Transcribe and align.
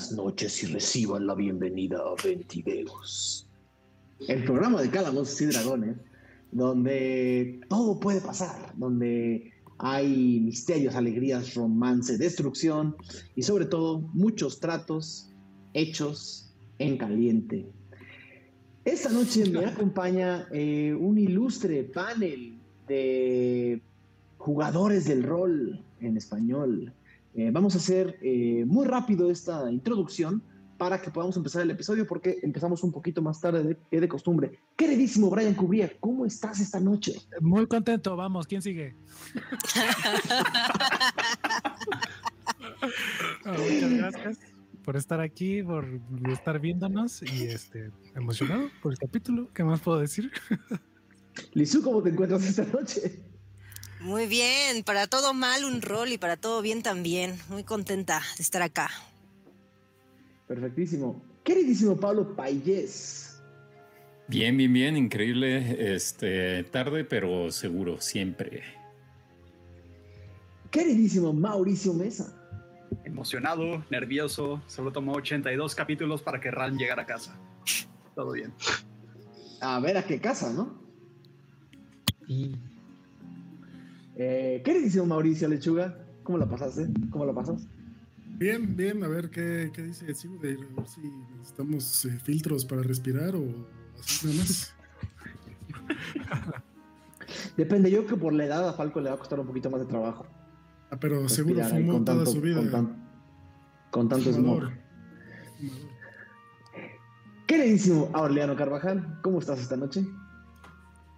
buenas 0.00 0.12
noches 0.12 0.62
y 0.62 0.66
reciban 0.68 1.26
la 1.26 1.34
bienvenida 1.34 1.98
a 1.98 2.14
Ventideos, 2.24 3.46
el 4.28 4.44
programa 4.44 4.80
de 4.80 4.88
Calabozos 4.88 5.38
y 5.42 5.46
Dragones, 5.46 5.96
donde 6.52 7.60
todo 7.68 8.00
puede 8.00 8.22
pasar, 8.22 8.72
donde 8.78 9.52
hay 9.76 10.40
misterios, 10.40 10.94
alegrías, 10.94 11.54
romance, 11.54 12.16
destrucción 12.16 12.96
y 13.36 13.42
sobre 13.42 13.66
todo 13.66 13.98
muchos 14.14 14.58
tratos 14.58 15.30
hechos 15.74 16.50
en 16.78 16.96
caliente. 16.96 17.70
Esta 18.86 19.10
noche 19.10 19.50
me 19.50 19.66
acompaña 19.66 20.48
eh, 20.50 20.96
un 20.98 21.18
ilustre 21.18 21.84
panel 21.84 22.58
de 22.88 23.82
jugadores 24.38 25.04
del 25.04 25.24
rol 25.24 25.84
en 26.00 26.16
español. 26.16 26.94
Eh, 27.40 27.50
vamos 27.50 27.74
a 27.74 27.78
hacer 27.78 28.18
eh, 28.20 28.66
muy 28.66 28.86
rápido 28.86 29.30
esta 29.30 29.72
introducción 29.72 30.42
para 30.76 31.00
que 31.00 31.10
podamos 31.10 31.38
empezar 31.38 31.62
el 31.62 31.70
episodio 31.70 32.06
porque 32.06 32.38
empezamos 32.42 32.84
un 32.84 32.92
poquito 32.92 33.22
más 33.22 33.40
tarde 33.40 33.78
de, 33.90 34.00
de 34.00 34.08
costumbre. 34.08 34.58
Queridísimo 34.76 35.30
Brian 35.30 35.54
Cubría, 35.54 35.90
¿cómo 36.00 36.26
estás 36.26 36.60
esta 36.60 36.78
noche? 36.78 37.14
Muy 37.40 37.66
contento, 37.66 38.14
vamos, 38.14 38.46
¿quién 38.46 38.60
sigue? 38.60 38.94
Ah, 43.44 43.56
muchas 43.58 43.92
gracias 43.92 44.38
por 44.84 44.96
estar 44.96 45.20
aquí, 45.20 45.62
por 45.62 45.86
estar 46.30 46.58
viéndonos 46.58 47.22
y 47.22 47.44
este 47.44 47.90
emocionado 48.14 48.68
por 48.82 48.92
el 48.92 48.98
capítulo. 48.98 49.48
¿Qué 49.52 49.64
más 49.64 49.80
puedo 49.80 49.98
decir? 49.98 50.30
Lizu, 51.52 51.82
¿cómo 51.82 52.02
te 52.02 52.10
encuentras 52.10 52.44
esta 52.44 52.64
noche? 52.64 53.20
Muy 54.00 54.26
bien, 54.26 54.82
para 54.82 55.06
todo 55.06 55.34
mal 55.34 55.64
un 55.64 55.82
rol 55.82 56.10
y 56.10 56.18
para 56.18 56.38
todo 56.38 56.62
bien 56.62 56.82
también. 56.82 57.38
Muy 57.48 57.64
contenta 57.64 58.22
de 58.36 58.42
estar 58.42 58.62
acá. 58.62 58.90
Perfectísimo. 60.48 61.22
Queridísimo 61.44 61.98
Pablo 61.98 62.34
Payés. 62.34 63.42
Bien, 64.26 64.56
bien, 64.56 64.72
bien, 64.72 64.96
increíble. 64.96 65.94
Este, 65.94 66.64
tarde, 66.64 67.04
pero 67.04 67.50
seguro, 67.52 68.00
siempre. 68.00 68.62
Queridísimo 70.70 71.32
Mauricio 71.32 71.92
Mesa. 71.92 72.36
Emocionado, 73.04 73.84
nervioso. 73.90 74.62
Solo 74.66 74.92
tomó 74.92 75.12
82 75.12 75.74
capítulos 75.74 76.22
para 76.22 76.40
que 76.40 76.50
Ran 76.50 76.78
llegara 76.78 77.02
a 77.02 77.06
casa. 77.06 77.38
Todo 78.14 78.32
bien. 78.32 78.54
A 79.60 79.78
ver 79.80 79.98
a 79.98 80.04
qué 80.04 80.20
casa, 80.20 80.52
¿no? 80.52 80.80
Eh, 84.16 84.60
queridísimo 84.64 85.06
Mauricio 85.06 85.48
Lechuga, 85.48 85.96
¿cómo 86.22 86.38
la 86.38 86.48
pasaste? 86.48 86.88
¿Cómo 87.10 87.24
la 87.24 87.32
pasas? 87.32 87.66
Bien, 88.38 88.76
bien, 88.76 89.02
a 89.04 89.08
ver 89.08 89.30
qué, 89.30 89.70
qué 89.72 89.82
dice 89.82 90.14
Ciudad, 90.14 90.38
a 90.44 90.48
ver 90.48 90.58
si 90.86 91.00
necesitamos 91.36 92.04
eh, 92.06 92.18
filtros 92.22 92.64
para 92.64 92.82
respirar 92.82 93.34
o 93.36 93.44
así 93.98 94.26
nada 94.26 94.38
más. 94.38 94.74
Depende, 97.56 97.90
yo 97.90 98.04
creo 98.04 98.16
que 98.16 98.20
por 98.22 98.32
la 98.32 98.44
edad 98.46 98.68
a 98.68 98.72
Falco 98.72 99.00
le 99.00 99.10
va 99.10 99.16
a 99.16 99.18
costar 99.18 99.38
un 99.40 99.46
poquito 99.46 99.70
más 99.70 99.80
de 99.80 99.86
trabajo. 99.86 100.26
Ah, 100.90 100.96
pero 100.98 101.28
seguro 101.28 101.56
Respirar 101.56 101.78
ahí 101.78 101.82
fumó 101.84 101.92
con 101.98 102.04
toda 102.04 102.18
tanto- 102.24 102.32
su 102.32 102.40
vida. 102.40 102.56
Con, 102.56 102.70
tan- 102.70 103.10
con 103.90 104.08
tanto 104.08 104.32
Fumador. 104.32 104.72
Fumador. 105.58 105.90
Queridísimo 107.46 108.10
Aureliano 108.12 108.56
Carvajal, 108.56 109.18
¿cómo 109.22 109.40
estás 109.40 109.60
esta 109.60 109.76
noche? 109.76 110.04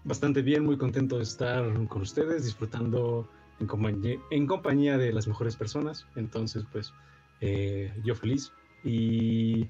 Bastante 0.05 0.43
bien, 0.43 0.65
muy 0.65 0.77
contento 0.77 1.19
de 1.19 1.23
estar 1.23 1.65
con 1.87 2.03
ustedes, 2.03 2.45
disfrutando 2.45 3.29
en 3.61 3.67
compañía, 3.69 4.19
en 4.31 4.47
compañía 4.47 4.99
de 4.99 5.13
las 5.13 5.29
mejores 5.29 5.55
personas. 5.55 6.07
Entonces, 6.17 6.65
pues, 6.73 6.93
eh, 7.41 7.93
yo 8.05 8.15
feliz 8.17 8.53
y 8.83 9.69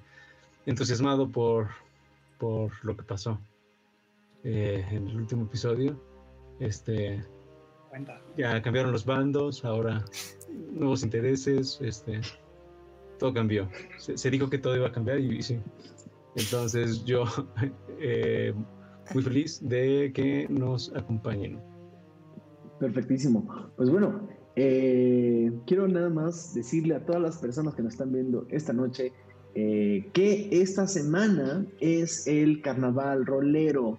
entusiasmado 0.64 1.30
por, 1.30 1.68
por 2.38 2.72
lo 2.82 2.96
que 2.96 3.02
pasó 3.02 3.38
eh, 4.42 4.86
en 4.90 5.08
el 5.08 5.16
último 5.16 5.44
episodio. 5.44 6.00
Este, 6.60 7.22
Cuenta. 7.90 8.20
ya 8.36 8.62
cambiaron 8.62 8.92
los 8.92 9.04
bandos, 9.04 9.64
ahora 9.64 10.02
nuevos 10.72 11.02
intereses, 11.02 11.78
este, 11.82 12.22
todo 13.18 13.34
cambió. 13.34 13.68
Se, 13.98 14.16
se 14.16 14.30
dijo 14.30 14.48
que 14.48 14.58
todo 14.58 14.76
iba 14.76 14.88
a 14.88 14.92
cambiar 14.92 15.20
y, 15.20 15.38
y 15.38 15.42
sí. 15.42 15.60
Entonces 16.36 17.04
yo 17.04 17.24
eh, 18.00 18.54
muy 19.14 19.22
feliz 19.22 19.60
de 19.68 20.12
que 20.14 20.46
nos 20.48 20.94
acompañen. 20.94 21.60
Perfectísimo. 22.78 23.70
Pues 23.76 23.90
bueno, 23.90 24.28
eh, 24.56 25.52
quiero 25.66 25.88
nada 25.88 26.10
más 26.10 26.54
decirle 26.54 26.94
a 26.94 27.04
todas 27.04 27.22
las 27.22 27.38
personas 27.38 27.74
que 27.74 27.82
nos 27.82 27.94
están 27.94 28.12
viendo 28.12 28.46
esta 28.50 28.72
noche 28.72 29.12
eh, 29.54 30.08
que 30.14 30.48
esta 30.50 30.86
semana 30.86 31.66
es 31.80 32.26
el 32.26 32.62
carnaval 32.62 33.26
rolero. 33.26 33.98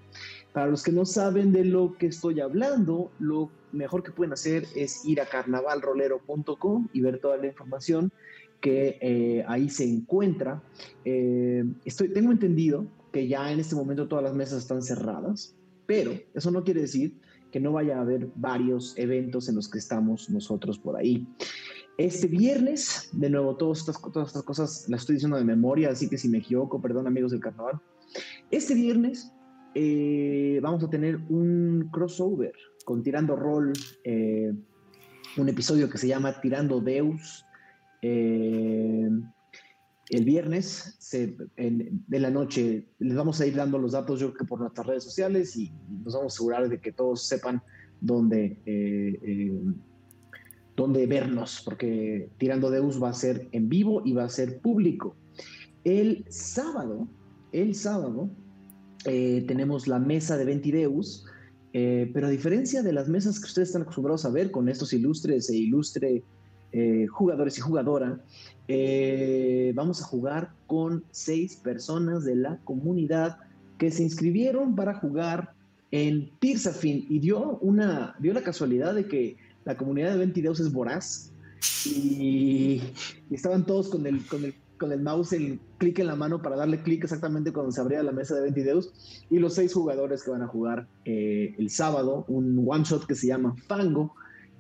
Para 0.51 0.67
los 0.67 0.83
que 0.83 0.91
no 0.91 1.05
saben 1.05 1.51
de 1.51 1.65
lo 1.65 1.95
que 1.97 2.07
estoy 2.07 2.39
hablando, 2.39 3.11
lo 3.19 3.49
mejor 3.71 4.03
que 4.03 4.11
pueden 4.11 4.33
hacer 4.33 4.65
es 4.75 5.05
ir 5.05 5.21
a 5.21 5.25
carnavalrolero.com 5.25 6.87
y 6.93 7.01
ver 7.01 7.19
toda 7.19 7.37
la 7.37 7.47
información 7.47 8.11
que 8.61 8.97
eh, 9.01 9.43
ahí 9.47 9.69
se 9.69 9.83
encuentra. 9.83 10.63
Eh, 11.05 11.65
estoy, 11.85 12.09
tengo 12.09 12.31
entendido 12.31 12.85
que 13.13 13.27
ya 13.27 13.51
en 13.51 13.59
este 13.59 13.75
momento 13.75 14.07
todas 14.07 14.23
las 14.23 14.33
mesas 14.33 14.63
están 14.63 14.81
cerradas, 14.81 15.55
pero 15.85 16.11
eso 16.33 16.51
no 16.51 16.63
quiere 16.63 16.81
decir 16.81 17.21
que 17.51 17.59
no 17.59 17.71
vaya 17.71 17.99
a 17.99 18.01
haber 18.01 18.27
varios 18.35 18.97
eventos 18.97 19.47
en 19.47 19.55
los 19.55 19.69
que 19.69 19.77
estamos 19.77 20.29
nosotros 20.31 20.79
por 20.79 20.97
ahí. 20.97 21.27
Este 21.99 22.25
viernes, 22.25 23.09
de 23.13 23.29
nuevo, 23.29 23.55
todas 23.55 23.79
estas, 23.79 23.99
cosas 23.99 24.89
las 24.89 25.01
estoy 25.01 25.17
diciendo 25.17 25.37
de 25.37 25.43
memoria, 25.43 25.91
así 25.91 26.09
que 26.09 26.17
si 26.17 26.27
me 26.27 26.39
equivoco, 26.39 26.81
perdón 26.81 27.05
amigos 27.05 27.31
del 27.31 27.39
carnaval. 27.39 27.79
Este 28.49 28.73
viernes 28.73 29.31
eh, 29.75 30.59
vamos 30.63 30.83
a 30.83 30.89
tener 30.89 31.17
un 31.29 31.89
crossover 31.91 32.53
con 32.83 33.03
Tirando 33.03 33.35
Roll, 33.35 33.73
eh, 34.03 34.51
un 35.37 35.49
episodio 35.49 35.87
que 35.87 35.99
se 35.99 36.07
llama 36.07 36.41
Tirando 36.41 36.81
Deus. 36.81 37.45
Eh, 38.01 39.07
el 40.09 40.25
viernes 40.25 40.97
en- 41.55 42.03
de 42.07 42.19
la 42.19 42.29
noche 42.29 42.85
les 42.99 43.15
vamos 43.15 43.39
a 43.39 43.45
ir 43.47 43.55
dando 43.55 43.77
los 43.77 43.93
datos, 43.93 44.19
yo 44.19 44.27
creo 44.27 44.39
que 44.39 44.45
por 44.45 44.59
nuestras 44.59 44.85
redes 44.87 45.03
sociales 45.03 45.55
y 45.55 45.71
nos 46.03 46.13
vamos 46.13 46.33
a 46.33 46.35
asegurar 46.35 46.69
de 46.69 46.79
que 46.79 46.91
todos 46.91 47.23
sepan 47.23 47.61
dónde, 48.01 48.57
eh, 48.65 49.19
eh, 49.21 49.61
dónde 50.75 51.07
vernos, 51.07 51.61
porque 51.63 52.29
Tirando 52.37 52.69
Deus 52.69 53.01
va 53.01 53.09
a 53.09 53.13
ser 53.13 53.47
en 53.51 53.69
vivo 53.69 54.01
y 54.03 54.13
va 54.13 54.25
a 54.25 54.29
ser 54.29 54.59
público. 54.59 55.15
El 55.83 56.25
sábado, 56.29 57.07
el 57.51 57.75
sábado, 57.75 58.29
eh, 59.05 59.43
tenemos 59.47 59.87
la 59.87 59.99
mesa 59.99 60.37
de 60.37 60.45
Ventideus, 60.45 61.25
pero 61.71 62.27
a 62.27 62.29
diferencia 62.29 62.83
de 62.83 62.93
las 62.93 63.09
mesas 63.09 63.39
que 63.39 63.47
ustedes 63.47 63.69
están 63.69 63.81
acostumbrados 63.81 64.25
a 64.25 64.29
ver 64.29 64.51
con 64.51 64.69
estos 64.69 64.93
ilustres 64.93 65.49
e 65.49 65.57
ilustre 65.57 66.23
jugadores 67.09 67.57
y 67.57 67.61
jugadora, 67.61 68.23
eh, 68.67 69.71
vamos 69.75 70.01
a 70.01 70.05
jugar 70.05 70.53
con 70.67 71.03
seis 71.11 71.55
personas 71.55 72.23
de 72.23 72.35
la 72.35 72.59
comunidad 72.63 73.37
que 73.77 73.91
se 73.91 74.03
inscribieron 74.03 74.75
para 74.75 74.95
jugar 74.95 75.53
en 75.91 76.31
Tirsafin. 76.39 77.05
Y 77.09 77.19
dio 77.19 77.57
una 77.59 78.15
dio 78.19 78.33
la 78.33 78.43
casualidad 78.43 78.95
de 78.95 79.07
que 79.07 79.37
la 79.65 79.77
comunidad 79.77 80.11
de 80.11 80.17
Ventideus 80.17 80.59
es 80.59 80.71
voraz. 80.71 81.31
Y, 81.85 82.81
estaban 83.31 83.65
todos 83.65 83.89
con 83.89 84.05
el, 84.05 84.25
con 84.27 84.43
el 84.43 84.53
con 84.77 84.91
el 84.91 85.01
mouse 85.01 85.31
el 85.31 85.61
clic 85.77 85.99
en 85.99 86.07
la 86.07 86.15
mano 86.15 86.41
para 86.41 86.57
darle 86.57 86.81
clic 86.81 87.03
exactamente 87.03 87.53
cuando 87.53 87.71
se 87.71 87.79
abría 87.79 88.03
la 88.03 88.11
mesa 88.11 88.35
de 88.35 88.41
Ventideus 88.41 88.91
y 89.29 89.39
los 89.39 89.53
seis 89.53 89.73
jugadores 89.73 90.23
que 90.23 90.31
van 90.31 90.41
a 90.41 90.47
jugar 90.47 90.87
eh, 91.05 91.55
el 91.57 91.69
sábado 91.69 92.25
un 92.27 92.65
one 92.67 92.83
shot 92.83 93.05
que 93.05 93.15
se 93.15 93.27
llama 93.27 93.55
Fango 93.67 94.13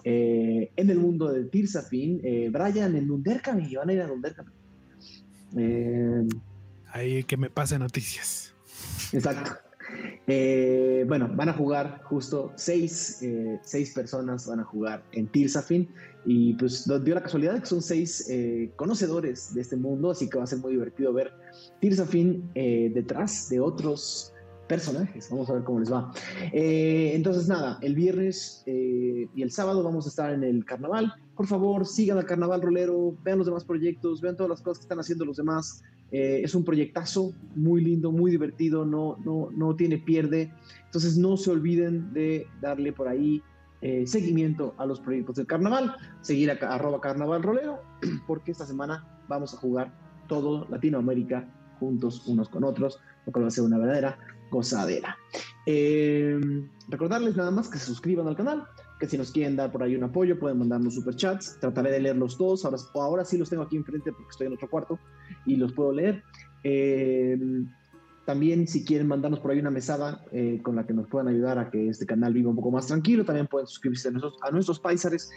eh, 0.03 0.71
en 0.75 0.89
el 0.89 0.99
mundo 0.99 1.31
de 1.31 1.45
Tirsafin 1.45 2.19
eh, 2.23 2.49
Brian 2.51 2.95
en 2.95 3.07
Dunderkami 3.07 3.75
van 3.75 3.89
a 3.89 3.93
ir 3.93 4.01
a 4.01 4.07
Dunderkami 4.07 4.51
eh, 5.57 6.27
Ahí 6.91 7.23
que 7.23 7.37
me 7.37 7.49
pase 7.49 7.79
noticias. 7.79 8.53
Exacto. 9.11 9.51
Eh, 10.27 11.05
bueno, 11.07 11.29
van 11.33 11.49
a 11.49 11.53
jugar 11.53 12.01
justo 12.03 12.53
seis, 12.55 13.19
eh, 13.21 13.59
seis 13.63 13.93
personas 13.93 14.47
van 14.47 14.59
a 14.59 14.63
jugar 14.63 15.03
en 15.11 15.27
Tirsafin 15.27 15.89
y 16.25 16.53
pues 16.53 16.85
dio 17.03 17.15
la 17.15 17.21
casualidad 17.21 17.59
que 17.59 17.65
son 17.65 17.81
seis 17.81 18.29
conocedores 18.75 19.53
de 19.53 19.61
este 19.61 19.75
mundo, 19.75 20.11
así 20.11 20.29
que 20.29 20.37
va 20.37 20.45
a 20.45 20.47
ser 20.47 20.59
muy 20.59 20.73
divertido 20.73 21.11
ver 21.13 21.33
Tirsafin 21.79 22.49
eh, 22.55 22.91
detrás 22.93 23.49
de 23.49 23.59
otros 23.59 24.32
personajes. 24.67 25.29
Vamos 25.29 25.49
a 25.49 25.53
ver 25.53 25.63
cómo 25.63 25.79
les 25.79 25.91
va. 25.91 26.11
Eh, 26.51 27.11
entonces, 27.13 27.47
nada, 27.47 27.77
el 27.81 27.95
viernes 27.95 28.63
eh, 28.65 29.27
y 29.33 29.41
el 29.41 29.51
sábado 29.51 29.83
vamos 29.83 30.05
a 30.05 30.09
estar 30.09 30.33
en 30.33 30.43
el 30.43 30.65
carnaval. 30.65 31.13
Por 31.35 31.47
favor, 31.47 31.85
sigan 31.85 32.17
al 32.17 32.25
carnaval 32.25 32.61
rolero, 32.61 33.15
vean 33.23 33.37
los 33.37 33.47
demás 33.47 33.65
proyectos, 33.65 34.21
vean 34.21 34.35
todas 34.35 34.49
las 34.49 34.61
cosas 34.61 34.79
que 34.79 34.85
están 34.85 34.99
haciendo 34.99 35.25
los 35.25 35.37
demás. 35.37 35.83
Eh, 36.11 36.41
es 36.43 36.53
un 36.53 36.63
proyectazo 36.63 37.33
muy 37.55 37.83
lindo, 37.83 38.11
muy 38.11 38.31
divertido, 38.31 38.85
no, 38.85 39.17
no, 39.25 39.49
no 39.51 39.75
tiene 39.75 39.97
pierde. 39.97 40.51
Entonces 40.85 41.17
no 41.17 41.37
se 41.37 41.51
olviden 41.51 42.13
de 42.13 42.47
darle 42.61 42.93
por 42.93 43.07
ahí 43.07 43.41
seguimiento 44.05 44.73
a 44.77 44.85
los 44.85 45.01
proyectos 45.01 45.35
del 45.35 45.45
carnaval, 45.45 45.97
seguir 46.21 46.49
a 46.49 46.53
arroba 46.53 47.01
carnaval 47.01 47.43
rolero, 47.43 47.81
porque 48.27 48.51
esta 48.51 48.65
semana 48.65 49.05
vamos 49.27 49.53
a 49.53 49.57
jugar 49.57 49.91
todo 50.29 50.65
Latinoamérica 50.69 51.45
juntos 51.81 52.25
unos 52.27 52.47
con 52.47 52.63
otros, 52.63 52.99
lo 53.25 53.33
cual 53.33 53.43
va 53.43 53.47
a 53.49 53.51
ser 53.51 53.65
una 53.65 53.77
verdadera 53.77 54.17
gozadera. 54.53 55.17
Eh, 55.65 56.39
recordarles 56.87 57.35
nada 57.35 57.51
más 57.51 57.67
que 57.67 57.79
se 57.79 57.85
suscriban 57.85 58.27
al 58.27 58.35
canal, 58.35 58.65
que 58.99 59.09
si 59.09 59.17
nos 59.17 59.31
quieren 59.31 59.55
dar 59.55 59.71
por 59.71 59.83
ahí 59.83 59.95
un 59.95 60.03
apoyo 60.03 60.39
pueden 60.39 60.59
mandarnos 60.59 60.95
superchats, 60.95 61.57
trataré 61.59 61.91
de 61.91 61.99
leerlos 61.99 62.37
todos, 62.37 62.63
ahora, 62.63 62.77
ahora 62.93 63.25
sí 63.25 63.37
los 63.37 63.49
tengo 63.49 63.63
aquí 63.63 63.75
enfrente 63.75 64.11
porque 64.11 64.29
estoy 64.29 64.47
en 64.47 64.53
otro 64.53 64.69
cuarto 64.69 64.99
y 65.45 65.55
los 65.55 65.73
puedo 65.73 65.91
leer. 65.91 66.23
Eh, 66.63 67.37
también 68.25 68.67
si 68.67 68.85
quieren 68.85 69.07
mandarnos 69.07 69.41
por 69.41 69.51
ahí 69.51 69.59
una 69.59 69.71
mesada 69.71 70.23
eh, 70.31 70.61
con 70.63 70.77
la 70.77 70.85
que 70.85 70.93
nos 70.93 71.09
puedan 71.09 71.27
ayudar 71.27 71.57
a 71.57 71.69
que 71.69 71.89
este 71.89 72.05
canal 72.05 72.33
viva 72.33 72.49
un 72.49 72.55
poco 72.55 72.71
más 72.71 72.87
tranquilo, 72.87 73.25
también 73.25 73.47
pueden 73.47 73.67
suscribirse 73.67 74.07
a 74.07 74.11
nuestros, 74.11 74.37
a 74.43 74.51
nuestros 74.51 74.79
paisares. 74.79 75.29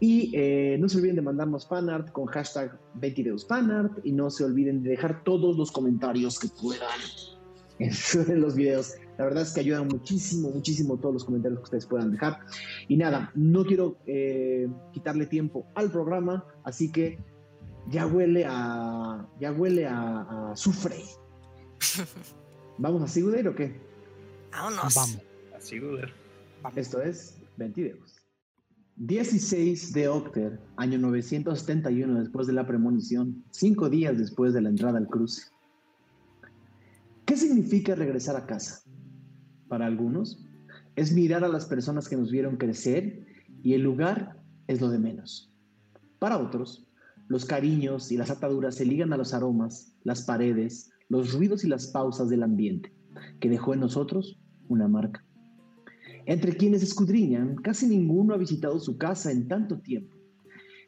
Y 0.00 0.32
no 0.80 0.88
se 0.88 0.98
olviden 0.98 1.16
de 1.16 1.22
mandarnos 1.22 1.68
fanart 1.68 2.10
con 2.10 2.26
hashtag 2.26 2.76
22 2.94 3.46
fanart 3.46 4.04
y 4.04 4.10
no 4.10 4.28
se 4.28 4.44
olviden 4.44 4.82
de 4.82 4.90
dejar 4.90 5.22
todos 5.22 5.56
los 5.56 5.70
comentarios 5.70 6.40
que 6.40 6.48
puedan 6.60 6.90
en 7.78 8.40
los 8.40 8.54
videos. 8.54 8.94
La 9.18 9.24
verdad 9.24 9.42
es 9.42 9.52
que 9.52 9.60
ayudan 9.60 9.88
muchísimo, 9.88 10.50
muchísimo 10.50 10.96
todos 10.96 11.14
los 11.14 11.24
comentarios 11.24 11.60
que 11.60 11.64
ustedes 11.64 11.86
puedan 11.86 12.10
dejar. 12.10 12.38
Y 12.88 12.96
nada, 12.96 13.30
no 13.34 13.64
quiero 13.64 13.96
eh, 14.06 14.68
quitarle 14.92 15.26
tiempo 15.26 15.66
al 15.74 15.90
programa, 15.90 16.44
así 16.64 16.90
que 16.90 17.18
ya 17.90 18.06
huele 18.06 18.44
a, 18.48 19.28
ya 19.40 19.52
huele 19.52 19.86
a, 19.86 20.22
a 20.22 20.52
azufre. 20.52 20.96
¿Vamos 22.78 23.02
a 23.02 23.08
Siguder 23.08 23.46
o 23.48 23.54
qué? 23.54 23.80
Vámonos. 24.50 24.94
Vamos. 24.94 25.18
Así, 25.56 25.78
Guder. 25.78 26.12
Esto 26.76 27.02
es 27.02 27.40
22. 27.56 27.98
16 28.96 29.92
de 29.92 30.08
Octer, 30.08 30.60
año 30.76 30.98
971 30.98 32.20
después 32.20 32.46
de 32.46 32.52
la 32.52 32.66
premonición, 32.66 33.44
cinco 33.50 33.90
días 33.90 34.18
después 34.18 34.54
de 34.54 34.60
la 34.60 34.68
entrada 34.68 34.98
al 34.98 35.08
cruce. 35.08 35.53
¿Qué 37.24 37.36
significa 37.36 37.94
regresar 37.94 38.36
a 38.36 38.46
casa? 38.46 38.82
Para 39.68 39.86
algunos, 39.86 40.44
es 40.94 41.12
mirar 41.12 41.42
a 41.42 41.48
las 41.48 41.66
personas 41.66 42.08
que 42.08 42.16
nos 42.16 42.30
vieron 42.30 42.56
crecer 42.56 43.26
y 43.62 43.72
el 43.72 43.82
lugar 43.82 44.42
es 44.66 44.80
lo 44.80 44.90
de 44.90 44.98
menos. 44.98 45.52
Para 46.18 46.38
otros, 46.38 46.86
los 47.28 47.46
cariños 47.46 48.12
y 48.12 48.18
las 48.18 48.30
ataduras 48.30 48.74
se 48.74 48.84
ligan 48.84 49.12
a 49.12 49.16
los 49.16 49.32
aromas, 49.32 49.96
las 50.04 50.22
paredes, 50.22 50.90
los 51.08 51.32
ruidos 51.32 51.64
y 51.64 51.68
las 51.68 51.86
pausas 51.86 52.28
del 52.28 52.42
ambiente, 52.42 52.92
que 53.40 53.48
dejó 53.48 53.72
en 53.72 53.80
nosotros 53.80 54.38
una 54.68 54.86
marca. 54.86 55.24
Entre 56.26 56.56
quienes 56.56 56.82
escudriñan, 56.82 57.56
casi 57.56 57.86
ninguno 57.86 58.34
ha 58.34 58.38
visitado 58.38 58.78
su 58.80 58.98
casa 58.98 59.32
en 59.32 59.48
tanto 59.48 59.80
tiempo, 59.80 60.16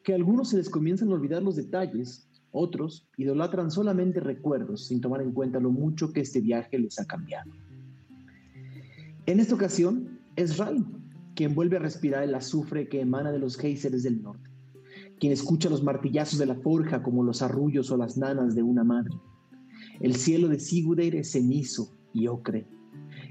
que 0.05 0.13
a 0.13 0.17
algunos 0.17 0.51
se 0.51 0.59
les 0.59 0.69
comienzan 0.69 1.09
a 1.09 1.15
olvidar 1.15 1.43
los 1.43 1.57
detalles, 1.57 2.26
otros 2.57 3.07
idolatran 3.17 3.71
solamente 3.71 4.21
recuerdos 4.21 4.87
sin 4.87 5.01
tomar 5.01 5.21
en 5.21 5.33
cuenta 5.33 5.61
lo 5.61 5.71
mucho 5.71 6.13
que 6.13 6.21
este 6.21 6.41
viaje 6.41 6.79
les 6.79 6.99
ha 6.99 7.05
cambiado. 7.05 7.51
En 9.27 9.41
esta 9.41 9.55
ocasión 9.55 10.21
es 10.37 10.57
Ray 10.57 10.85
quien 11.35 11.55
vuelve 11.55 11.77
a 11.77 11.81
respirar 11.81 12.23
el 12.25 12.35
azufre 12.35 12.89
que 12.89 13.01
emana 13.01 13.31
de 13.31 13.39
los 13.39 13.57
géiseres 13.57 14.03
del 14.03 14.23
norte, 14.23 14.51
quien 15.21 15.33
escucha 15.33 15.69
los 15.69 15.83
martillazos 15.83 16.39
de 16.39 16.47
la 16.47 16.57
forja 16.57 17.03
como 17.03 17.23
los 17.23 17.43
arrullos 17.43 17.91
o 17.91 17.97
las 17.97 18.17
nanas 18.17 18.55
de 18.55 18.63
una 18.63 18.85
madre. 18.85 19.15
El 20.01 20.17
cielo 20.17 20.49
de 20.49 20.59
Sigudeir 20.59 21.15
es 21.15 21.33
cenizo 21.33 21.95
y 22.15 22.27
ocre. 22.27 22.67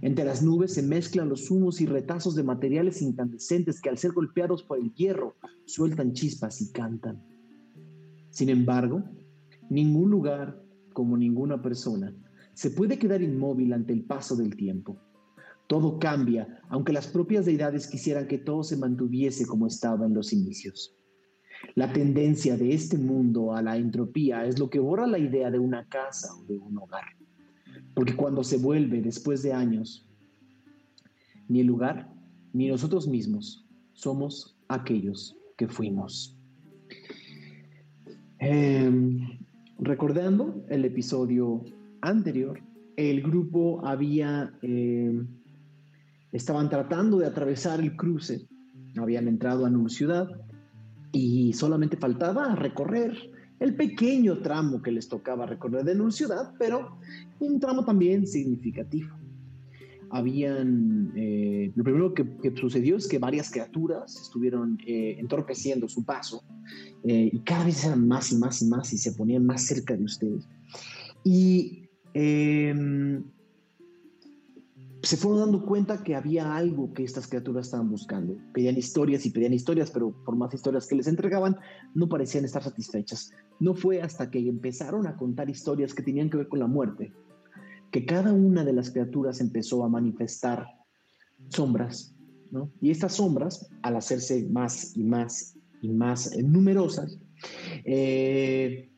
Entre 0.02 0.24
las 0.24 0.44
nubes 0.44 0.74
se 0.74 0.84
mezclan 0.84 1.30
los 1.30 1.50
humos 1.50 1.82
y 1.82 1.88
retazos 1.88 2.36
de 2.36 2.44
materiales 2.44 3.02
incandescentes 3.02 3.82
que 3.82 3.90
al 3.90 3.98
ser 3.98 4.12
golpeados 4.12 4.62
por 4.62 4.78
el 4.78 4.94
hierro 4.94 5.36
sueltan 5.66 6.14
chispas 6.14 6.62
y 6.62 6.72
cantan. 6.72 7.24
Sin 8.36 8.50
embargo, 8.50 9.02
ningún 9.70 10.12
lugar, 10.12 10.62
como 10.92 11.16
ninguna 11.16 11.62
persona, 11.62 12.14
se 12.54 12.70
puede 12.70 13.00
quedar 13.00 13.22
inmóvil 13.22 13.72
ante 13.72 13.94
el 13.94 14.04
paso 14.04 14.36
del 14.36 14.58
tiempo. 14.58 15.00
Todo 15.68 16.00
cambia, 16.00 16.62
aunque 16.68 16.92
las 16.92 17.08
propias 17.08 17.46
deidades 17.46 17.88
quisieran 17.88 18.28
que 18.28 18.38
todo 18.38 18.62
se 18.64 18.76
mantuviese 18.76 19.46
como 19.46 19.68
estaba 19.68 20.06
en 20.06 20.14
los 20.14 20.34
inicios. 20.34 20.98
La 21.76 21.94
tendencia 21.94 22.58
de 22.58 22.74
este 22.74 22.98
mundo 22.98 23.54
a 23.54 23.62
la 23.62 23.78
entropía 23.78 24.46
es 24.46 24.60
lo 24.60 24.70
que 24.70 24.80
borra 24.80 25.08
la 25.08 25.18
idea 25.18 25.50
de 25.50 25.60
una 25.60 25.88
casa 25.88 26.36
o 26.36 26.44
de 26.44 26.58
un 26.58 26.78
hogar. 26.78 27.06
Porque 27.94 28.18
cuando 28.18 28.44
se 28.44 28.58
vuelve 28.58 29.02
después 29.02 29.44
de 29.44 29.54
años, 29.54 30.10
ni 31.48 31.62
el 31.62 31.68
lugar 31.68 32.14
ni 32.52 32.68
nosotros 32.68 33.08
mismos 33.08 33.66
somos 33.94 34.60
aquellos 34.68 35.38
que 35.56 35.70
fuimos. 35.70 36.35
Eh, 38.48 38.92
recordando 39.80 40.64
el 40.70 40.86
episodio 40.86 41.64
anterior, 42.02 42.62
el 42.96 43.24
grupo 43.24 43.84
había, 43.84 44.54
eh, 44.62 45.26
estaban 46.32 46.70
tratando 46.70 47.18
de 47.18 47.26
atravesar 47.26 47.80
el 47.80 47.96
cruce, 47.96 48.48
habían 48.98 49.28
entrado 49.28 49.66
a 49.66 49.72
Nur 49.72 49.90
Ciudad 49.90 50.30
y 51.12 51.54
solamente 51.54 51.98
faltaba 51.98 52.54
recorrer 52.56 53.18
el 53.60 53.76
pequeño 53.76 54.38
tramo 54.44 54.80
que 54.80 54.92
les 54.92 55.10
tocaba 55.10 55.48
recorrer 55.48 55.84
de 55.84 55.96
Nur 55.96 56.14
Ciudad, 56.14 56.54
pero 56.60 57.00
un 57.40 57.60
tramo 57.60 57.84
también 57.84 58.28
significativo. 58.28 59.25
Habían, 60.16 61.12
eh, 61.18 61.74
lo 61.76 61.84
primero 61.84 62.14
que, 62.14 62.26
que, 62.38 62.56
sucedió 62.56 62.96
es 62.96 63.06
que 63.08 63.20
varias 63.20 63.52
criaturas 63.52 64.16
estuvieron 64.22 64.78
eh, 64.88 65.18
entorpeciendo 65.20 65.90
su 65.90 66.06
paso 66.06 66.42
eh, 67.04 67.30
y 67.34 67.40
cada 67.40 67.66
vez 67.66 67.84
eran 67.84 68.08
más 68.08 68.32
y 68.32 68.38
más 68.38 68.62
y 68.62 68.68
más 68.68 68.94
y 68.94 68.98
se 68.98 69.12
ponían 69.12 69.46
más 69.46 69.64
cerca 69.64 69.94
de 69.96 70.06
ustedes. 70.06 70.48
Y 71.26 71.90
eh, 72.14 72.74
se 75.06 75.18
fueron 75.18 75.42
dando 75.42 75.66
cuenta 75.66 76.04
que 76.04 76.16
había 76.16 76.56
algo 76.56 76.92
que 76.94 77.04
estas 77.04 77.28
criaturas 77.28 77.68
estaban 77.68 77.92
buscando. 77.92 78.38
Pedían 78.54 78.76
historias 78.76 79.26
y 79.26 79.30
pedían 79.30 79.54
historias, 79.54 79.92
pero 79.92 80.12
por 80.26 80.36
más 80.36 80.54
historias 80.54 80.88
que 80.88 80.96
les 80.96 81.08
entregaban, 81.08 81.58
no 81.94 82.10
parecían 82.10 82.44
estar 82.44 82.64
satisfechas. 82.64 83.32
No 83.60 83.76
fue 83.76 84.02
hasta 84.02 84.32
que 84.32 84.40
empezaron 84.40 85.06
a 85.06 85.16
contar 85.16 85.50
historias 85.50 85.94
que 85.94 86.02
tenían 86.02 86.30
que 86.30 86.38
ver 86.38 86.48
con 86.48 86.60
la 86.60 86.68
muerte, 86.68 87.14
que 87.96 88.06
cada 88.06 88.34
una 88.34 88.66
de 88.66 88.74
las 88.74 88.92
criaturas 88.92 89.40
empezó 89.40 89.86
a 89.86 89.88
manifestar 89.88 90.68
sombras, 91.48 92.14
¿no? 92.52 92.70
Y 92.82 92.92
estas 92.92 93.14
sombras, 93.14 93.70
al 93.84 93.96
hacerse 93.96 94.46
más 94.50 94.98
y 94.98 95.04
más 95.06 95.56
y 95.82 95.94
más 95.94 96.38
numerosas, 96.38 97.18
eh, 97.86 98.90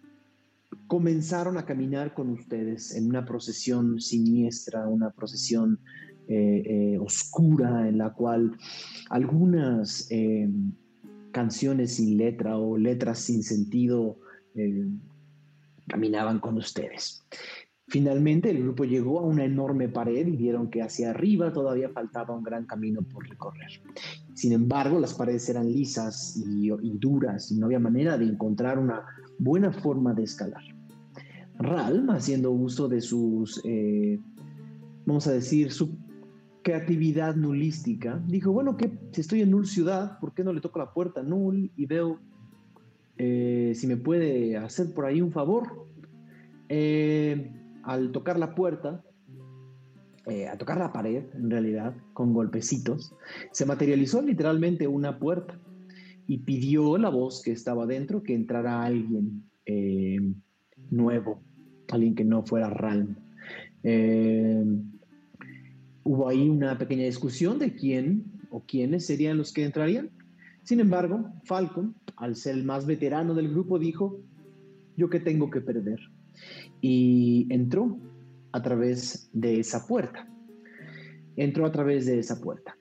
comenzaron 0.88 1.60
a 1.60 1.66
caminar 1.68 2.16
con 2.16 2.32
ustedes 2.32 2.96
en 2.96 3.08
una 3.08 3.24
procesión 3.24 4.02
siniestra, 4.02 4.88
una 4.88 5.12
procesión 5.12 5.80
eh, 6.28 6.64
eh, 6.66 6.98
oscura 6.98 7.88
en 7.88 8.00
la 8.00 8.14
cual 8.14 8.58
algunas 9.12 10.08
eh, 10.10 10.50
canciones 11.32 11.98
sin 11.98 12.18
letra 12.18 12.58
o 12.58 12.80
letras 12.80 13.20
sin 13.20 13.44
sentido 13.44 14.18
caminaban 15.88 16.40
con 16.40 16.58
ustedes. 16.58 17.24
Finalmente 17.90 18.50
el 18.50 18.64
grupo 18.64 18.84
llegó 18.84 19.20
a 19.20 19.26
una 19.26 19.46
enorme 19.46 19.88
pared 19.88 20.28
y 20.28 20.36
vieron 20.36 20.70
que 20.70 20.82
hacia 20.82 21.12
arriba 21.12 21.54
todavía 21.54 21.90
faltaba 21.90 22.36
un 22.36 22.44
gran 22.44 22.66
camino 22.66 23.02
por 23.02 23.28
recorrer. 23.30 23.82
Sin 24.34 24.52
embargo, 24.52 25.00
las 25.00 25.14
paredes 25.14 25.48
eran 25.48 25.72
lisas 25.72 26.36
y, 26.36 26.70
duras 26.98 27.50
y 27.50 27.58
no 27.58 27.68
había 27.68 27.80
manera 27.80 28.18
de 28.18 28.26
encontrar 28.26 28.78
una 28.78 29.06
buena 29.40 29.72
forma 29.72 30.14
de 30.14 30.24
escalar. 30.24 30.64
Ralm, 31.60 32.10
haciendo 32.10 32.52
uso 32.52 32.90
de 32.90 33.00
sus, 33.00 33.62
eh, 33.64 34.20
vamos 35.06 35.26
a 35.28 35.32
decir, 35.32 35.72
su 35.72 35.98
creatividad 36.64 37.38
nulística, 37.38 38.22
dijo, 38.28 38.52
bueno, 38.52 38.76
que 38.76 38.92
si 39.14 39.22
estoy 39.22 39.42
en 39.44 39.52
Null 39.52 39.66
Ciudad, 39.66 40.20
¿por 40.20 40.34
qué 40.34 40.44
no 40.44 40.52
le 40.52 40.60
toco 40.60 40.80
la 40.80 40.92
puerta 40.94 41.22
a 41.22 41.24
Null 41.24 41.72
y 41.78 41.86
veo 41.86 42.20
eh, 43.18 43.72
si 43.74 43.88
me 43.88 43.96
puede 43.96 44.58
hacer 44.58 44.94
por 44.94 45.06
ahí 45.06 45.22
un 45.22 45.32
favor? 45.32 45.88
Eh, 46.68 47.57
al 47.88 48.12
tocar 48.12 48.38
la 48.38 48.54
puerta, 48.54 49.02
eh, 50.26 50.46
a 50.46 50.58
tocar 50.58 50.78
la 50.78 50.92
pared, 50.92 51.24
en 51.34 51.50
realidad, 51.50 51.96
con 52.14 52.34
golpecitos, 52.34 53.16
se 53.54 53.66
materializó 53.66 54.22
literalmente 54.22 54.88
una 54.88 55.18
puerta 55.18 55.58
y 56.28 56.40
pidió 56.40 56.98
la 56.98 57.10
voz 57.10 57.42
que 57.42 57.54
estaba 57.54 57.86
dentro 57.86 58.22
que 58.24 58.36
entrara 58.36 58.84
alguien 58.84 59.50
eh, 59.66 60.20
nuevo, 60.92 61.42
alguien 61.90 62.14
que 62.14 62.26
no 62.26 62.44
fuera 62.44 62.70
Ralm. 62.70 63.16
Eh, 63.84 64.66
hubo 66.04 66.28
ahí 66.28 66.50
una 66.50 66.78
pequeña 66.78 67.06
discusión 67.06 67.58
de 67.58 67.74
quién 67.74 68.26
o 68.50 68.66
quiénes 68.66 69.06
serían 69.06 69.38
los 69.38 69.54
que 69.54 69.64
entrarían. 69.64 70.10
Sin 70.64 70.82
embargo, 70.82 71.32
Falcon, 71.46 71.96
al 72.18 72.36
ser 72.36 72.56
el 72.56 72.66
más 72.66 72.86
veterano 72.86 73.34
del 73.34 73.48
grupo, 73.50 73.80
dijo, 73.80 74.20
yo 74.98 75.10
qué 75.10 75.22
tengo 75.22 75.50
que 75.50 75.62
perder. 75.62 76.00
Y 76.82 77.48
entró 77.50 77.98
a 78.52 78.62
través 78.62 79.30
de 79.34 79.60
esa 79.60 79.88
puerta. 79.88 80.28
Entró 81.36 81.66
a 81.66 81.72
través 81.72 82.06
de 82.06 82.20
esa 82.20 82.42
puerta. 82.42 82.78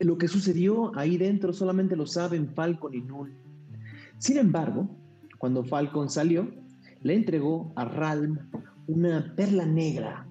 Lo 0.00 0.18
que 0.18 0.28
sucedió 0.28 0.96
ahí 0.98 1.16
dentro 1.16 1.52
solamente 1.52 1.96
lo 1.96 2.06
saben 2.06 2.54
Falcon 2.54 2.94
y 2.94 3.00
Null. 3.00 3.34
Sin 4.18 4.38
embargo, 4.38 4.88
cuando 5.38 5.64
Falcon 5.64 6.08
salió, 6.08 6.50
le 7.02 7.14
entregó 7.14 7.72
a 7.76 7.84
Ralm 7.84 8.38
una 8.86 9.34
perla 9.36 9.66
negra 9.66 10.26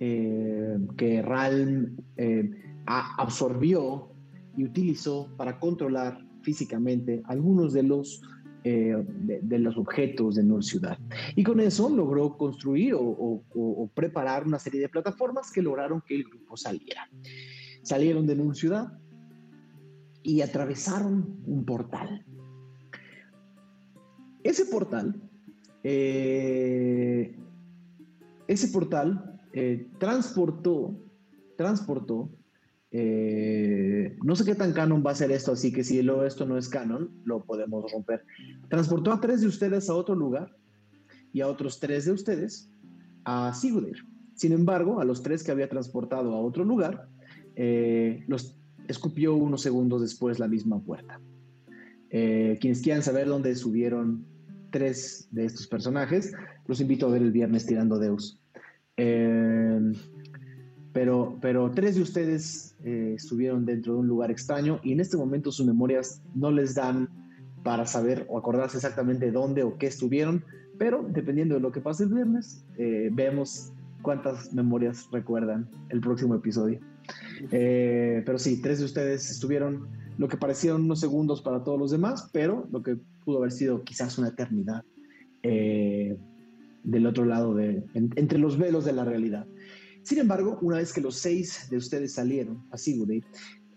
eh, 0.00 0.78
que 0.96 1.22
Ralm 1.22 1.96
eh, 2.16 2.50
absorbió 2.86 4.08
y 4.56 4.64
utilizó 4.64 5.28
para 5.36 5.58
controlar 5.58 6.18
físicamente 6.42 7.22
algunos 7.26 7.72
de 7.72 7.82
los, 7.82 8.22
eh, 8.64 8.94
de, 9.06 9.58
los 9.58 9.76
objetos 9.76 10.34
de 10.34 10.42
Nur 10.42 10.62
Ciudad. 10.64 10.98
Y 11.34 11.42
con 11.42 11.60
eso 11.60 11.88
logró 11.88 12.36
construir 12.36 12.94
o, 12.94 13.90
preparar 13.94 14.46
una 14.46 14.58
serie 14.58 14.80
de 14.80 14.88
plataformas 14.88 15.50
que 15.50 15.62
lograron 15.62 16.02
que 16.06 16.16
el 16.16 16.24
grupo 16.24 16.56
saliera. 16.56 17.08
Salieron 17.82 18.26
de 18.26 18.36
Nur 18.36 18.56
Ciudad 18.56 18.92
y 20.22 20.42
atravesaron 20.42 21.42
un 21.46 21.64
portal. 21.64 22.24
Ese 24.42 24.66
portal, 24.66 25.20
eh, 25.82 27.36
ese 28.46 28.68
portal 28.68 29.40
eh, 29.52 29.88
transportó, 29.98 30.96
transportó, 31.56 32.30
eh, 32.92 34.16
no 34.24 34.34
sé 34.34 34.44
qué 34.44 34.56
tan 34.56 34.72
canon 34.72 35.04
va 35.06 35.12
a 35.12 35.14
ser 35.14 35.30
esto, 35.30 35.52
así 35.52 35.72
que 35.72 35.84
si 35.84 36.02
lo, 36.02 36.26
esto 36.26 36.44
no 36.44 36.58
es 36.58 36.68
canon, 36.68 37.10
lo 37.24 37.44
podemos 37.44 37.90
romper. 37.90 38.24
Transportó 38.68 39.12
a 39.12 39.20
tres 39.20 39.42
de 39.42 39.46
ustedes 39.46 39.88
a 39.88 39.94
otro 39.94 40.14
lugar 40.14 40.56
y 41.32 41.40
a 41.40 41.48
otros 41.48 41.78
tres 41.78 42.06
de 42.06 42.12
ustedes 42.12 42.68
a 43.24 43.54
Sigudir. 43.54 44.04
Sin 44.34 44.52
embargo, 44.52 45.00
a 45.00 45.04
los 45.04 45.22
tres 45.22 45.44
que 45.44 45.52
había 45.52 45.68
transportado 45.68 46.34
a 46.34 46.40
otro 46.40 46.64
lugar, 46.64 47.08
eh, 47.54 48.24
los 48.26 48.56
escupió 48.88 49.34
unos 49.34 49.62
segundos 49.62 50.00
después 50.00 50.38
la 50.38 50.48
misma 50.48 50.82
puerta. 50.82 51.20
Eh, 52.10 52.58
quienes 52.60 52.80
quieran 52.82 53.04
saber 53.04 53.28
dónde 53.28 53.54
subieron 53.54 54.26
tres 54.70 55.28
de 55.30 55.44
estos 55.44 55.68
personajes, 55.68 56.32
los 56.66 56.80
invito 56.80 57.06
a 57.06 57.10
ver 57.10 57.22
el 57.22 57.30
viernes 57.30 57.66
tirando 57.66 57.98
Deus. 57.98 58.40
Pero, 60.92 61.38
pero 61.40 61.70
tres 61.70 61.94
de 61.94 62.02
ustedes 62.02 62.69
eh, 62.84 63.14
estuvieron 63.16 63.64
dentro 63.66 63.94
de 63.94 64.00
un 64.00 64.06
lugar 64.08 64.30
extraño 64.30 64.80
y 64.82 64.92
en 64.92 65.00
este 65.00 65.16
momento 65.16 65.52
sus 65.52 65.66
memorias 65.66 66.22
no 66.34 66.50
les 66.50 66.74
dan 66.74 67.08
para 67.62 67.84
saber 67.86 68.26
o 68.28 68.38
acordarse 68.38 68.78
exactamente 68.78 69.30
dónde 69.30 69.62
o 69.62 69.76
qué 69.76 69.86
estuvieron, 69.86 70.44
pero 70.78 71.06
dependiendo 71.12 71.54
de 71.56 71.60
lo 71.60 71.72
que 71.72 71.80
pase 71.80 72.04
el 72.04 72.14
viernes, 72.14 72.64
eh, 72.78 73.10
vemos 73.12 73.72
cuántas 74.02 74.52
memorias 74.54 75.06
recuerdan 75.12 75.68
el 75.90 76.00
próximo 76.00 76.34
episodio. 76.34 76.80
Eh, 77.50 78.22
pero 78.24 78.38
sí, 78.38 78.60
tres 78.62 78.78
de 78.78 78.84
ustedes 78.86 79.30
estuvieron 79.30 79.88
lo 80.16 80.28
que 80.28 80.36
parecieron 80.36 80.82
unos 80.84 81.00
segundos 81.00 81.42
para 81.42 81.62
todos 81.64 81.78
los 81.78 81.90
demás, 81.90 82.30
pero 82.32 82.66
lo 82.72 82.82
que 82.82 82.96
pudo 83.24 83.38
haber 83.38 83.52
sido 83.52 83.82
quizás 83.84 84.16
una 84.18 84.28
eternidad 84.28 84.82
eh, 85.42 86.16
del 86.84 87.06
otro 87.06 87.24
lado, 87.24 87.54
de, 87.54 87.82
en- 87.94 88.10
entre 88.16 88.38
los 88.38 88.56
velos 88.58 88.84
de 88.84 88.92
la 88.92 89.04
realidad. 89.04 89.46
Sin 90.02 90.18
embargo, 90.18 90.58
una 90.62 90.78
vez 90.78 90.92
que 90.92 91.00
los 91.00 91.16
seis 91.16 91.68
de 91.70 91.76
ustedes 91.76 92.14
salieron 92.14 92.62
a 92.70 92.76
Sigurdir, 92.78 93.24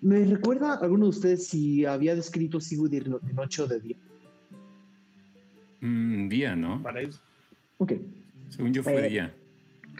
¿me 0.01 0.23
recuerda 0.25 0.75
alguno 0.75 1.05
de 1.05 1.09
ustedes 1.09 1.47
si 1.47 1.85
había 1.85 2.15
descrito 2.15 2.59
Sigurdir 2.59 3.07
no- 3.09 3.19
de 3.19 3.33
noche 3.33 3.61
o 3.61 3.67
de 3.67 3.79
día? 3.79 3.97
Mm, 5.81 6.29
día, 6.29 6.55
¿no? 6.55 6.81
Parece. 6.81 7.19
Ok. 7.77 7.93
Según 8.49 8.73
yo 8.73 8.83
fue 8.83 9.05
Eh, 9.05 9.09
día. 9.09 9.35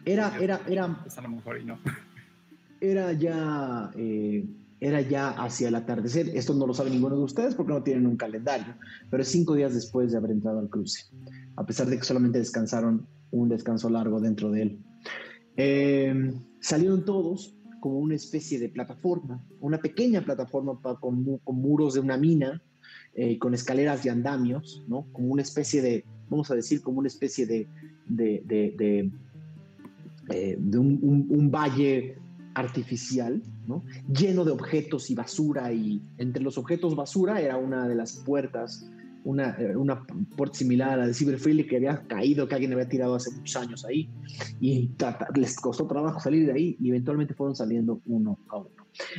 Era, 0.06 0.38
era, 0.40 0.62
era, 0.68 1.02
Pues 1.04 1.18
a 1.18 1.22
lo 1.22 1.30
mejor 1.30 1.60
y 1.62 1.66
no. 1.66 1.78
era 2.82 3.14
ya 3.14 3.92
eh, 3.96 4.46
era 4.80 5.02
ya 5.02 5.30
hacia 5.30 5.70
el 5.70 5.76
atardecer. 5.76 6.30
Esto 6.36 6.54
no 6.54 6.68
lo 6.68 6.74
sabe 6.74 6.90
ninguno 6.90 7.16
de 7.18 7.24
ustedes 7.24 7.56
porque 7.56 7.72
no 7.74 7.84
tienen 7.84 8.06
un 8.08 8.18
calendario, 8.18 8.76
pero 9.10 9.24
es 9.24 9.30
cinco 9.30 9.56
días 9.56 9.74
después 9.74 10.12
de 10.12 10.18
haber 10.18 10.32
entrado 10.32 10.60
al 10.60 10.70
cruce, 10.70 11.06
a 11.56 11.66
pesar 11.66 11.88
de 11.88 11.98
que 11.98 12.04
solamente 12.04 12.40
descansaron 12.40 13.08
un 13.32 13.48
descanso 13.50 13.90
largo 13.90 14.20
dentro 14.20 14.52
de 14.52 14.62
él. 14.64 14.80
Eh, 15.58 16.34
salieron 16.60 17.06
todos 17.06 17.56
como 17.80 18.00
una 18.00 18.16
especie 18.16 18.60
de 18.60 18.70
plataforma, 18.70 19.44
una 19.60 19.78
pequeña 19.80 20.22
plataforma 20.22 20.80
pa- 20.82 21.00
con, 21.00 21.22
mu- 21.24 21.40
con 21.40 21.58
muros 21.58 21.94
de 21.96 22.00
una 22.00 22.18
mina, 22.18 22.62
eh, 23.14 23.38
con 23.38 23.54
escaleras 23.54 24.06
y 24.06 24.10
andamios, 24.10 24.84
¿no? 24.88 25.06
Como 25.12 25.28
una 25.34 25.42
especie 25.42 25.82
de, 25.82 26.06
vamos 26.30 26.50
a 26.50 26.56
decir, 26.56 26.82
como 26.82 27.00
una 27.00 27.08
especie 27.08 27.46
de, 27.46 27.68
de, 28.08 28.42
de- 28.46 28.74
de, 28.78 29.12
eh, 30.30 30.58
un- 30.58 31.28
un 31.30 31.52
valle 31.52 32.18
artificial, 32.56 33.42
¿no? 33.68 33.84
lleno 34.08 34.46
de 34.46 34.52
objetos 34.52 35.10
y 35.10 35.16
basura, 35.16 35.74
y 35.74 36.02
entre 36.18 36.42
los 36.44 36.58
objetos 36.58 36.96
basura 36.96 37.42
era 37.42 37.58
una 37.58 37.88
de 37.88 37.96
las 37.96 38.18
puertas, 38.18 38.90
una, 39.26 39.56
eh, 39.60 39.76
una 39.76 40.06
puerta 40.36 40.58
similar 40.58 40.92
a 40.92 40.98
la 40.98 41.08
de 41.08 41.14
Cyberfreely 41.14 41.66
que 41.66 41.78
había 41.78 42.02
caído, 42.08 42.48
que 42.48 42.56
alguien 42.56 42.74
había 42.74 42.88
tirado 42.88 43.16
hace 43.16 43.32
muchos 43.32 43.62
años 43.62 43.86
ahí, 43.86 44.10
y 44.60 44.90
les 45.36 45.56
costó 45.60 45.88
trabajo 45.88 46.20
salir 46.20 46.46
de 46.46 46.54
ahí, 46.54 46.78
y 46.80 46.90
eventualmente 46.90 47.34
fueron 47.34 47.56
saliendo 47.56 48.02
uno 48.06 48.38
a 48.50 48.58
uno. 48.58 48.70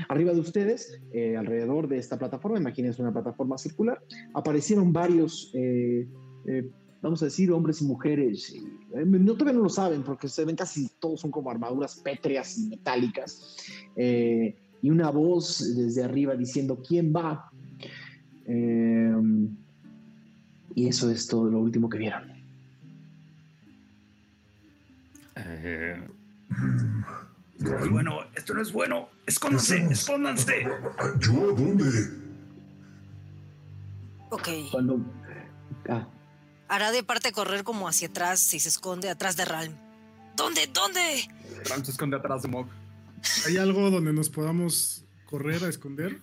Arriba 0.09 0.33
de 0.33 0.41
ustedes, 0.41 1.01
eh, 1.13 1.37
alrededor 1.37 1.89
de 1.89 1.99
esta 1.99 2.19
plataforma, 2.19 2.59
imagínense 2.59 3.03
una 3.03 3.13
plataforma 3.13 3.59
circular, 3.59 4.01
aparecieron 4.35 4.93
varios, 4.93 5.51
eh, 5.55 6.07
eh, 6.47 6.71
vamos 7.03 7.23
a 7.23 7.27
decir, 7.27 7.51
hombres 7.51 7.83
y 7.83 7.85
mujeres. 7.85 8.55
eh, 8.95 9.05
no, 9.05 9.33
todavía 9.33 9.59
no 9.59 9.65
lo 9.65 9.69
saben 9.69 10.03
porque 10.03 10.29
se 10.29 10.45
ven 10.45 10.57
casi 10.57 10.89
todos 11.01 11.21
son 11.21 11.31
como 11.31 11.51
armaduras 11.51 12.01
pétreas 12.01 12.57
y 12.59 12.69
metálicas. 12.69 13.57
eh, 13.97 14.55
y 14.83 14.91
una 14.91 15.11
voz 15.11 15.75
desde 15.75 16.05
arriba 16.05 16.37
diciendo, 16.37 16.79
¿quién 16.87 17.11
va? 17.11 17.51
Eh, 18.47 19.15
y 20.75 20.89
eso 20.89 21.11
es 21.11 21.27
todo 21.27 21.51
lo 21.51 21.59
último 21.59 21.89
que 21.89 21.99
vieron. 21.99 22.33
Eh, 25.37 26.09
bueno, 27.91 28.21
esto 28.35 28.55
no 28.55 28.63
es 28.63 28.73
bueno. 28.73 29.09
Escóndanse, 29.27 29.87
escóndanse. 29.91 30.67
¿Yo 31.21 31.53
dónde? 31.53 32.11
Ok. 34.31 34.49
Cuando... 34.71 35.01
Ah, 35.89 36.09
Hará 36.69 36.93
de 36.93 37.03
parte 37.03 37.31
correr 37.33 37.63
como 37.63 37.89
hacia 37.89 38.09
atrás 38.09 38.55
y 38.55 38.61
se 38.61 38.69
esconde 38.69 39.11
atrás 39.11 39.37
de 39.37 39.45
Ralm. 39.45 39.75
¿Dónde? 40.35 40.69
¿Dónde? 40.73 41.29
Ram 41.69 41.85
se 41.85 41.93
esconde 41.93 42.17
atrás 42.17 42.43
de 42.43 42.49
Mog. 42.49 42.67
¿Hay 43.47 43.57
algo 43.59 43.91
donde 43.91 44.13
nos 44.13 44.29
podamos 44.31 45.05
correr 45.27 45.63
a 45.65 45.69
esconder? 45.69 46.19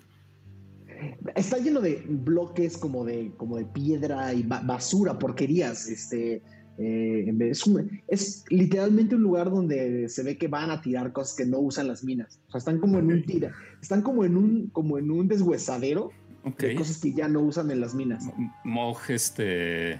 Está 1.36 1.58
lleno 1.58 1.82
de 1.82 2.04
bloques 2.08 2.78
como 2.78 3.04
de, 3.06 3.32
como 3.38 3.58
de 3.58 3.66
piedra 3.66 4.34
y 4.34 4.44
ba- 4.44 4.62
basura, 4.64 5.18
porquerías. 5.18 5.88
Este, 5.88 6.42
eh, 6.78 7.34
es, 7.42 7.66
un- 7.68 8.02
es 8.08 8.44
literalmente 8.50 9.16
un 9.16 9.22
lugar 9.24 9.50
donde 9.52 10.08
se 10.10 10.24
ve 10.24 10.38
que 10.38 10.48
van 10.48 10.70
a 10.72 10.82
tirar 10.82 11.12
cosas 11.12 11.36
que 11.36 11.46
no 11.46 11.60
usan 11.60 11.88
las 11.88 12.04
minas. 12.04 12.40
O 12.48 12.52
sea, 12.52 12.60
están 12.60 12.80
como 12.80 13.00
en 13.00 13.06
un 13.08 13.24
tira, 13.26 13.52
están 13.82 14.02
como 14.02 14.24
en 14.26 14.38
un, 14.38 14.68
como 14.68 14.98
en 14.98 15.12
un 15.12 15.28
deshuesadero 15.28 16.12
de 16.44 16.76
cosas 16.76 16.98
que 17.00 17.14
ya 17.14 17.28
no 17.28 17.42
usan 17.42 17.70
en 17.72 17.82
las 17.82 17.94
minas. 17.94 18.26
M- 18.38 18.52
Mog 18.64 18.98
este, 19.10 20.00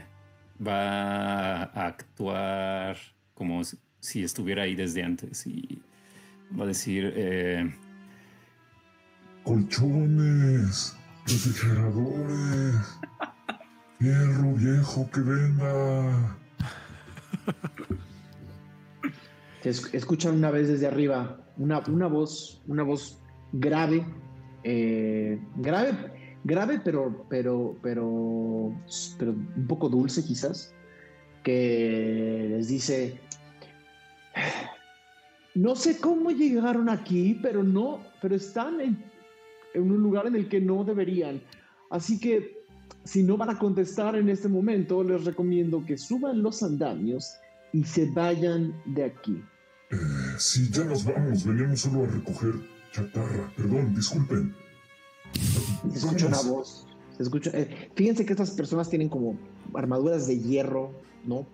va 0.66 1.64
a 1.64 1.88
actuar 1.88 2.98
como 3.34 3.62
si 4.00 4.24
estuviera 4.24 4.64
ahí 4.64 4.76
desde 4.76 5.04
antes 5.04 5.46
y 5.46 5.82
va 6.60 6.64
a 6.64 6.68
decir, 6.68 7.14
eh, 7.16 7.72
Colchones, 9.44 10.96
refrigeradores, 11.26 13.00
fierro 13.98 14.54
viejo 14.54 15.10
que 15.12 15.22
venda. 15.22 16.38
Escuchan 19.64 20.36
una 20.36 20.52
vez 20.52 20.68
desde 20.68 20.88
arriba 20.88 21.40
una, 21.58 21.80
una 21.88 22.08
voz, 22.08 22.62
una 22.68 22.84
voz 22.84 23.20
grave, 23.52 24.06
eh, 24.64 25.40
grave, 25.58 25.94
grave, 26.44 26.80
pero, 26.84 27.26
pero, 27.30 27.76
pero, 27.82 28.74
pero 29.18 29.32
un 29.32 29.68
poco 29.68 29.90
dulce 29.90 30.24
quizás, 30.24 30.74
que 31.44 32.48
les 32.50 32.68
dice, 32.68 33.20
no 35.56 35.76
sé 35.76 36.00
cómo 36.00 36.32
llegaron 36.32 36.90
aquí, 36.90 37.40
pero 37.42 37.64
no, 37.64 38.00
pero 38.22 38.36
están 38.36 38.80
en, 38.82 39.11
en 39.74 39.92
un 39.92 40.02
lugar 40.02 40.28
en 40.28 40.36
el 40.36 40.50
que 40.50 40.62
no 40.62 40.84
deberían. 40.84 41.42
Así 41.90 42.20
que 42.20 42.62
si 43.04 43.24
no 43.24 43.38
van 43.38 43.50
a 43.50 43.58
contestar 43.58 44.16
en 44.16 44.30
este 44.30 44.48
momento, 44.48 45.04
les 45.04 45.26
recomiendo 45.26 45.84
que 45.86 45.98
suban 45.98 46.42
los 46.42 46.62
andamios 46.64 47.34
y 47.74 47.84
se 47.84 48.06
vayan 48.12 48.74
de 48.86 49.06
aquí. 49.06 49.44
Eh, 49.92 49.96
sí, 50.38 50.70
ya 50.72 50.84
nos 50.84 51.04
vamos. 51.06 51.46
Venimos 51.46 51.82
solo 51.82 52.04
a 52.04 52.08
recoger 52.08 52.54
chatarra. 52.92 53.52
Perdón, 53.56 53.96
disculpen. 53.96 54.56
Se 55.92 55.98
escucha 55.98 56.28
una 56.28 56.42
voz. 56.42 56.88
Se 57.18 57.24
escucha, 57.24 57.52
eh, 57.54 57.90
fíjense 57.96 58.26
que 58.26 58.34
estas 58.34 58.52
personas 58.52 58.90
tienen 58.90 59.10
como 59.10 59.38
armaduras 59.74 60.28
de 60.28 60.40
hierro, 60.40 60.92
¿no? 61.26 61.48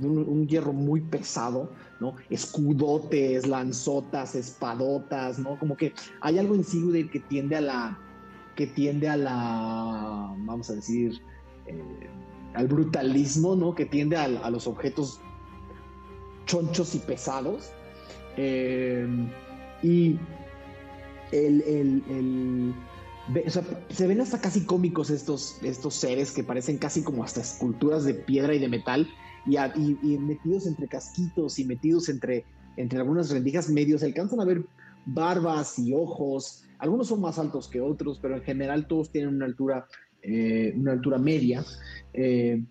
Un, 0.00 0.46
hierro 0.48 0.72
muy 0.72 1.00
pesado, 1.00 1.70
¿no? 2.00 2.14
Escudotes, 2.30 3.46
lanzotas, 3.46 4.34
espadotas, 4.34 5.38
¿no? 5.38 5.58
Como 5.58 5.76
que 5.76 5.92
hay 6.20 6.38
algo 6.38 6.54
en 6.54 6.64
Sigurd 6.64 7.10
que 7.10 7.20
tiende 7.20 7.56
a 7.56 7.60
la. 7.60 7.98
que 8.56 8.66
tiende 8.66 9.08
a 9.08 9.16
la. 9.16 10.34
vamos 10.38 10.70
a 10.70 10.74
decir. 10.74 11.20
eh, 11.66 11.82
al 12.54 12.68
brutalismo, 12.68 13.56
¿no? 13.56 13.74
Que 13.74 13.86
tiende 13.86 14.16
al- 14.16 14.36
a, 14.44 14.50
los 14.50 14.66
objetos 14.66 15.20
chonchos 16.46 16.94
y 16.94 16.98
pesados. 16.98 17.70
Eh, 18.36 19.06
y 19.82 20.18
el, 21.32 21.62
el- 21.62 22.74
o 23.46 23.50
sea, 23.50 23.62
se 23.88 24.06
ven 24.06 24.20
hasta 24.20 24.40
casi 24.40 24.64
cómicos 24.66 25.08
estos, 25.10 25.58
estos 25.62 25.94
seres 25.94 26.32
que 26.32 26.42
parecen 26.44 26.76
casi 26.78 27.02
como 27.02 27.24
hasta 27.24 27.40
esculturas 27.40 28.04
de 28.04 28.14
piedra 28.14 28.54
y 28.54 28.58
de 28.58 28.68
metal 28.68 29.08
y, 29.46 30.18
metidos 30.18 30.66
entre 30.66 30.88
casquitos 30.88 31.58
y 31.58 31.64
metidos 31.64 32.08
entre, 32.08 32.44
entre 32.76 32.98
algunas 32.98 33.30
rendijas 33.30 33.68
medios. 33.68 34.02
Alcanzan 34.02 34.40
a 34.40 34.44
ver 34.44 34.64
barbas 35.06 35.78
y 35.78 35.92
ojos. 35.92 36.64
Algunos 36.78 37.08
son 37.08 37.20
más 37.20 37.38
altos 37.38 37.68
que 37.68 37.80
otros, 37.80 38.18
pero 38.20 38.36
en 38.36 38.42
general 38.42 38.86
todos 38.86 39.10
tienen 39.10 39.34
una 39.34 39.46
altura, 39.46 39.86
eh, 40.22 40.74
una 40.76 40.92
altura 40.92 41.18
media. 41.18 41.64
eh, 42.12 42.62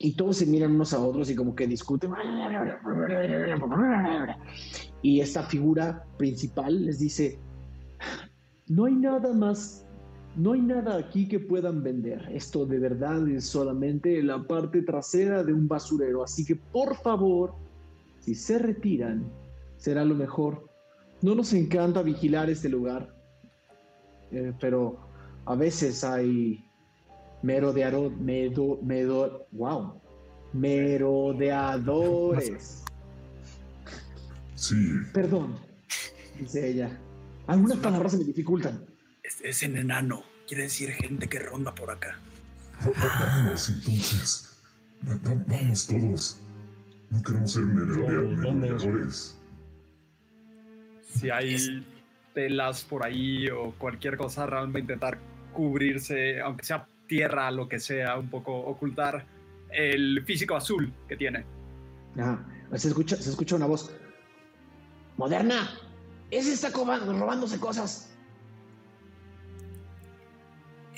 y 0.00 0.12
todos 0.12 0.36
se 0.36 0.46
miran 0.46 0.72
unos 0.72 0.92
a 0.94 1.00
otros 1.00 1.28
y 1.28 1.34
como 1.34 1.56
que 1.56 1.66
discuten. 1.66 2.12
Y 5.02 5.20
esta 5.20 5.42
figura 5.42 6.04
principal 6.16 6.86
les 6.86 7.00
dice, 7.00 7.40
no 8.68 8.84
hay 8.84 8.94
nada 8.94 9.32
más, 9.32 9.87
no 10.38 10.52
hay 10.52 10.60
nada 10.60 10.96
aquí 10.96 11.26
que 11.26 11.40
puedan 11.40 11.82
vender. 11.82 12.28
Esto 12.32 12.64
de 12.64 12.78
verdad 12.78 13.28
es 13.28 13.44
solamente 13.44 14.22
la 14.22 14.46
parte 14.46 14.82
trasera 14.82 15.42
de 15.42 15.52
un 15.52 15.66
basurero. 15.66 16.22
Así 16.22 16.44
que 16.44 16.54
por 16.54 16.94
favor, 16.96 17.54
si 18.20 18.36
se 18.36 18.58
retiran, 18.58 19.28
será 19.78 20.04
lo 20.04 20.14
mejor. 20.14 20.70
No 21.22 21.34
nos 21.34 21.52
encanta 21.52 22.02
vigilar 22.02 22.48
este 22.48 22.68
lugar, 22.68 23.12
eh, 24.30 24.52
pero 24.60 25.00
a 25.44 25.56
veces 25.56 26.04
hay 26.04 26.64
merodeador, 27.42 28.16
medo, 28.16 28.78
medo, 28.82 29.48
wow, 29.50 30.00
merodeadores. 30.52 32.84
Sí, 34.54 34.76
Perdón, 35.12 35.56
dice 36.38 36.70
ella. 36.70 36.96
Algunas 37.48 37.78
palabras 37.78 38.12
se 38.12 38.18
me 38.18 38.24
dificultan. 38.24 38.86
Es, 39.24 39.40
es 39.40 39.64
en 39.64 39.76
enano. 39.76 40.22
Quiere 40.48 40.62
decir 40.64 40.90
gente 40.92 41.28
que 41.28 41.38
ronda 41.38 41.74
por 41.74 41.90
acá. 41.90 42.18
vamos 42.84 43.68
entonces. 43.68 44.58
Va- 45.06 45.14
va- 45.14 45.44
Vamos 45.46 45.86
todos. 45.86 46.38
No 47.10 47.22
queremos 47.22 47.52
ser 47.52 47.62
merodeadores. 47.64 49.36
Si 51.14 51.30
hay 51.30 51.84
telas 52.34 52.82
por 52.84 53.04
ahí 53.04 53.48
o 53.50 53.72
cualquier 53.78 54.16
cosa, 54.16 54.46
realmente 54.46 54.80
intentar 54.80 55.18
cubrirse, 55.52 56.40
aunque 56.40 56.64
sea 56.64 56.86
tierra, 57.06 57.50
lo 57.50 57.68
que 57.68 57.78
sea, 57.80 58.16
un 58.18 58.28
poco 58.30 58.54
ocultar 58.56 59.26
el 59.70 60.22
físico 60.24 60.56
azul 60.56 60.92
que 61.08 61.16
tiene. 61.16 61.44
Ajá. 62.18 62.44
Se 62.76 62.88
escucha, 62.88 63.16
se 63.16 63.30
escucha 63.30 63.56
una 63.56 63.66
voz. 63.66 63.90
Moderna, 65.16 65.70
ese 66.30 66.52
está 66.52 66.70
robándose 67.18 67.58
cosas. 67.58 68.07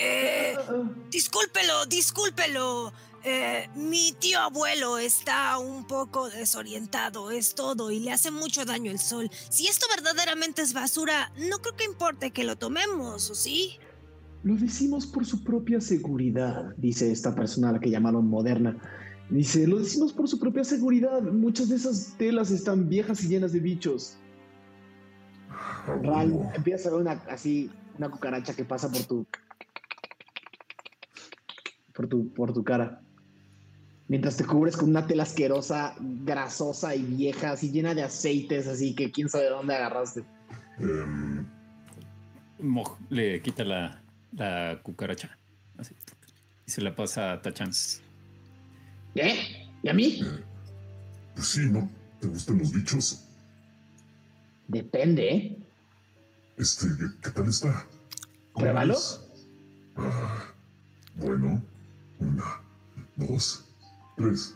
Eh, 0.03 0.57
discúlpelo, 1.11 1.85
discúlpelo. 1.87 2.93
Eh, 3.23 3.69
mi 3.77 4.13
tío 4.19 4.39
abuelo 4.39 4.97
está 4.97 5.59
un 5.59 5.87
poco 5.87 6.31
desorientado, 6.31 7.31
es 7.31 7.55
todo, 7.55 7.91
y 7.91 8.01
le 8.01 8.13
hace 8.13 8.31
mucho 8.31 8.65
daño 8.65 8.91
el 8.91 8.99
sol. 8.99 9.31
Si 9.51 9.67
esto 9.67 9.87
verdaderamente 9.95 10.63
es 10.63 10.73
basura, 10.73 11.31
no 11.37 11.59
creo 11.59 11.77
que 11.77 11.85
importe 11.85 12.31
que 12.31 12.45
lo 12.45 12.57
tomemos, 12.57 13.31
¿o 13.31 13.35
sí? 13.35 13.79
Lo 14.43 14.57
decimos 14.57 15.07
por 15.07 15.27
su 15.27 15.45
propia 15.45 15.83
seguridad, 15.83 16.75
dice 16.79 17.13
esta 17.13 17.35
persona 17.35 17.69
a 17.69 17.73
la 17.73 17.81
que 17.81 17.91
llamaron 17.91 18.27
moderna. 18.27 18.79
Dice, 19.29 19.67
lo 19.67 19.79
decimos 19.79 20.15
por 20.15 20.27
su 20.27 20.41
propia 20.41 20.65
seguridad. 20.65 21.21
Muchas 21.21 21.69
de 21.69 21.77
esas 21.77 22.15
telas 22.17 22.51
están 22.51 22.89
viejas 22.89 23.23
y 23.23 23.29
llenas 23.29 23.53
de 23.53 23.61
bichos. 23.61 24.17
Ral, 26.03 26.33
huevo. 26.33 26.51
empiezas 26.55 26.87
a 26.87 26.91
ver 26.91 27.01
una, 27.01 27.13
así, 27.29 27.71
una 27.99 28.11
cucaracha 28.11 28.55
que 28.55 28.65
pasa 28.65 28.91
por 28.91 29.03
tu, 29.05 29.27
por 32.01 32.09
tu, 32.09 32.33
por 32.33 32.53
tu 32.55 32.65
cara. 32.65 33.03
Mientras 34.09 34.37
te 34.37 34.45
cubres 34.45 34.77
con 34.77 34.89
una 34.89 35.07
tela 35.07 35.25
asquerosa, 35.25 35.95
grasosa 36.01 36.95
y 36.97 37.03
vieja, 37.03 37.53
así 37.53 37.71
llena 37.71 37.95
de 37.95 38.03
aceites, 38.03 38.67
así 38.67 38.95
que 38.95 39.13
quién 39.13 39.29
sabe 39.29 39.45
de 39.45 39.51
dónde 39.51 39.75
agarraste. 39.75 40.25
Em, 40.79 41.47
Moj 42.59 42.99
le 43.11 43.43
quita 43.43 43.65
la, 43.65 44.03
la 44.33 44.81
cucaracha. 44.83 45.37
Así. 45.77 45.95
Y 46.67 46.71
se 46.71 46.81
la 46.81 46.97
pasa 46.97 47.33
a 47.33 47.43
Tachan. 47.43 47.71
¿Eh? 49.15 49.69
¿Y 49.83 49.89
a 49.89 49.93
mí? 49.93 50.23
pues 51.35 51.47
sí, 51.47 51.69
¿no? 51.71 51.89
¿Te 52.19 52.29
gustan 52.29 52.59
los 52.59 52.73
bichos? 52.73 53.25
Depende, 54.69 55.35
¿eh? 55.35 55.59
Este, 56.57 56.87
¿qué, 56.99 57.05
qué 57.23 57.31
tal 57.31 57.49
está? 57.49 57.87
¿Cómo 58.53 58.65
Pruébalo. 58.65 58.97
Ah, 59.97 60.55
bueno, 61.17 61.63
una, 62.21 62.63
dos, 63.17 63.65
tres. 64.17 64.55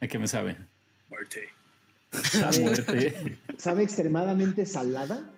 ¿A 0.00 0.06
qué 0.06 0.18
me 0.18 0.26
sabe? 0.26 0.56
Muerte. 1.10 1.48
Sabe, 2.12 2.60
Muerte. 2.60 3.38
sabe 3.58 3.82
extremadamente 3.82 4.64
salada. 4.66 5.30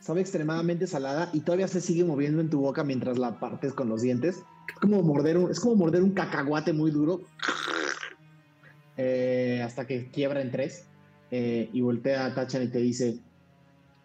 Sabe 0.00 0.20
extremadamente 0.20 0.86
salada 0.86 1.28
y 1.32 1.40
todavía 1.40 1.68
se 1.68 1.80
sigue 1.80 2.04
moviendo 2.04 2.40
en 2.40 2.48
tu 2.48 2.60
boca 2.60 2.84
mientras 2.84 3.18
la 3.18 3.38
partes 3.38 3.72
con 3.72 3.88
los 3.88 4.02
dientes. 4.02 4.36
Es 4.68 4.78
como 4.80 5.02
morder 5.02 5.36
un, 5.36 5.50
es 5.50 5.60
como 5.60 5.74
morder 5.74 6.02
un 6.02 6.12
cacahuate 6.12 6.72
muy 6.72 6.90
duro. 6.90 7.22
Eh, 8.96 9.62
hasta 9.64 9.86
que 9.86 10.10
quiebra 10.10 10.40
en 10.40 10.50
tres. 10.50 10.84
Eh, 11.30 11.68
y 11.72 11.80
voltea 11.82 12.26
a 12.26 12.34
Tachan 12.34 12.62
y 12.62 12.68
te 12.68 12.78
dice: 12.78 13.18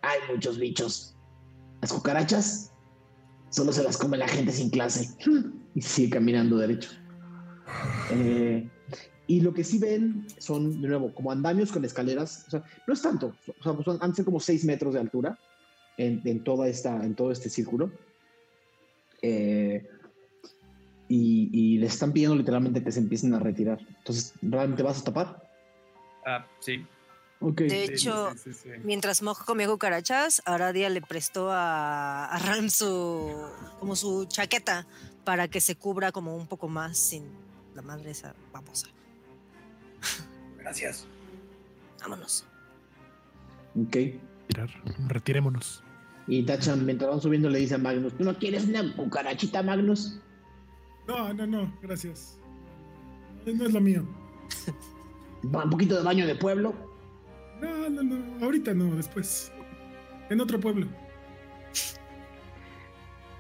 Hay 0.02 0.20
muchos 0.32 0.60
bichos. 0.60 1.16
Las 1.82 1.94
cucarachas 1.94 2.73
solo 3.54 3.72
se 3.72 3.84
las 3.84 3.98
come 3.98 4.18
la 4.18 4.28
gente 4.28 4.52
sin 4.52 4.70
clase. 4.70 5.10
Y 5.76 5.82
sigue 5.82 6.12
caminando 6.12 6.58
derecho. 6.58 6.92
Eh, 8.12 8.70
y 9.26 9.42
lo 9.42 9.56
que 9.56 9.64
sí 9.64 9.80
ven 9.80 10.28
son, 10.38 10.84
de 10.84 10.88
nuevo, 10.88 11.12
como 11.16 11.32
andamios 11.32 11.72
con 11.72 11.84
escaleras. 11.84 12.44
O 12.46 12.52
sea, 12.52 12.64
no 12.86 12.94
es 12.94 13.02
tanto. 13.02 13.34
O 13.60 13.64
sea, 13.64 13.84
son, 13.84 13.98
han 14.00 14.12
de 14.12 14.18
ser 14.18 14.26
como 14.26 14.40
6 14.40 14.66
metros 14.66 14.94
de 14.94 15.00
altura 15.00 15.40
en, 15.98 16.22
en, 16.26 16.44
toda 16.44 16.68
esta, 16.68 17.04
en 17.04 17.16
todo 17.16 17.32
este 17.32 17.50
círculo. 17.50 17.92
Eh, 19.24 19.84
y, 21.08 21.50
y 21.52 21.78
les 21.80 21.94
están 21.94 22.14
pidiendo 22.14 22.36
literalmente 22.36 22.84
que 22.84 22.92
se 22.92 23.00
empiecen 23.00 23.34
a 23.34 23.40
retirar. 23.40 23.80
Entonces, 23.98 24.36
¿realmente 24.44 24.84
vas 24.84 25.02
a 25.02 25.06
tapar? 25.06 25.50
Ah, 26.24 26.46
sí. 26.60 26.86
Ok. 27.44 27.62
De 27.62 27.84
hecho, 27.84 28.32
sí, 28.36 28.54
sí, 28.54 28.60
sí. 28.64 28.70
mientras 28.84 29.22
Moj 29.22 29.44
comía 29.44 29.68
cucarachas, 29.68 30.42
Aradia 30.46 30.90
le 30.90 31.02
prestó 31.02 31.52
a, 31.52 32.26
a 32.26 32.40
Ram 32.40 32.70
su, 32.70 33.36
como 33.80 33.98
su 33.98 34.26
chaqueta 34.26 34.88
para 35.26 35.50
que 35.50 35.60
se 35.60 35.76
cubra 35.76 36.14
como 36.14 36.38
un 36.38 36.48
poco 36.48 36.70
más 36.70 36.98
sin 36.98 37.26
la 37.76 37.82
madre 37.82 38.12
esa 38.12 38.34
babosa. 38.54 38.88
Gracias. 40.58 41.06
Vámonos. 42.02 42.46
Ok. 43.76 43.98
Tirar. 44.48 44.70
Retirémonos. 45.08 45.84
Y 46.28 46.44
Tachan, 46.44 46.86
mientras 46.86 47.10
van 47.10 47.22
subiendo, 47.22 47.50
le 47.50 47.60
dice 47.60 47.76
a 47.76 47.78
Magnus: 47.78 48.18
¿Tú 48.18 48.24
no 48.24 48.38
quieres 48.38 48.64
una 48.66 48.96
cucarachita, 48.96 49.62
Magnus? 49.62 50.20
No, 51.08 51.34
no, 51.34 51.46
no, 51.46 51.78
gracias. 51.82 52.38
No 53.46 53.66
es 53.66 53.74
lo 53.74 53.82
mío. 53.82 54.06
Un 55.44 55.70
poquito 55.70 55.98
de 55.98 56.04
baño 56.04 56.26
de 56.26 56.36
pueblo. 56.36 56.93
No, 57.64 57.90
no, 57.90 58.04
no, 58.04 58.46
ahorita 58.46 58.74
no, 58.74 58.96
después. 58.96 59.52
En 60.30 60.42
otro 60.42 60.60
pueblo. 60.60 60.88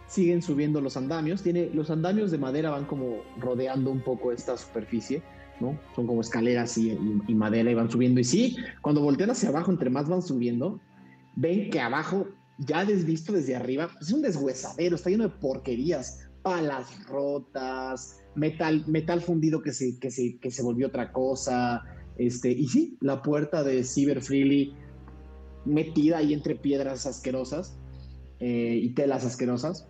siguen 0.07 0.41
subiendo 0.43 0.79
los 0.79 0.95
andamios. 0.95 1.41
Tiene, 1.41 1.71
los 1.73 1.89
andamios 1.89 2.29
de 2.29 2.37
madera 2.37 2.69
van 2.69 2.85
como 2.85 3.23
rodeando 3.39 3.89
un 3.89 4.01
poco 4.01 4.31
esta 4.31 4.55
superficie, 4.57 5.23
¿no? 5.59 5.79
Son 5.95 6.05
como 6.05 6.21
escaleras 6.21 6.77
y, 6.77 6.91
y- 6.91 7.21
y 7.27 7.33
madera 7.35 7.71
y 7.71 7.73
van 7.73 7.89
subiendo. 7.89 8.19
Y 8.19 8.23
sí, 8.23 8.57
cuando 8.81 9.01
voltean 9.01 9.31
hacia 9.31 9.49
abajo, 9.49 9.71
entre 9.71 9.89
más 9.89 10.07
van 10.07 10.21
subiendo, 10.21 10.79
ven 11.35 11.71
que 11.71 11.79
abajo, 11.81 12.27
ya 12.59 12.85
desvisto 12.85 13.33
desde 13.33 13.55
arriba, 13.55 13.89
es 13.99 14.11
un 14.11 14.21
deshuesadero, 14.21 14.95
está 14.95 15.09
lleno 15.09 15.23
de 15.23 15.31
porquerías, 15.31 16.29
palas 16.43 17.05
rotas, 17.07 18.19
metal, 18.35 18.83
metal 18.85 19.19
fundido 19.19 19.63
que 19.63 19.73
se, 19.73 19.97
que 19.99 20.11
se, 20.11 20.37
que 20.37 20.51
se 20.51 20.61
volvió 20.61 20.87
otra 20.87 21.11
cosa. 21.11 21.83
Este, 22.17 22.51
y 22.51 22.67
sí, 22.67 22.97
la 23.01 23.21
puerta 23.21 23.63
de 23.63 23.83
Cyber 23.83 24.21
Freely 24.21 24.73
metida 25.65 26.17
ahí 26.17 26.33
entre 26.33 26.55
piedras 26.55 27.05
asquerosas 27.05 27.77
eh, 28.39 28.79
y 28.81 28.89
telas 28.93 29.25
asquerosas 29.25 29.87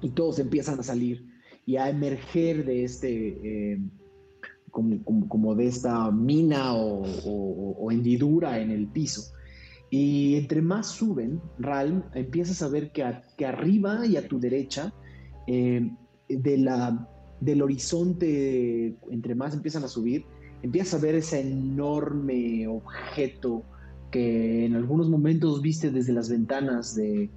y 0.00 0.10
todos 0.10 0.38
empiezan 0.38 0.80
a 0.80 0.82
salir 0.82 1.26
y 1.66 1.76
a 1.76 1.88
emerger 1.90 2.64
de 2.64 2.84
este, 2.84 3.72
eh, 3.72 3.78
como, 4.70 5.02
como- 5.04 5.28
como 5.28 5.54
de 5.54 5.66
esta 5.66 6.10
mina 6.10 6.74
o, 6.74 7.90
hendidura 7.90 8.58
en 8.60 8.70
el 8.70 8.88
piso. 8.88 9.22
Y 9.90 10.34
entre 10.36 10.60
más 10.62 10.88
suben, 10.88 11.40
Ralm, 11.58 12.02
empiezas 12.14 12.62
a 12.62 12.68
ver 12.68 12.90
que, 12.90 13.04
que 13.36 13.46
arriba 13.46 14.04
y 14.06 14.16
a 14.16 14.26
tu 14.26 14.40
derecha 14.40 14.92
eh, 15.46 15.88
de 16.28 16.58
la, 16.58 17.08
del 17.40 17.62
horizonte, 17.62 18.96
entre 19.10 19.34
más 19.34 19.54
empiezan 19.54 19.84
a 19.84 19.88
subir, 19.88 20.24
empiezas 20.64 20.94
a 20.94 21.04
ver 21.04 21.14
ese 21.14 21.40
enorme 21.40 22.66
objeto 22.66 23.62
que 24.10 24.64
en 24.64 24.74
algunos 24.74 25.10
momentos 25.10 25.60
viste 25.60 25.90
desde 25.90 26.14
las 26.14 26.30
ventanas 26.30 26.94
de, 26.94 27.28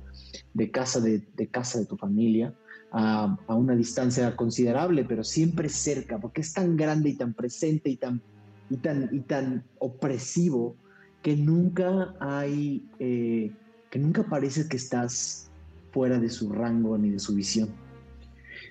casa, 0.71 1.01
de, 1.01 1.47
casa 1.51 1.79
de 1.79 1.85
tu 1.87 1.97
familia, 1.97 2.53
a, 2.91 3.37
a, 3.47 3.55
una 3.55 3.75
distancia 3.75 4.33
considerable, 4.37 5.03
pero 5.03 5.25
siempre 5.25 5.67
cerca, 5.67 6.19
porque 6.19 6.39
es 6.39 6.53
tan 6.53 6.77
grande 6.77 7.09
y 7.09 7.17
tan 7.17 7.33
presente 7.33 7.89
y 7.89 7.97
tan, 7.97 8.21
y 8.69 8.77
tan, 8.77 9.09
y 9.11 9.19
tan 9.19 9.65
opresivo 9.79 10.77
que 11.21 11.35
nunca 11.35 12.15
hay, 12.21 12.87
eh, 12.99 13.51
que 13.91 13.99
nunca 13.99 14.23
parece 14.23 14.69
que 14.69 14.77
estás 14.77 15.51
fuera 15.91 16.17
de 16.17 16.29
su 16.29 16.49
rango 16.53 16.97
ni 16.97 17.09
de 17.09 17.19
su 17.19 17.35
visión. 17.35 17.67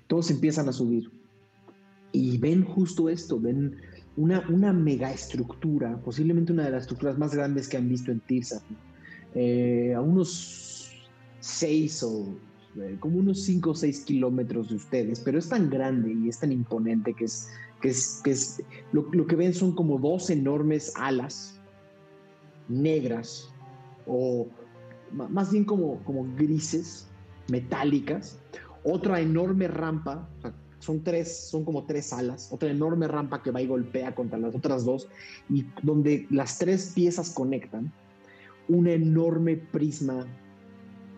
Todos 0.07 0.31
empiezan 0.31 0.67
a 0.71 0.73
subir 0.73 1.11
y 2.13 2.39
ven 2.39 2.65
justo 2.65 3.11
esto, 3.11 3.39
ven 3.39 3.77
una, 4.17 4.45
una 4.49 4.73
mega 4.73 5.13
estructura, 5.13 5.97
posiblemente 5.99 6.53
una 6.53 6.65
de 6.65 6.71
las 6.71 6.83
estructuras 6.83 7.19
más 7.19 7.35
grandes 7.35 7.69
que 7.69 7.77
han 7.77 7.89
visto 7.89 8.11
en 8.11 8.21
Tirsa, 8.21 8.63
eh, 9.35 9.93
a 9.95 10.01
unos 10.01 10.91
seis 11.41 12.03
o 12.03 12.37
eh, 12.79 12.97
como 13.01 13.19
unos 13.19 13.43
cinco 13.43 13.71
o 13.71 13.75
seis 13.75 14.05
kilómetros 14.05 14.71
de 14.71 14.77
ustedes, 14.77 15.21
pero 15.21 15.39
es 15.39 15.49
tan 15.49 15.71
grande 15.71 16.13
y 16.13 16.29
es 16.29 16.39
tan 16.39 16.53
imponente 16.53 17.15
que 17.15 17.25
es, 17.25 17.49
que 17.81 17.89
es, 17.89 18.21
que 18.25 18.31
es 18.31 18.63
lo, 18.93 19.27
que 19.27 19.37
ven 19.37 19.55
son 19.55 19.75
como 19.75 19.99
dos 19.99 20.31
enormes 20.31 20.93
alas 20.97 21.61
negras 22.69 23.51
o 24.07 24.47
más 25.13 25.53
bien 25.53 25.65
como, 25.65 26.03
como 26.05 26.27
grises, 26.37 27.09
metálicas, 27.49 28.39
otra 28.83 29.21
enorme 29.21 29.69
rampa, 29.69 30.29
son 30.79 31.03
tres, 31.03 31.49
son 31.49 31.65
como 31.65 31.85
tres 31.85 32.13
alas, 32.13 32.49
otra 32.51 32.71
enorme 32.71 33.09
rampa 33.09 33.43
que 33.43 33.51
va 33.51 33.63
y 33.63 33.67
golpea 33.67 34.15
contra 34.15 34.39
las 34.39 34.55
otras 34.55 34.85
dos 34.85 35.09
y 35.49 35.65
donde 35.83 36.27
las 36.31 36.59
tres 36.59 36.93
piezas 36.95 37.31
conectan, 37.31 37.93
un 38.69 38.87
enorme 38.87 39.57
prisma, 39.57 40.27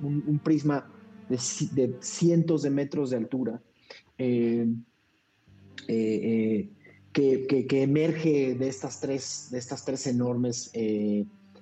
un, 0.02 0.40
prisma 0.42 0.88
de, 1.28 1.96
cientos 2.00 2.62
de 2.62 2.70
metros 2.70 3.10
de 3.10 3.16
altura, 3.16 3.60
eh, 4.18 4.66
eh, 5.88 6.68
eh, 7.12 7.66
que, 7.66 7.82
emerge 7.82 8.54
de 8.54 8.68
estas 8.68 9.00
tres, 9.00 9.48
de 9.50 9.58
estas 9.58 9.84
tres 9.84 10.06
enormes 10.06 10.70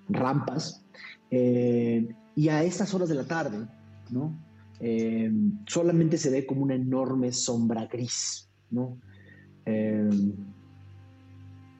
rampas. 0.08 0.84
Y 1.30 2.48
a 2.50 2.62
estas 2.62 2.92
horas 2.92 3.08
de 3.08 3.14
la 3.14 3.24
tarde, 3.24 3.66
¿no? 4.10 4.45
Eh, 4.80 5.30
solamente 5.66 6.18
se 6.18 6.30
ve 6.30 6.46
como 6.46 6.62
una 6.62 6.74
enorme 6.74 7.32
sombra 7.32 7.86
gris, 7.86 8.48
¿no? 8.70 8.98
Eh, 9.64 10.10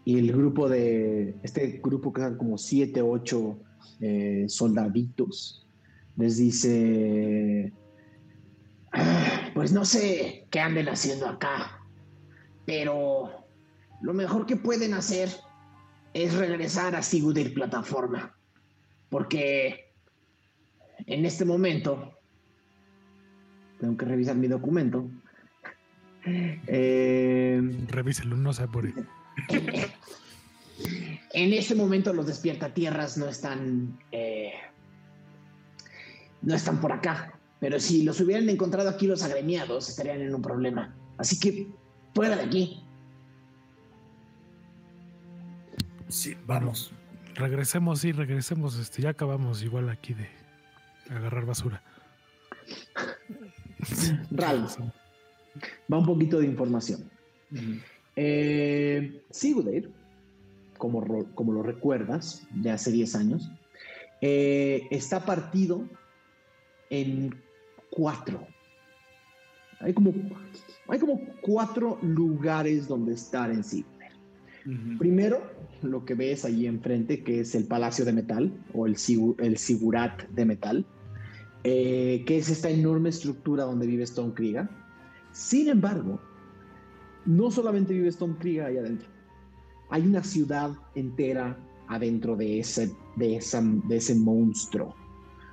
y 0.04 0.18
el 0.18 0.32
grupo 0.32 0.68
de, 0.68 1.36
este 1.42 1.80
grupo 1.82 2.12
que 2.12 2.20
eran 2.20 2.36
como 2.36 2.58
siete, 2.58 3.02
ocho 3.02 3.58
soldaditos, 4.46 5.66
les 6.16 6.36
dice, 6.36 7.72
ah, 8.92 9.50
pues 9.54 9.72
no 9.72 9.84
sé 9.84 10.46
qué 10.50 10.60
anden 10.60 10.88
haciendo 10.88 11.26
acá, 11.26 11.80
pero 12.66 13.46
lo 14.02 14.12
mejor 14.12 14.46
que 14.46 14.56
pueden 14.56 14.94
hacer 14.94 15.30
es 16.12 16.34
regresar 16.34 16.94
a 16.96 17.02
Sigudir 17.02 17.54
Plataforma. 17.54 18.36
Porque 19.10 19.92
en 21.06 21.24
este 21.24 21.44
momento 21.44 22.15
tengo 23.78 23.96
que 23.96 24.04
revisar 24.04 24.36
mi 24.36 24.48
documento. 24.48 25.08
Eh, 26.24 27.60
Revíselo, 27.88 28.36
no 28.36 28.52
se 28.52 28.64
apure. 28.64 28.92
en 31.32 31.52
este 31.52 31.74
momento 31.74 32.12
los 32.12 32.26
despiertatierras 32.26 33.16
no 33.16 33.28
están 33.28 33.98
eh, 34.10 34.52
no 36.42 36.54
están 36.54 36.80
por 36.80 36.92
acá. 36.92 37.32
Pero 37.58 37.80
si 37.80 38.02
los 38.02 38.20
hubieran 38.20 38.48
encontrado 38.48 38.88
aquí 38.88 39.06
los 39.06 39.22
agremiados, 39.22 39.88
estarían 39.88 40.20
en 40.20 40.34
un 40.34 40.42
problema. 40.42 40.94
Así 41.16 41.38
que 41.38 41.68
fuera 42.14 42.36
de 42.36 42.42
aquí. 42.42 42.82
Sí, 46.08 46.36
vamos. 46.46 46.92
Regresemos, 47.34 48.00
sí, 48.00 48.12
regresemos. 48.12 48.78
Este, 48.78 49.02
ya 49.02 49.10
acabamos 49.10 49.62
igual 49.62 49.88
aquí 49.88 50.14
de 50.14 50.28
agarrar 51.10 51.46
basura. 51.46 51.82
Ralph, 54.30 54.76
va 55.92 55.98
un 55.98 56.06
poquito 56.06 56.38
de 56.38 56.46
información. 56.46 57.10
Eh, 58.16 59.22
como, 60.78 61.24
como 61.34 61.52
lo 61.52 61.62
recuerdas, 61.62 62.46
de 62.50 62.70
hace 62.70 62.92
10 62.92 63.14
años, 63.16 63.50
eh, 64.20 64.86
está 64.90 65.24
partido 65.24 65.88
en 66.90 67.34
cuatro. 67.90 68.46
Hay 69.80 69.92
como, 69.92 70.12
hay 70.88 70.98
como 70.98 71.20
cuatro 71.42 71.98
lugares 72.02 72.88
donde 72.88 73.14
estar 73.14 73.50
en 73.50 73.62
Sigurd. 73.62 73.96
Primero, 74.98 75.42
lo 75.82 76.04
que 76.04 76.14
ves 76.14 76.44
allí 76.44 76.66
enfrente, 76.66 77.22
que 77.22 77.40
es 77.40 77.54
el 77.54 77.66
Palacio 77.66 78.04
de 78.04 78.12
Metal 78.12 78.52
o 78.74 78.86
el, 78.86 78.96
el 79.38 79.58
Sigurat 79.58 80.28
de 80.30 80.44
Metal, 80.44 80.84
eh, 81.68 82.22
que 82.26 82.38
es 82.38 82.48
esta 82.48 82.70
enorme 82.70 83.08
estructura 83.08 83.64
donde 83.64 83.86
vive 83.86 84.04
Stone 84.04 84.34
Krieger. 84.34 84.68
Sin 85.32 85.68
embargo, 85.68 86.20
no 87.24 87.50
solamente 87.50 87.92
vive 87.92 88.08
Stone 88.08 88.36
Krieger 88.38 88.66
ahí 88.66 88.76
adentro, 88.78 89.08
hay 89.90 90.06
una 90.06 90.22
ciudad 90.22 90.70
entera 90.94 91.58
adentro 91.88 92.36
de 92.36 92.60
ese, 92.60 92.92
de 93.16 93.40
de 93.88 93.96
ese 93.96 94.14
monstruo. 94.14 94.94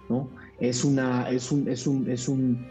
¿no? 0.09 0.29
Es, 0.59 0.83
una, 0.83 1.29
es, 1.29 1.51
un, 1.51 1.67
es, 1.67 1.87
un, 1.87 2.09
es 2.09 2.27
un, 2.27 2.67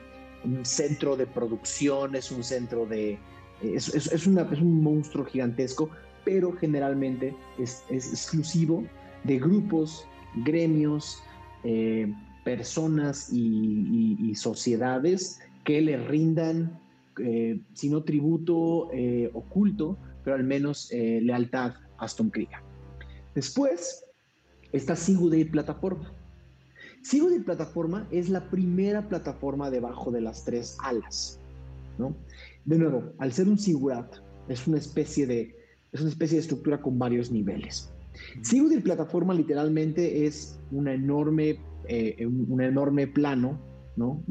centro 0.62 1.16
de 1.16 1.26
producción, 1.26 2.14
es 2.14 2.30
un 2.30 2.44
centro 2.44 2.86
de... 2.86 3.18
Es, 3.62 3.88
es 3.94 4.26
un 4.26 4.82
monstruo 4.82 5.24
gigantesco 5.24 5.88
pero 6.24 6.52
generalmente 6.52 7.34
es, 7.58 7.84
exclusivo 7.90 8.84
de 9.24 9.38
grupos, 9.38 10.06
gremios, 10.44 11.22
eh, 11.64 12.12
personas 12.44 13.32
y, 13.32 14.34
sociedades 14.34 15.40
que 15.64 15.80
le 15.80 15.96
rindan, 15.96 16.80
eh, 17.22 17.60
si 17.74 17.88
no 17.88 18.02
tributo 18.02 18.90
eh, 18.92 19.30
oculto, 19.34 19.98
pero 20.24 20.36
al 20.36 20.44
menos 20.44 20.90
lealtad 20.90 21.74
a 21.98 22.04
Aston 22.04 22.30
Krieger. 22.30 22.60
Después 23.34 24.04
está 24.72 24.96
Sigurd 24.96 25.50
Plataforma. 25.50 26.12
Sigurd 27.02 27.44
Plataforma 27.44 28.06
es 28.10 28.28
la 28.28 28.48
primera 28.48 29.08
plataforma 29.08 29.70
debajo 29.70 30.10
de 30.10 30.20
las 30.20 30.44
tres 30.44 30.76
alas. 30.82 31.40
¿no? 31.98 32.16
De 32.64 32.78
nuevo, 32.78 33.12
al 33.18 33.32
ser 33.32 33.48
un 33.48 33.58
Sigurat, 33.58 34.16
es 34.48 34.66
una 34.66 34.78
especie 34.78 35.26
de 35.26 35.62
es 35.92 36.00
una 36.00 36.10
especie 36.10 36.36
de 36.36 36.40
estructura 36.40 36.80
con 36.80 36.98
varios 36.98 37.30
niveles. 37.30 37.92
Sigudir 38.40 38.82
Plataforma 38.82 39.34
literalmente 39.34 40.26
es 40.26 40.58
una 40.70 40.94
enorme, 40.94 41.58
eh, 41.88 42.26
un, 42.26 42.60
enorme 42.60 43.06
plano 43.06 43.60
¿no? 43.96 44.22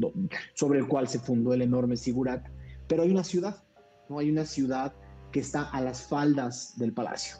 sobre 0.54 0.80
el 0.80 0.88
cual 0.88 1.08
se 1.08 1.18
fundó 1.18 1.54
el 1.54 1.62
enorme 1.62 1.96
Sigurat, 1.96 2.46
pero 2.88 3.02
hay 3.02 3.10
una 3.10 3.24
ciudad, 3.24 3.62
¿no? 4.08 4.18
hay 4.18 4.30
una 4.30 4.44
ciudad 4.44 4.94
que 5.30 5.40
está 5.40 5.62
a 5.70 5.80
las 5.80 6.06
faldas 6.08 6.78
del 6.78 6.92
palacio. 6.92 7.36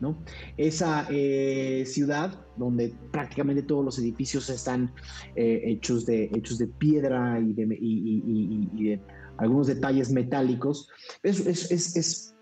¿no? 0.00 0.18
Esa 0.56 1.06
eh, 1.10 1.84
ciudad 1.86 2.46
donde 2.56 2.92
prácticamente 3.12 3.62
todos 3.62 3.84
los 3.84 3.98
edificios 3.98 4.50
están 4.50 4.92
eh, 5.36 5.62
hechos, 5.64 6.04
de, 6.04 6.24
hechos 6.34 6.58
de 6.58 6.66
piedra 6.66 7.38
y 7.40 7.52
de, 7.52 9.00
algunos 9.36 9.66
detalles 9.66 10.12
metálicos, 10.12 10.88
es, 11.22 11.44
es, 11.46 11.70
es 11.96 12.34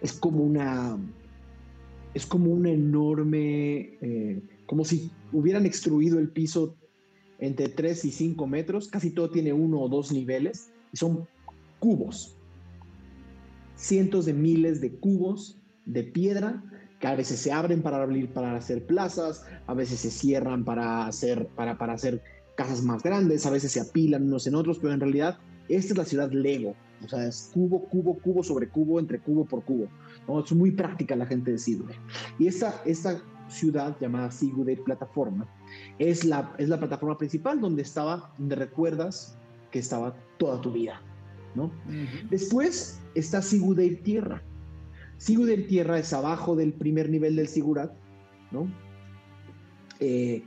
es 0.00 0.12
como 0.12 0.42
una, 0.42 0.98
es 2.14 2.26
como 2.26 2.52
un 2.52 2.66
enorme, 2.66 3.98
como 4.68 4.84
si 4.84 5.10
hubieran 5.32 5.64
extruido 5.64 6.18
el 6.18 6.28
piso 6.28 6.76
entre 7.38 7.70
3 7.70 8.04
y 8.04 8.12
5 8.12 8.46
metros, 8.46 8.88
casi 8.88 9.10
todo 9.10 9.30
tiene 9.30 9.52
uno 9.52 9.80
o 9.80 9.88
dos 9.88 10.12
niveles, 10.12 10.70
y 10.92 10.98
son 10.98 11.26
cubos, 11.78 12.36
cientos 13.76 14.26
de 14.26 14.34
miles 14.34 14.80
de 14.82 14.92
cubos 14.92 15.58
de 15.86 16.04
piedra 16.04 16.62
que 17.00 17.06
a 17.06 17.14
veces 17.14 17.40
se 17.40 17.50
abren 17.50 17.80
para 17.80 18.02
abrir 18.02 18.28
para 18.28 18.56
hacer 18.56 18.84
plazas, 18.84 19.46
a 19.66 19.72
veces 19.72 20.00
se 20.00 20.10
cierran 20.10 20.64
para 20.64 21.06
hacer, 21.06 21.46
para, 21.56 21.78
para 21.78 21.94
hacer 21.94 22.22
casas 22.54 22.82
más 22.82 23.02
grandes, 23.02 23.46
a 23.46 23.50
veces 23.50 23.72
se 23.72 23.80
apilan 23.80 24.24
unos 24.26 24.46
en 24.46 24.54
otros, 24.54 24.78
pero 24.78 24.92
en 24.92 25.00
realidad 25.00 25.38
esta 25.68 25.94
es 25.94 25.98
la 25.98 26.04
ciudad 26.04 26.30
Lego, 26.30 26.74
o 27.02 27.08
sea, 27.08 27.26
es 27.26 27.50
cubo, 27.54 27.84
cubo, 27.84 28.18
cubo 28.18 28.42
sobre 28.42 28.68
cubo, 28.68 28.98
entre 29.00 29.20
cubo 29.20 29.46
por 29.46 29.64
cubo. 29.64 29.88
Es 30.44 30.52
muy 30.52 30.72
práctica 30.72 31.16
la 31.16 31.24
gente 31.24 31.52
de 31.52 31.58
Sigurd. 31.58 31.94
Y 32.38 32.48
esta, 32.48 32.82
esta 32.84 33.22
ciudad 33.48 33.96
llamada 34.00 34.30
Sigurd 34.30 34.82
Plataforma 34.84 35.46
es 35.98 36.24
la, 36.24 36.54
es 36.58 36.68
la 36.68 36.78
plataforma 36.78 37.18
principal 37.18 37.60
donde 37.60 37.82
estaba, 37.82 38.32
donde 38.38 38.56
recuerdas, 38.56 39.36
que 39.70 39.78
estaba 39.78 40.16
toda 40.38 40.60
tu 40.60 40.72
vida, 40.72 41.00
¿no? 41.54 41.70
Después 42.30 43.00
está 43.14 43.42
Sigudeir 43.42 44.02
Tierra. 44.02 44.42
Sigudeir 45.18 45.66
Tierra 45.66 45.98
es 45.98 46.12
abajo 46.12 46.56
del 46.56 46.72
primer 46.72 47.10
nivel 47.10 47.36
del 47.36 47.48
Sigurat, 47.48 47.92
¿no? 48.50 48.70
Eh, 50.00 50.42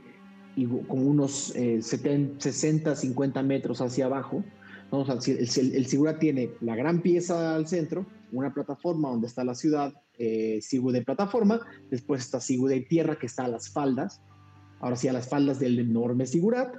y 0.56 0.66
como 0.66 1.02
unos 1.02 1.54
eh, 1.56 1.80
70, 1.80 2.40
60, 2.40 2.96
50 2.96 3.42
metros 3.42 3.80
hacia 3.80 4.06
abajo. 4.06 4.44
el, 4.90 5.38
el, 5.38 5.74
el 5.74 5.86
Sigurat 5.86 6.18
tiene 6.18 6.50
la 6.60 6.74
gran 6.74 7.00
pieza 7.00 7.54
al 7.54 7.66
centro, 7.68 8.06
una 8.32 8.52
plataforma 8.52 9.10
donde 9.10 9.26
está 9.26 9.44
la 9.44 9.54
ciudad, 9.54 9.92
eh, 10.18 10.58
Sigu 10.62 10.92
de 10.92 11.02
plataforma, 11.02 11.60
después 11.90 12.22
está 12.22 12.40
Sigu 12.40 12.68
de 12.68 12.80
tierra 12.80 13.16
que 13.18 13.26
está 13.26 13.44
a 13.44 13.48
las 13.48 13.70
faldas, 13.70 14.20
ahora 14.80 14.96
sí 14.96 15.08
a 15.08 15.12
las 15.12 15.28
faldas 15.28 15.58
del 15.58 15.78
enorme 15.78 16.26
Sigurat, 16.26 16.74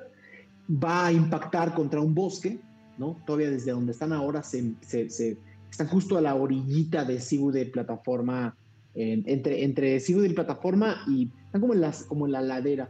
va 0.70 1.08
a 1.08 1.12
impactar 1.12 1.74
contra 1.74 2.00
un 2.00 2.14
bosque, 2.14 2.60
¿no? 2.98 3.22
Todavía 3.26 3.50
desde 3.50 3.72
donde 3.72 3.92
están 3.92 4.14
ahora 4.14 4.44
se, 4.44 4.74
se, 4.82 5.10
se 5.10 5.38
están 5.70 5.88
justo 5.88 6.18
a 6.18 6.22
la 6.22 6.36
orillita 6.36 7.04
de 7.04 7.20
Sigu 7.20 7.52
de 7.52 7.66
plataforma, 7.66 8.56
eh, 8.96 9.24
entre, 9.26 9.64
entre 9.64 10.00
Sigu 10.00 10.22
de 10.22 10.30
plataforma 10.30 11.04
y 11.08 11.32
están 11.46 11.62
como 11.62 11.74
en, 11.74 11.82
las, 11.82 12.04
como 12.04 12.26
en 12.28 12.32
la 12.32 12.42
ladera 12.42 12.90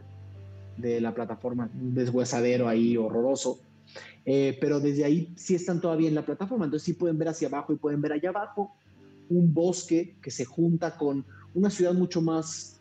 de 0.76 1.00
la 1.00 1.14
plataforma, 1.14 1.70
un 1.80 1.94
deshuesadero 1.94 2.68
ahí 2.68 2.96
horroroso. 2.96 3.60
Eh, 4.26 4.56
pero 4.60 4.80
desde 4.80 5.04
ahí 5.04 5.32
sí 5.36 5.54
están 5.54 5.80
todavía 5.80 6.08
en 6.08 6.14
la 6.14 6.24
plataforma, 6.24 6.64
entonces 6.64 6.84
sí 6.86 6.94
pueden 6.94 7.18
ver 7.18 7.28
hacia 7.28 7.48
abajo 7.48 7.72
y 7.72 7.76
pueden 7.76 8.00
ver 8.00 8.12
allá 8.12 8.30
abajo 8.30 8.74
un 9.30 9.52
bosque 9.52 10.16
que 10.22 10.30
se 10.30 10.44
junta 10.44 10.96
con 10.96 11.24
una 11.54 11.70
ciudad 11.70 11.94
mucho 11.94 12.20
más, 12.20 12.80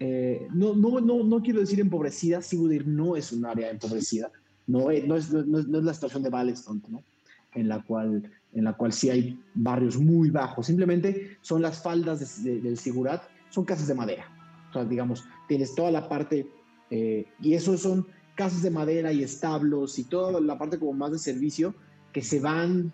eh, 0.00 0.46
no, 0.52 0.74
no, 0.74 1.00
no, 1.00 1.22
no 1.22 1.42
quiero 1.42 1.60
decir 1.60 1.80
empobrecida, 1.80 2.42
Sigudir 2.42 2.86
no 2.86 3.16
es 3.16 3.32
un 3.32 3.46
área 3.46 3.70
empobrecida, 3.70 4.30
no 4.66 4.90
es, 4.90 5.06
no 5.06 5.16
es, 5.16 5.30
no 5.30 5.58
es, 5.58 5.66
la 5.66 5.94
situación 5.94 6.22
de 6.22 6.30
Valestone, 6.30 6.80
¿no? 6.88 7.02
en, 7.54 7.68
la 7.68 7.82
cual, 7.82 8.30
en 8.52 8.64
la 8.64 8.74
cual 8.74 8.92
sí 8.92 9.10
hay 9.10 9.40
barrios 9.54 9.98
muy 9.98 10.30
bajos, 10.30 10.66
simplemente 10.66 11.38
son 11.40 11.62
las 11.62 11.82
faldas 11.82 12.42
de, 12.42 12.52
de, 12.52 12.60
del 12.60 12.78
Sigurat, 12.78 13.22
son 13.50 13.64
casas 13.64 13.88
de 13.88 13.94
madera, 13.94 14.26
o 14.70 14.72
sea, 14.72 14.84
digamos, 14.84 15.24
tienes 15.46 15.74
toda 15.74 15.90
la 15.90 16.08
parte, 16.08 16.46
eh, 16.90 17.26
y 17.40 17.54
eso 17.54 17.76
son 17.76 18.06
casas 18.34 18.62
de 18.62 18.70
madera 18.70 19.12
y 19.12 19.22
establos 19.24 19.98
y 19.98 20.04
toda 20.04 20.40
la 20.40 20.56
parte 20.56 20.78
como 20.78 20.92
más 20.92 21.10
de 21.10 21.18
servicio 21.18 21.74
que 22.12 22.22
se 22.22 22.38
van 22.38 22.92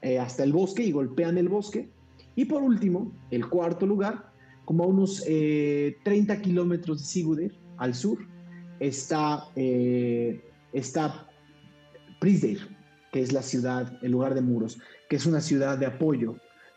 eh, 0.00 0.18
hasta 0.18 0.44
el 0.44 0.52
bosque 0.52 0.84
y 0.84 0.92
golpean 0.92 1.38
el 1.38 1.48
bosque. 1.48 1.88
Y 2.36 2.44
por 2.46 2.62
último, 2.62 3.12
el 3.30 3.48
cuarto 3.48 3.86
lugar, 3.86 4.32
como 4.64 4.84
a 4.84 4.86
unos 4.86 5.22
eh, 5.26 5.98
30 6.04 6.40
kilómetros 6.40 7.00
de 7.00 7.04
Sigudir 7.04 7.54
al 7.76 7.94
sur, 7.94 8.18
está, 8.80 9.44
eh, 9.56 10.40
está 10.72 11.28
Prisdeir, 12.20 12.68
que 13.12 13.20
es 13.20 13.32
la 13.32 13.42
ciudad, 13.42 13.98
el 14.02 14.12
lugar 14.12 14.34
de 14.34 14.40
muros, 14.40 14.78
que 15.08 15.16
es 15.16 15.26
una 15.26 15.40
ciudad 15.40 15.78
de 15.78 15.86
apoyo, 15.86 16.36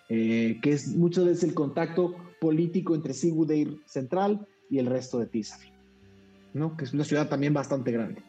eh, 0.09 0.59
que 0.61 0.73
es 0.73 0.95
muchas 0.95 1.25
veces 1.25 1.43
el 1.43 1.53
contacto 1.53 2.15
político 2.39 2.93
entre 2.93 3.13
Sigudir 3.13 3.81
central 3.85 4.47
y 4.69 4.79
el 4.79 4.85
resto 4.85 5.19
de 5.19 5.27
Tisafin. 5.27 5.77
¿no? 6.53 6.75
que 6.75 6.85
es 6.85 6.93
una 6.93 7.03
ciudad 7.03 7.29
también 7.29 7.53
bastante 7.53 7.91
grande, 7.91 8.23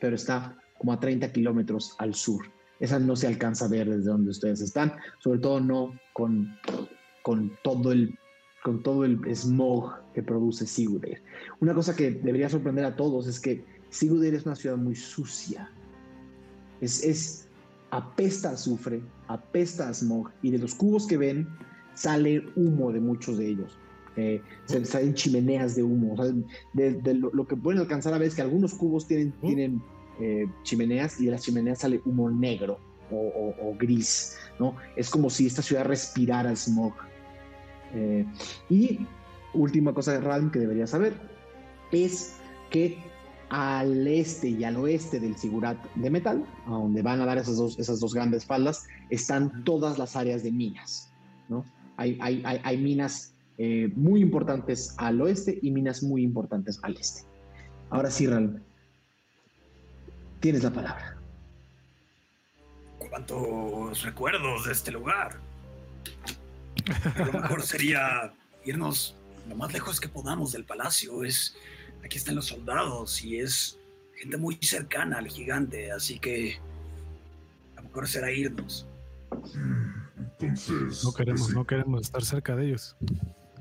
pero 0.00 0.16
está 0.16 0.56
como 0.78 0.92
a 0.92 1.00
30 1.00 1.32
kilómetros 1.32 1.94
al 1.98 2.14
sur. 2.14 2.46
Esa 2.80 2.98
no 2.98 3.16
se 3.16 3.26
alcanza 3.26 3.66
a 3.66 3.68
ver 3.68 3.88
desde 3.88 4.10
donde 4.10 4.30
ustedes 4.30 4.60
están, 4.60 4.92
sobre 5.18 5.38
todo 5.38 5.60
no 5.60 5.98
con, 6.12 6.56
con, 7.22 7.52
todo, 7.62 7.92
el, 7.92 8.18
con 8.62 8.82
todo 8.82 9.04
el 9.04 9.20
smog 9.34 9.94
que 10.12 10.22
produce 10.22 10.66
Sigurd. 10.66 11.04
Una 11.60 11.74
cosa 11.74 11.94
que 11.94 12.10
debería 12.10 12.48
sorprender 12.48 12.84
a 12.84 12.96
todos 12.96 13.26
es 13.26 13.38
que 13.38 13.64
Sigurd 13.90 14.24
es 14.24 14.44
una 14.44 14.56
ciudad 14.56 14.76
muy 14.76 14.96
sucia. 14.96 15.70
Es, 16.80 17.02
es 17.04 17.48
apesta 17.90 18.50
a 18.50 18.52
azufre, 18.54 19.02
apesta 19.28 19.88
a 19.88 19.94
smog, 19.94 20.30
y 20.42 20.50
de 20.50 20.58
los 20.58 20.74
cubos 20.74 21.06
que 21.06 21.16
ven 21.16 21.48
sale 21.94 22.44
humo 22.56 22.92
de 22.92 23.00
muchos 23.00 23.38
de 23.38 23.48
ellos. 23.48 23.78
Eh, 24.16 24.40
salen 24.66 25.14
chimeneas 25.14 25.76
de 25.76 25.82
humo. 25.82 26.14
O 26.14 26.16
sea, 26.16 26.34
de, 26.72 26.94
de 26.94 27.14
lo, 27.14 27.30
lo, 27.32 27.46
que 27.46 27.56
pueden 27.56 27.80
alcanzar 27.80 28.14
a 28.14 28.18
ver 28.18 28.28
es 28.28 28.34
que 28.34 28.42
algunos 28.42 28.74
cubos 28.74 29.06
tienen, 29.06 29.32
tienen 29.40 29.80
eh, 30.20 30.46
chimeneas 30.62 31.20
y 31.20 31.26
de 31.26 31.32
las 31.32 31.42
chimeneas 31.42 31.80
sale 31.80 32.00
humo 32.04 32.30
negro 32.30 32.78
o, 33.10 33.16
o, 33.16 33.68
o, 33.68 33.76
gris. 33.76 34.36
¿no? 34.58 34.76
Es 34.96 35.10
como 35.10 35.30
si 35.30 35.46
esta 35.46 35.62
ciudad 35.62 35.84
respirara 35.84 36.54
smog. 36.54 36.94
Eh, 37.94 38.24
y 38.70 39.06
última 39.52 39.92
cosa 39.92 40.12
de 40.12 40.20
Ralm 40.20 40.50
que 40.50 40.58
debería 40.58 40.86
saber 40.86 41.14
es 41.92 42.34
que 42.70 42.98
al 43.50 44.06
este 44.06 44.48
y 44.48 44.64
al 44.64 44.76
oeste 44.76 45.20
del 45.20 45.36
Sigurat 45.36 45.76
de 45.94 46.10
metal, 46.10 46.44
a 46.66 46.70
donde 46.70 47.02
van 47.02 47.20
a 47.20 47.26
dar 47.26 47.38
esas 47.38 47.56
dos, 47.56 47.78
esas 47.78 48.00
dos 48.00 48.14
grandes 48.14 48.44
faldas, 48.44 48.86
están 49.10 49.64
todas 49.64 49.98
las 49.98 50.16
áreas 50.16 50.42
de 50.42 50.50
minas. 50.50 51.12
¿no? 51.48 51.64
Hay, 51.96 52.18
hay, 52.20 52.42
hay, 52.44 52.60
hay 52.64 52.78
minas 52.78 53.34
eh, 53.58 53.92
muy 53.94 54.20
importantes 54.20 54.94
al 54.96 55.20
oeste 55.20 55.58
y 55.62 55.70
minas 55.70 56.02
muy 56.02 56.22
importantes 56.24 56.80
al 56.82 56.96
este. 56.96 57.22
Ahora 57.90 58.10
sí, 58.10 58.26
Ral, 58.26 58.60
tienes 60.44 60.62
la 60.62 60.70
palabra. 60.70 61.16
¿Cuántos 62.98 64.02
recuerdos 64.02 64.66
de 64.66 64.72
este 64.72 64.92
lugar? 64.92 65.40
A 67.16 67.24
lo 67.24 67.32
mejor 67.32 67.62
sería 67.62 68.30
irnos 68.62 69.16
lo 69.48 69.56
más 69.56 69.72
lejos 69.72 69.98
que 69.98 70.06
podamos 70.06 70.52
del 70.52 70.64
palacio. 70.64 71.24
Es 71.24 71.56
aquí 72.04 72.18
están 72.18 72.34
los 72.34 72.44
soldados 72.44 73.24
y 73.24 73.38
es 73.38 73.78
gente 74.18 74.36
muy 74.36 74.58
cercana 74.60 75.16
al 75.16 75.28
gigante, 75.28 75.90
así 75.90 76.18
que 76.18 76.60
a 77.76 77.80
lo 77.80 77.84
mejor 77.84 78.06
será 78.06 78.30
irnos. 78.30 78.86
Entonces. 80.18 81.04
No 81.04 81.14
queremos, 81.14 81.54
no 81.54 81.64
queremos 81.66 82.02
estar 82.02 82.22
cerca 82.22 82.54
de 82.54 82.66
ellos. 82.66 82.94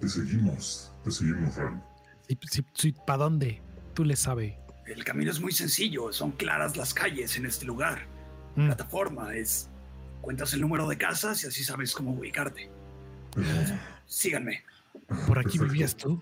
Te 0.02 0.10
seguimos, 0.10 0.92
te 1.06 1.12
seguimos, 1.12 1.56
Ram. 1.56 1.82
¿Y, 2.28 2.38
si, 2.46 2.62
si, 2.74 2.92
¿Para 2.92 3.24
dónde? 3.24 3.62
Tú 3.94 4.04
le 4.04 4.18
sabes. 4.18 4.63
El 4.86 5.04
camino 5.04 5.32
es 5.32 5.40
muy 5.40 5.52
sencillo, 5.52 6.12
son 6.12 6.32
claras 6.32 6.76
las 6.78 6.94
calles 6.94 7.38
en 7.38 7.46
este 7.46 7.66
lugar. 7.66 8.06
Mm. 8.56 8.68
Plataforma 8.68 9.36
es. 9.36 9.70
Cuentas 10.22 10.54
el 10.54 10.62
número 10.62 10.88
de 10.88 10.98
casas 10.98 11.44
y 11.44 11.48
así 11.48 11.64
sabes 11.64 11.94
cómo 11.94 12.12
ubicarte. 12.14 12.70
Pero, 13.36 13.48
síganme. 14.06 14.64
¿Por 15.28 15.40
aquí 15.40 15.58
Perfecto. 15.58 15.64
vivías 15.66 15.96
tú? 15.96 16.22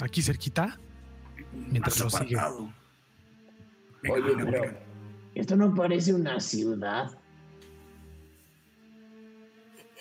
¿Aquí 0.00 0.22
cerquita? 0.22 0.78
Mientras 1.52 2.00
Más 2.02 2.12
lo 2.14 2.18
sigue. 2.20 2.36
apartado. 2.38 2.72
Oye, 4.08 4.22
venga, 4.22 4.44
pero 4.50 4.62
venga. 4.62 4.78
esto 5.34 5.56
no 5.56 5.74
parece 5.74 6.14
una 6.14 6.40
ciudad. 6.40 7.10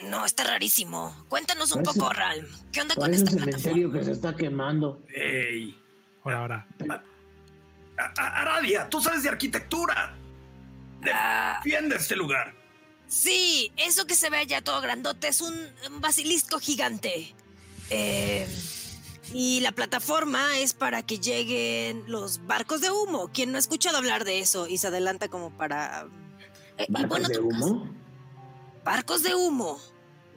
No, 0.09 0.23
está 0.25 0.45
rarísimo. 0.45 1.13
Cuéntanos 1.27 1.71
un 1.73 1.83
Parece- 1.83 1.99
poco, 1.99 2.13
Ralm. 2.13 2.45
¿Qué 2.71 2.81
onda 2.81 2.95
con 2.95 3.01
Parece 3.03 3.23
un 3.23 3.27
esta 3.27 3.39
cementerio 3.39 3.89
plataforma? 3.89 3.99
que 3.99 4.05
se 4.05 4.11
está 4.11 4.35
quemando. 4.35 5.03
¡Ey! 5.13 5.77
Ahora, 6.23 6.37
ahora. 6.39 6.67
A- 8.17 8.41
Aradia, 8.41 8.89
tú 8.89 9.01
sabes 9.01 9.23
de 9.23 9.29
arquitectura. 9.29 10.15
Ah, 11.13 11.59
Defiende 11.63 11.95
este 11.95 12.15
lugar. 12.15 12.53
sí, 13.07 13.71
eso 13.77 14.05
que 14.05 14.15
se 14.15 14.29
ve 14.29 14.37
allá 14.37 14.61
todo 14.61 14.81
grandote 14.81 15.27
es 15.29 15.41
un, 15.41 15.53
un 15.89 16.01
basilisco 16.01 16.59
gigante. 16.59 17.33
Eh, 17.89 18.47
y 19.33 19.59
la 19.61 19.71
plataforma 19.71 20.57
es 20.59 20.73
para 20.73 21.03
que 21.03 21.19
lleguen 21.19 22.03
los 22.07 22.45
barcos 22.47 22.81
de 22.81 22.91
humo. 22.91 23.29
¿Quién 23.33 23.51
no 23.51 23.57
ha 23.57 23.59
escuchado 23.59 23.97
hablar 23.97 24.25
de 24.25 24.39
eso? 24.39 24.67
Y 24.67 24.77
se 24.77 24.87
adelanta 24.87 25.27
como 25.27 25.51
para... 25.51 26.07
Eh, 26.77 26.85
¿Barcos 26.89 27.09
bueno, 27.09 27.27
de 27.29 27.39
humo? 27.39 27.89
Barcos 28.83 29.23
de 29.23 29.35
humo. 29.35 29.79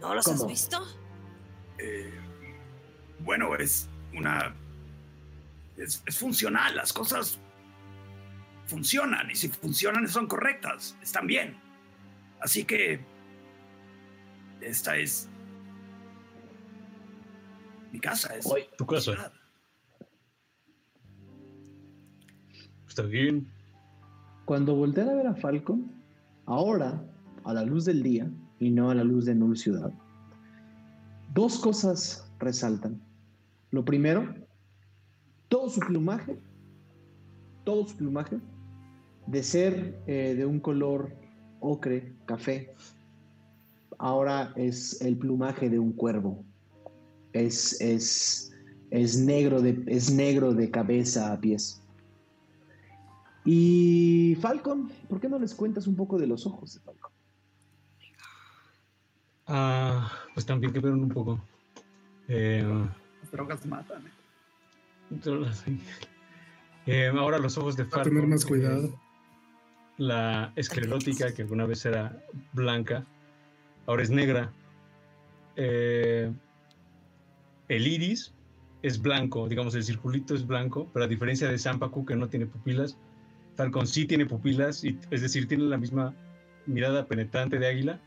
¿No 0.01 0.15
los 0.15 0.27
has 0.27 0.47
visto? 0.47 0.85
Eh, 1.79 2.13
bueno, 3.21 3.55
es 3.57 3.89
una. 4.15 4.55
Es, 5.77 6.03
es 6.05 6.19
funcional, 6.19 6.75
las 6.77 6.93
cosas 6.93 7.39
funcionan 8.67 9.31
y 9.31 9.35
si 9.35 9.49
funcionan 9.49 10.09
son 10.09 10.27
correctas, 10.27 10.97
están 11.03 11.27
bien. 11.27 11.57
Así 12.41 12.65
que. 12.65 13.01
Esta 14.61 14.97
es. 14.97 15.29
Mi 17.93 18.01
casa, 18.01 18.35
es. 18.37 18.47
Oye, 18.47 18.69
Tu 18.77 18.87
casa. 18.87 19.13
ciudad. 19.13 19.33
Está 22.89 23.03
bien. 23.03 23.49
Cuando 24.45 24.75
voltean 24.75 25.09
a 25.09 25.15
ver 25.15 25.27
a 25.27 25.35
Falcon, 25.35 25.91
ahora, 26.47 27.03
a 27.45 27.53
la 27.53 27.65
luz 27.65 27.85
del 27.85 28.03
día 28.03 28.31
y 28.59 28.71
no 28.71 28.91
a 28.91 28.95
la 28.95 29.05
luz 29.05 29.25
de 29.25 29.35
Null 29.35 29.57
Ciudad, 29.57 29.93
dos 31.33 31.59
cosas 31.59 32.31
resaltan. 32.39 33.01
Lo 33.71 33.85
primero, 33.85 34.35
todo 35.49 35.71
su 35.71 35.81
plumaje, 35.81 36.39
todo 37.65 37.87
su 37.87 37.97
plumaje, 37.97 38.39
de 39.27 39.43
ser 39.43 40.01
eh, 40.07 40.35
de 40.35 40.47
un 40.47 40.61
color 40.61 41.15
ocre, 41.61 42.15
café, 42.27 42.75
ahora 43.99 44.53
es 44.57 45.01
el 45.01 45.17
plumaje 45.17 45.71
de 45.71 45.79
un 45.79 45.93
cuervo. 45.93 46.45
Es, 47.33 47.81
es, 47.81 48.53
es, 48.91 49.19
negro, 49.19 49.63
de, 49.63 49.83
es 49.87 50.11
negro 50.13 50.53
de 50.53 50.71
cabeza 50.71 51.33
a 51.33 51.41
pies. 51.41 51.83
Y 53.45 54.37
Falcon, 54.41 54.91
¿por 55.09 55.21
qué 55.21 55.29
no 55.29 55.39
les 55.39 55.55
cuentas 55.55 55.87
un 55.87 55.97
poco 55.97 56.19
de 56.19 56.27
los 56.27 56.47
ojos 56.47 56.75
de 56.75 56.81
Falcon? 56.81 57.11
Ah, 59.47 60.11
pues 60.35 60.47
también 60.47 60.73
que 60.73 60.81
ver 60.81 60.93
un 60.93 61.09
poco. 61.09 61.41
Eh, 62.29 62.63
Las 63.21 63.31
drogas 63.31 63.67
matan. 63.67 64.07
¿eh? 64.07 64.11
drogas. 65.11 65.65
Eh, 66.87 67.13
ahora 67.17 67.39
los 67.39 67.57
ojos 67.59 67.77
de 67.77 67.85
A 67.85 67.87
Falcon. 67.87 68.13
tener 68.15 68.27
más 68.27 68.45
eh, 68.45 68.49
cuidado. 68.49 69.01
La 70.03 70.53
esclerótica, 70.57 71.33
que 71.33 71.43
alguna 71.43 71.65
vez 71.65 71.87
era 71.87 72.21
blanca, 72.53 73.07
ahora 73.87 74.03
es 74.03 74.11
negra. 74.11 74.53
Eh, 75.55 76.33
el 77.69 77.87
iris 77.87 78.35
es 78.83 79.01
blanco, 79.01 79.49
digamos, 79.49 79.77
el 79.77 79.85
circulito 79.85 80.35
es 80.35 80.45
blanco, 80.45 80.91
pero 80.93 81.05
a 81.05 81.09
diferencia 81.09 81.49
de 81.49 81.57
Sampaku, 81.57 82.05
que 82.05 82.17
no 82.17 82.29
tiene 82.29 82.47
pupilas, 82.47 82.99
Falcon 83.55 83.87
sí 83.87 84.05
tiene 84.07 84.27
pupilas, 84.27 84.83
y, 84.83 84.99
es 85.13 85.23
decir, 85.23 85.47
tiene 85.47 85.65
la 85.65 85.79
misma 85.79 86.15
mirada 86.67 87.07
penetrante 87.07 87.61
de 87.61 87.69
águila, 87.69 88.01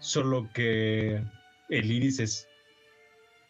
solo 0.00 0.48
que 0.52 1.22
el 1.68 1.92
iris 1.92 2.18
es 2.18 2.48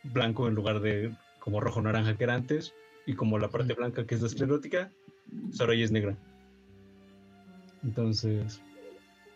blanco 0.02 0.48
en 0.48 0.54
lugar 0.54 0.80
de 0.80 1.16
como 1.38 1.60
rojo-naranja 1.60 2.18
que 2.18 2.24
era 2.24 2.34
antes, 2.34 2.74
y 3.06 3.14
como 3.14 3.38
la 3.38 3.48
parte 3.48 3.72
blanca 3.72 4.06
que 4.06 4.16
es 4.16 4.20
la 4.20 4.26
esclerótica, 4.26 4.92
pues 5.48 5.60
ahora 5.62 5.74
ya 5.74 5.84
es 5.84 5.92
negra. 5.92 6.14
Entonces, 7.82 8.60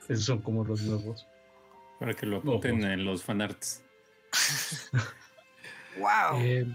esos 0.09 0.25
son 0.25 0.41
como 0.43 0.65
los 0.65 0.83
nuevos. 0.83 1.27
Para 1.99 2.15
que 2.15 2.27
lo 2.27 2.39
apunten 2.39 2.81
Ojos. 2.81 2.91
en 2.91 3.05
los 3.05 3.23
fanarts. 3.25 3.83
¡Wow! 5.99 6.41
Eh, 6.41 6.67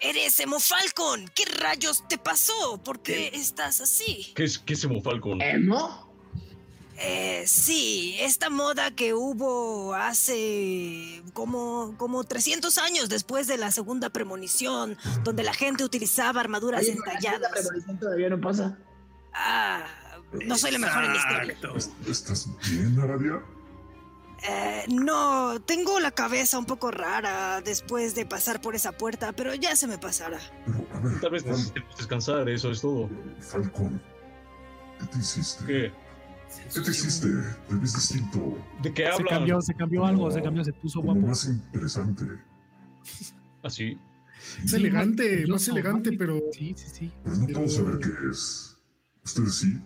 ¡Eres 0.00 0.38
Emo 0.40 0.60
Falcon! 0.60 1.30
¿Qué 1.34 1.44
rayos 1.46 2.06
te 2.08 2.18
pasó? 2.18 2.78
¿Por 2.82 3.00
qué 3.00 3.30
estás 3.32 3.80
así? 3.80 4.32
¿Qué 4.34 4.44
es, 4.44 4.58
qué 4.58 4.74
es 4.74 4.84
Emo 4.84 5.00
Falcon? 5.02 5.40
¿Emo? 5.40 6.10
Eh, 7.02 7.44
sí, 7.46 8.16
esta 8.20 8.50
moda 8.50 8.90
que 8.90 9.14
hubo 9.14 9.94
hace 9.94 11.22
como, 11.32 11.94
como 11.96 12.24
300 12.24 12.76
años 12.76 13.08
después 13.08 13.46
de 13.46 13.56
la 13.56 13.70
segunda 13.70 14.10
premonición, 14.10 14.98
donde 15.24 15.42
la 15.42 15.54
gente 15.54 15.82
utilizaba 15.82 16.40
armaduras 16.40 16.82
Oye, 16.82 16.92
entalladas. 16.92 17.40
¿la 17.40 17.50
premonición 17.50 17.98
todavía 17.98 18.28
no 18.28 18.38
pasa? 18.38 18.78
Ah, 19.32 19.86
no 20.46 20.56
soy 20.58 20.70
la 20.72 20.78
mejor 20.78 21.04
en 21.04 21.14
historia. 21.14 21.42
Exacto. 21.54 21.76
¿Es- 21.76 21.90
¿Estás 22.08 22.48
bien, 22.70 22.98
Aradia? 23.00 23.40
Eh, 24.48 24.84
no, 24.88 25.60
tengo 25.66 26.00
la 26.00 26.10
cabeza 26.12 26.58
un 26.58 26.64
poco 26.64 26.90
rara 26.90 27.60
después 27.60 28.14
de 28.14 28.24
pasar 28.24 28.60
por 28.62 28.74
esa 28.74 28.92
puerta, 28.92 29.32
pero 29.32 29.54
ya 29.54 29.76
se 29.76 29.86
me 29.86 29.98
pasará. 29.98 30.38
Pero, 30.64 30.86
a 30.94 31.00
ver, 31.00 31.20
Tal 31.20 31.30
vez 31.32 31.44
Fal- 31.44 31.50
necesitemos 31.50 31.96
descansar, 31.98 32.48
eso 32.48 32.70
es 32.70 32.80
todo. 32.80 33.10
Falcon, 33.40 34.00
¿qué 34.98 35.06
te 35.06 35.18
hiciste? 35.18 35.64
¿Qué? 35.66 35.92
¿Qué 36.74 36.80
te 36.80 36.90
hiciste? 36.90 37.28
Te 37.68 37.74
ves 37.74 37.92
distinto, 37.94 38.58
¿De 38.82 38.92
qué 38.94 39.02
se 39.02 39.08
hablan? 39.10 39.26
cambió, 39.28 39.60
se 39.60 39.74
cambió 39.74 40.06
algo, 40.06 40.30
se 40.30 40.42
cambió, 40.42 40.64
se 40.64 40.72
puso 40.72 41.00
guapo. 41.02 41.20
más 41.20 41.44
interesante. 41.44 42.24
Así. 43.62 43.98
Es 44.64 44.72
elegante, 44.72 45.44
Yo 45.46 45.52
más 45.52 45.68
elegante, 45.68 46.12
pero 46.12 46.40
Sí, 46.52 46.74
sí, 46.76 46.86
sí. 46.90 47.12
Pero 47.22 47.36
no 47.36 47.46
Pero- 47.46 47.58
puedo 47.60 47.70
saber 47.70 47.98
qué 47.98 48.08
es. 48.30 48.76
¿Ustedes 49.22 49.54
sí? 49.54 49.78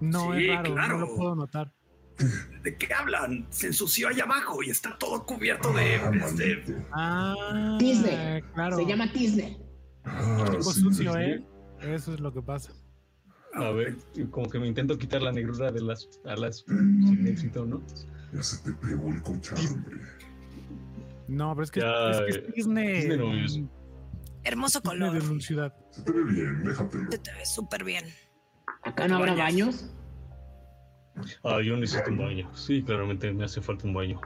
No, 0.00 0.34
Sí, 0.34 0.48
es 0.48 0.56
raro, 0.56 0.72
claro. 0.74 0.98
no 0.98 1.06
lo 1.06 1.14
puedo 1.16 1.34
notar. 1.34 1.72
¿De 2.62 2.76
qué 2.76 2.92
hablan? 2.92 3.46
Se 3.50 3.68
ensució 3.68 4.08
allá 4.08 4.24
abajo 4.24 4.62
y 4.62 4.70
está 4.70 4.96
todo 4.98 5.24
cubierto 5.24 5.72
de. 5.72 5.96
Ah, 5.96 6.10
este, 6.14 6.18
maldito. 6.18 6.72
Ah, 6.92 7.76
Disney. 7.78 8.42
claro. 8.54 8.76
Se 8.76 8.86
llama 8.86 9.06
Disney. 9.06 9.58
Ah, 10.04 10.44
Algo 10.46 10.62
sí, 10.62 10.80
sucio. 10.80 11.16
¿eh? 11.18 11.44
Eso 11.80 12.12
es 12.14 12.20
lo 12.20 12.32
que 12.32 12.42
pasa. 12.42 12.72
A 13.54 13.70
ver, 13.70 13.96
como 14.30 14.48
que 14.48 14.58
me 14.58 14.68
intento 14.68 14.96
quitar 14.98 15.22
la 15.22 15.32
negrura 15.32 15.72
de 15.72 15.80
las 15.80 16.08
alas 16.24 16.64
sin 16.68 17.26
éxito, 17.26 17.64
¿no? 17.66 17.82
Ya 18.32 18.42
se 18.42 18.58
te 18.62 18.72
pegó 18.74 19.08
el 19.08 19.22
cochambre. 19.22 20.00
No, 21.26 21.52
pero 21.54 21.64
es 21.64 21.70
que, 21.70 21.80
Ya, 21.80 22.10
es, 22.10 22.18
que 22.18 22.24
eh, 22.40 22.44
es 22.48 22.54
Disney. 22.54 22.94
Disney 22.94 23.18
no 23.18 23.34
es. 23.34 23.42
Disney 23.54 23.68
Hermoso 24.44 24.80
de 24.80 24.88
color. 24.88 25.42
ciudad. 25.42 25.74
Se 25.90 26.02
te 26.02 26.12
ve 26.12 26.24
bien, 26.24 26.64
déjatelo. 26.64 27.08
Te, 27.10 27.18
te 27.18 27.32
ves 27.34 27.52
súper 27.54 27.84
bien. 27.84 28.04
¿Acá 28.82 29.08
no 29.08 29.16
habrá 29.16 29.34
baños? 29.34 29.90
Ah, 31.44 31.60
yo 31.62 31.76
necesito 31.76 32.10
un 32.10 32.18
baño. 32.18 32.50
Sí, 32.54 32.82
claramente 32.82 33.30
me 33.32 33.44
hace 33.44 33.60
falta 33.60 33.86
un 33.86 33.94
baño. 33.94 34.20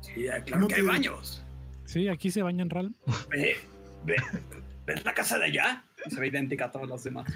sí, 0.00 0.26
claro 0.44 0.60
No 0.60 0.68
que 0.68 0.76
hay 0.76 0.82
baños. 0.82 1.44
Sí, 1.84 2.08
aquí 2.08 2.30
se 2.30 2.42
bañan 2.42 2.70
Ral. 2.70 2.94
Ve, 3.30 3.56
ve, 4.04 4.16
¿Ves 4.86 5.04
la 5.04 5.14
casa 5.14 5.38
de 5.38 5.46
allá? 5.46 5.84
Se 6.08 6.20
ve 6.20 6.28
idéntica 6.28 6.66
a 6.66 6.72
todas 6.72 6.88
las 6.88 7.04
demás. 7.04 7.26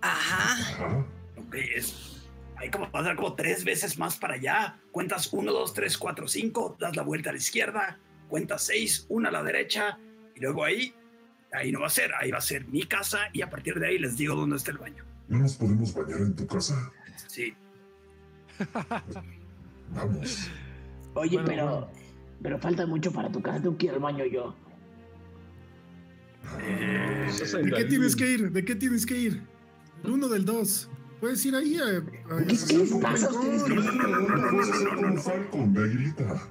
Ajá. 0.00 0.52
Ajá. 0.52 1.06
Ok, 1.36 1.54
es. 1.74 2.28
Hay 2.56 2.70
como 2.70 2.90
pasar 2.90 3.16
como 3.16 3.34
tres 3.34 3.64
veces 3.64 3.98
más 3.98 4.16
para 4.16 4.34
allá. 4.34 4.78
Cuentas 4.92 5.32
uno, 5.32 5.52
dos, 5.52 5.72
tres, 5.72 5.96
cuatro, 5.96 6.28
cinco, 6.28 6.76
das 6.78 6.94
la 6.94 7.02
vuelta 7.02 7.30
a 7.30 7.32
la 7.32 7.38
izquierda, 7.38 7.98
cuentas 8.28 8.66
seis, 8.66 9.06
una 9.08 9.30
a 9.30 9.32
la 9.32 9.42
derecha, 9.42 9.98
y 10.36 10.40
luego 10.40 10.64
ahí, 10.64 10.94
ahí 11.52 11.72
no 11.72 11.80
va 11.80 11.86
a 11.86 11.90
ser, 11.90 12.12
ahí 12.14 12.30
va 12.30 12.38
a 12.38 12.42
ser 12.42 12.66
mi 12.66 12.82
casa, 12.82 13.30
y 13.32 13.40
a 13.40 13.48
partir 13.48 13.80
de 13.80 13.88
ahí 13.88 13.98
les 13.98 14.18
digo 14.18 14.36
dónde 14.36 14.56
está 14.56 14.72
el 14.72 14.78
baño. 14.78 15.04
¿No 15.30 15.38
nos 15.38 15.54
podemos 15.54 15.94
bañar 15.94 16.20
en 16.20 16.34
tu 16.36 16.46
casa? 16.46 16.90
Sí, 17.28 17.54
Vamos. 19.94 20.50
Oye, 21.14 21.36
Bueno, 21.36 21.46
pero, 21.48 21.66
bueno. 21.66 21.88
pero 22.42 22.58
falta 22.58 22.86
mucho 22.86 23.10
para 23.12 23.30
tu 23.32 23.40
casa. 23.40 23.62
Tengo 23.62 23.78
que 23.78 23.86
ir 23.86 23.92
al 23.92 24.00
baño 24.00 24.24
yo. 24.26 24.54
Eh, 26.60 27.30
¿de 27.62 27.70
qué 27.72 27.84
tienes 27.84 28.14
que 28.16 28.30
ir? 28.32 28.50
¿De 28.52 28.64
qué 28.64 28.74
tienes 28.74 29.06
que 29.06 29.16
ir? 29.18 29.42
El 30.04 30.10
uno 30.10 30.28
del 30.28 30.44
dos. 30.44 30.90
Puedes 31.20 31.44
ir 31.46 31.54
ahí 31.54 31.76
a. 31.78 31.84
a- 32.34 32.38
¿Qué, 32.46 32.56
qué 32.68 32.76
les 32.78 32.92
pasa 32.94 33.26
a 33.28 33.30
ustedes? 33.30 33.68
No, 33.68 33.92
no, 33.92 33.92
no, 33.92 34.18
no, 34.20 34.36
no, 34.36 34.50
puedes 34.50 34.70
hacer 34.72 34.88
como 34.88 35.16
Falcon 35.18 35.74
de 35.74 35.84
Aguilita. 35.84 36.42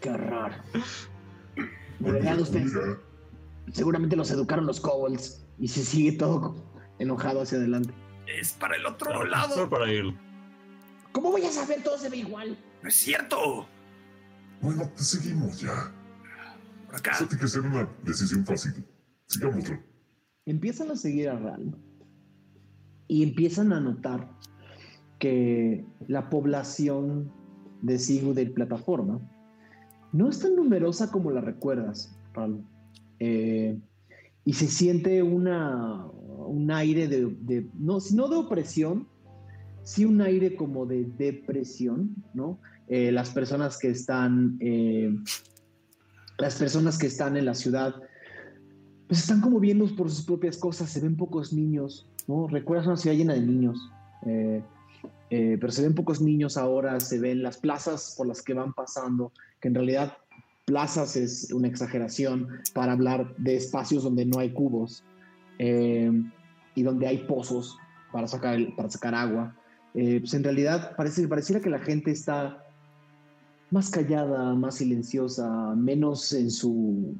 Qué 0.00 0.10
horror. 0.10 0.52
De 2.00 2.12
verdad, 2.12 2.40
ustedes 2.40 2.72
Mira, 2.74 2.98
seguramente 3.72 4.16
los 4.16 4.30
educaron 4.30 4.66
los 4.66 4.80
kobolds 4.80 5.44
y 5.58 5.68
se 5.68 5.84
sigue 5.84 6.12
todo 6.12 6.54
enojado 6.98 7.42
hacia 7.42 7.58
adelante. 7.58 7.92
es 8.26 8.52
para 8.54 8.76
el 8.76 8.86
otro 8.86 9.12
Solo 9.12 9.24
lado. 9.26 9.68
para 9.68 9.90
él. 9.90 10.16
¿Cómo 11.12 11.30
voy 11.30 11.44
a 11.44 11.50
saber? 11.50 11.82
Todo 11.82 11.98
se 11.98 12.08
ve 12.08 12.18
igual. 12.18 12.58
No 12.82 12.88
es 12.88 12.94
cierto. 12.96 13.66
Bueno, 14.60 14.90
te 14.96 15.02
seguimos 15.02 15.60
ya. 15.60 15.92
Por 16.86 16.96
acá. 16.96 17.12
Eso 17.12 17.26
tiene 17.26 17.42
que 17.42 17.48
ser 17.48 17.60
una 17.62 17.88
decisión 18.02 18.44
fácil. 18.44 18.84
Sigámoslo. 19.26 19.78
Empiezan 20.46 20.90
a 20.90 20.96
seguir 20.96 21.28
a 21.28 21.38
Ral 21.38 21.76
y 23.08 23.22
empiezan 23.22 23.72
a 23.72 23.80
notar 23.80 24.28
que 25.18 25.84
la 26.08 26.28
población 26.30 27.32
de 27.82 27.98
Sigu 27.98 28.34
de 28.34 28.46
plataforma 28.46 29.20
no 30.12 30.28
es 30.28 30.40
tan 30.40 30.56
numerosa 30.56 31.10
como 31.10 31.30
la 31.30 31.40
recuerdas, 31.40 32.16
Ral. 32.34 32.64
Eh, 33.20 33.78
y 34.44 34.52
se 34.52 34.66
siente 34.66 35.22
una, 35.22 36.04
un 36.46 36.70
aire 36.70 37.08
de, 37.08 37.26
de- 37.40 37.66
no, 37.74 37.98
no 38.12 38.28
de 38.28 38.36
opresión, 38.36 39.06
sí 39.82 40.04
un 40.04 40.20
aire 40.20 40.54
como 40.56 40.86
de 40.86 41.04
depresión, 41.04 42.14
¿no? 42.34 42.58
Eh, 42.88 43.12
las 43.12 43.30
personas 43.30 43.78
que 43.78 43.88
están, 43.88 44.56
eh, 44.60 45.14
las 46.38 46.56
personas 46.56 46.98
que 46.98 47.06
están 47.06 47.36
en 47.36 47.46
la 47.46 47.54
ciudad, 47.54 47.94
pues 49.08 49.20
están 49.20 49.40
como 49.40 49.60
viendo 49.60 49.86
por 49.96 50.10
sus 50.10 50.24
propias 50.24 50.58
cosas, 50.58 50.90
se 50.90 51.00
ven 51.00 51.16
pocos 51.16 51.52
niños, 51.52 52.06
¿no? 52.26 52.46
Recuerdas 52.48 52.86
una 52.86 52.96
ciudad 52.96 53.16
llena 53.16 53.34
de 53.34 53.40
niños, 53.40 53.78
eh, 54.26 54.62
pero 55.30 55.70
se 55.72 55.82
ven 55.82 55.94
pocos 55.94 56.20
niños 56.20 56.56
ahora, 56.56 57.00
se 57.00 57.18
ven 57.18 57.42
las 57.42 57.56
plazas 57.58 58.14
por 58.16 58.26
las 58.26 58.40
que 58.42 58.54
van 58.54 58.72
pasando, 58.72 59.32
que 59.60 59.68
en 59.68 59.74
realidad 59.74 60.16
plazas 60.64 61.16
es 61.16 61.52
una 61.52 61.68
exageración 61.68 62.48
para 62.72 62.92
hablar 62.92 63.34
de 63.36 63.56
espacios 63.56 64.02
donde 64.02 64.24
no 64.24 64.38
hay 64.38 64.52
cubos 64.52 65.04
eh, 65.58 66.10
y 66.74 66.82
donde 66.82 67.06
hay 67.06 67.18
pozos 67.26 67.76
para 68.12 68.26
sacar, 68.26 68.54
el- 68.54 68.74
para 68.74 68.90
sacar 68.90 69.14
agua. 69.14 69.54
Eh, 69.94 70.20
pues 70.20 70.34
en 70.34 70.42
realidad 70.44 70.94
parece, 70.96 71.28
pareciera 71.28 71.60
que 71.60 71.70
la 71.70 71.78
gente 71.78 72.10
está 72.10 72.64
más 73.70 73.90
callada, 73.90 74.54
más 74.54 74.76
silenciosa, 74.76 75.74
menos 75.74 76.32
en 76.32 76.50
su... 76.50 77.14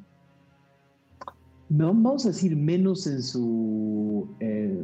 No, 1.69 1.87
vamos 1.87 2.25
a 2.25 2.29
decir 2.29 2.55
menos 2.55 3.07
en 3.07 3.21
su... 3.21 4.27
eh, 4.39 4.83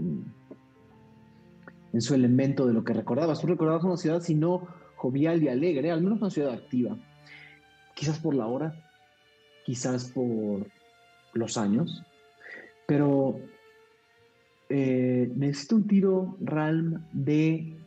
en 1.93 2.01
su 2.01 2.13
elemento 2.13 2.65
de 2.65 2.73
lo 2.73 2.85
que 2.85 2.93
recordabas. 2.93 3.41
Tú 3.41 3.47
recordabas 3.47 3.83
una 3.83 3.97
ciudad, 3.97 4.21
si 4.21 4.33
no 4.33 4.65
jovial 4.95 5.43
y 5.43 5.49
alegre, 5.49 5.91
al 5.91 6.01
menos 6.01 6.21
una 6.21 6.29
ciudad 6.29 6.53
activa. 6.53 6.97
Quizás 7.95 8.19
por 8.19 8.33
la 8.33 8.47
hora, 8.47 8.73
quizás 9.65 10.11
por 10.11 10.67
los 11.33 11.57
años, 11.57 12.03
pero 12.87 13.39
eh, 14.69 15.31
necesito 15.35 15.75
un 15.75 15.87
tiro, 15.87 16.37
Ralm, 16.41 17.03
de... 17.11 17.77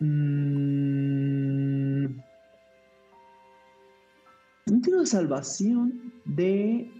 mm, 0.00 0.84
un 4.66 4.82
tiro 4.82 5.00
de 5.00 5.06
salvación 5.06 6.12
de... 6.24 6.90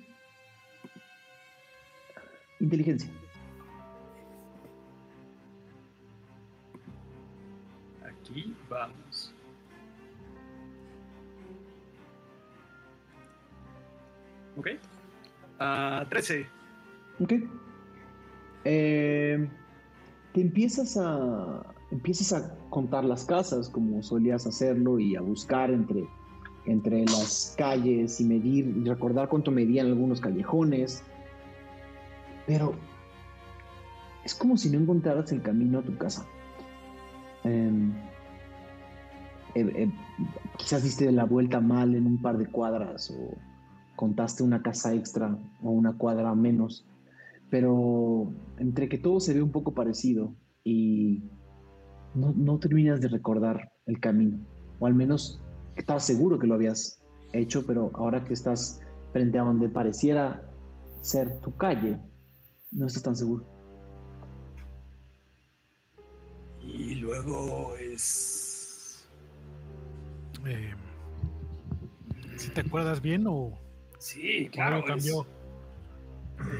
Inteligencia. 2.60 3.10
Ah, 15.58 16.06
13. 16.08 16.46
Ok. 17.20 17.32
Eh, 18.64 19.48
te 20.32 20.40
empiezas 20.40 20.96
a, 20.96 21.62
empiezas 21.90 22.32
a 22.32 22.54
contar 22.70 23.04
las 23.04 23.24
casas 23.24 23.68
como 23.68 24.02
solías 24.02 24.46
hacerlo 24.46 24.98
y 24.98 25.16
a 25.16 25.20
buscar 25.20 25.70
entre, 25.70 26.08
entre 26.66 27.04
las 27.04 27.54
calles 27.56 28.20
y 28.20 28.24
medir, 28.24 28.74
y 28.76 28.84
recordar 28.88 29.28
cuánto 29.28 29.50
medían 29.50 29.86
algunos 29.86 30.20
callejones. 30.20 31.02
Pero 32.46 32.74
es 34.24 34.34
como 34.34 34.56
si 34.56 34.70
no 34.70 34.78
encontraras 34.78 35.30
el 35.32 35.42
camino 35.42 35.78
a 35.78 35.82
tu 35.82 35.96
casa. 35.96 36.26
Em, 37.44 37.92
eh, 39.54 39.70
eh, 39.76 39.90
quizás 40.56 40.82
diste 40.82 41.10
la 41.12 41.24
vuelta 41.24 41.60
mal 41.60 41.94
en 41.94 42.06
un 42.06 42.20
par 42.20 42.38
de 42.38 42.46
cuadras 42.46 43.10
o 43.10 43.36
contaste 43.96 44.42
una 44.42 44.62
casa 44.62 44.94
extra 44.94 45.38
o 45.62 45.70
una 45.70 45.96
cuadra 45.96 46.34
menos, 46.34 46.86
pero 47.50 48.32
entre 48.58 48.88
que 48.88 48.98
todo 48.98 49.20
se 49.20 49.34
ve 49.34 49.42
un 49.42 49.52
poco 49.52 49.74
parecido 49.74 50.34
y 50.64 51.22
no, 52.14 52.32
no 52.36 52.58
terminas 52.58 53.00
de 53.00 53.08
recordar 53.08 53.72
el 53.86 54.00
camino, 54.00 54.38
o 54.78 54.86
al 54.86 54.94
menos 54.94 55.42
estabas 55.76 56.04
seguro 56.04 56.38
que 56.38 56.46
lo 56.46 56.54
habías 56.54 57.02
hecho, 57.32 57.66
pero 57.66 57.90
ahora 57.94 58.24
que 58.24 58.34
estás 58.34 58.80
frente 59.12 59.38
a 59.38 59.42
donde 59.42 59.68
pareciera 59.68 60.42
ser 61.00 61.40
tu 61.40 61.54
calle, 61.56 61.98
no 62.72 62.86
estás 62.86 63.02
tan 63.02 63.16
seguro. 63.16 63.44
Y 66.60 66.96
luego 66.96 67.76
es. 67.76 69.06
Eh, 70.46 70.74
¿Si 72.36 72.50
te 72.50 72.62
acuerdas 72.62 73.00
bien 73.00 73.26
o 73.26 73.63
Sí, 73.98 74.48
claro. 74.52 74.84
cambió? 74.84 75.26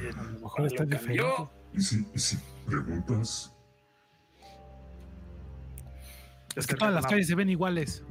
es- 0.09 0.16
A 0.16 0.22
lo 0.22 0.41
mejor 0.41 0.66
está 0.66 0.85
diferente. 0.85 1.24
Y 1.74 1.80
si, 1.80 2.07
y 2.14 2.18
si 2.18 2.39
preguntas, 2.66 3.53
Es 6.57 6.66
que 6.66 6.76
todas 6.76 6.95
las 6.95 7.07
calles 7.07 7.26
se 7.26 7.35
ven 7.35 7.51
iguales. 7.51 8.05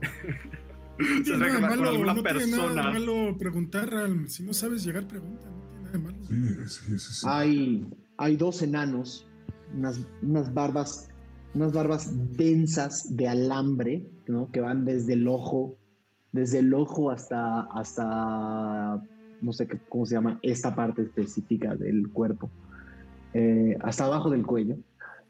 No 0.00 0.08
Se 1.06 1.22
tiene 1.24 1.38
nada 1.38 1.60
malo, 1.60 1.88
alguna 1.90 2.14
no 2.14 2.22
tiene 2.22 2.46
nada 2.46 2.68
de 2.68 2.74
malo 3.00 3.36
preguntar. 3.36 3.92
al- 3.94 4.28
Si 4.28 4.42
no 4.44 4.52
sabes 4.54 4.84
llegar, 4.84 5.06
pregunta. 5.08 5.48
No 5.48 5.60
tiene 5.68 5.82
nada 5.82 5.92
de 5.92 5.98
malo. 5.98 6.18
sí, 6.68 6.68
sí, 6.68 6.98
sí, 6.98 7.14
sí. 7.14 7.26
Hay, 7.28 7.86
hay 8.16 8.36
dos 8.36 8.62
enanos, 8.62 9.26
unas, 9.74 10.00
unas 10.22 10.54
barbas, 10.54 11.08
unas 11.54 11.72
barbas 11.72 12.10
densas 12.36 13.16
de 13.16 13.26
alambre, 13.26 14.06
¿no? 14.28 14.50
Que 14.52 14.60
van 14.60 14.84
desde 14.84 15.14
el 15.14 15.26
ojo, 15.26 15.76
desde 16.34 16.58
el 16.58 16.74
ojo 16.74 17.12
hasta, 17.12 17.60
hasta, 17.60 19.00
no 19.40 19.52
sé 19.52 19.68
qué, 19.68 19.78
cómo 19.88 20.04
se 20.04 20.16
llama, 20.16 20.40
esta 20.42 20.74
parte 20.74 21.02
específica 21.02 21.76
del 21.76 22.10
cuerpo, 22.10 22.50
eh, 23.32 23.78
hasta 23.80 24.06
abajo 24.06 24.30
del 24.30 24.44
cuello. 24.44 24.76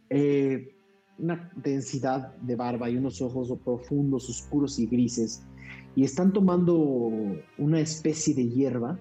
Eh, 0.09 0.75
una 1.19 1.53
densidad 1.57 2.35
de 2.39 2.57
barba 2.57 2.89
y 2.89 2.97
unos 2.97 3.21
ojos 3.21 3.53
profundos, 3.63 4.31
oscuros 4.31 4.79
y 4.79 4.87
grises. 4.87 5.45
Y 5.95 6.05
están 6.05 6.33
tomando 6.33 7.13
una 7.59 7.81
especie 7.81 8.35
de 8.35 8.49
hierba. 8.49 8.99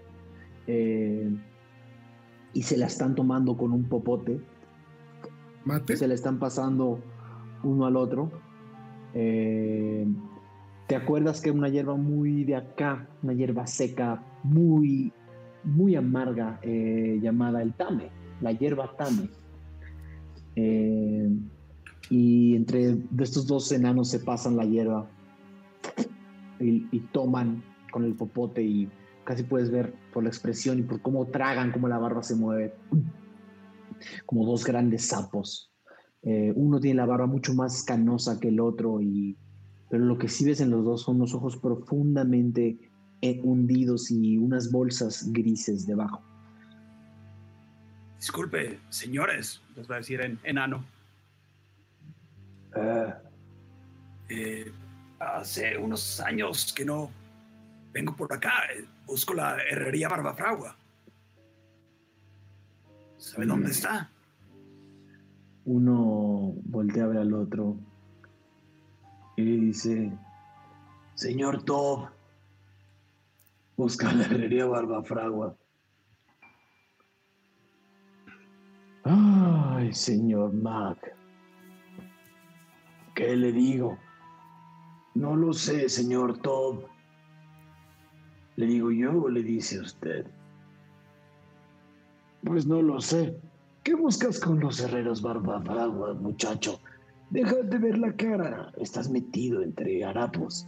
eh, 0.68 1.30
y 2.54 2.62
se 2.62 2.78
la 2.78 2.86
están 2.86 3.16
tomando 3.16 3.58
con 3.58 3.72
un 3.72 3.86
popote, 3.86 4.40
Mate. 5.66 5.98
se 5.98 6.08
la 6.08 6.14
están 6.14 6.38
pasando 6.38 7.00
uno 7.64 7.88
al 7.88 7.96
otro. 7.96 8.30
Eh, 9.16 10.06
¿Te 10.94 10.98
acuerdas 10.98 11.42
que 11.42 11.50
una 11.50 11.70
hierba 11.70 11.96
muy 11.96 12.44
de 12.44 12.56
acá, 12.56 13.10
una 13.24 13.34
hierba 13.34 13.66
seca, 13.66 14.24
muy, 14.44 15.12
muy 15.64 15.96
amarga, 15.96 16.60
eh, 16.62 17.18
llamada 17.20 17.64
el 17.64 17.74
tame, 17.74 18.12
la 18.42 18.52
hierba 18.52 18.96
tame? 18.96 19.28
Eh, 20.56 21.32
y 22.12 22.56
entre 22.56 22.94
de 22.94 23.24
estos 23.24 23.48
dos 23.48 23.72
enanos 23.72 24.12
se 24.12 24.20
pasan 24.20 24.56
la 24.56 24.66
hierba 24.66 25.10
y, 26.60 27.00
toman 27.12 27.64
con 27.92 28.04
el 28.06 28.14
popote 28.14 28.62
y 28.62 28.88
casi 29.24 29.42
puedes 29.42 29.72
ver 29.72 29.96
por 30.14 30.22
la 30.22 30.30
expresión 30.30 30.78
y 30.78 30.84
por 30.84 31.02
cómo 31.02 31.26
tragan, 31.26 31.72
cómo 31.72 31.88
la 31.88 31.98
barba 31.98 32.22
se 32.22 32.36
mueve, 32.36 32.76
como 34.28 34.46
dos 34.46 34.64
grandes 34.64 35.08
sapos. 35.08 35.72
Eh, 36.22 36.54
uno 36.56 36.80
tiene 36.80 36.98
la 36.98 37.08
barba 37.08 37.26
mucho 37.26 37.56
más 37.56 37.84
canosa 37.84 38.40
que 38.40 38.50
el 38.50 38.60
otro, 38.60 39.02
y, 39.02 39.36
pero 39.90 40.06
lo 40.06 40.18
que 40.18 40.28
sí 40.28 40.46
ves 40.46 40.62
en 40.62 40.70
los 40.70 40.84
dos 40.84 41.04
son 41.04 41.18
unos 41.18 41.34
ojos 41.34 41.58
profundamente 41.58 42.78
eh, 43.22 43.40
hundidos 43.44 44.12
y 44.12 44.38
unas 44.38 44.72
bolsas 44.72 45.32
grises 45.32 45.86
debajo. 45.88 46.22
Disculpe, 48.18 48.80
señores, 48.90 49.62
les 49.76 49.88
voy 49.88 49.96
a 49.96 49.98
decir 49.98 50.22
en 50.22 50.40
enano. 50.44 50.84
Eh, 54.30 54.72
hace 55.20 55.78
unos 55.78 56.20
años 56.22 56.74
que 56.74 56.86
no 56.86 57.12
vengo 57.92 58.16
por 58.16 58.34
acá. 58.34 58.52
eh, 58.76 58.86
Busco 59.06 59.34
la 59.34 59.58
herrería 59.70 60.08
Barbafragua. 60.08 60.76
¿Sabe 63.18 63.46
dónde 63.46 63.72
está? 63.72 64.10
Uno 65.66 66.54
voltea 66.66 67.04
a 67.04 67.08
ver 67.08 67.18
al 67.20 67.34
otro 67.34 67.78
y 69.36 69.44
dice, 69.44 70.12
Señor 71.16 71.64
Tob, 71.64 72.10
busca 73.76 74.12
la 74.14 74.26
herrería 74.26 74.66
Barbafragua. 74.66 75.56
Ay, 79.04 79.94
señor 79.94 80.54
Mac. 80.54 81.16
¿Qué 83.16 83.36
le 83.36 83.52
digo? 83.52 83.98
No 85.16 85.36
lo 85.36 85.54
sé, 85.54 85.90
señor 85.90 86.40
Tob. 86.40 86.86
¿Le 88.56 88.66
digo 88.66 88.92
yo 88.92 89.24
o 89.24 89.30
le 89.30 89.44
dice 89.44 89.80
usted? 89.80 90.26
Pues 92.44 92.66
no 92.66 92.82
lo 92.82 93.02
sé. 93.02 93.40
¿Qué 93.84 93.96
buscas 93.96 94.40
con 94.40 94.60
los 94.60 94.80
herreros 94.80 95.22
Barbafragua, 95.22 96.14
muchacho? 96.14 96.80
Deja 97.34 97.56
de 97.64 97.80
ver 97.80 97.98
la 97.98 98.16
cara. 98.16 98.72
Estás 98.78 99.10
metido 99.10 99.64
entre 99.64 100.06
harapos. 100.06 100.68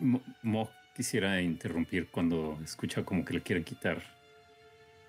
Mo, 0.00 0.20
Mo 0.42 0.68
quisiera 0.92 1.40
interrumpir 1.40 2.10
cuando 2.10 2.58
escucha 2.64 3.04
como 3.04 3.24
que 3.24 3.34
le 3.34 3.42
quieren 3.42 3.62
quitar. 3.62 4.02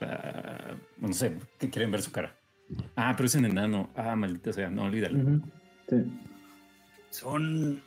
ah, 0.02 0.76
no 0.98 1.12
sé, 1.12 1.40
que 1.58 1.72
quieren 1.72 1.90
ver 1.90 2.04
su 2.04 2.12
cara. 2.12 2.36
Ah, 2.96 3.16
pero 3.18 3.26
es 3.26 3.34
un 3.34 3.46
enano. 3.46 3.90
Ah, 3.96 4.16
maldita 4.16 4.54
sea, 4.54 4.70
no 4.70 4.84
olvídalo. 4.84 5.42
Sí. 5.90 6.06
Son 7.10 7.82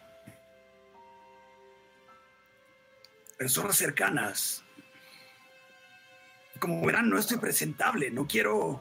personas 3.38 3.76
cercanas. 3.76 4.64
Como 6.58 6.84
verán, 6.86 7.10
no 7.10 7.18
estoy 7.18 7.38
presentable. 7.38 8.10
No 8.10 8.26
quiero. 8.26 8.80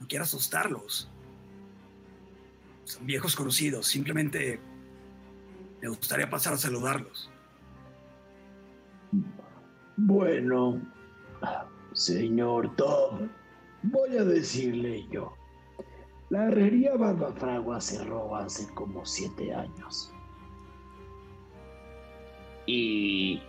No 0.00 0.06
quiero 0.08 0.24
asustarlos. 0.24 1.10
Son 2.84 3.06
viejos 3.06 3.36
conocidos. 3.36 3.86
Simplemente 3.86 4.60
me 5.80 5.88
gustaría 5.88 6.30
pasar 6.30 6.54
a 6.54 6.58
saludarlos. 6.58 7.30
Bueno, 9.96 10.80
señor 11.92 12.74
Tob, 12.76 13.28
voy 13.82 14.16
a 14.16 14.24
decirle 14.24 15.06
yo. 15.10 15.34
La 16.30 16.46
herrería 16.46 16.96
Barbafragua 16.96 17.80
cerró 17.80 18.34
hace 18.36 18.66
como 18.74 19.04
siete 19.04 19.52
años. 19.54 20.12
Y 22.66 23.42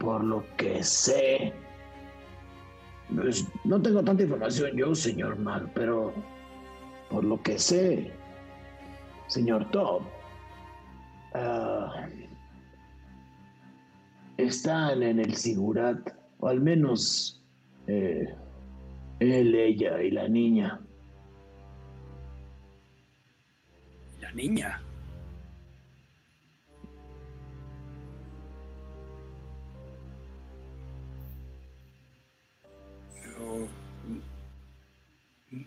por 0.00 0.24
lo 0.24 0.44
que 0.56 0.82
sé, 0.82 1.52
pues, 3.14 3.46
no 3.64 3.80
tengo 3.80 4.02
tanta 4.02 4.22
información 4.22 4.76
yo, 4.76 4.94
señor 4.94 5.38
Mal, 5.38 5.70
pero 5.74 6.12
por 7.10 7.22
lo 7.22 7.40
que 7.42 7.58
sé, 7.58 8.10
señor 9.26 9.70
Tob, 9.70 10.02
ah, 11.34 12.08
están 14.38 15.02
en 15.02 15.20
el 15.20 15.34
Sigurat, 15.34 16.00
o 16.38 16.48
al 16.48 16.60
menos 16.60 17.44
eh, 17.86 18.34
él, 19.20 19.54
ella 19.54 20.02
y 20.02 20.10
la 20.10 20.26
niña. 20.28 20.80
La 24.20 24.32
niña. 24.32 24.82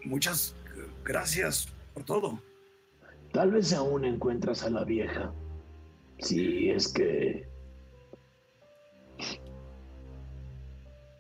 Muchas 0.06 0.56
gracias 1.04 1.68
por 1.94 2.04
todo. 2.04 2.40
Tal 3.32 3.52
vez 3.52 3.74
aún 3.74 4.06
encuentras 4.06 4.64
a 4.64 4.70
la 4.70 4.84
vieja. 4.84 5.34
Si 6.20 6.70
es 6.70 6.88
que 6.88 7.48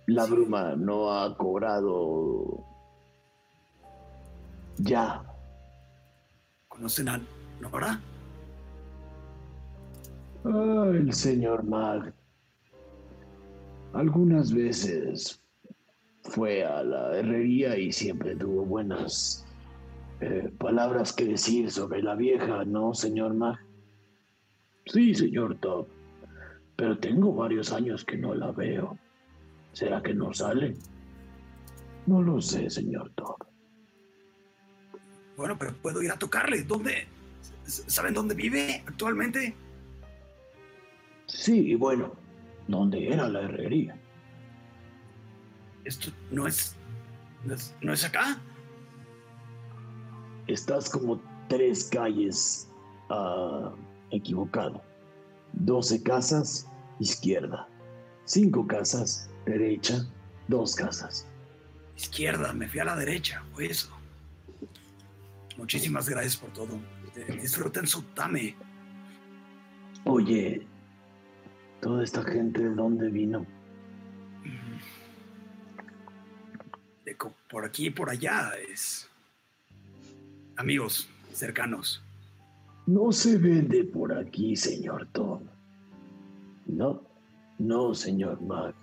la 0.07 0.25
bruma 0.25 0.75
no 0.75 1.11
ha 1.11 1.35
cobrado 1.37 2.63
ya. 4.77 5.23
¿Conocen 6.67 7.09
a 7.09 7.21
Nora? 7.59 7.99
Ah, 10.45 10.91
el 10.93 11.13
señor 11.13 11.63
Mag. 11.63 12.13
Algunas 13.93 14.51
veces 14.51 15.42
fue 16.23 16.63
a 16.63 16.83
la 16.83 17.17
herrería 17.17 17.77
y 17.77 17.91
siempre 17.91 18.35
tuvo 18.35 18.65
buenas 18.65 19.45
eh, 20.21 20.51
palabras 20.57 21.13
que 21.13 21.25
decir 21.25 21.69
sobre 21.69 22.01
la 22.01 22.15
vieja, 22.15 22.63
¿no, 22.65 22.93
señor 22.93 23.33
Mag? 23.33 23.59
Sí, 24.85 25.13
señor 25.13 25.57
Top. 25.59 25.87
Pero 26.75 26.97
tengo 26.97 27.33
varios 27.33 27.71
años 27.71 28.03
que 28.03 28.17
no 28.17 28.33
la 28.33 28.51
veo. 28.51 28.97
¿Será 29.73 30.01
que 30.01 30.13
no 30.13 30.33
sale? 30.33 30.75
No 32.05 32.21
lo 32.21 32.41
sé, 32.41 32.69
señor 32.69 33.11
Top. 33.15 33.37
Bueno, 35.35 35.57
pero 35.57 35.73
puedo 35.81 36.01
ir 36.01 36.11
a 36.11 36.17
tocarle. 36.17 36.63
¿Dónde? 36.63 37.07
¿Saben 37.65 38.13
dónde 38.13 38.35
vive 38.35 38.83
actualmente? 38.85 39.55
Sí, 41.25 41.75
bueno, 41.75 42.13
¿dónde 42.67 43.07
era 43.07 43.27
la 43.29 43.41
herrería? 43.41 43.97
Esto 45.85 46.11
no 46.31 46.47
es. 46.47 46.75
¿No 47.43 47.53
es, 47.53 47.75
no 47.81 47.93
es 47.93 48.05
acá? 48.05 48.39
Estás 50.47 50.89
como 50.89 51.21
tres 51.49 51.89
calles 51.91 52.69
ah, 53.09 53.73
equivocado. 54.11 54.81
Doce 55.53 56.01
casas, 56.01 56.67
izquierda. 56.99 57.67
Cinco 58.25 58.65
casas, 58.65 59.29
derecha. 59.45 60.05
Dos 60.47 60.75
casas. 60.75 61.27
Izquierda, 61.95 62.53
me 62.53 62.67
fui 62.67 62.79
a 62.79 62.85
la 62.85 62.95
derecha, 62.95 63.43
fue 63.53 63.67
eso. 63.67 63.89
Muchísimas 65.57 66.09
gracias 66.09 66.37
por 66.37 66.51
todo. 66.51 66.79
Eh, 67.15 67.39
Disfruten 67.41 67.85
su 67.85 68.01
tame. 68.13 68.55
Oye, 70.05 70.65
toda 71.81 72.03
esta 72.03 72.23
gente 72.23 72.61
de 72.61 72.75
dónde 72.75 73.09
vino? 73.09 73.45
Por 77.49 77.65
aquí 77.65 77.87
y 77.87 77.89
por 77.91 78.09
allá 78.09 78.51
es. 78.71 79.09
Amigos 80.55 81.07
cercanos. 81.33 82.03
No 82.85 83.11
se 83.11 83.37
vende 83.37 83.83
por 83.85 84.13
aquí, 84.13 84.55
señor 84.55 85.07
Tom. 85.11 85.41
No, 86.65 87.01
no, 87.57 87.93
señor 87.95 88.41
Mac. 88.41 88.75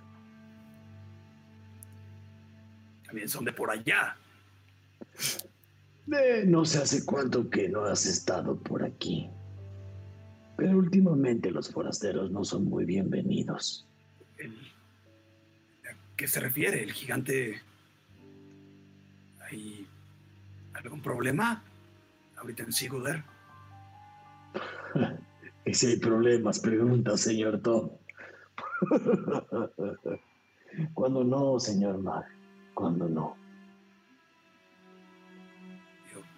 También 3.07 3.28
son 3.28 3.45
de 3.45 3.53
por 3.53 3.70
allá. 3.70 4.16
No 6.47 6.64
sé 6.64 6.78
hace 6.78 7.05
cuánto 7.05 7.49
que 7.51 7.68
no 7.68 7.84
has 7.84 8.07
estado 8.07 8.57
por 8.57 8.84
aquí. 8.84 9.28
Pero 10.57 10.78
últimamente 10.78 11.51
los 11.51 11.70
forasteros 11.70 12.30
no 12.30 12.45
son 12.45 12.64
muy 12.64 12.84
bienvenidos. 12.84 13.86
El- 14.38 14.57
¿A 15.88 15.95
qué 16.16 16.26
se 16.26 16.41
refiere? 16.41 16.82
¿El 16.82 16.93
gigante? 16.93 17.61
¿Hay 19.51 19.86
algún 20.74 21.03
problema? 21.03 21.62
Ahorita 22.36 22.62
en 22.62 22.72
Siguder. 22.72 23.24
Y 25.62 25.74
si 25.74 25.86
hay 25.88 25.98
problemas, 25.98 26.59
pregunta, 26.59 27.16
señor 27.18 27.61
Tom. 27.61 27.90
Cuando 30.94 31.22
no, 31.22 31.61
señor 31.61 31.98
Mac. 31.98 32.24
Cuando 32.72 33.07
no. 33.09 33.36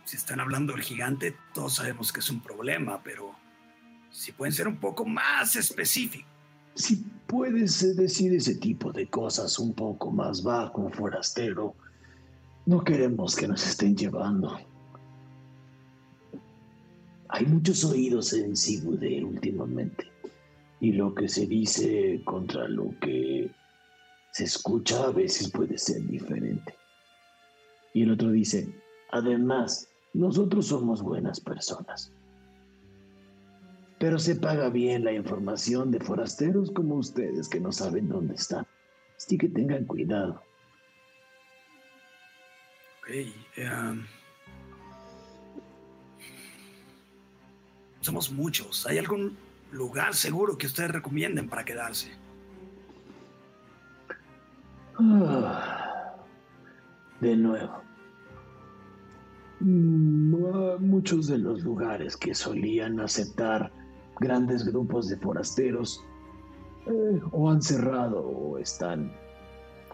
Si 0.05 0.17
están 0.17 0.41
hablando 0.41 0.73
del 0.73 0.83
gigante, 0.83 1.37
todos 1.55 1.77
sabemos 1.77 2.13
que 2.13 2.21
es 2.21 2.29
un 2.31 2.43
problema, 2.43 3.01
pero 3.03 3.35
si 4.11 4.33
pueden 4.33 4.53
ser 4.53 4.67
un 4.69 4.79
poco 4.79 5.05
más 5.07 5.57
específicos. 5.57 6.29
Si 6.75 6.97
puedes 7.27 7.83
eh, 7.83 7.95
decir 7.95 8.35
ese 8.35 8.57
tipo 8.57 8.93
de 8.93 9.09
cosas 9.09 9.59
un 9.59 9.73
poco 9.75 10.11
más 10.11 10.43
bajo, 10.43 10.91
forastero, 10.91 11.77
no 12.67 12.85
queremos 12.85 13.35
que 13.35 13.49
nos 13.49 13.67
estén 13.67 13.97
llevando. 13.97 14.59
Hay 17.29 17.47
muchos 17.47 17.85
oídos 17.85 18.33
en 18.35 18.57
Siguder 18.57 19.25
últimamente, 19.25 20.11
y 20.81 20.93
lo 20.93 21.15
que 21.15 21.29
se 21.29 21.47
dice 21.47 22.21
contra 22.25 22.69
lo 22.69 22.95
que 23.01 23.51
se 24.33 24.45
escucha 24.45 25.05
a 25.05 25.11
veces 25.11 25.51
puede 25.51 25.79
ser 25.79 26.07
diferente. 26.07 26.75
Y 27.95 28.03
el 28.03 28.13
otro 28.13 28.31
dice, 28.31 28.69
además, 29.11 29.89
nosotros 30.15 30.67
somos 30.67 31.03
buenas 31.03 31.41
personas. 31.41 32.13
Pero 33.99 34.19
se 34.19 34.37
paga 34.37 34.69
bien 34.69 35.05
la 35.05 35.13
información 35.13 35.91
de 35.91 36.01
forasteros 36.01 36.71
como 36.71 36.97
ustedes 36.97 37.49
que 37.49 37.61
no 37.61 37.73
saben 37.73 38.09
dónde 38.09 38.35
están. 38.35 38.67
Así 39.17 39.39
que 39.39 39.49
tengan 39.49 39.85
cuidado. 39.85 40.43
Em, 43.13 44.07
somos 48.01 48.33
muchos. 48.33 48.87
¿Hay 48.87 48.99
algún 48.99 49.37
lugar 49.71 50.15
seguro 50.15 50.57
que 50.57 50.67
ustedes 50.67 50.91
recomienden 50.91 51.49
para 51.49 51.65
quedarse? 51.65 52.11
Ah, 54.99 56.15
de 57.21 57.37
nuevo. 57.37 57.83
Mm, 59.61 60.35
ah, 60.55 60.77
Muchos 60.81 61.27
de 61.27 61.39
los 61.39 61.63
lugares 61.63 62.17
que 62.17 62.35
solían 62.35 62.99
aceptar 62.99 63.71
grandes 64.21 64.65
grupos 64.65 65.09
de 65.09 65.17
forasteros 65.19 66.03
eh, 66.87 67.21
o 67.31 67.51
han 67.51 67.61
cerrado 67.61 68.21
o 68.21 68.59
están 68.59 69.13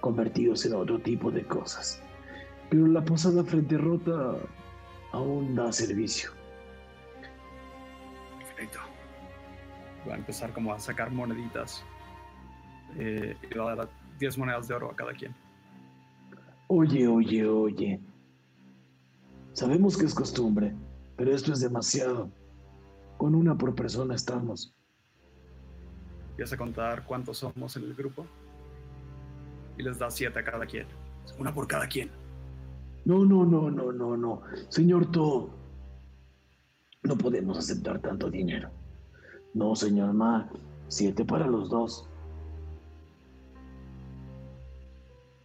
convertidos 0.01 0.65
en 0.67 0.75
otro 0.75 1.01
tipo 1.01 1.31
de 1.31 1.45
cosas. 1.45 2.01
Pero 2.71 2.87
la 2.87 3.05
posada 3.05 3.45
Frente 3.45 3.79
Rota 3.79 4.37
aún 5.13 5.55
da 5.55 5.73
servicio. 5.73 6.31
Perfecto. 8.39 8.79
Va 10.09 10.15
a 10.15 10.19
empezar 10.19 10.53
como 10.53 10.73
a 10.73 10.79
sacar 10.79 11.11
moneditas. 11.11 11.83
Eh, 12.97 13.37
y 13.51 13.55
va 13.55 13.73
a 13.73 13.77
dar 13.77 13.89
10 14.19 14.39
monedas 14.39 14.69
de 14.69 14.75
oro 14.75 14.91
a 14.91 14.97
cada 14.97 15.13
quien. 15.13 15.35
Oye, 16.67 17.09
oye, 17.09 17.47
oye. 17.47 18.01
Sabemos 19.53 19.97
que 19.97 20.05
es 20.05 20.15
costumbre, 20.15 20.75
pero 21.17 21.35
esto 21.35 21.53
es 21.53 21.61
demasiado. 21.61 22.31
Con 23.17 23.35
una 23.35 23.57
por 23.57 23.75
persona 23.75 24.15
estamos. 24.15 24.75
Empieza 26.31 26.55
a 26.55 26.59
contar 26.59 27.05
cuántos 27.05 27.39
somos 27.39 27.77
en 27.77 27.85
el 27.85 27.95
grupo. 27.95 28.27
Y 29.77 29.83
les 29.83 29.99
da 29.99 30.11
7 30.11 30.39
a 30.39 30.45
cada 30.45 30.67
quien. 30.67 30.87
Una 31.39 31.53
por 31.53 31.67
cada 31.67 31.89
quien. 31.89 32.11
No, 33.09 33.25
no, 33.25 33.45
no, 33.47 33.71
no, 33.71 33.91
no, 33.91 34.17
no. 34.19 34.43
Señor 34.69 35.11
To, 35.11 35.49
no 37.05 37.17
podemos 37.17 37.57
aceptar 37.57 38.01
tanto 38.03 38.31
dinero. 38.31 38.71
No, 39.55 39.75
señor 39.75 40.13
Ma, 40.13 40.51
siete 40.89 41.25
para 41.25 41.47
los 41.47 41.71
dos. 41.71 42.07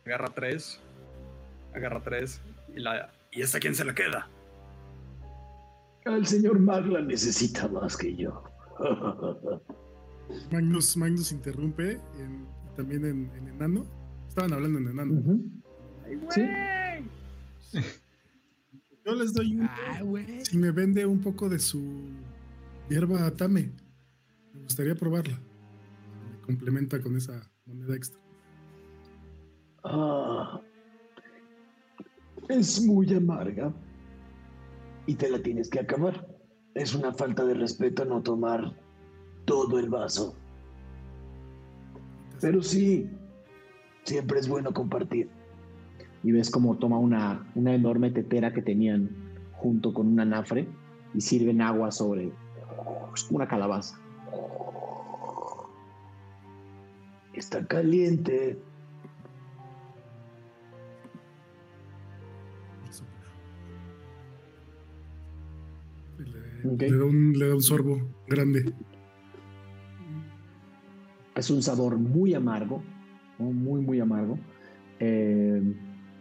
Agarra 0.05 0.28
3. 0.36 0.80
Agarra 1.74 2.03
3. 2.03 2.41
Y, 2.76 2.80
la, 2.82 3.09
¿Y 3.32 3.41
esta 3.41 3.59
quién 3.59 3.74
se 3.76 3.86
la 3.86 3.95
queda? 3.95 4.28
El 6.03 6.28
señor 6.28 6.59
Mag 6.59 6.86
la 6.88 7.01
necesita 7.01 7.70
más 7.70 7.95
que 7.95 8.14
yo. 8.14 8.43
Magnus, 10.51 10.97
Magnus 10.97 11.32
interrumpe 11.32 11.93
en- 12.20 12.45
también 12.76 13.05
en, 13.05 13.32
en 13.38 13.47
enano. 13.47 13.86
Estaban 14.28 14.51
hablando 14.51 14.80
en 14.80 14.88
enano. 14.89 15.39
Sí. 16.30 16.41
Yo 19.05 19.15
les 19.15 19.34
doy 19.34 19.57
un. 19.57 19.65
Ah. 19.65 20.01
Si 20.43 20.57
me 20.57 20.71
vende 20.71 21.05
un 21.05 21.19
poco 21.19 21.49
de 21.49 21.59
su 21.59 21.82
hierba 22.89 23.30
Tame, 23.32 23.71
me 24.53 24.61
gustaría 24.61 24.95
probarla. 24.95 25.39
Me 26.32 26.39
complementa 26.41 27.01
con 27.01 27.17
esa 27.17 27.51
moneda 27.65 27.95
extra. 27.95 28.19
Ah, 29.84 30.61
es 32.47 32.82
muy 32.82 33.13
amarga 33.13 33.74
y 35.05 35.15
te 35.15 35.30
la 35.30 35.41
tienes 35.41 35.69
que 35.69 35.80
acabar. 35.80 36.28
Es 36.76 36.95
una 36.95 37.13
falta 37.13 37.43
de 37.45 37.55
respeto 37.55 38.05
no 38.05 38.21
tomar 38.21 38.74
todo 39.45 39.80
el 39.80 39.89
vaso. 39.89 40.36
Pero 42.39 42.61
sí, 42.61 43.09
siempre 44.03 44.39
es 44.39 44.47
bueno 44.47 44.74
compartir. 44.74 45.30
Y 46.24 46.32
ves 46.32 46.49
como 46.49 46.78
toma 46.78 46.97
una, 46.97 47.45
una 47.55 47.76
enorme 47.76 48.09
tetera 48.09 48.53
que 48.53 48.61
tenían 48.61 49.09
junto 49.51 49.93
con 49.93 50.07
un 50.07 50.19
anafre 50.19 50.67
y 51.13 51.21
sirven 51.21 51.61
agua 51.61 51.91
sobre 51.91 52.32
una 53.30 53.47
calabaza. 53.47 53.99
Está 57.34 57.65
caliente. 57.65 58.59
Le, 66.63 66.97
da 66.97 67.03
un, 67.03 67.34
le 67.38 67.47
da 67.49 67.55
un 67.55 67.61
sorbo 67.61 68.01
grande. 68.28 68.74
Es 71.36 71.49
un 71.49 71.61
sabor 71.61 71.97
muy 71.97 72.34
amargo, 72.34 72.82
muy, 73.39 73.82
muy 73.82 73.99
amargo. 73.99 74.38
Eh, 74.99 75.61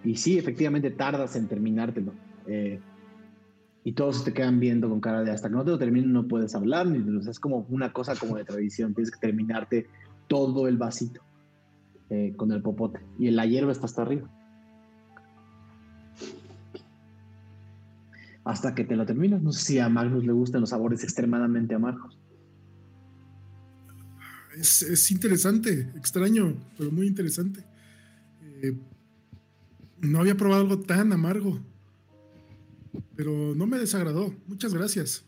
y 0.05 0.17
sí, 0.17 0.39
efectivamente 0.39 0.91
tardas 0.91 1.37
en 1.37 1.49
terminártelo. 1.49 2.13
Eh, 2.47 2.81
y 3.85 3.93
todos 3.93 4.25
te 4.25 4.33
quedan 4.33 4.61
viendo 4.61 4.89
con 4.89 5.01
cara 5.01 5.23
de 5.23 5.31
hasta 5.31 5.49
que 5.49 5.55
no 5.55 5.65
te 5.65 5.71
lo 5.71 5.79
terminen 5.79 6.13
no 6.13 6.29
puedes 6.29 6.55
hablar. 6.55 6.87
Ni, 6.87 6.99
o 6.99 7.21
es 7.21 7.41
como 7.41 7.67
una 7.69 7.93
cosa 7.93 8.17
como 8.17 8.37
de 8.37 8.45
tradición. 8.45 8.95
Tienes 8.95 9.11
que 9.11 9.19
terminarte 9.19 9.87
todo 10.29 10.69
el 10.69 10.77
vasito 10.77 11.21
eh, 12.11 12.33
con 12.37 12.53
el 12.53 12.63
popote. 12.63 13.01
Y 13.19 13.31
la 13.31 13.47
hierba 13.47 13.73
está 13.73 13.87
hasta 13.87 14.03
arriba. 14.03 14.29
Hasta 18.45 18.75
que 18.75 18.85
te 18.85 18.97
lo 18.97 19.07
terminas. 19.07 19.43
No 19.43 19.53
sé 19.53 19.65
si 19.65 19.79
a 19.79 19.89
Magnus 19.89 20.25
le 20.25 20.33
gustan 20.33 20.61
los 20.61 20.71
sabores 20.71 21.03
extremadamente 21.05 21.75
amargos. 21.75 22.19
Es, 24.57 24.83
es 24.83 25.11
interesante, 25.11 25.91
extraño, 25.97 26.55
pero 26.77 26.91
muy 26.91 27.07
interesante. 27.07 27.65
Eh, 28.63 28.77
no 30.03 30.19
había 30.21 30.37
probado 30.37 30.63
algo 30.63 30.81
tan 30.81 31.13
amargo, 31.13 31.61
pero 33.15 33.55
no 33.55 33.67
me 33.67 33.79
desagradó. 33.79 34.35
Muchas 34.47 34.75
gracias. 34.75 35.25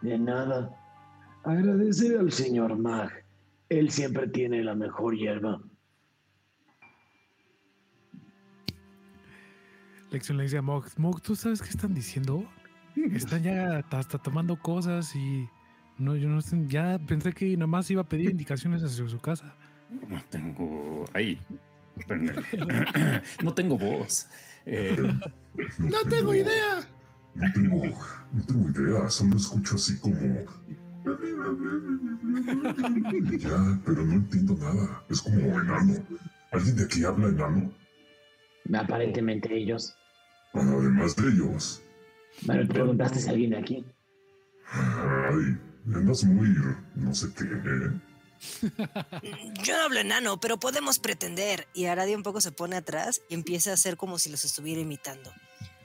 De 0.00 0.16
nada. 0.16 0.74
Agradecer 1.42 2.18
al 2.18 2.30
señor 2.30 2.78
Mag. 2.78 3.10
Él 3.68 3.90
siempre 3.90 4.28
tiene 4.28 4.62
la 4.62 4.74
mejor 4.74 5.16
hierba. 5.16 5.60
Lexion 10.10 10.38
le 10.38 10.44
dice 10.44 10.58
a 10.58 10.62
Mog, 10.62 10.86
Mog, 10.96 11.20
¿tú 11.20 11.36
sabes 11.36 11.60
qué 11.60 11.68
están 11.68 11.92
diciendo? 11.94 12.48
Están 13.12 13.42
ya 13.42 13.84
hasta 13.90 14.18
tomando 14.18 14.56
cosas 14.56 15.14
y 15.14 15.48
no, 15.98 16.16
yo 16.16 16.28
no 16.28 16.40
sé, 16.40 16.64
ya 16.68 16.98
pensé 16.98 17.32
que 17.32 17.56
nomás 17.56 17.90
iba 17.90 18.02
a 18.02 18.08
pedir 18.08 18.30
indicaciones 18.30 18.82
hacia 18.82 19.06
su 19.06 19.18
casa. 19.18 19.54
No 20.08 20.22
tengo. 20.30 21.04
Ahí. 21.14 21.38
Espérenme. 21.96 22.32
no 23.42 23.54
tengo 23.54 23.78
voz. 23.78 24.28
Eh, 24.66 24.96
No 25.78 25.98
tengo 26.08 26.34
idea. 26.34 26.80
No 27.34 27.52
tengo, 27.52 27.82
no 28.32 28.42
tengo 28.46 28.70
idea, 28.70 29.10
solo 29.10 29.36
escucho 29.36 29.76
así 29.76 29.98
como. 29.98 30.18
Ya, 33.38 33.80
pero 33.84 34.04
no 34.04 34.14
entiendo 34.14 34.54
nada. 34.56 35.02
Es 35.08 35.22
como 35.22 35.38
enano. 35.38 35.94
¿Alguien 36.52 36.76
de 36.76 36.84
aquí 36.84 37.04
habla 37.04 37.28
enano? 37.28 37.72
Aparentemente 38.74 39.54
ellos. 39.56 39.96
Además 40.52 41.16
de 41.16 41.28
ellos. 41.28 41.82
Bueno, 42.42 42.66
te 42.66 42.74
preguntaste 42.74 43.20
si 43.20 43.30
alguien 43.30 43.50
de 43.50 43.58
aquí. 43.58 43.84
Ay, 44.70 45.56
andas 45.94 46.24
muy. 46.24 46.54
no 46.96 47.14
sé 47.14 47.28
qué, 47.36 47.44
¿eh? 47.44 48.00
Yo 49.64 49.76
no 49.76 49.82
hablo 49.84 50.00
enano, 50.00 50.40
pero 50.40 50.58
podemos 50.58 50.98
pretender. 50.98 51.68
Y 51.74 51.86
Aradia 51.86 52.16
un 52.16 52.22
poco 52.22 52.40
se 52.40 52.52
pone 52.52 52.76
atrás 52.76 53.22
y 53.28 53.34
empieza 53.34 53.70
a 53.70 53.74
hacer 53.74 53.96
como 53.96 54.18
si 54.18 54.30
los 54.30 54.44
estuviera 54.44 54.80
imitando. 54.80 55.30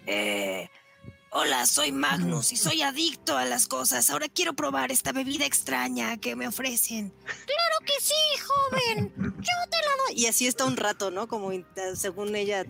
Eh, 0.05 0.69
hola, 1.31 1.65
soy 1.65 1.91
Magnus 1.91 2.51
y 2.51 2.57
soy 2.57 2.81
adicto 2.81 3.37
a 3.37 3.45
las 3.45 3.67
cosas. 3.67 4.09
Ahora 4.09 4.27
quiero 4.27 4.53
probar 4.53 4.91
esta 4.91 5.11
bebida 5.11 5.45
extraña 5.45 6.17
que 6.17 6.35
me 6.35 6.47
ofrecen. 6.47 7.11
Claro 7.23 7.85
que 7.85 7.93
sí, 7.99 8.13
joven. 8.45 9.13
Yo 9.17 9.31
te 9.69 9.77
la 9.77 10.03
doy. 10.07 10.15
Y 10.21 10.25
así 10.27 10.45
está 10.47 10.65
un 10.65 10.77
rato, 10.77 11.11
¿no? 11.11 11.27
Como 11.27 11.51
según 11.95 12.35
ella. 12.35 12.65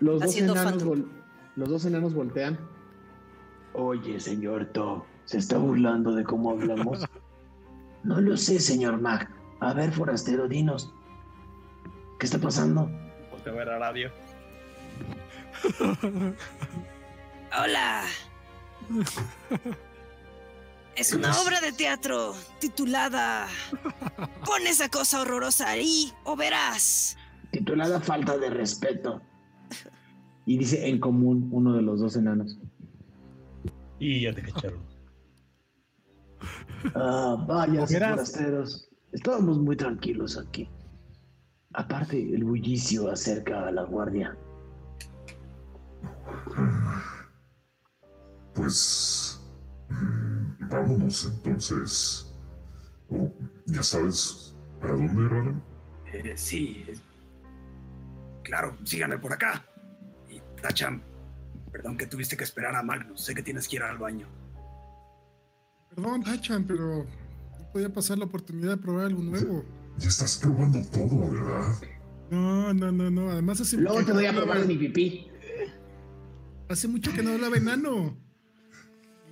Los 0.00 0.20
dos, 0.20 0.30
Haciendo 0.30 0.54
vol- 0.54 1.08
los 1.56 1.68
dos 1.68 1.84
enanos 1.84 2.14
voltean. 2.14 2.58
Oye, 3.72 4.20
señor 4.20 4.66
To, 4.72 5.04
¿se 5.24 5.38
está 5.38 5.56
burlando 5.58 6.12
de 6.12 6.24
cómo 6.24 6.50
hablamos? 6.50 7.00
no 8.04 8.20
lo 8.20 8.36
sé, 8.36 8.60
señor 8.60 9.00
Mag. 9.00 9.28
A 9.60 9.72
ver, 9.72 9.92
forastero, 9.92 10.46
dinos. 10.46 10.92
¿Qué 12.18 12.26
está 12.26 12.38
pasando? 12.38 12.90
Volteo 13.30 13.54
a 13.54 13.56
ver 13.56 13.68
a 13.70 13.78
radio. 13.78 14.12
Hola. 17.58 18.04
Es 20.96 21.12
una 21.12 21.36
obra 21.40 21.60
de 21.60 21.72
teatro 21.72 22.34
titulada 22.60 23.48
Pon 24.44 24.66
esa 24.66 24.88
cosa 24.88 25.22
horrorosa 25.22 25.70
ahí 25.70 26.12
o 26.24 26.36
verás. 26.36 27.16
Titulada 27.50 28.00
Falta 28.00 28.38
de 28.38 28.50
Respeto. 28.50 29.20
Y 30.46 30.58
dice 30.58 30.88
en 30.88 31.00
común 31.00 31.48
uno 31.50 31.72
de 31.74 31.82
los 31.82 32.00
dos 32.00 32.16
enanos. 32.16 32.58
Y 33.98 34.22
ya 34.22 34.32
te 34.32 34.42
cacharon. 34.42 34.93
Ah, 36.94 37.36
vaya, 37.46 37.86
forasteros. 37.86 38.88
Estábamos 39.12 39.58
muy 39.58 39.76
tranquilos 39.76 40.36
aquí. 40.36 40.68
Aparte, 41.72 42.18
el 42.18 42.44
bullicio 42.44 43.10
acerca 43.10 43.66
a 43.66 43.70
la 43.72 43.82
guardia. 43.84 44.36
Pues. 48.54 49.40
mm, 49.88 50.68
vámonos 50.68 51.26
entonces. 51.26 52.32
Oh, 53.10 53.30
¿Ya 53.66 53.82
sabes 53.82 54.54
para 54.80 54.94
dónde, 54.94 55.28
Roland? 55.28 55.62
Eh, 56.12 56.34
sí. 56.36 56.84
Claro, 58.42 58.76
síganme 58.84 59.18
por 59.18 59.32
acá. 59.32 59.64
Y 60.28 60.40
Tachan, 60.60 61.02
perdón 61.72 61.96
que 61.96 62.06
tuviste 62.06 62.36
que 62.36 62.44
esperar 62.44 62.76
a 62.76 62.82
Magnus. 62.82 63.22
Sé 63.22 63.34
que 63.34 63.42
tienes 63.42 63.66
que 63.66 63.76
ir 63.76 63.82
al 63.82 63.98
baño. 63.98 64.28
Perdón, 65.94 66.22
Tachan, 66.22 66.64
pero 66.64 67.06
no 67.58 67.72
podía 67.72 67.92
pasar 67.92 68.18
la 68.18 68.24
oportunidad 68.24 68.70
de 68.70 68.76
probar 68.76 69.06
algo 69.06 69.22
nuevo. 69.22 69.64
Ya 69.98 70.08
estás 70.08 70.38
probando 70.38 70.82
todo, 70.88 71.30
¿verdad? 71.30 71.74
No, 72.30 72.74
no, 72.74 72.90
no, 72.90 73.10
no. 73.10 73.30
Además 73.30 73.60
hace 73.60 73.76
Luego 73.76 73.94
mucho 73.94 74.06
te 74.06 74.12
voy 74.12 74.26
a 74.26 74.32
probar 74.32 74.66
mi 74.66 74.76
pipí. 74.76 75.28
Hace 76.68 76.88
mucho 76.88 77.12
que 77.12 77.22
no 77.22 77.32
hablaba 77.32 77.56
enano. 77.56 78.16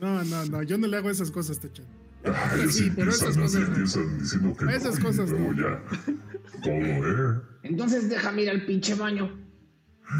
No, 0.00 0.22
no, 0.24 0.44
no. 0.46 0.62
Yo 0.62 0.78
no 0.78 0.86
le 0.86 0.96
hago 0.96 1.10
esas 1.10 1.30
cosas, 1.30 1.58
Tachan. 1.58 1.86
Ah, 2.24 2.54
ellos 2.56 2.74
sí, 2.74 2.92
pero 2.94 3.10
esas 3.10 3.36
cosas 3.36 3.62
empiezan 3.66 4.18
diciendo 4.18 4.56
que 4.56 4.64
Esas 4.76 4.98
no, 4.98 5.04
cosas 5.06 5.30
no. 5.30 5.52
ya. 5.54 5.82
Todo, 6.62 6.72
¿eh? 6.74 7.40
Entonces 7.64 8.08
déjame 8.08 8.42
ir 8.42 8.50
al 8.50 8.64
pinche 8.64 8.94
baño. 8.94 9.36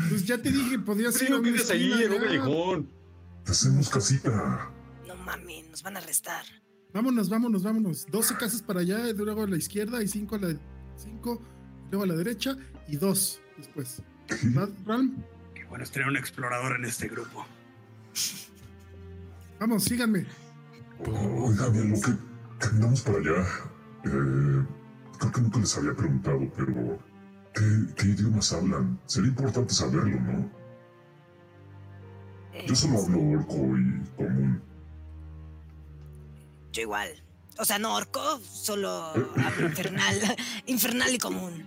Pues 0.08 0.24
ya 0.24 0.38
te 0.38 0.50
dije, 0.50 0.78
podías 0.80 1.20
ir 1.22 1.32
a 1.32 1.38
una 1.38 1.48
ahí. 1.48 2.88
Te 3.44 3.52
hacemos 3.52 3.88
casita. 3.88 4.70
Mames, 5.32 5.70
nos 5.70 5.82
van 5.82 5.96
a 5.96 6.00
arrestar. 6.00 6.44
Vámonos, 6.92 7.30
vámonos, 7.30 7.62
vámonos. 7.62 8.06
12 8.10 8.36
casas 8.36 8.60
para 8.60 8.80
allá, 8.80 9.08
y 9.08 9.14
luego 9.14 9.42
a 9.42 9.46
la 9.46 9.56
izquierda 9.56 10.02
y 10.02 10.08
5 10.08 10.34
a 10.34 10.38
la 10.38 10.54
5, 10.96 11.42
luego 11.90 12.04
a 12.04 12.06
la 12.06 12.14
derecha 12.14 12.54
y 12.86 12.96
2 12.96 13.40
después. 13.56 14.02
¿Va, 14.56 14.68
Ralm? 14.84 15.24
Qué 15.54 15.64
bueno 15.64 15.84
es 15.84 15.90
tener 15.90 16.08
un 16.08 16.18
explorador 16.18 16.76
en 16.76 16.84
este 16.84 17.08
grupo. 17.08 17.46
Vamos, 19.58 19.84
síganme. 19.84 20.26
Oigan, 20.98 21.76
en 21.76 21.92
lo 21.92 22.00
que 22.00 22.12
caminamos 22.58 23.00
para 23.00 23.18
allá, 23.18 23.48
eh, 24.04 24.66
creo 25.18 25.32
que 25.32 25.40
nunca 25.40 25.58
les 25.60 25.78
había 25.78 25.94
preguntado, 25.94 26.52
pero 26.54 26.98
¿qué, 27.54 27.94
qué 27.96 28.06
idiomas 28.08 28.52
hablan? 28.52 29.00
Sería 29.06 29.30
importante 29.30 29.72
saberlo, 29.72 30.20
¿no? 30.20 30.50
Yo 32.66 32.74
solo 32.76 32.98
hablo 33.02 33.38
orco 33.38 33.54
y 33.78 34.04
común. 34.14 34.71
Yo 36.72 36.82
igual. 36.82 37.10
O 37.58 37.64
sea, 37.64 37.78
no 37.78 37.94
orco, 37.94 38.40
solo 38.40 38.88
hablo 38.88 39.66
infernal, 39.68 40.16
infernal 40.66 41.14
y 41.14 41.18
común. 41.18 41.64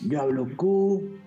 Yo 0.00 0.20
hablo 0.20 0.48
Q, 0.56 1.18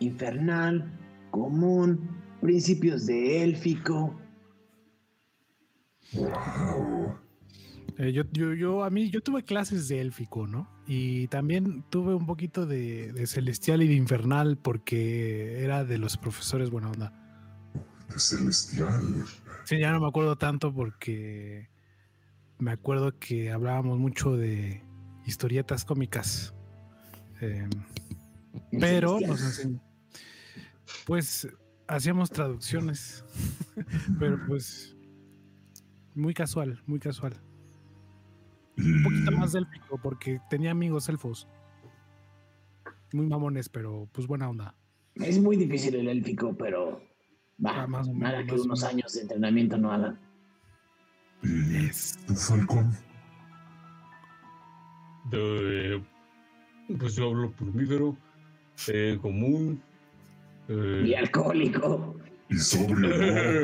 infernal, 0.00 0.90
común, 1.30 2.10
principios 2.40 3.06
de 3.06 3.44
élfico. 3.44 4.20
¡Wow! 6.12 7.14
Eh, 7.98 8.12
yo, 8.12 8.24
yo, 8.32 8.54
yo, 8.54 8.82
a 8.82 8.90
mí, 8.90 9.10
yo 9.10 9.20
tuve 9.20 9.44
clases 9.44 9.86
de 9.88 10.00
élfico, 10.00 10.46
¿no? 10.46 10.68
Y 10.86 11.28
también 11.28 11.84
tuve 11.90 12.14
un 12.14 12.26
poquito 12.26 12.66
de, 12.66 13.12
de 13.12 13.26
celestial 13.26 13.82
y 13.82 13.88
de 13.88 13.94
infernal 13.94 14.56
porque 14.56 15.62
era 15.62 15.84
de 15.84 15.98
los 15.98 16.16
profesores 16.16 16.70
buena 16.70 16.90
onda. 16.90 17.12
De 18.08 18.18
celestial. 18.18 19.24
Sí, 19.64 19.78
ya 19.78 19.92
no 19.92 20.00
me 20.00 20.08
acuerdo 20.08 20.36
tanto 20.36 20.72
porque 20.74 21.68
me 22.58 22.72
acuerdo 22.72 23.18
que 23.18 23.50
hablábamos 23.50 23.98
mucho 23.98 24.36
de 24.36 24.82
historietas 25.26 25.84
cómicas. 25.84 26.54
Eh, 27.40 27.68
En 28.72 28.80
pero 28.80 29.18
enseñó. 29.18 29.80
Pues 31.06 31.48
hacíamos 31.86 32.30
traducciones, 32.30 33.24
pero 34.18 34.38
pues 34.46 34.96
muy 36.14 36.34
casual, 36.34 36.82
muy 36.86 36.98
casual. 36.98 37.40
Un 38.76 39.02
poquito 39.02 39.32
más 39.32 39.54
élfico 39.54 40.00
porque 40.02 40.40
tenía 40.48 40.70
amigos 40.70 41.08
elfos. 41.08 41.48
Muy 43.12 43.26
mamones, 43.26 43.68
pero 43.68 44.08
pues 44.12 44.26
buena 44.26 44.48
onda. 44.48 44.74
Es 45.16 45.40
muy 45.40 45.56
difícil 45.56 45.94
el 45.96 46.08
élfico, 46.08 46.56
pero 46.56 47.02
va, 47.64 47.82
Ah, 47.82 47.86
más 47.86 48.08
o 48.08 48.12
nada 48.14 48.38
menos, 48.40 48.54
que 48.54 48.60
unos 48.62 48.84
años 48.84 49.12
de 49.14 49.20
entrenamiento 49.22 49.76
no 49.78 49.92
hagan. 49.92 50.18
¿Y 51.42 51.88
tú, 52.26 52.34
Falcon? 52.34 52.92
De- 55.30 56.02
pues 56.98 57.14
yo 57.14 57.28
hablo 57.28 57.52
plumífero, 57.52 58.16
eh, 58.88 59.18
común. 59.20 59.80
eh, 60.68 61.04
Y 61.06 61.14
alcohólico. 61.14 62.16
Y 62.48 62.56
sobrio, 62.56 63.08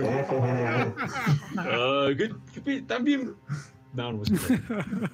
¿no? 0.01 0.95
ah, 1.59 2.09
¿qué- 2.17 2.31
qué 2.55 2.61
pi- 2.61 2.83
También. 2.83 3.35
No, 3.95 4.13
no. 4.13 4.23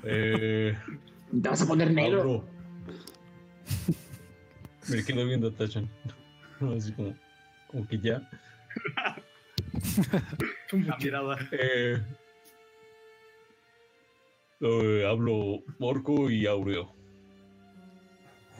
Eh, 0.04 0.76
Te 1.42 1.48
vas 1.48 1.62
a 1.62 1.66
poner 1.66 1.92
negro. 1.92 2.20
hablo. 2.20 2.44
Me 4.88 5.02
quedo 5.04 5.24
viendo 5.24 5.48
a 5.48 5.52
Tachan. 5.52 5.88
Así 6.76 6.92
como, 6.92 7.14
como 7.68 7.86
que 7.86 7.98
ya. 7.98 8.28
La 10.72 10.96
mirada. 10.96 11.36
Eh, 11.52 12.02
eh, 14.60 15.06
hablo 15.08 15.62
orco 15.80 16.30
y 16.30 16.46
aureo. 16.46 16.94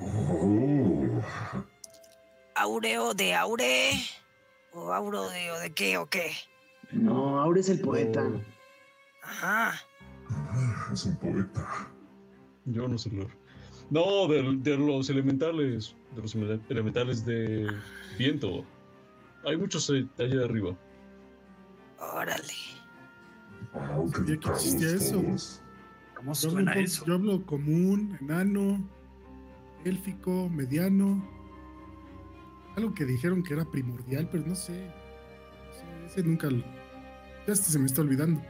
Oh, 0.01 1.23
¿Aureo 2.57 3.15
de 3.15 3.35
Aure? 3.35 3.93
¿O 4.73 4.93
Auro 4.93 5.29
de, 5.31 5.51
o 5.53 5.59
de 5.61 5.71
qué 5.73 5.97
o 5.99 6.07
qué? 6.07 6.33
No, 6.91 7.41
ahora 7.41 7.61
es 7.61 7.69
el 7.69 7.81
poeta. 7.81 8.29
Ajá. 9.23 9.75
ah, 10.31 10.89
es 10.93 11.05
un 11.05 11.17
poeta. 11.17 11.89
yo 12.65 12.89
no 12.89 12.99
sé 12.99 13.11
leer. 13.11 13.29
No, 13.91 14.27
de, 14.29 14.57
de 14.57 14.77
los 14.77 15.09
elementales. 15.11 15.95
De 16.15 16.23
los 16.23 16.35
ele- 16.35 16.61
elementales 16.69 17.25
de 17.25 17.71
viento. 18.19 18.65
Hay 19.45 19.57
muchos 19.57 19.89
eh, 19.91 20.07
allá 20.19 20.45
arriba. 20.45 20.77
Órale. 21.99 22.43
Sabía 24.13 24.39
que 24.39 24.49
existía 24.51 24.95
eso. 24.95 25.23
¿Cómo 26.17 26.33
Yo 26.35 26.51
hablo, 26.51 26.73
eso? 26.73 27.05
yo 27.07 27.15
hablo 27.15 27.45
común, 27.47 28.17
enano, 28.21 28.89
élfico, 29.85 30.49
mediano. 30.49 31.27
Algo 32.77 32.95
que 32.95 33.05
dijeron 33.05 33.43
que 33.43 33.55
era 33.55 33.65
primordial, 33.65 34.29
pero 34.31 34.47
no 34.47 34.55
sé. 34.55 34.87
No 34.87 35.73
sé, 35.73 36.07
ese 36.07 36.23
nunca. 36.23 36.49
lo- 36.49 36.65
Ya 37.47 37.53
hasta 37.53 37.71
se 37.71 37.79
me 37.79 37.87
está 37.87 38.03
olvidando. 38.03 38.41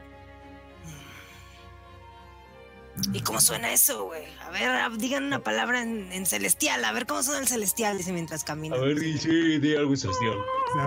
¿Y 3.11 3.21
cómo 3.21 3.41
suena 3.41 3.73
eso, 3.73 4.05
güey? 4.05 4.23
A 4.41 4.49
ver, 4.51 4.69
a- 4.69 4.89
digan 4.89 5.23
una 5.25 5.43
palabra 5.43 5.81
en, 5.81 6.11
en 6.11 6.25
celestial. 6.25 6.83
A 6.85 6.91
ver 6.91 7.05
cómo 7.05 7.23
suena 7.23 7.39
el 7.41 7.47
celestial, 7.47 7.97
dice 7.97 8.13
mientras 8.13 8.43
camina. 8.43 8.75
A 8.75 8.79
ver, 8.79 8.99
di, 8.99 9.17
sí, 9.17 9.59
di 9.59 9.75
algo 9.75 9.95
celestial. 9.95 10.37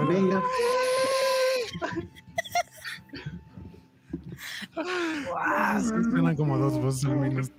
Venga. 0.08 0.42
Guau. 5.26 5.82
Suenan 6.10 6.36
como 6.36 6.58
dos 6.58 6.78
voces 6.80 7.04
al 7.06 7.16
menos. 7.16 7.50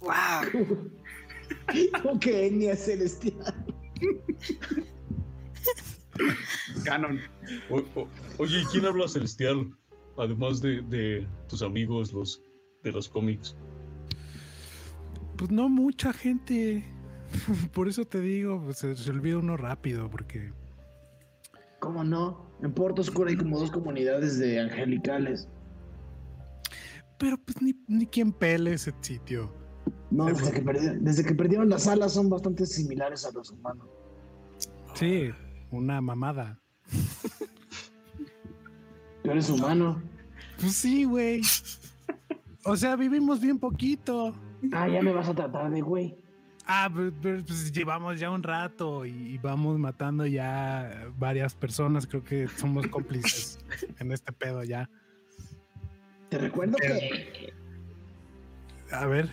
Guau. 0.00 0.90
¿Cómo 2.02 2.20
que 2.20 2.46
etnia 2.46 2.76
celestial? 2.76 3.54
Canon. 6.84 7.20
O- 7.70 8.00
o- 8.00 8.08
oye, 8.38 8.60
¿y 8.62 8.64
quién 8.66 8.84
habla 8.86 9.08
celestial? 9.08 9.70
Además 10.18 10.60
de, 10.60 10.82
de 10.82 11.26
tus 11.48 11.62
amigos, 11.62 12.12
los 12.12 12.42
de 12.82 12.92
los 12.92 13.08
cómics. 13.08 13.56
Pues 15.36 15.50
no 15.50 15.68
mucha 15.68 16.12
gente. 16.12 16.84
Por 17.72 17.88
eso 17.88 18.04
te 18.04 18.20
digo, 18.20 18.62
pues, 18.64 18.78
se, 18.78 18.96
se 18.96 19.10
olvida 19.10 19.38
uno 19.38 19.56
rápido, 19.56 20.10
porque 20.10 20.52
¿Cómo 21.78 22.04
no? 22.04 22.50
En 22.62 22.72
Puerto 22.74 23.00
Oscuro 23.00 23.30
hay 23.30 23.36
como 23.36 23.58
dos 23.58 23.70
comunidades 23.70 24.38
de 24.38 24.60
angelicales. 24.60 25.48
Pero 27.18 27.38
pues 27.38 27.62
ni, 27.62 27.74
ni 27.88 28.06
quien 28.06 28.32
pele 28.32 28.74
ese 28.74 28.92
sitio. 29.00 29.54
No, 30.10 30.26
desde 30.26 30.52
que, 30.52 30.62
perdi- 30.64 30.98
desde 31.00 31.24
que 31.24 31.34
perdieron 31.34 31.68
las 31.70 31.86
alas 31.86 32.12
son 32.12 32.28
bastante 32.28 32.66
similares 32.66 33.24
a 33.24 33.30
los 33.32 33.50
humanos. 33.50 33.86
Sí, 34.94 35.30
una 35.70 36.00
mamada. 36.02 36.60
Tú 39.30 39.34
eres 39.34 39.48
humano. 39.50 40.02
Pues 40.60 40.72
sí, 40.74 41.04
güey. 41.04 41.40
O 42.64 42.76
sea, 42.76 42.96
vivimos 42.96 43.40
bien 43.40 43.60
poquito. 43.60 44.34
Ah, 44.72 44.88
ya 44.88 45.00
me 45.02 45.12
vas 45.12 45.28
a 45.28 45.34
tratar 45.34 45.70
de 45.70 45.80
güey. 45.80 46.16
Ah, 46.66 46.90
pero, 46.92 47.12
pero, 47.22 47.44
pues 47.44 47.72
llevamos 47.72 48.18
ya 48.18 48.28
un 48.30 48.42
rato 48.42 49.06
y, 49.06 49.10
y 49.10 49.38
vamos 49.38 49.78
matando 49.78 50.26
ya 50.26 51.08
varias 51.16 51.54
personas. 51.54 52.08
Creo 52.08 52.24
que 52.24 52.48
somos 52.48 52.88
cómplices 52.88 53.58
en 54.00 54.10
este 54.10 54.32
pedo 54.32 54.64
ya. 54.64 54.90
Te 56.28 56.38
recuerdo 56.38 56.76
que 56.78 57.52
A 58.90 59.06
ver. 59.06 59.30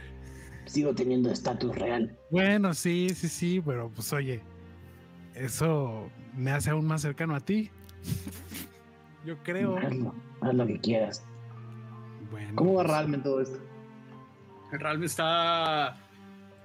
sigo 0.66 0.94
teniendo 0.94 1.32
estatus 1.32 1.76
real. 1.76 2.16
Bueno, 2.30 2.74
sí, 2.76 3.10
sí, 3.16 3.28
sí, 3.28 3.62
pero 3.66 3.90
pues 3.90 4.14
oye, 4.14 4.42
eso 5.34 6.10
me 6.36 6.52
hace 6.52 6.70
aún 6.70 6.86
más 6.86 7.02
cercano 7.02 7.36
a 7.36 7.40
ti. 7.40 7.72
Yo 9.28 9.38
creo. 9.44 9.76
Hazlo, 9.78 10.16
haz 10.40 10.54
lo 10.54 10.66
que 10.66 10.80
quieras. 10.80 11.26
Bueno, 12.32 12.54
¿Cómo 12.56 12.76
va 12.76 12.84
pues, 12.84 12.96
Ralm 12.96 13.14
en 13.14 13.24
todo 13.24 13.42
esto? 13.42 13.60
Realmente 14.72 15.08
está 15.08 15.98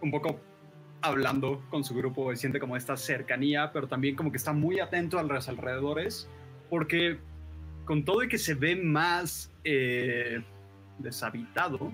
un 0.01 0.13
poco 0.13 0.39
hablando 1.01 1.61
con 1.71 1.83
su 1.83 1.93
grupo 1.93 2.33
y 2.33 2.37
siente 2.37 2.61
como 2.61 2.77
esta 2.77 2.97
cercanía, 2.97 3.73
pero 3.73 3.89
también 3.89 4.15
como 4.15 4.31
que 4.31 4.37
está 4.37 4.53
muy 4.53 4.79
atento 4.79 5.19
a 5.19 5.25
los 5.25 5.49
alrededores, 5.49 6.29
porque 6.71 7.19
con 7.85 8.05
todo 8.05 8.23
y 8.23 8.29
que 8.29 8.39
se 8.39 8.55
ve 8.55 8.77
más 8.77 9.51
eh, 9.65 10.41
deshabitado, 10.99 11.91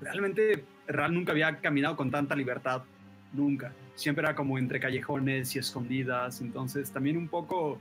realmente 0.00 0.64
Ral 0.86 1.12
nunca 1.12 1.32
había 1.32 1.56
caminado 1.56 1.96
con 1.96 2.08
tanta 2.12 2.36
libertad, 2.36 2.84
nunca. 3.32 3.72
Siempre 3.96 4.24
era 4.24 4.36
como 4.36 4.58
entre 4.58 4.78
callejones 4.78 5.56
y 5.56 5.58
escondidas, 5.58 6.40
entonces 6.40 6.92
también 6.92 7.16
un 7.16 7.26
poco 7.26 7.80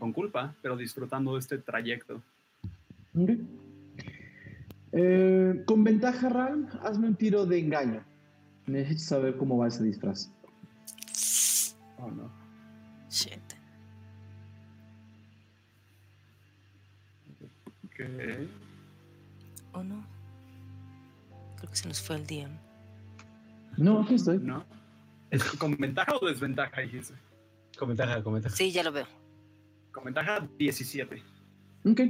con 0.00 0.12
culpa, 0.12 0.56
pero 0.62 0.76
disfrutando 0.76 1.34
de 1.34 1.38
este 1.38 1.58
trayecto. 1.58 2.20
Ok. 3.14 3.30
Eh, 4.92 5.62
con 5.66 5.84
ventaja, 5.84 6.28
Ralm, 6.28 6.66
hazme 6.82 7.06
un 7.06 7.14
tiro 7.14 7.46
de 7.46 7.60
engaño. 7.60 8.02
Necesito 8.66 9.02
saber 9.02 9.36
cómo 9.36 9.56
va 9.58 9.68
ese 9.68 9.84
disfraz. 9.84 10.32
Oh, 11.98 12.10
no. 12.10 12.30
Shit. 13.08 13.40
Ok. 17.84 18.00
¿O 19.72 19.84
no? 19.84 20.04
Creo 21.58 21.70
que 21.70 21.76
se 21.76 21.86
nos 21.86 22.00
fue 22.00 22.16
el 22.16 22.26
día. 22.26 22.48
No, 23.76 24.00
aquí 24.00 24.14
estoy. 24.14 24.38
¿No? 24.38 24.64
¿Es 25.30 25.44
con 25.44 25.76
ventaja 25.76 26.12
o 26.20 26.26
desventaja, 26.26 26.80
dijiste? 26.80 27.14
Con 27.78 27.88
ventaja, 27.88 28.22
con 28.22 28.34
ventaja. 28.34 28.56
Sí, 28.56 28.72
ya 28.72 28.82
lo 28.82 28.90
veo. 28.90 29.19
Con 29.92 30.04
ventaja 30.04 30.48
17. 30.58 31.22
Ok. 31.84 32.00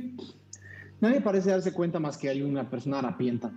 Nadie 1.01 1.21
parece 1.21 1.51
darse 1.51 1.73
cuenta 1.73 1.99
más 1.99 2.19
que 2.19 2.29
hay 2.29 2.43
una 2.43 2.69
persona 2.69 2.99
harapienta. 2.99 3.53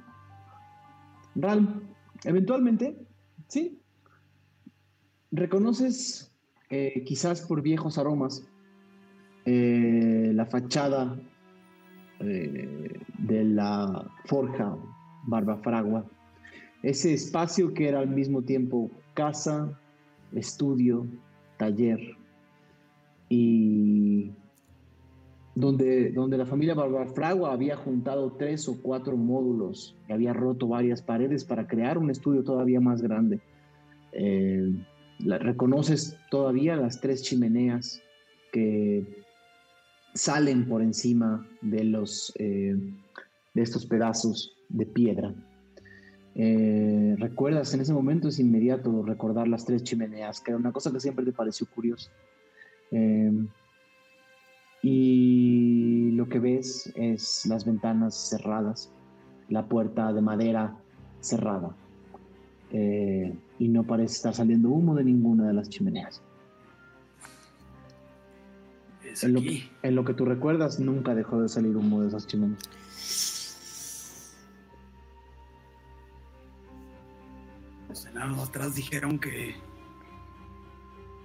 Ralm, 1.36 1.82
eventualmente, 2.24 3.06
sí. 3.48 3.82
Reconoces, 5.32 6.32
eh, 6.70 7.04
quizás 7.06 7.42
por 7.42 7.62
viejos 7.62 7.98
aromas, 7.98 8.48
eh, 9.46 10.32
la 10.34 10.46
fachada 10.46 11.20
eh, 12.20 13.00
de 13.18 13.44
la 13.44 14.10
forja 14.26 14.78
Barbafragua. 15.24 16.06
Ese 16.82 17.14
espacio 17.14 17.74
que 17.74 17.90
era 17.90 18.00
al 18.00 18.10
mismo 18.10 18.44
tiempo 18.44 18.90
casa, 19.16 19.78
estudio, 20.32 21.08
taller 21.58 22.23
donde, 25.56 26.12
donde 26.12 26.38
la 26.38 26.46
familia 26.46 26.74
Barbafragua 26.74 27.54
había 27.54 27.76
juntado 27.76 28.34
tres 28.34 28.68
o 28.68 28.82
cuatro 28.82 29.16
módulos 29.18 29.96
y 30.10 30.14
había 30.14 30.34
roto 30.34 30.68
varias 30.68 31.02
paredes 31.02 31.44
para 31.44 31.68
crear 31.68 31.98
un 31.98 32.10
estudio 32.10 32.44
todavía 32.44 32.80
más 32.80 33.02
grande. 33.02 33.40
Eh, 34.14 34.72
reconoces 35.20 36.18
todavía 36.30 36.76
las 36.76 37.00
tres 37.02 37.24
chimeneas 37.24 38.02
que 38.52 39.24
salen 40.14 40.68
por 40.68 40.82
encima 40.82 41.48
de 41.62 41.84
los, 41.84 42.34
eh, 42.38 42.76
de 43.54 43.62
estos 43.62 43.86
pedazos 43.86 44.56
de 44.70 44.86
piedra. 44.86 45.34
Eh, 46.36 47.16
recuerdas 47.20 47.74
en 47.76 47.82
ese 47.82 47.94
momento 47.94 48.28
es 48.28 48.40
inmediato 48.40 49.04
recordar 49.04 49.48
las 49.48 49.66
tres 49.66 49.84
chimeneas, 49.84 50.40
que 50.40 50.52
era 50.52 50.60
una 50.60 50.72
cosa 50.72 50.92
que 50.92 51.00
siempre 51.00 51.26
te 51.26 51.32
pareció 51.32 51.68
curiosa. 51.68 52.12
Eh, 52.92 53.48
y 54.82 56.12
lo 56.12 56.28
que 56.28 56.40
ves 56.40 56.92
es 56.96 57.46
las 57.46 57.66
ventanas 57.66 58.30
cerradas, 58.30 58.92
la 59.50 59.66
puerta 59.68 60.12
de 60.12 60.22
madera 60.22 60.78
cerrada. 61.22 61.76
Eh, 62.72 63.34
y 63.60 63.68
no 63.70 63.84
parece 63.84 64.16
estar 64.16 64.34
saliendo 64.34 64.70
humo 64.70 64.96
de 64.96 65.04
ninguna 65.04 65.48
de 65.48 65.54
las 65.54 65.70
chimeneas. 65.70 66.22
Es 69.06 69.24
En 69.24 69.34
lo, 69.34 69.40
aquí. 69.40 69.70
en 69.84 69.96
lo 69.96 70.04
que 70.04 70.14
tú 70.14 70.26
recuerdas, 70.26 70.80
nunca 70.80 71.14
dejó 71.16 71.42
de 71.42 71.48
salir 71.50 71.78
humo 71.78 72.02
de 72.02 72.08
esas 72.08 72.26
chimeneas. 72.28 72.64
Los 77.88 78.06
enanos 78.08 78.50
atrás 78.50 78.74
dijeron 78.74 79.20
que, 79.20 79.56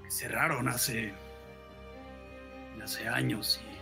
que 0.04 0.10
cerraron 0.10 0.68
hace, 0.68 1.14
hace 2.82 3.08
años 3.08 3.60
y 3.64 3.78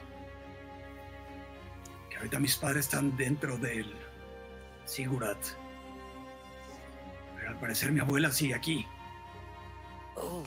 que 2.11 2.16
ahorita 2.16 2.38
mis 2.38 2.57
padres 2.57 2.86
están 2.86 3.16
dentro 3.16 3.57
del 3.59 3.92
Sigurat. 4.84 5.38
Pero 7.36 7.49
al 7.51 7.59
parecer 7.59 7.92
mi 7.92 8.01
abuela 8.01 8.30
sigue 8.30 8.55
aquí. 8.55 8.86
Oh, 10.16 10.42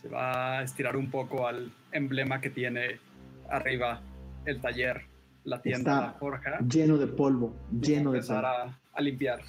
Se 0.00 0.08
va 0.08 0.58
a 0.58 0.62
estirar 0.62 0.96
un 0.96 1.10
poco 1.10 1.46
al 1.48 1.72
emblema 1.92 2.40
que 2.40 2.50
tiene 2.50 3.00
arriba 3.50 4.00
el 4.44 4.60
taller, 4.60 5.02
la 5.44 5.60
tienda, 5.60 5.92
Está 5.94 6.06
la 6.06 6.12
forja. 6.14 6.58
Lleno 6.60 6.96
de 6.96 7.06
polvo, 7.08 7.56
y 7.72 7.80
lleno 7.80 8.12
de 8.12 8.18
empezar 8.18 8.42
polvo. 8.44 8.74
a, 8.94 8.98
a 8.98 9.00
limpiar 9.00 9.40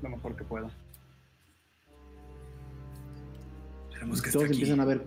lo 0.00 0.08
mejor 0.10 0.36
que 0.36 0.44
pueda. 0.44 0.70
Esperemos 4.02 4.20
que 4.22 4.28
esté 4.30 4.38
Todos 4.38 4.50
aquí. 4.50 4.54
empiezan 4.54 4.80
a 4.80 4.84
ver, 4.84 5.06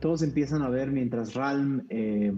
todos 0.00 0.22
empiezan 0.22 0.62
a 0.62 0.68
ver 0.68 0.90
mientras 0.90 1.34
Ralm 1.34 1.86
eh, 1.90 2.34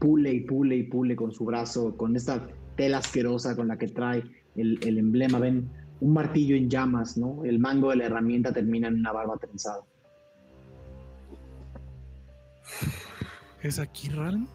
pule 0.00 0.32
y 0.32 0.40
pule 0.40 0.76
y 0.76 0.82
pule 0.82 1.14
con 1.14 1.30
su 1.30 1.44
brazo, 1.44 1.96
con 1.96 2.16
esta 2.16 2.48
tela 2.76 2.98
asquerosa 2.98 3.54
con 3.54 3.68
la 3.68 3.78
que 3.78 3.86
trae 3.88 4.24
el, 4.56 4.80
el 4.82 4.98
emblema. 4.98 5.38
Ven 5.38 5.70
un 6.00 6.12
martillo 6.12 6.56
en 6.56 6.68
llamas, 6.68 7.16
¿no? 7.16 7.44
El 7.44 7.60
mango 7.60 7.90
de 7.90 7.96
la 7.96 8.06
herramienta 8.06 8.52
termina 8.52 8.88
en 8.88 8.94
una 8.94 9.12
barba 9.12 9.36
trenzada. 9.36 9.82
¿Es 13.62 13.78
aquí, 13.78 14.08
Ralm? 14.08 14.48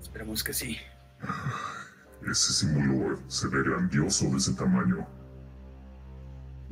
Esperemos 0.00 0.42
que 0.42 0.52
sí. 0.52 0.76
Ese 2.28 2.52
símbolo 2.52 3.18
se 3.28 3.48
ve 3.48 3.62
grandioso 3.62 4.28
de 4.30 4.36
ese 4.38 4.54
tamaño. 4.54 5.06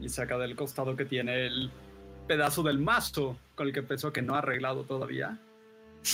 Y 0.00 0.08
saca 0.08 0.38
del 0.38 0.56
costado 0.56 0.96
que 0.96 1.04
tiene 1.04 1.46
el 1.46 1.70
pedazo 2.26 2.62
del 2.62 2.78
mazo 2.78 3.36
con 3.54 3.66
el 3.66 3.72
que 3.72 3.82
pensó 3.82 4.12
que 4.12 4.22
no 4.22 4.34
ha 4.34 4.38
arreglado 4.38 4.84
todavía. 4.84 5.38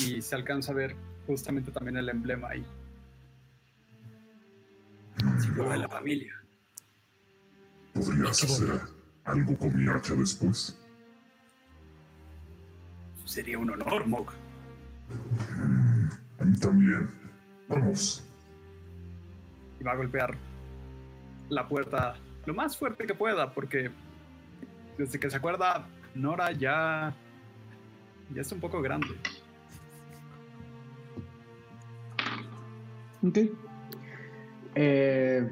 Y 0.01 0.21
se 0.21 0.35
alcanza 0.35 0.73
a 0.73 0.75
ver 0.75 0.97
justamente 1.27 1.71
también 1.71 1.97
el 1.97 2.09
emblema 2.09 2.49
ahí. 2.49 2.67
Símbolo 5.39 5.71
de 5.71 5.79
la 5.79 5.89
familia. 5.89 6.35
¿Podrías 7.95 8.43
hacer 8.43 8.81
algo 9.25 9.57
con 9.57 9.77
mi 9.77 9.89
hacha 9.89 10.15
después? 10.15 10.79
Sería 13.25 13.59
un 13.59 13.71
honor, 13.71 14.07
Mog. 14.07 14.29
A 16.39 16.45
mí 16.45 16.59
también. 16.59 17.11
Vamos. 17.69 18.25
Y 19.81 19.85
va 19.85 19.93
a 19.93 19.97
golpear 19.97 20.37
la 21.49 21.67
puerta 21.69 22.17
lo 22.47 22.55
más 22.55 22.77
fuerte 22.77 23.07
que 23.07 23.15
pueda, 23.15 23.53
porque 23.53 23.91
desde 24.97 25.19
que 25.19 25.29
se 25.29 25.37
acuerda, 25.37 25.87
Nora 26.15 26.53
ya, 26.53 27.15
ya 28.35 28.41
es 28.41 28.53
un 28.53 28.61
poco 28.61 28.81
grande. 28.81 29.09
Ok. 33.27 33.39
Eh, 34.77 35.51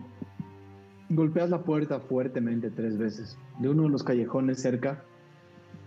golpeas 1.09 1.51
la 1.51 1.63
puerta 1.63 2.01
fuertemente 2.01 2.71
tres 2.71 2.97
veces. 2.97 3.37
De 3.59 3.69
uno 3.69 3.85
de 3.85 3.89
los 3.91 4.03
callejones 4.03 4.61
cerca, 4.61 5.03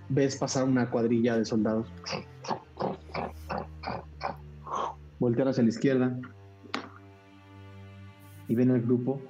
ves 0.09 0.35
pasar 0.35 0.65
una 0.65 0.89
cuadrilla 0.89 1.37
de 1.37 1.45
soldados. 1.45 1.87
Voltean 5.19 5.47
hacia 5.47 5.63
la 5.63 5.69
izquierda 5.69 6.19
y 8.47 8.55
ven 8.55 8.71
al 8.71 8.81
grupo. 8.81 9.21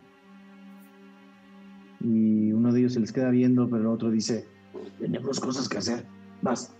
Y 2.07 2.53
uno 2.53 2.71
de 2.71 2.79
ellos 2.79 2.93
se 2.93 3.01
les 3.01 3.11
queda 3.11 3.29
viendo, 3.29 3.69
pero 3.69 3.81
el 3.81 3.87
otro 3.87 4.09
dice: 4.09 4.47
Tenemos 4.97 5.39
cosas 5.41 5.67
que 5.67 5.77
hacer. 5.77 6.05
Vas. 6.41 6.73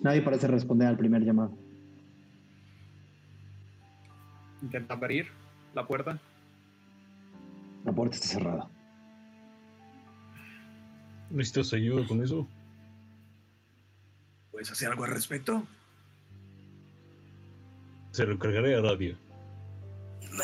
Nadie 0.00 0.22
parece 0.22 0.48
responder 0.48 0.88
al 0.88 0.96
primer 0.96 1.22
llamado. 1.22 1.56
Intenta 4.60 4.94
abrir 4.94 5.28
la 5.74 5.86
puerta. 5.86 6.20
La 7.84 7.92
puerta 7.92 8.16
está 8.16 8.26
cerrada. 8.26 8.68
¿Necesitas 11.30 11.72
ayuda 11.74 12.06
con 12.08 12.22
eso? 12.22 12.48
¿Puedes 14.50 14.70
hacer 14.72 14.88
algo 14.88 15.04
al 15.04 15.10
respecto? 15.10 15.64
Se 18.10 18.26
lo 18.26 18.32
encargaré 18.32 18.74
a 18.74 18.80
Radio. 18.80 19.16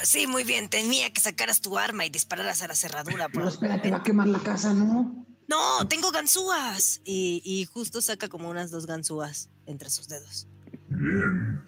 Sí, 0.02 0.26
muy 0.26 0.44
bien. 0.44 0.68
Tenía 0.68 1.12
que 1.12 1.20
sacaras 1.20 1.60
tu 1.60 1.78
arma 1.78 2.04
y 2.04 2.10
dispararas 2.10 2.62
a 2.62 2.68
la 2.68 2.74
cerradura. 2.74 3.28
No, 3.32 3.48
espera, 3.48 3.80
que 3.80 3.90
va 3.90 3.98
a 3.98 4.02
quemar 4.02 4.26
la 4.28 4.40
casa, 4.40 4.72
¿no? 4.74 5.24
No, 5.46 5.86
tengo 5.88 6.10
ganzúas. 6.10 7.00
Y, 7.04 7.42
y 7.44 7.64
justo 7.66 8.00
saca 8.00 8.28
como 8.28 8.48
unas 8.48 8.70
dos 8.70 8.86
ganzúas 8.86 9.50
entre 9.66 9.90
sus 9.90 10.08
dedos. 10.08 10.48
Bien. 10.88 11.62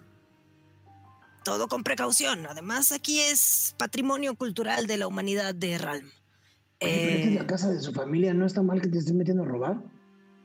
Todo 1.43 1.67
con 1.67 1.83
precaución. 1.83 2.45
Además, 2.47 2.91
aquí 2.91 3.21
es 3.21 3.75
patrimonio 3.77 4.35
cultural 4.35 4.87
de 4.87 4.97
la 4.97 5.07
humanidad 5.07 5.55
de 5.55 5.77
Ralm. 5.77 6.05
Oye, 6.79 6.93
pero 7.25 7.31
Eh, 7.31 7.35
la 7.39 7.47
casa 7.47 7.69
de 7.69 7.79
su 7.79 7.93
familia, 7.93 8.33
¿no 8.33 8.45
está 8.45 8.61
mal 8.61 8.81
que 8.81 8.89
te 8.89 8.97
estés 8.97 9.13
metiendo 9.13 9.43
a 9.43 9.45
robar? 9.47 9.77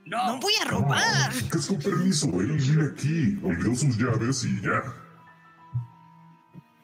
No. 0.07 0.26
no 0.26 0.41
voy 0.41 0.53
a 0.61 0.64
robar. 0.64 1.33
Que 1.51 1.59
es 1.59 1.66
con 1.66 1.78
permiso, 1.78 2.26
él 2.41 2.53
vive 2.53 2.87
aquí. 2.93 3.39
Olvidó 3.43 3.74
sus 3.74 3.97
llaves 3.99 4.45
y 4.45 4.61
ya. 4.62 4.83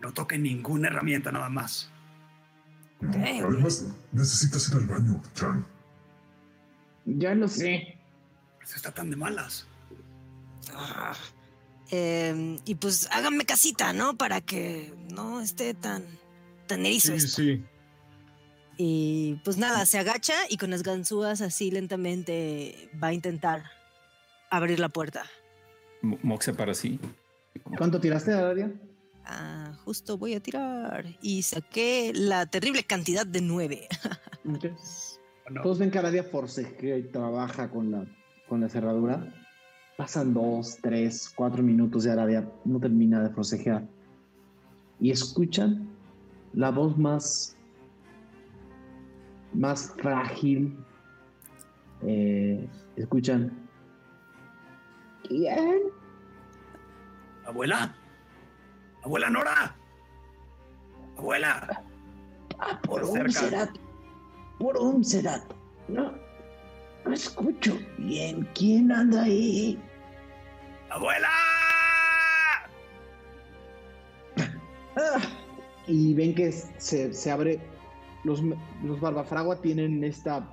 No 0.09 0.15
toque 0.15 0.39
ninguna 0.39 0.89
herramienta 0.89 1.31
nada 1.31 1.51
más. 1.51 1.91
Ok, 3.07 3.15
Además, 3.15 3.85
necesitas 4.11 4.67
ir 4.71 4.77
al 4.77 4.87
baño, 4.87 5.21
Chan. 5.35 5.67
Ya 7.05 7.35
lo 7.35 7.47
sé. 7.47 7.99
Pues 8.59 8.75
está 8.77 8.91
tan 8.91 9.11
de 9.11 9.17
malas. 9.17 9.67
Ah, 10.75 11.15
eh, 11.91 12.57
y 12.65 12.75
pues 12.77 13.07
háganme 13.13 13.45
casita, 13.45 13.93
¿no? 13.93 14.17
Para 14.17 14.41
que 14.41 14.95
no 15.13 15.43
esté 15.43 15.75
tan, 15.75 16.05
tan 16.67 16.87
erizo 16.87 17.09
Sí, 17.09 17.19
esto. 17.19 17.43
sí. 17.43 17.63
Y 18.79 19.35
pues 19.45 19.59
nada, 19.59 19.85
se 19.85 19.99
agacha 19.99 20.33
y 20.49 20.57
con 20.57 20.71
las 20.71 20.83
ganzúas 20.83 21.43
así 21.43 21.71
lentamente 21.71 22.89
va 23.03 23.09
a 23.09 23.13
intentar 23.13 23.65
abrir 24.51 24.81
la 24.81 24.89
puerta. 24.89 25.27
Mo- 26.01 26.19
Mox 26.23 26.47
se 26.47 26.55
para 26.55 26.73
así. 26.73 26.99
¿Cuánto 27.77 28.01
tiraste, 28.01 28.33
Aradia? 28.33 28.73
Ah, 29.31 29.75
justo 29.85 30.17
voy 30.17 30.35
a 30.35 30.41
tirar. 30.41 31.05
Y 31.21 31.43
saqué 31.43 32.13
la 32.15 32.47
terrible 32.47 32.83
cantidad 32.85 33.27
de 33.27 33.43
nueve. 33.43 33.87
¿o 34.45 35.51
no? 35.51 35.63
Todos 35.63 35.79
ven 35.79 35.91
que 35.91 35.99
Aradia 35.99 36.25
forcejea 36.25 36.97
y 36.97 37.03
trabaja 37.03 37.71
con 37.71 37.91
la, 37.91 38.07
con 38.49 38.63
la 38.63 38.71
cerradura. 38.71 39.35
Pasan 39.99 40.33
dos, 40.33 40.79
tres, 40.81 41.31
cuatro 41.37 41.63
minutos 41.63 42.07
y 42.07 42.09
Aradia 42.09 42.51
no 42.65 42.81
termina 42.81 43.23
de 43.23 43.29
forcejear. 43.29 43.87
Y 44.99 45.11
escuchan 45.11 45.87
la 46.55 46.71
voz 46.71 46.97
más, 46.97 47.55
más 49.53 49.93
frágil. 49.99 50.75
Eh, 52.01 52.67
escuchan. 52.97 53.53
¿Quién? 55.29 55.83
¿Abuela? 57.45 57.95
¿Abuela 59.09 59.31
Nora? 59.31 59.75
¿Abuela? 61.17 61.83
Ah, 62.59 62.79
por 62.83 63.07
Se 63.07 63.11
un. 63.11 63.33
Serat. 63.33 63.71
Por 64.59 64.77
un 64.77 65.03
Serat. 65.03 65.51
No, 65.89 66.13
no 67.07 67.13
escucho 67.15 67.79
bien. 67.97 68.47
¿Quién 68.55 68.93
anda 68.93 69.23
ahí? 69.23 69.81
¡Abuela! 70.91 71.31
Ah, 74.37 75.23
y 75.87 76.13
ven 76.13 76.35
que 76.35 76.53
se, 76.53 77.15
se 77.15 77.31
abre. 77.31 77.63
Los, 78.25 78.43
los 78.85 79.01
Barbafragua 79.01 79.63
tienen 79.63 80.05
esta 80.05 80.53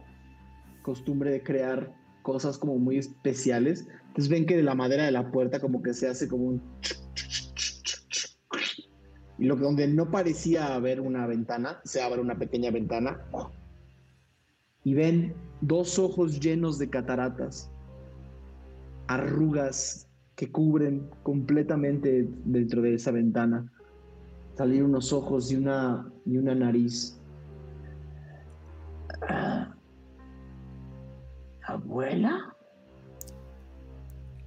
costumbre 0.81 1.29
de 1.29 1.43
crear 1.43 1.93
cosas 2.21 2.57
como 2.57 2.77
muy 2.77 2.99
especiales. 2.99 3.85
Entonces 4.07 4.29
ven 4.29 4.45
que 4.45 4.55
de 4.55 4.63
la 4.63 4.75
madera 4.75 5.03
de 5.03 5.11
la 5.11 5.29
puerta 5.29 5.59
como 5.59 5.83
que 5.83 5.93
se 5.93 6.07
hace 6.07 6.29
como 6.29 6.45
un... 6.45 6.63
Y 9.38 9.45
lo 9.45 9.57
que 9.57 9.63
donde 9.63 9.88
no 9.88 10.09
parecía 10.11 10.75
haber 10.75 11.01
una 11.01 11.27
ventana, 11.27 11.79
se 11.83 12.01
abre 12.01 12.21
una 12.21 12.36
pequeña 12.36 12.71
ventana. 12.71 13.19
Y 14.83 14.93
ven 14.93 15.33
dos 15.61 15.99
ojos 15.99 16.39
llenos 16.39 16.77
de 16.77 16.89
cataratas, 16.89 17.69
arrugas 19.07 20.07
que 20.36 20.51
cubren 20.51 21.09
completamente 21.23 22.27
dentro 22.45 22.81
de 22.81 22.95
esa 22.95 23.11
ventana. 23.11 23.71
Salir 24.55 24.83
unos 24.83 25.11
ojos 25.11 25.51
y 25.51 25.57
una, 25.57 26.09
y 26.25 26.38
una 26.38 26.55
nariz. 26.55 27.19
¿Abuela? 31.63 32.55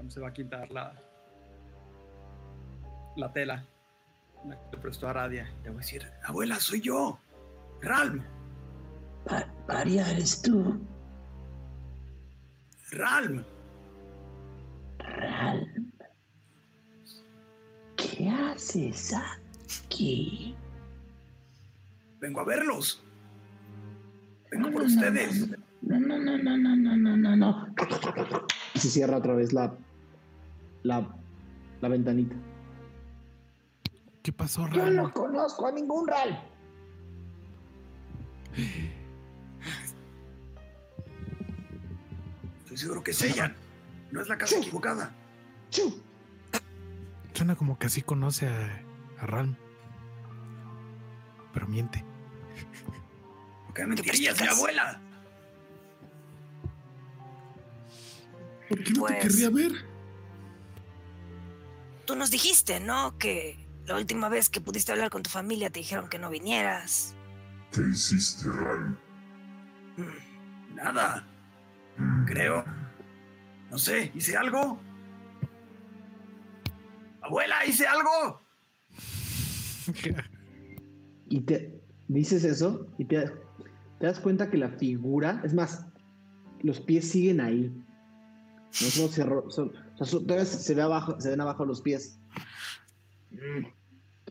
Se 0.09 0.21
va 0.21 0.29
a 0.29 0.33
quitar 0.33 0.71
la, 0.71 0.95
la 3.17 3.31
tela. 3.33 3.67
Le 4.45 4.79
prestó 4.79 5.09
a 5.09 5.13
Radia. 5.13 5.45
Le 5.65 5.71
voy 5.71 5.79
a 5.79 5.81
decir, 5.81 6.03
abuela, 6.25 6.57
soy 6.61 6.81
yo. 6.81 7.19
Ralm, 7.83 8.23
Pa- 9.25 9.47
Paria, 9.67 10.11
¿eres 10.11 10.41
tú? 10.43 10.81
Ralm. 12.93 13.45
Ralm. 14.99 15.93
¿Qué 17.97 18.29
haces 18.31 19.13
aquí? 19.15 20.57
Vengo 22.21 22.41
a 22.41 22.45
verlos. 22.45 23.05
Vengo 24.51 24.71
por 24.73 24.83
No, 24.85 24.89
no, 24.89 24.95
no, 24.95 24.95
ustedes. 24.95 25.49
No, 25.83 26.01
no, 26.01 26.19
no, 26.19 26.39
no, 26.39 26.57
no, 26.57 26.77
no, 26.77 26.97
no, 26.97 27.17
no, 27.17 27.37
no. 27.37 27.75
Y 28.75 28.79
se 28.79 28.89
cierra 28.89 29.19
otra 29.19 29.35
vez 29.35 29.53
la, 29.53 29.77
la, 30.83 31.07
la 31.81 31.89
ventanita. 31.89 32.35
¿Qué 34.29 34.33
pasó, 34.35 34.69
Yo 34.69 34.85
Ram? 34.85 34.95
no 34.95 35.11
conozco 35.11 35.67
a 35.69 35.73
ningún 35.73 36.07
Ralm. 36.07 36.37
Estoy 42.59 42.77
seguro 42.77 43.03
que 43.03 43.13
es 43.13 43.23
ella. 43.23 43.55
No 44.11 44.21
es 44.21 44.29
la 44.29 44.37
casa 44.39 44.57
equivocada. 44.59 45.13
Chu. 45.71 46.01
Suena 47.33 47.57
como 47.57 47.79
que 47.79 47.87
así 47.87 48.03
conoce 48.03 48.49
a, 48.49 48.83
a 49.21 49.27
Ram. 49.27 49.57
Pero 51.53 51.67
miente. 51.69 52.05
¿Por 53.67 53.75
qué 53.75 53.87
mentirías, 53.87 54.41
mi 54.41 54.47
abuela? 54.49 55.01
¿Por 58.69 58.83
qué 58.83 58.91
no 58.93 59.01
Pues- 59.01 59.15
te 59.15 59.21
querría 59.29 59.51
ver? 59.51 59.73
Tú 62.05 62.17
nos 62.17 62.31
dijiste, 62.31 62.81
¿no? 62.81 63.17
Que 63.19 63.68
la 63.89 63.97
última 63.97 64.29
vez 64.29 64.51
que 64.51 64.61
pudiste 64.61 64.93
hablar 64.93 65.11
con 65.11 65.23
tu 65.23 65.31
familia 65.31 65.71
te 65.71 65.81
dijeron 65.81 66.09
que 66.09 66.19
no 66.19 66.29
vinieras. 66.29 67.15
¿Qué 67.73 67.81
hiciste, 67.91 68.49
Ram? 68.49 68.99
Mm, 69.97 70.75
Nada. 70.75 71.27
Creo. 72.27 72.65
No 73.71 73.79
sé, 73.79 74.13
¿hice 74.15 74.37
algo? 74.37 74.79
Abuela, 77.23 77.65
¿hice 77.67 77.87
algo? 77.87 78.43
Y 81.31 81.43
te 81.43 81.79
dices 82.09 82.43
eso 82.43 82.87
y 82.97 83.05
te, 83.05 83.27
te 83.99 84.07
das 84.07 84.19
cuenta 84.19 84.49
que 84.49 84.57
la 84.57 84.71
figura, 84.71 85.43
es 85.45 85.53
más, 85.53 85.85
los 86.63 86.81
pies 86.81 87.11
siguen 87.11 87.39
ahí. 87.39 87.71
No 88.81 88.89
solo 88.89 89.09
se 89.09 89.23
o 89.25 89.51
sea, 89.51 90.21
todavía 90.21 90.47
se, 90.47 90.75
ve 90.75 90.81
abajo, 90.81 91.21
se 91.21 91.29
ven 91.29 91.43
abajo 91.43 91.67
los 91.67 91.83
pies. 91.83 92.19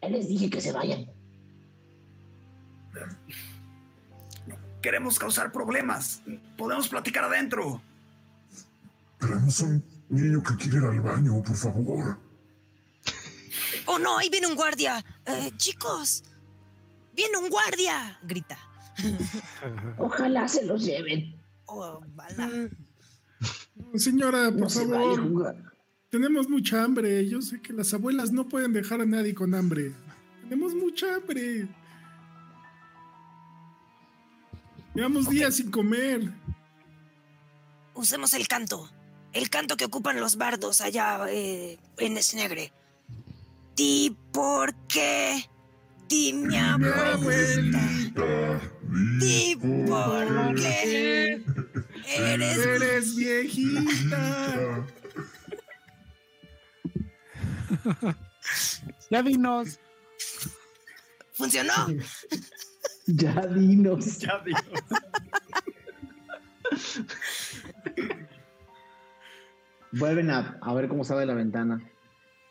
Ya 0.01 0.09
les 0.09 0.27
dije 0.27 0.49
que 0.49 0.61
se 0.61 0.71
vayan. 0.71 1.05
Queremos 4.81 5.17
causar 5.19 5.51
problemas. 5.51 6.21
Podemos 6.57 6.87
platicar 6.87 7.23
adentro. 7.25 7.81
Tenemos 9.19 9.59
un 9.61 9.83
niño 10.09 10.41
que 10.43 10.55
quiere 10.55 10.77
ir 10.77 10.83
al 10.83 11.01
baño, 11.01 11.41
por 11.43 11.55
favor. 11.55 12.19
Oh 13.85 13.97
no, 13.99 14.17
ahí 14.17 14.29
viene 14.29 14.47
un 14.47 14.55
guardia. 14.55 15.03
Eh, 15.25 15.51
chicos, 15.57 16.23
viene 17.13 17.37
un 17.37 17.49
guardia. 17.49 18.19
Grita. 18.23 18.57
Ojalá 19.97 20.47
se 20.47 20.65
los 20.65 20.83
lleven. 20.83 21.35
Oh, 21.65 22.01
bala. 22.15 22.69
Señora, 23.95 24.49
por 24.51 24.59
No 24.59 24.69
se 24.69 24.87
favor. 24.87 25.21
jugar. 25.27 25.55
Tenemos 26.09 26.47
mucha 26.47 26.83
hambre. 26.83 27.27
Yo 27.27 27.41
sé 27.41 27.61
que 27.61 27.73
las 27.73 27.93
abuelas 27.93 28.31
no 28.31 28.47
pueden 28.47 28.71
dejar 28.71 29.01
a 29.01 29.05
nadie 29.05 29.33
con 29.33 29.53
hambre. 29.53 29.93
Tenemos 30.43 30.73
mucha 30.73 31.15
hambre. 31.15 31.67
Llevamos 34.95 35.29
días 35.29 35.55
sin 35.55 35.69
comer. 35.69 36.31
Usemos 37.93 38.33
el 38.33 38.47
canto. 38.47 38.89
El 39.33 39.49
canto 39.49 39.75
que 39.75 39.85
ocupan 39.85 40.19
los 40.19 40.37
bardos 40.37 40.79
allá 40.79 41.25
eh, 41.29 41.77
en 41.97 42.23
Snegre. 42.23 42.71
Di 43.75 44.15
por 44.31 44.73
qué. 44.87 45.49
Di 46.07 46.31
mi 46.31 46.55
abuelita. 46.55 47.79
Di 49.19 49.57
por 49.57 50.55
qué. 50.55 51.43
Eres 52.17 52.57
Eres 52.57 53.15
viejita. 53.15 54.87
Ya 59.09 59.21
dinos. 59.23 59.79
¿Funcionó? 61.33 61.73
Ya 63.07 63.47
dinos. 63.47 64.19
Ya. 64.19 64.43
Vuelven 69.93 70.29
a, 70.29 70.59
a 70.61 70.73
ver 70.73 70.89
cómo 70.89 71.05
sale 71.05 71.25
la 71.25 71.33
ventana. 71.33 71.81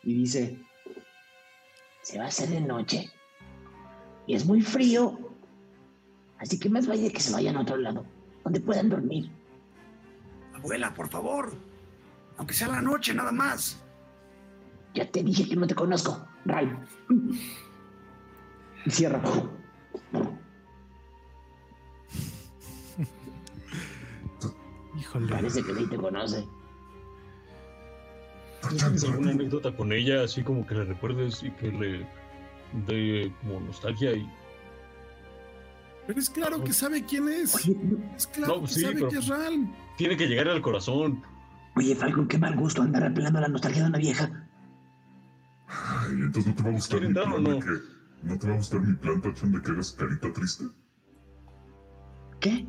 Y 0.03 0.15
dice, 0.15 0.59
Se 2.01 2.17
va 2.17 2.25
a 2.25 2.27
hacer 2.29 2.49
de 2.49 2.61
noche. 2.61 3.11
Y 4.25 4.33
es 4.33 4.45
muy 4.45 4.61
frío. 4.61 5.19
Así 6.39 6.59
que 6.59 6.69
más 6.69 6.87
vale 6.87 7.11
que 7.11 7.19
se 7.19 7.31
vayan 7.31 7.57
a 7.57 7.61
otro 7.61 7.77
lado, 7.77 8.05
donde 8.43 8.59
puedan 8.59 8.89
dormir. 8.89 9.31
Abuela, 10.55 10.93
por 10.93 11.07
favor. 11.09 11.55
Aunque 12.37 12.53
sea 12.53 12.67
la 12.67 12.81
noche, 12.81 13.13
nada 13.13 13.31
más. 13.31 13.79
Ya 14.97 15.05
te 15.11 15.21
dije 15.21 15.47
que 15.47 15.55
no 15.55 15.67
te 15.67 15.75
conozco, 15.75 16.27
Ralm. 16.45 16.83
y 18.83 18.89
cierra. 18.89 19.21
Híjole. 24.99 25.27
Parece 25.27 25.63
que 25.63 25.75
sí 25.75 25.85
te 25.85 25.97
conoce. 25.97 26.47
¿No 28.63 28.69
¿Tienes 28.69 29.03
alguna 29.03 29.31
anécdota 29.31 29.75
con 29.75 29.91
ella, 29.93 30.23
así 30.23 30.41
como 30.43 30.65
que 30.65 30.73
le 30.75 30.85
recuerdes 30.85 31.43
y 31.43 31.51
que 31.51 31.71
le 31.71 32.07
dé 32.87 33.31
como 33.41 33.59
nostalgia 33.61 34.13
y 34.13 34.27
Pero 36.07 36.19
es 36.19 36.29
claro 36.29 36.63
que 36.63 36.73
sabe 36.73 37.05
quién 37.05 37.29
es. 37.29 37.53
Es 38.15 38.27
claro 38.27 38.55
No, 38.55 38.61
que 38.63 38.67
sí, 38.69 38.81
sabe 38.81 39.07
que 39.07 39.17
es 39.19 39.27
Ralm. 39.27 39.71
tiene 39.95 40.17
que 40.17 40.25
llegar 40.27 40.47
al 40.47 40.61
corazón? 40.61 41.21
Oye, 41.75 41.95
Falcon, 41.95 42.27
qué 42.27 42.39
mal 42.39 42.55
gusto 42.55 42.81
andar 42.81 43.03
apelando 43.03 43.37
a 43.37 43.43
la 43.43 43.47
nostalgia 43.49 43.83
de 43.83 43.89
una 43.89 43.99
vieja. 43.99 44.46
Ay, 45.67 46.13
entonces 46.13 46.47
no 46.47 46.55
te 46.55 46.63
va 46.63 46.69
a 46.69 46.73
gustar 46.73 46.99
¿Quieren 46.99 47.13
mi 47.13 47.21
plan 47.21 47.43
de 47.43 47.49
no? 47.49 47.59
que. 47.59 47.97
¿No 48.23 48.39
te 48.39 48.47
va 48.47 48.53
a 48.53 48.57
gustar 48.57 48.81
mi 48.81 48.93
plan, 48.95 49.21
Tachan, 49.21 49.51
de 49.51 49.61
que 49.61 49.71
hagas 49.71 49.91
carita 49.91 50.33
triste? 50.33 50.65
¿Qué? 52.39 52.67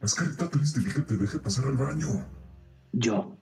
Haz 0.00 0.14
carita 0.14 0.48
triste 0.48 0.80
y 0.80 0.84
que 0.84 1.00
te 1.00 1.16
deje 1.16 1.38
pasar 1.38 1.66
al 1.66 1.76
baño. 1.76 2.26
Yo. 2.92 3.36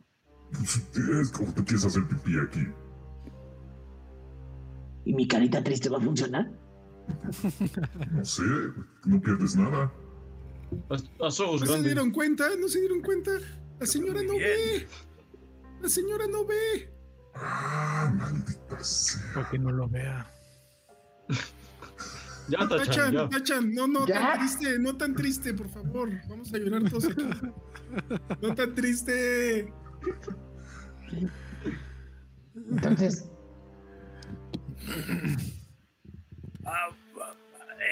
Pues 0.52 0.76
es 0.96 1.30
como 1.30 1.52
tú 1.52 1.64
quieres 1.64 1.84
hacer 1.84 2.06
pipí 2.08 2.38
aquí. 2.38 2.66
¿Y 5.04 5.14
mi 5.14 5.28
carita 5.28 5.62
triste 5.62 5.88
va 5.88 5.98
a 5.98 6.00
funcionar? 6.00 6.50
No 8.10 8.24
sé, 8.24 8.42
no 9.04 9.20
pierdes 9.20 9.56
nada. 9.56 9.92
Haz 10.90 11.40
ojos 11.40 11.62
¿No 11.62 11.66
se 11.66 11.82
dieron 11.82 12.10
cuenta? 12.10 12.48
¿No 12.60 12.68
se 12.68 12.80
dieron 12.80 13.00
cuenta? 13.00 13.30
La 13.78 13.86
señora 13.86 14.22
no 14.22 14.34
ve. 14.34 14.86
La 15.80 15.88
señora 15.88 16.26
no 16.26 16.44
ve. 16.44 16.92
Ah, 17.40 18.12
maldita 18.14 18.82
sea. 18.82 19.32
Para 19.34 19.50
que 19.50 19.58
no 19.58 19.70
lo 19.72 19.88
vea. 19.88 20.26
Ya, 22.50 22.66
Tachan, 22.66 22.78
Tachan, 22.86 23.12
ya. 23.12 23.28
Tachan, 23.28 23.74
no, 23.74 23.86
no, 23.86 24.06
¿Ya? 24.06 24.14
tan 24.20 24.38
triste, 24.38 24.78
no 24.78 24.96
tan 24.96 25.14
triste, 25.14 25.52
por 25.52 25.68
favor. 25.68 26.10
Vamos 26.30 26.54
a 26.54 26.56
llorar 26.56 26.88
todos 26.88 27.04
aquí. 27.04 27.28
No 28.40 28.54
tan 28.54 28.74
triste. 28.74 29.70
Entonces, 32.70 33.28
Ah, 36.64 36.88
ah, 37.20 37.34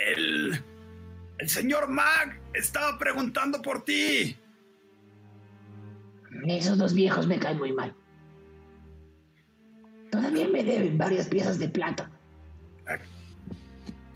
el. 0.06 0.64
El 1.38 1.48
señor 1.50 1.88
Mag 1.88 2.40
estaba 2.54 2.98
preguntando 2.98 3.60
por 3.60 3.84
ti. 3.84 4.38
Esos 6.46 6.78
dos 6.78 6.94
viejos 6.94 7.26
me 7.26 7.38
caen 7.38 7.58
muy 7.58 7.72
mal. 7.72 7.94
Todavía 10.10 10.48
me 10.48 10.62
deben 10.64 10.96
varias 10.98 11.26
piezas 11.28 11.58
de 11.58 11.68
plata. 11.68 12.10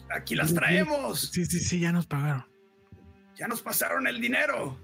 Aquí 0.08 0.34
las 0.34 0.52
traemos. 0.52 1.30
Sí, 1.32 1.44
sí, 1.46 1.60
sí, 1.60 1.80
ya 1.80 1.92
nos 1.92 2.06
pagaron. 2.06 2.44
Ya 3.36 3.46
nos 3.46 3.62
pasaron 3.62 4.06
el 4.06 4.20
dinero. 4.20 4.76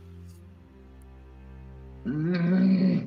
Mm, 2.05 3.01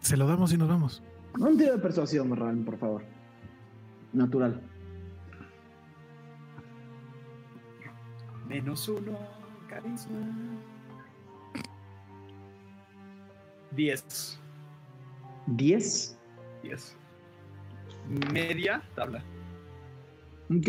Se 0.00 0.16
lo 0.16 0.26
damos 0.26 0.52
y 0.52 0.56
nos 0.56 0.68
vamos. 0.68 1.02
Un 1.38 1.58
tiro 1.58 1.72
de 1.72 1.78
persuasión, 1.78 2.34
Ran, 2.34 2.64
por 2.64 2.78
favor. 2.78 3.04
Natural. 4.12 4.60
Menos 8.48 8.88
uno, 8.88 9.16
carisma. 9.68 10.18
Diez. 13.72 14.40
10. 15.56 16.18
Diez. 16.62 16.96
Media 18.32 18.82
tabla. 18.94 19.22
Ok. 20.50 20.68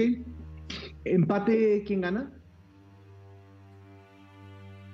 Empate, 1.05 1.83
¿quién 1.85 2.01
gana? 2.01 2.31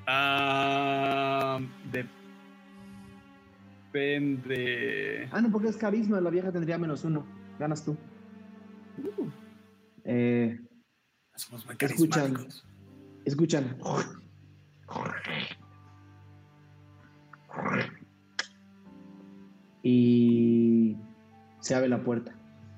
Ah, 0.07 1.59
depende. 3.91 5.27
Ah, 5.31 5.41
no, 5.41 5.51
porque 5.51 5.67
es 5.67 5.75
carisma, 5.77 6.21
la 6.21 6.29
vieja 6.29 6.51
tendría 6.51 6.77
menos 6.77 7.03
uno. 7.03 7.25
Ganas 7.59 7.83
tú. 7.83 7.97
Eh, 10.05 10.57
Somos 11.35 11.65
muy 11.65 11.75
Escuchan. 11.79 12.47
escuchan. 13.25 13.77
Y 19.89 20.97
se 21.61 21.73
abre 21.73 21.88
la 21.88 22.03
puerta. 22.03 22.35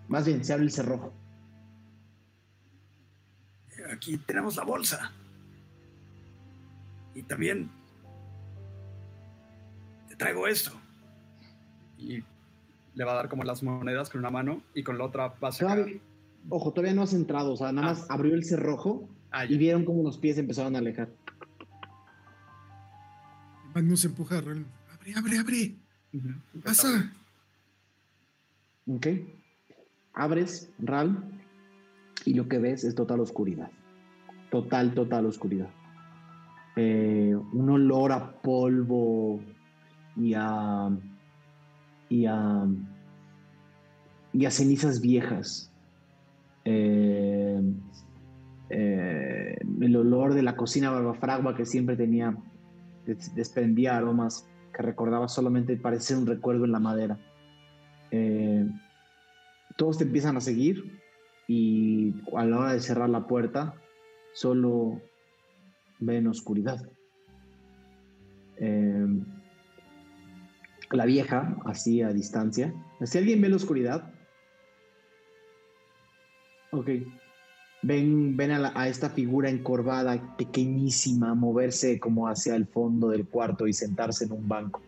Más 0.07 0.27
bien, 0.27 0.45
se 0.45 0.53
abre 0.53 0.65
el 0.65 0.71
cerrojo. 0.71 1.11
Aquí 3.91 4.17
tenemos 4.19 4.55
la 4.55 4.63
bolsa. 4.63 5.11
Y 7.15 7.23
también 7.23 7.71
te 10.07 10.15
traigo 10.15 10.45
esto. 10.47 10.71
Y 11.97 12.23
le 12.93 13.03
va 13.03 13.13
a 13.13 13.15
dar 13.15 13.29
como 13.29 13.43
las 13.43 13.63
monedas 13.63 14.11
con 14.11 14.19
una 14.19 14.29
mano 14.29 14.61
y 14.75 14.83
con 14.83 14.99
la 14.99 15.05
otra 15.05 15.29
va 15.43 15.47
a 15.47 15.51
sacar. 15.51 15.87
Ojo, 16.49 16.71
todavía 16.71 16.93
no 16.93 17.01
has 17.01 17.13
entrado. 17.13 17.53
O 17.53 17.57
sea, 17.57 17.71
nada 17.71 17.87
más 17.87 18.05
abrió 18.11 18.35
el 18.35 18.45
cerrojo 18.45 19.09
Ah, 19.31 19.45
y 19.45 19.57
vieron 19.57 19.85
cómo 19.85 20.03
los 20.03 20.17
pies 20.17 20.37
empezaron 20.37 20.75
a 20.75 20.79
alejar. 20.79 21.09
Magnus 23.73 24.05
empuja 24.05 24.39
a 24.39 24.41
Ren. 24.41 24.65
Abre, 24.93 25.13
abre, 25.15 25.37
abre. 25.37 25.88
¿Qué 26.11 26.59
pasa? 26.63 27.13
Ok. 28.87 29.07
Abres, 30.13 30.71
Ral, 30.79 31.23
y 32.25 32.33
lo 32.33 32.47
que 32.47 32.57
ves 32.57 32.83
es 32.83 32.95
total 32.95 33.19
oscuridad. 33.19 33.69
Total, 34.49 34.93
total 34.93 35.25
oscuridad. 35.27 35.69
Eh, 36.75 37.35
un 37.53 37.69
olor 37.69 38.11
a 38.11 38.31
polvo 38.41 39.39
y 40.15 40.33
a. 40.35 40.89
y 42.09 42.25
a. 42.25 42.65
y 44.33 44.45
a 44.45 44.51
cenizas 44.51 45.01
viejas. 45.01 45.71
Eh, 46.65 47.61
eh, 48.71 49.57
el 49.81 49.95
olor 49.95 50.33
de 50.33 50.41
la 50.43 50.55
cocina 50.55 50.89
barbafragua 50.91 51.55
que 51.55 51.65
siempre 51.65 51.95
tenía, 51.95 52.35
des- 53.05 53.33
desprendía 53.35 53.97
aromas 53.97 54.47
recordaba 54.81 55.27
solamente 55.27 55.77
parecer 55.77 56.17
un 56.17 56.25
recuerdo 56.25 56.65
en 56.65 56.71
la 56.71 56.79
madera. 56.79 57.19
Eh, 58.11 58.67
todos 59.77 59.97
te 59.97 60.03
empiezan 60.05 60.37
a 60.37 60.41
seguir 60.41 60.99
y 61.47 62.13
a 62.35 62.45
la 62.45 62.59
hora 62.59 62.73
de 62.73 62.79
cerrar 62.79 63.09
la 63.09 63.27
puerta 63.27 63.73
solo 64.33 65.01
ven 65.99 66.27
oscuridad. 66.27 66.89
Eh, 68.57 69.07
la 70.91 71.05
vieja, 71.05 71.57
así 71.65 72.01
a 72.01 72.09
distancia. 72.09 72.73
Si 73.03 73.17
alguien 73.17 73.41
ve 73.41 73.49
la 73.49 73.55
oscuridad, 73.57 74.11
ok. 76.71 76.89
Ven, 77.81 78.35
ven 78.35 78.51
a, 78.51 78.59
la- 78.59 78.71
a 78.75 78.87
esta 78.89 79.09
figura 79.09 79.49
encorvada, 79.49 80.35
pequeñísima, 80.37 81.33
moverse 81.33 81.99
como 81.99 82.27
hacia 82.27 82.55
el 82.55 82.65
fondo 82.67 83.09
del 83.09 83.25
cuarto 83.25 83.67
y 83.67 83.73
sentarse 83.73 84.25
en 84.25 84.33
un 84.33 84.47
banco, 84.47 84.81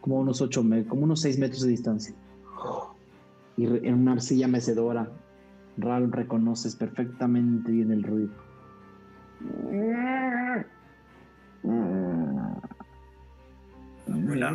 como 0.00 0.18
unos 0.20 0.40
ocho 0.42 0.62
como 0.88 1.02
unos 1.04 1.20
seis 1.22 1.38
metros 1.38 1.62
de 1.62 1.70
distancia 1.70 2.14
y 3.56 3.66
re- 3.66 3.86
en 3.88 3.94
una 3.94 4.12
arcilla 4.12 4.48
mecedora, 4.48 5.08
Ral 5.78 6.12
reconoces 6.12 6.76
perfectamente 6.76 7.70
bien 7.72 7.90
el 7.90 8.02
ruido. 8.02 8.32
Abuela. 14.12 14.52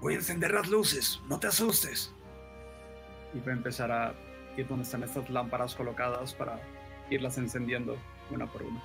Voy 0.00 0.14
a 0.14 0.16
encender 0.16 0.52
las 0.52 0.68
luces, 0.70 1.20
no 1.28 1.38
te 1.38 1.46
asustes. 1.46 2.12
Y 3.34 3.38
voy 3.40 3.50
a 3.50 3.52
empezar 3.56 3.92
a 3.92 4.14
ir 4.60 4.68
donde 4.68 4.84
están 4.84 5.02
estas 5.02 5.28
lámparas 5.30 5.74
colocadas 5.74 6.34
para 6.34 6.60
irlas 7.10 7.38
encendiendo 7.38 7.96
una 8.30 8.46
por 8.46 8.62
una. 8.62 8.82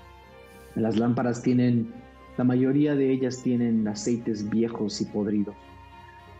Las 0.75 0.97
lámparas 0.97 1.41
tienen, 1.41 1.93
la 2.37 2.43
mayoría 2.43 2.95
de 2.95 3.11
ellas 3.11 3.41
tienen 3.41 3.87
aceites 3.87 4.49
viejos 4.49 4.99
y 5.01 5.05
podridos. 5.05 5.55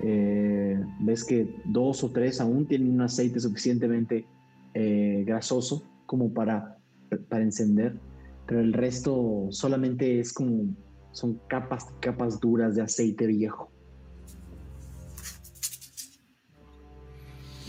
Eh, 0.02 0.84
ves 0.99 1.24
que 1.24 1.48
dos 1.66 2.03
o 2.03 2.12
tres 2.12 2.41
aún 2.41 2.66
tienen 2.66 2.91
un 2.91 3.02
aceite 3.02 3.40
suficientemente 3.40 4.26
eh, 4.74 5.24
grasoso 5.26 5.88
como 6.06 6.34
para, 6.34 6.78
para 7.30 7.44
encender, 7.44 7.98
pero 8.45 8.60
el 8.60 8.74
resto 8.74 9.48
solamente 9.52 10.20
es 10.20 10.34
como, 10.34 10.76
son 11.12 11.40
capas 11.48 11.86
capas 12.02 12.40
duras 12.41 12.76
de 12.76 12.82
aceite 12.82 13.26
viejo. 13.26 13.72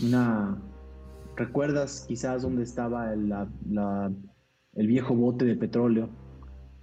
Una, 0.03 0.61
¿recuerdas 1.37 2.03
quizás 2.07 2.41
dónde 2.41 2.63
estaba 2.63 3.13
el, 3.13 3.29
la- 3.29 3.47
la- 3.69 4.11
el 4.73 4.87
viejo 4.87 5.15
bote 5.15 5.45
de 5.45 5.55
petróleo? 5.55 6.09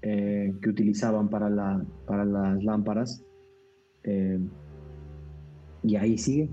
eh, 0.07 0.53
que 0.61 0.69
utilizaban 0.69 1.31
para, 1.31 1.49
la, 1.49 1.83
para 2.07 2.27
las 2.27 2.63
lámparas. 2.63 3.25
Eh, 4.03 4.39
y 5.83 5.97
ahí 5.97 6.19
sigue. 6.19 6.51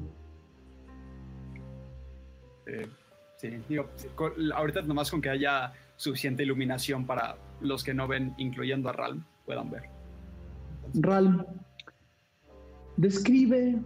Eh, 2.65 2.87
sí, 3.35 3.49
digo, 3.67 3.89
con- 4.15 4.31
ahorita 4.53 4.83
nomás 4.83 5.11
con 5.11 5.19
que 5.21 5.29
haya 5.31 5.73
suficiente 5.97 6.43
iluminación 6.43 7.05
para 7.05 7.35
los 7.59 7.83
que 7.83 7.93
no 7.93 8.07
ven, 8.07 8.33
incluyendo 8.37 8.87
a 8.87 8.93
Ralm, 8.93 9.25
puedan 9.45 9.69
ver. 9.69 9.83
Ral, 10.93 11.45
describe 12.95 13.81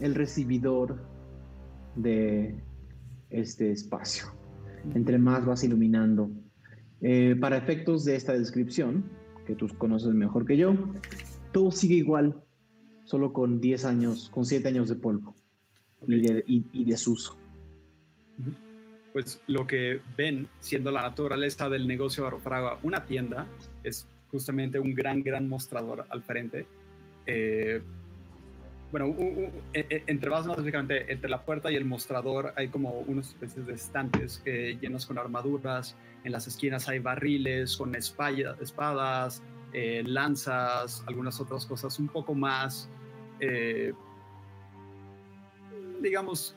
el 0.00 0.14
recibidor 0.14 0.96
de 1.96 2.54
este 3.40 3.70
espacio. 3.70 4.26
Entre 4.94 5.18
más 5.18 5.44
vas 5.44 5.64
iluminando. 5.64 6.30
Eh, 7.00 7.36
para 7.40 7.56
efectos 7.56 8.04
de 8.04 8.16
esta 8.16 8.32
descripción, 8.32 9.04
que 9.46 9.54
tú 9.54 9.68
conoces 9.78 10.14
mejor 10.14 10.46
que 10.46 10.56
yo, 10.56 10.74
todo 11.52 11.70
sigue 11.70 11.96
igual, 11.96 12.34
solo 13.04 13.32
con 13.32 13.60
10 13.60 13.84
años, 13.84 14.30
con 14.30 14.44
7 14.44 14.68
años 14.68 14.88
de 14.88 14.94
polvo 14.96 15.34
y, 16.06 16.20
de, 16.20 16.44
y- 16.46 16.64
y 16.72 16.84
desuso. 16.84 17.36
Pues 19.12 19.40
lo 19.46 19.66
que 19.66 20.00
ven, 20.16 20.48
siendo 20.60 20.90
la 20.90 21.02
naturaleza 21.02 21.68
del 21.68 21.86
negocio 21.86 22.22
de 22.24 22.30
Barrofragua 22.30 22.78
una 22.82 23.04
tienda, 23.04 23.46
es 23.84 24.08
justamente 24.30 24.78
un 24.80 24.94
gran, 24.94 25.22
gran 25.22 25.48
mostrador 25.48 26.06
al 26.08 26.22
frente. 26.22 26.66
Eh, 27.26 27.80
bueno, 28.94 29.08
u- 29.08 29.10
u- 29.46 29.50
e- 29.72 29.86
e- 29.90 30.04
entre 30.06 30.30
más 30.30 30.46
específicamente, 30.46 31.12
entre 31.12 31.28
la 31.28 31.42
puerta 31.42 31.68
y 31.72 31.74
el 31.74 31.84
mostrador 31.84 32.52
hay 32.54 32.68
como 32.68 32.90
unas 33.08 33.26
especies 33.26 33.66
de 33.66 33.72
estantes 33.72 34.40
eh, 34.44 34.78
llenos 34.80 35.04
con 35.04 35.18
armaduras. 35.18 35.96
En 36.22 36.30
las 36.30 36.46
esquinas 36.46 36.88
hay 36.88 37.00
barriles 37.00 37.76
con 37.76 37.92
espadas, 37.96 39.42
eh, 39.72 40.04
lanzas, 40.06 41.02
algunas 41.08 41.40
otras 41.40 41.66
cosas 41.66 41.98
un 41.98 42.06
poco 42.06 42.34
más, 42.36 42.88
eh, 43.40 43.92
digamos, 46.00 46.54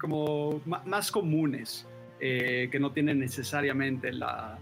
como 0.00 0.62
más 0.86 1.12
comunes, 1.12 1.86
eh, 2.20 2.70
que 2.72 2.80
no 2.80 2.90
tienen 2.90 3.18
necesariamente 3.18 4.14
la, 4.14 4.58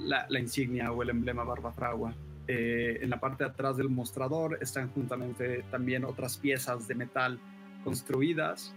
la- 0.00 0.26
insignia 0.40 0.90
o 0.90 1.02
el 1.02 1.10
emblema 1.10 1.44
Barbafragua. 1.44 2.14
Eh, 2.48 2.98
en 3.02 3.10
la 3.10 3.18
parte 3.18 3.42
de 3.44 3.50
atrás 3.50 3.76
del 3.76 3.88
mostrador 3.88 4.58
están 4.60 4.88
juntamente 4.90 5.64
también 5.70 6.04
otras 6.04 6.36
piezas 6.36 6.86
de 6.86 6.94
metal 6.94 7.38
construidas. 7.82 8.72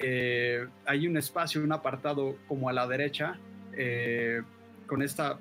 Eh, 0.00 0.66
hay 0.86 1.06
un 1.06 1.16
espacio, 1.16 1.62
un 1.62 1.72
apartado 1.72 2.36
como 2.48 2.68
a 2.68 2.72
la 2.72 2.86
derecha, 2.86 3.38
eh, 3.74 4.42
con 4.86 5.02
esta 5.02 5.38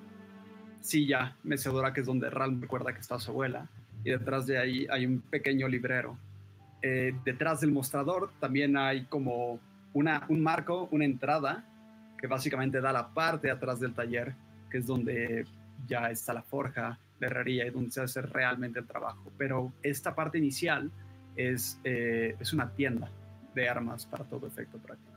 silla 0.81 1.35
mecedora 1.43 1.93
que 1.93 2.01
es 2.01 2.05
donde 2.05 2.29
Ral 2.29 2.61
recuerda 2.61 2.93
que 2.93 2.99
está 2.99 3.19
su 3.19 3.31
abuela. 3.31 3.67
y 4.03 4.09
detrás 4.09 4.47
de 4.47 4.57
ahí 4.57 4.87
hay 4.89 5.05
un 5.05 5.21
pequeño 5.21 5.67
librero. 5.67 6.17
Detrás 6.81 7.61
del 7.61 7.71
mostrador 7.71 8.31
también 8.39 8.75
hay 8.75 9.05
como 9.05 9.59
una, 9.93 10.25
un 10.27 10.41
marco, 10.41 10.87
una 10.91 11.05
entrada 11.05 11.63
que 12.17 12.25
básicamente 12.25 12.81
da 12.81 12.91
la 12.91 13.13
parte 13.13 13.47
de 13.47 13.53
atrás 13.53 13.79
del 13.79 13.93
taller, 13.93 14.33
que 14.71 14.79
es 14.79 14.87
donde 14.87 15.45
ya 15.85 16.09
está 16.09 16.33
la 16.33 16.41
forja, 16.41 16.97
la 17.21 17.27
herrería 17.27 17.67
y 17.67 17.69
donde 17.69 17.91
se 17.91 18.01
hace 18.01 18.21
realmente 18.21 18.79
el 18.79 18.87
trabajo. 18.87 19.31
Pero 19.37 19.71
esta 19.83 20.13
parte 20.13 20.39
inicial 20.39 20.91
es, 21.35 21.79
eh, 21.83 22.35
es 22.39 22.51
una 22.51 22.69
tienda 22.71 23.09
de 23.53 23.69
armas 23.69 24.05
para 24.05 24.25
todo 24.25 24.47
efecto 24.47 24.77
práctico. 24.79 25.11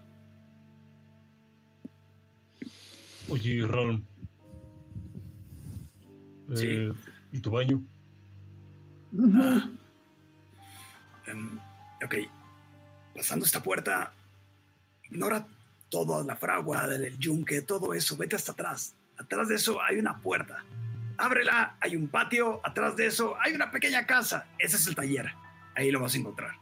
Oye, 3.31 3.66
Ron. 3.66 4.05
Sí. 6.55 6.66
Eh, 6.68 6.93
¿Y 7.32 7.40
tu 7.40 7.51
baño? 7.51 7.82
Ah. 9.18 9.70
Em, 11.26 11.59
ok. 12.05 12.14
Pasando 13.14 13.47
esta 13.47 13.62
puerta, 13.62 14.12
ignora 15.05 15.47
toda 15.89 16.22
la 16.22 16.36
fragua 16.36 16.86
del 16.86 17.16
yunque, 17.16 17.62
todo 17.62 17.94
eso. 17.94 18.16
Vete 18.16 18.36
hasta 18.36 18.52
atrás. 18.52 18.94
Atrás 19.16 19.48
de 19.48 19.55
eso 19.55 19.81
hay 19.81 19.97
una 19.97 20.20
puerta. 20.20 20.62
Ábrela, 21.19 21.77
hay 21.81 21.97
un 21.97 22.09
patio. 22.09 22.61
Atrás 22.65 22.97
de 22.97 23.07
eso 23.07 23.36
hay 23.41 23.53
una 23.53 23.70
pequeña 23.70 24.07
casa. 24.07 24.47
Ese 24.59 24.77
es 24.77 24.86
el 24.86 24.95
taller. 24.95 25.31
Ahí 25.74 25.91
lo 25.91 26.01
vas 26.01 26.15
a 26.15 26.19
encontrar. 26.19 26.53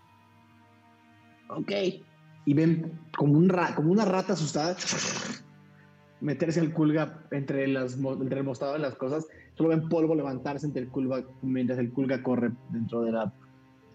Ok. 1.49 1.70
Y 2.45 2.55
ven 2.55 3.01
como, 3.16 3.35
un 3.35 3.49
ra- 3.49 3.74
como 3.74 3.93
una 3.93 4.05
rata 4.05 4.33
asustada 4.33 4.77
meterse 6.20 6.61
el 6.61 6.73
culga 6.73 7.20
entre, 7.31 7.66
las, 7.66 7.95
entre 7.95 8.39
el 8.39 8.45
mostrador 8.45 8.79
y 8.79 8.83
las 8.83 8.95
cosas. 8.95 9.27
Solo 9.57 9.70
ven 9.70 9.89
polvo 9.89 10.15
levantarse 10.15 10.66
entre 10.66 10.83
el 10.83 10.89
culga 10.89 11.24
mientras 11.43 11.79
el 11.79 11.93
culga 11.93 12.23
corre 12.23 12.53
dentro 12.70 13.03
de 13.03 13.12
la 13.12 13.33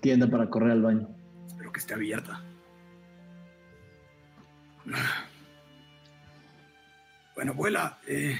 tienda 0.01 0.27
para 0.29 0.49
correr 0.49 0.71
al 0.71 0.81
baño. 0.81 1.09
Espero 1.47 1.71
que 1.71 1.79
esté 1.79 1.93
abierta. 1.93 2.41
Bueno, 7.35 7.51
abuela, 7.51 7.99
eh, 8.07 8.39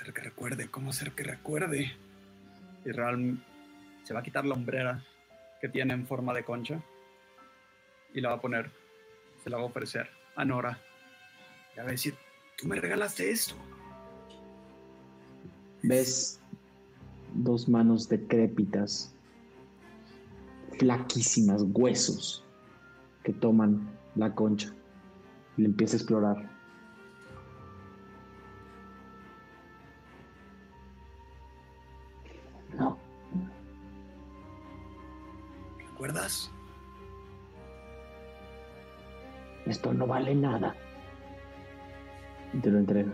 Hacer 0.00 0.14
que 0.14 0.22
recuerde, 0.22 0.68
¿cómo 0.68 0.90
hacer 0.90 1.12
que 1.12 1.24
recuerde? 1.24 1.92
Y 2.86 2.90
Real 2.90 3.44
se 4.02 4.14
va 4.14 4.20
a 4.20 4.22
quitar 4.22 4.46
la 4.46 4.54
hombrera 4.54 5.04
que 5.60 5.68
tiene 5.68 5.92
en 5.92 6.06
forma 6.06 6.32
de 6.32 6.42
concha 6.42 6.82
y 8.14 8.22
la 8.22 8.30
va 8.30 8.36
a 8.36 8.40
poner, 8.40 8.70
se 9.44 9.50
la 9.50 9.58
va 9.58 9.64
a 9.64 9.66
ofrecer 9.66 10.08
a 10.36 10.44
Nora. 10.46 10.80
Y 11.74 11.80
va 11.80 11.82
a 11.82 11.90
decir, 11.90 12.14
tú 12.56 12.66
me 12.66 12.76
regalaste 12.76 13.30
esto. 13.30 13.54
Ves 15.82 16.40
dos 17.34 17.68
manos 17.68 18.08
decrépitas, 18.08 19.14
flaquísimas, 20.78 21.62
huesos, 21.74 22.42
que 23.22 23.34
toman 23.34 23.86
la 24.14 24.34
concha 24.34 24.72
y 25.58 25.60
le 25.60 25.68
empieza 25.68 25.96
a 25.96 25.98
explorar. 25.98 26.59
Esto 39.66 39.92
no 39.92 40.06
vale 40.06 40.34
nada. 40.34 40.74
Y 42.52 42.58
te 42.58 42.70
lo 42.70 42.78
entrega. 42.78 43.12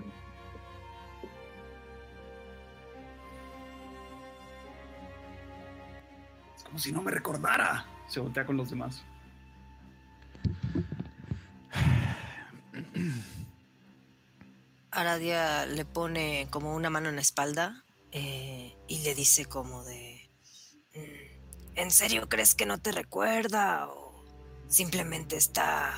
Es 6.56 6.64
como 6.64 6.78
si 6.78 6.92
no 6.92 7.02
me 7.02 7.10
recordara. 7.10 7.84
Se 8.06 8.20
voltea 8.20 8.46
con 8.46 8.56
los 8.56 8.70
demás. 8.70 9.04
Aradia 14.90 15.66
le 15.66 15.84
pone 15.84 16.48
como 16.50 16.74
una 16.74 16.88
mano 16.88 17.10
en 17.10 17.16
la 17.16 17.20
espalda 17.20 17.84
eh, 18.12 18.74
y 18.88 19.00
le 19.00 19.14
dice 19.14 19.44
como 19.44 19.84
de... 19.84 20.15
"Mm, 21.76 21.80
¿En 21.80 21.90
serio 21.90 22.28
crees 22.28 22.54
que 22.54 22.66
no 22.66 22.78
te 22.78 22.92
recuerda 22.92 23.88
o 23.88 24.24
simplemente 24.68 25.36
está 25.36 25.94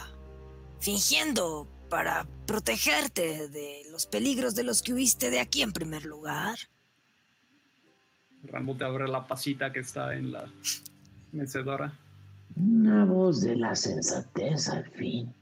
fingiendo 0.81 1.67
para 1.89 2.27
protegerte 2.47 3.49
de 3.49 3.83
los 3.91 4.07
peligros 4.07 4.55
de 4.55 4.65
los 4.65 4.83
que 4.83 4.93
huiste 4.93 5.31
de 5.31 5.41
aquí 5.41 5.63
en 5.63 5.73
primer 5.73 6.05
lugar? 6.05 6.59
Rambo 8.45 8.77
te 8.77 8.85
abre 8.85 9.09
la 9.09 9.27
pasita 9.27 9.73
que 9.73 9.81
está 9.81 10.15
en 10.15 10.33
la 10.33 10.53
mecedora. 11.33 11.99
Una 12.57 13.05
voz 13.05 13.41
de 13.41 13.57
la 13.57 13.75
sensatez 13.75 14.69
al 14.69 14.89
fin. 14.91 15.35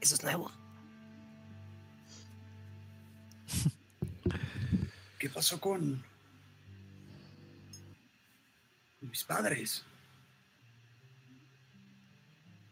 Eso 0.00 0.14
es 0.14 0.22
nuevo. 0.22 0.50
¿Qué 5.18 5.28
pasó 5.28 5.60
con 5.60 6.04
mis 9.00 9.24
padres? 9.24 9.84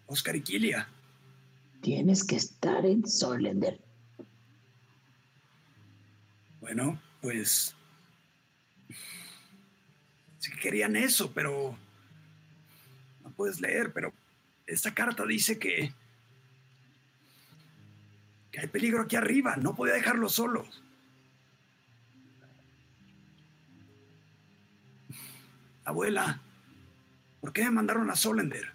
Oscar 0.07 0.37
y 0.37 0.43
Kilia. 0.43 0.89
Tienes 1.81 2.25
que 2.25 2.37
estar 2.37 2.85
en 2.87 3.07
Solender. 3.07 3.81
Bueno, 6.61 7.01
pues... 7.21 7.75
Sí 10.39 10.51
que 10.53 10.59
querían 10.59 10.97
eso, 10.97 11.33
pero... 11.33 11.77
No 13.23 13.31
puedes 13.31 13.61
leer, 13.61 13.93
pero 13.93 14.13
esta 14.67 14.95
carta 14.95 15.25
dice 15.27 15.59
que... 15.59 15.93
Que 18.51 18.61
hay 18.61 18.67
peligro 18.69 19.03
aquí 19.03 19.17
arriba. 19.17 19.57
No 19.57 19.75
podía 19.75 19.95
dejarlos 19.95 20.33
solos. 20.35 20.83
Abuela, 25.87 26.43
¿por 27.41 27.53
qué 27.53 27.63
me 27.65 27.71
mandaron 27.71 28.11
a 28.11 28.17
Solender? 28.17 28.67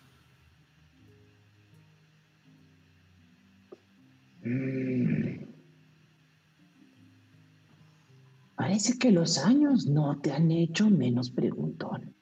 Mm. 4.44 5.44
Parece 8.56 8.98
que 8.98 9.12
los 9.12 9.38
años 9.40 9.88
no 9.88 10.20
te 10.22 10.32
han 10.32 10.50
hecho 10.52 10.90
menos 10.90 11.30
preguntón. 11.30 12.16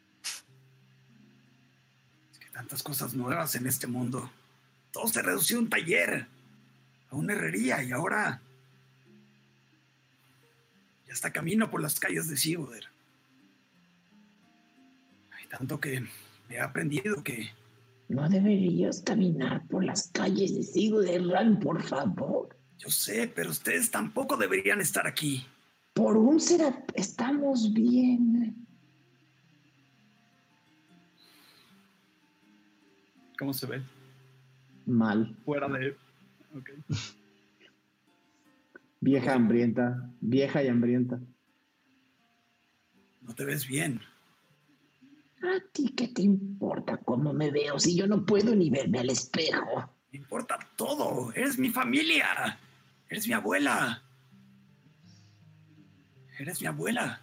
Es 2.31 2.39
que 2.39 2.49
tantas 2.49 2.81
cosas 2.81 3.13
nuevas 3.13 3.53
en 3.53 3.67
este 3.67 3.85
mundo. 3.85 4.31
Todo 4.91 5.07
se 5.07 5.21
redució 5.21 5.57
a 5.57 5.61
un 5.61 5.69
taller, 5.69 6.25
a 7.11 7.15
una 7.15 7.33
herrería 7.33 7.83
y 7.83 7.91
ahora 7.91 8.41
ya 11.05 11.13
está 11.13 11.31
camino 11.31 11.69
por 11.69 11.79
las 11.79 11.99
calles 11.99 12.27
de 12.27 12.37
Sigoder. 12.37 12.89
Tanto 15.49 15.79
que 15.79 16.03
he 16.49 16.59
aprendido 16.59 17.23
que 17.23 17.49
No 18.07 18.27
deberías 18.29 19.01
caminar 19.01 19.67
por 19.67 19.83
las 19.83 20.09
calles 20.11 20.55
de 20.55 20.63
Sigo 20.63 21.01
de 21.01 21.19
Ran, 21.19 21.59
por 21.59 21.81
favor. 21.83 22.55
yo 22.77 22.89
sé, 22.89 23.31
pero 23.33 23.49
ustedes 23.49 23.91
tampoco 23.91 24.37
deberían 24.37 24.79
estar 24.81 25.05
aquí. 25.07 25.45
Por 25.93 26.17
un 26.17 26.39
será 26.39 26.85
estamos 26.95 27.73
bien. 27.73 28.55
¿Cómo 33.37 33.53
se 33.53 33.65
ve? 33.67 33.81
Mal. 34.85 35.35
Fuera 35.45 35.67
de... 35.67 35.95
ok. 36.57 36.69
Vieja 39.01 39.33
hambrienta. 39.33 40.09
Vieja 40.19 40.63
y 40.63 40.67
hambrienta. 40.67 41.19
No 43.21 43.33
te 43.33 43.45
ves 43.45 43.65
bien. 43.67 44.01
¿A 45.41 45.71
ti 45.71 45.89
qué 45.95 46.09
te 46.09 46.21
importa 46.21 46.97
cómo 46.97 47.33
me 47.33 47.49
veo 47.51 47.79
si 47.79 47.95
yo 47.95 48.07
no 48.07 48.25
puedo 48.25 48.55
ni 48.55 48.69
verme 48.69 48.99
al 48.99 49.09
espejo? 49.09 49.89
Me 50.11 50.19
importa 50.19 50.57
todo. 50.75 51.31
Eres 51.33 51.57
mi 51.57 51.69
familia. 51.69 52.59
Eres 53.09 53.27
mi 53.27 53.33
abuela. 53.33 54.03
Eres 56.39 56.61
mi 56.61 56.67
abuela. 56.67 57.21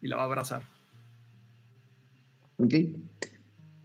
Y 0.00 0.08
la 0.08 0.16
va 0.16 0.22
a 0.22 0.26
abrazar. 0.26 0.62
¿Ok? 2.58 2.74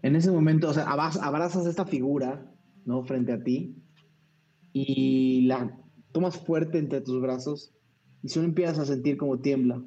En 0.01 0.15
ese 0.15 0.31
momento, 0.31 0.69
o 0.69 0.73
sea, 0.73 0.85
abraz- 0.88 1.19
abrazas 1.22 1.65
esta 1.65 1.85
figura, 1.85 2.45
¿no? 2.85 3.03
Frente 3.03 3.31
a 3.34 3.43
ti 3.43 3.76
y 4.73 5.43
la 5.47 5.77
tomas 6.11 6.38
fuerte 6.38 6.77
entre 6.77 7.01
tus 7.01 7.22
brazos 7.22 7.72
y 8.22 8.30
solo 8.30 8.45
empiezas 8.45 8.80
a 8.80 8.85
sentir 8.85 9.18
como 9.18 9.39
tiembla. 9.39 9.81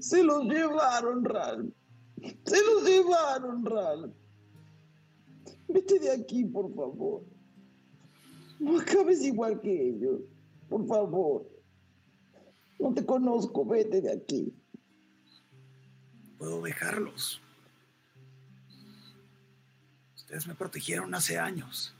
Se 0.00 0.22
los 0.22 0.44
llevaron, 0.44 1.24
Ral. 1.24 1.74
Se 2.44 2.64
los 2.64 2.84
llevaron, 2.84 3.64
Ral. 3.64 4.14
Vete 5.68 5.98
de 5.98 6.12
aquí, 6.12 6.44
por 6.44 6.72
favor. 6.74 7.24
No 8.60 8.78
acabes 8.78 9.22
igual 9.22 9.60
que 9.60 9.88
ellos. 9.88 10.20
Por 10.68 10.86
favor. 10.86 11.50
No 12.78 12.94
te 12.94 13.04
conozco, 13.04 13.64
vete 13.64 14.00
de 14.00 14.12
aquí. 14.12 14.54
Puedo 16.38 16.62
dejarlos. 16.62 17.40
Ustedes 20.14 20.46
me 20.46 20.54
protegieron 20.54 21.14
hace 21.14 21.38
años. 21.38 21.95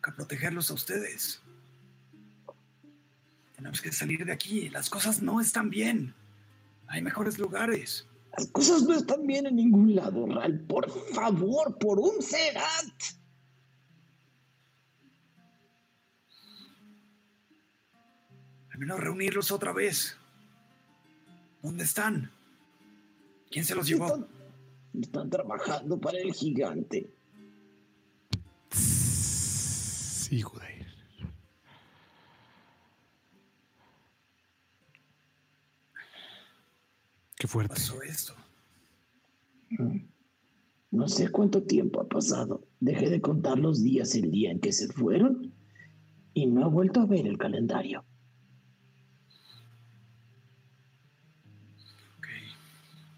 Toca 0.00 0.16
protegerlos 0.16 0.70
a 0.70 0.74
ustedes. 0.74 1.42
Tenemos 3.54 3.82
que 3.82 3.92
salir 3.92 4.24
de 4.24 4.32
aquí. 4.32 4.70
Las 4.70 4.88
cosas 4.88 5.20
no 5.20 5.42
están 5.42 5.68
bien. 5.68 6.14
Hay 6.86 7.02
mejores 7.02 7.38
lugares. 7.38 8.06
Las 8.34 8.46
cosas 8.46 8.82
no 8.84 8.94
están 8.94 9.26
bien 9.26 9.44
en 9.44 9.56
ningún 9.56 9.94
lado, 9.94 10.24
Ral. 10.26 10.58
Por 10.60 10.90
favor, 11.12 11.76
por 11.78 11.98
un 11.98 12.22
Serat. 12.22 12.94
Al 18.72 18.78
menos 18.78 19.00
reunirlos 19.00 19.52
otra 19.52 19.74
vez. 19.74 20.16
¿Dónde 21.60 21.84
están? 21.84 22.32
¿Quién 23.50 23.66
se 23.66 23.74
los 23.74 23.86
llevó? 23.86 24.06
Están, 24.06 24.28
están 24.98 25.28
trabajando 25.28 26.00
para 26.00 26.16
el 26.16 26.32
gigante. 26.32 27.19
Qué 37.40 37.46
fuerte. 37.48 37.72
pasó 37.72 38.02
esto? 38.02 38.34
No 40.90 41.08
sé 41.08 41.30
cuánto 41.30 41.62
tiempo 41.62 42.02
ha 42.02 42.06
pasado. 42.06 42.66
Dejé 42.80 43.08
de 43.08 43.22
contar 43.22 43.58
los 43.58 43.82
días 43.82 44.14
el 44.14 44.30
día 44.30 44.50
en 44.50 44.60
que 44.60 44.74
se 44.74 44.88
fueron 44.88 45.54
y 46.34 46.46
no 46.46 46.66
he 46.66 46.70
vuelto 46.70 47.00
a 47.00 47.06
ver 47.06 47.26
el 47.26 47.38
calendario. 47.38 48.04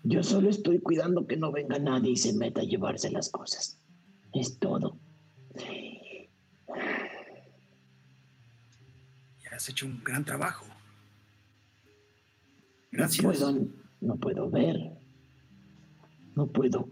Yo 0.05 0.23
solo 0.23 0.51
estoy 0.51 0.79
cuidando 0.79 1.27
que 1.27 1.37
no 1.37 1.51
venga 1.51 1.81
nadie 1.81 2.13
y 2.13 2.17
se 2.17 2.33
meta 2.33 2.61
a 2.61 2.65
llevarse 2.65 3.11
las 3.11 3.29
cosas. 3.29 3.81
Es 4.33 4.57
todo. 4.61 5.01
Ya 9.43 9.57
has 9.57 9.69
hecho 9.69 9.87
un 9.87 10.01
gran 10.05 10.25
trabajo. 10.25 10.65
No 12.93 12.99
Gracias. 12.99 13.25
puedo, 13.25 13.82
no 14.03 14.17
puedo 14.17 14.51
ver. 14.51 14.77
No 16.35 16.49
puedo 16.49 16.89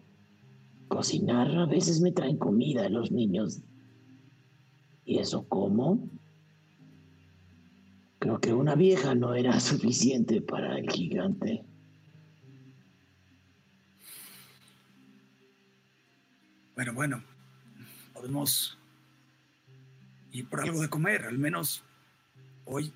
cocinar. 0.88 1.50
A 1.58 1.66
veces 1.66 2.00
me 2.00 2.12
traen 2.12 2.38
comida 2.38 2.88
los 2.88 3.10
niños. 3.10 3.60
¿Y 5.04 5.18
eso 5.18 5.44
cómo? 5.48 6.08
Creo 8.20 8.40
que 8.40 8.54
una 8.54 8.74
vieja 8.74 9.14
no 9.14 9.34
era 9.34 9.58
suficiente 9.60 10.40
para 10.40 10.78
el 10.78 10.88
gigante. 10.88 11.64
Bueno, 16.74 16.94
bueno. 16.94 17.22
Podemos 18.14 18.78
ir 20.30 20.48
por 20.48 20.60
algo 20.60 20.80
de 20.80 20.88
comer. 20.88 21.24
Al 21.24 21.38
menos 21.38 21.82
hoy 22.66 22.92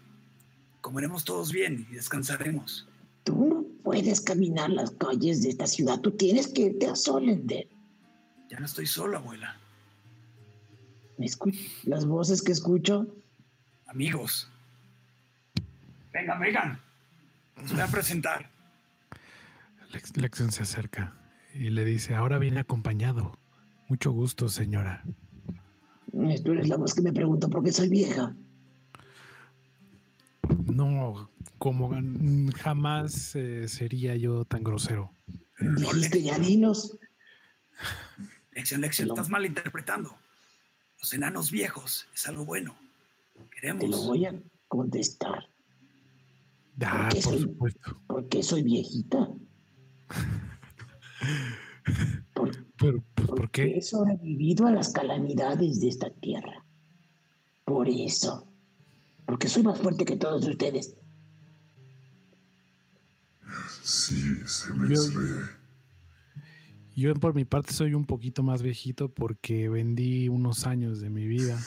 comeremos 0.83 1.25
todos 1.25 1.51
bien 1.51 1.87
y 1.91 1.95
descansaremos. 1.95 2.87
Tú 3.25 3.54
puedes 3.85 4.21
caminar 4.21 4.71
las 4.71 4.91
calles 4.93 5.43
de 5.43 5.51
esta 5.51 5.67
ciudad. 5.67 6.01
Tú 6.01 6.11
tienes 6.11 6.49
que 6.49 6.63
irte 6.63 6.87
a 6.89 6.97
Solender. 6.97 7.69
Ya 8.51 8.59
no 8.59 8.67
estoy 8.67 8.87
solo, 8.87 9.19
abuela. 9.19 9.57
¿Me 11.19 11.27
escu- 11.27 11.57
Las 11.85 12.07
voces 12.07 12.43
que 12.43 12.53
escucho. 12.53 13.07
Amigos. 13.87 14.51
Vengan, 16.13 16.41
vengan. 16.41 16.81
Les 17.61 17.73
voy 17.73 17.81
a 17.83 17.87
presentar. 17.87 18.51
Lex- 19.93 20.17
Lexion 20.17 20.51
se 20.51 20.63
acerca 20.63 21.15
y 21.55 21.71
le 21.71 21.85
dice, 21.85 22.15
ahora 22.15 22.39
viene 22.39 22.61
acompañado. 22.61 23.39
Mucho 23.89 24.11
gusto, 24.11 24.49
señora. 24.49 25.05
Tú 26.11 26.53
eres 26.53 26.69
la 26.69 26.77
voz 26.77 26.95
que 26.95 27.03
me 27.03 27.13
pregunta 27.13 27.49
por 27.49 27.63
qué 27.63 27.71
soy 27.71 27.89
vieja. 27.89 28.35
No, 30.75 31.31
como 31.59 31.91
jamás 32.57 33.35
eh, 33.37 33.69
sería 33.69 34.17
yo 34.17 34.45
tan 34.45 34.65
grosero. 34.65 35.13
Dijiste 35.59 36.23
ya 36.23 36.39
dinos. 36.39 36.99
Lección, 38.53 38.81
lección, 38.81 39.09
Lo- 39.09 39.15
estás 39.15 39.29
malinterpretando. 39.31 40.15
Los 40.99 41.13
enanos 41.13 41.51
viejos 41.51 42.07
es 42.15 42.27
algo 42.29 42.45
bueno. 42.45 42.75
Te 43.35 43.41
lo 43.41 43.51
Queremos. 43.51 44.07
voy 44.07 44.27
a 44.27 44.35
contestar. 44.69 45.49
Ah, 46.81 47.09
qué 47.13 47.21
por 47.21 47.33
soy- 47.35 47.43
supuesto. 47.43 48.01
¿Por 48.09 48.29
qué 48.29 48.43
soy 48.43 48.63
viejita? 48.63 49.29
¿Por, 52.35 52.51
Pero, 52.77 53.05
pues, 53.15 53.29
¿por 53.29 53.37
porque 53.37 53.65
qué? 53.73 53.79
he 53.79 53.83
sobrevivido 53.83 54.67
a 54.67 54.73
las 54.73 54.93
calamidades 54.93 55.81
de 55.81 55.89
esta 55.89 56.11
tierra. 56.11 56.65
Por 57.65 57.89
eso. 57.89 58.47
Porque 59.27 59.49
soy 59.49 59.63
más 59.63 59.79
fuerte 59.79 60.05
que 60.05 60.17
todos 60.17 60.47
ustedes. 60.47 60.97
Sí, 63.83 64.37
se 64.47 64.73
me 64.73 64.95
Yo-. 64.95 65.03
Yo 66.97 67.15
por 67.15 67.35
mi 67.35 67.45
parte 67.45 67.73
soy 67.73 67.95
un 67.95 68.05
poquito 68.05 68.43
más 68.43 68.63
viejito 68.63 69.09
porque 69.09 69.69
vendí 69.69 70.29
unos 70.29 70.67
años 70.67 71.01
de 71.01 71.11
mi 71.11 71.27
vida. 71.27 71.61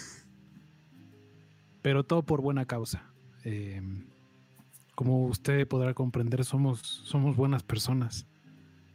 Pero 1.81 2.05
todo 2.05 2.23
por 2.25 2.41
buena 2.41 2.65
causa. 2.65 3.11
Eh, 3.43 3.81
como 4.95 5.25
usted 5.25 5.67
podrá 5.67 5.93
comprender, 5.93 6.45
somos, 6.45 6.79
somos 6.79 7.35
buenas 7.35 7.63
personas. 7.63 8.25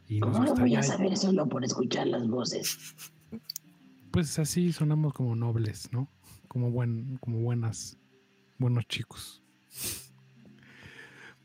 Y 0.07 0.19
nos 0.19 0.31
¿Cómo 0.31 0.45
lo 0.45 0.55
voy 0.55 0.75
a 0.75 0.83
saber 0.83 1.15
solo 1.17 1.47
por 1.47 1.63
escuchar 1.63 2.07
las 2.07 2.27
voces? 2.27 2.95
pues 4.13 4.37
así 4.37 4.71
sonamos 4.71 5.11
como 5.11 5.35
nobles, 5.35 5.91
¿no? 5.91 6.07
Como, 6.47 6.69
buen, 6.69 7.17
como 7.17 7.39
buenas, 7.39 7.97
buenos 8.57 8.85
chicos. 8.87 9.43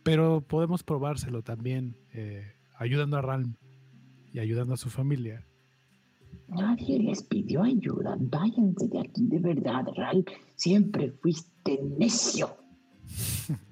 Pero 0.02 0.40
podemos 0.40 0.82
probárselo 0.82 1.42
también, 1.42 1.96
eh, 2.12 2.52
ayudando 2.76 3.16
a 3.16 3.22
Ralm 3.22 3.56
y 4.32 4.38
ayudando 4.38 4.74
a 4.74 4.76
su 4.76 4.90
familia. 4.90 5.44
Nadie 6.48 6.98
les 6.98 7.22
pidió 7.22 7.62
ayuda. 7.62 8.16
Váyanse 8.18 8.88
de 8.88 9.00
aquí, 9.00 9.26
de 9.26 9.38
verdad, 9.38 9.84
Ral. 9.96 10.24
Siempre 10.54 11.12
fuiste 11.12 11.80
necio. 11.98 12.56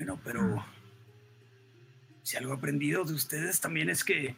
Bueno, 0.00 0.18
pero 0.24 0.64
si 2.22 2.38
algo 2.38 2.54
he 2.54 2.56
aprendido 2.56 3.04
de 3.04 3.12
ustedes 3.12 3.60
también 3.60 3.90
es 3.90 4.02
que 4.02 4.34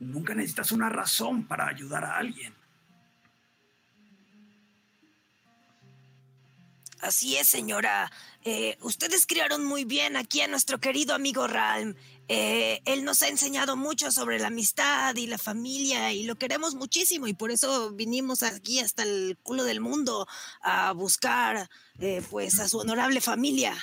nunca 0.00 0.34
necesitas 0.34 0.72
una 0.72 0.88
razón 0.88 1.46
para 1.46 1.68
ayudar 1.68 2.02
a 2.02 2.16
alguien. 2.16 2.52
Así 7.00 7.36
es, 7.36 7.46
señora. 7.46 8.10
Eh, 8.44 8.78
ustedes 8.80 9.26
criaron 9.26 9.64
muy 9.64 9.84
bien 9.84 10.16
aquí 10.16 10.40
a 10.40 10.48
nuestro 10.48 10.78
querido 10.78 11.14
amigo 11.14 11.46
Ralm. 11.46 11.94
Eh, 12.28 12.80
él 12.86 13.04
nos 13.04 13.22
ha 13.22 13.28
enseñado 13.28 13.76
mucho 13.76 14.10
sobre 14.10 14.40
la 14.40 14.48
amistad 14.48 15.14
y 15.14 15.28
la 15.28 15.38
familia 15.38 16.12
y 16.12 16.24
lo 16.24 16.34
queremos 16.36 16.74
muchísimo 16.74 17.28
y 17.28 17.34
por 17.34 17.52
eso 17.52 17.92
vinimos 17.92 18.42
aquí 18.42 18.80
hasta 18.80 19.04
el 19.04 19.38
culo 19.44 19.62
del 19.62 19.80
mundo 19.80 20.26
a 20.60 20.92
buscar 20.92 21.68
eh, 22.00 22.22
pues 22.28 22.58
a 22.58 22.68
su 22.68 22.78
honorable 22.78 23.20
familia. 23.20 23.76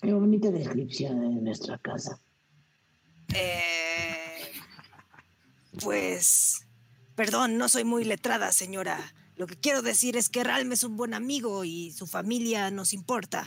Qué 0.00 0.12
bonita 0.12 0.50
descripción 0.50 1.20
de 1.20 1.42
nuestra 1.42 1.78
casa. 1.78 2.18
Eh, 3.34 4.52
pues, 5.82 6.66
perdón, 7.14 7.58
no 7.58 7.68
soy 7.68 7.84
muy 7.84 8.04
letrada, 8.04 8.52
señora. 8.52 9.14
Lo 9.36 9.46
que 9.46 9.56
quiero 9.56 9.82
decir 9.82 10.16
es 10.16 10.28
que 10.30 10.42
Ralm 10.42 10.72
es 10.72 10.82
un 10.82 10.96
buen 10.96 11.12
amigo 11.12 11.64
y 11.64 11.92
su 11.92 12.06
familia 12.06 12.70
nos 12.70 12.92
importa. 12.94 13.46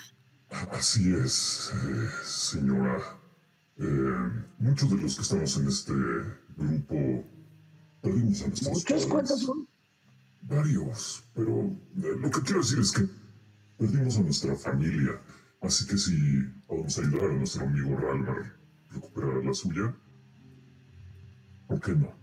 Así 0.72 1.12
es, 1.14 1.72
eh, 1.74 2.10
señora. 2.24 3.20
Eh, 3.78 4.46
muchos 4.60 4.90
de 4.90 4.98
los 4.98 5.16
que 5.16 5.22
estamos 5.22 5.58
en 5.58 5.68
este 5.68 5.94
grupo 6.58 7.26
perdimos 8.02 8.42
a 8.42 8.48
nuestros 8.48 8.70
¿Muchos? 8.70 8.84
padres. 8.84 9.06
¿Cuántos 9.08 9.42
son? 9.42 9.68
Varios, 10.42 11.24
pero 11.34 11.66
eh, 12.04 12.18
lo 12.20 12.30
que 12.32 12.42
quiero 12.42 12.62
decir 12.62 12.80
es 12.80 12.92
que 12.92 13.08
perdimos 13.78 14.18
a 14.18 14.22
nuestra 14.22 14.56
familia. 14.56 15.20
Así 15.62 15.86
que 15.88 15.98
si 15.98 16.16
podemos 16.68 16.98
ayudar 17.00 17.32
a 17.32 17.34
nuestro 17.34 17.64
amigo 17.66 17.98
Ralmar 17.98 18.60
a 18.90 18.94
recuperar 18.94 19.44
la 19.44 19.54
suya, 19.54 19.96
¿por 21.68 21.80
qué 21.82 21.92
no? 21.94 22.14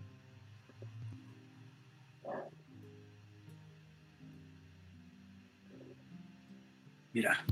Mira, 7.17 7.43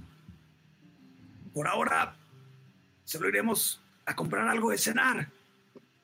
por 1.55 1.67
ahora 1.67 2.15
solo 3.07 3.31
iremos 3.31 3.81
a 4.05 4.15
comprar 4.15 4.47
algo 4.47 4.69
de 4.71 4.77
cenar. 4.77 5.31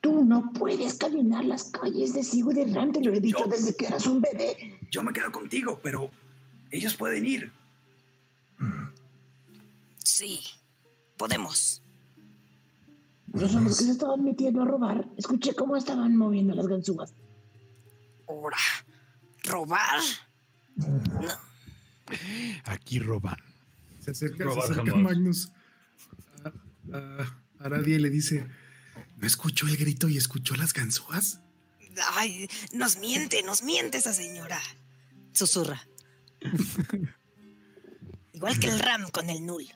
Tú 0.01 0.25
no 0.25 0.51
puedes 0.51 0.95
caminar 0.95 1.45
las 1.45 1.65
calles 1.65 2.15
de 2.15 2.23
Sigo 2.23 2.51
de 2.53 2.65
Ram, 2.73 2.91
te 2.91 3.01
lo 3.03 3.13
he 3.13 3.19
dicho 3.19 3.45
Yo- 3.45 3.51
desde 3.51 3.75
que 3.75 3.85
eras 3.85 4.07
un 4.07 4.19
bebé. 4.19 4.79
Yo 4.89 5.03
me 5.03 5.13
quedo 5.13 5.31
contigo, 5.31 5.79
pero 5.83 6.09
ellos 6.71 6.95
pueden 6.95 7.23
ir. 7.23 7.51
Sí, 10.03 10.39
podemos. 11.15 11.83
No 13.27 13.41
los 13.41 13.77
que 13.77 13.83
se 13.83 13.91
estaban 13.91 14.23
metiendo 14.23 14.63
a 14.63 14.65
robar. 14.65 15.07
Escuché 15.17 15.53
cómo 15.53 15.77
estaban 15.77 16.17
moviendo 16.17 16.55
las 16.55 16.65
ganzúas. 16.65 17.13
Ahora, 18.27 18.57
¿robar? 19.43 19.99
Aquí 22.65 22.97
roban. 22.97 23.37
Se 24.13 24.25
acerca, 24.25 24.45
se. 24.67 24.93
Magnus 24.95 25.51
a, 26.43 26.49
a 26.99 27.65
Aradia 27.65 27.95
y 27.95 27.99
le 27.99 28.09
dice: 28.09 28.47
¿No 29.17 29.27
escuchó 29.27 29.67
el 29.67 29.77
grito 29.77 30.09
y 30.09 30.17
escuchó 30.17 30.55
las 30.55 30.73
ganzúas? 30.73 31.39
Ay, 32.13 32.49
nos 32.73 32.97
miente, 32.97 33.43
nos 33.43 33.63
miente 33.63 33.97
esa 33.97 34.13
señora. 34.13 34.59
Susurra. 35.33 35.87
Igual 38.33 38.59
que 38.59 38.67
el 38.67 38.79
Ram 38.79 39.09
con 39.11 39.29
el 39.29 39.45
Null. 39.45 39.67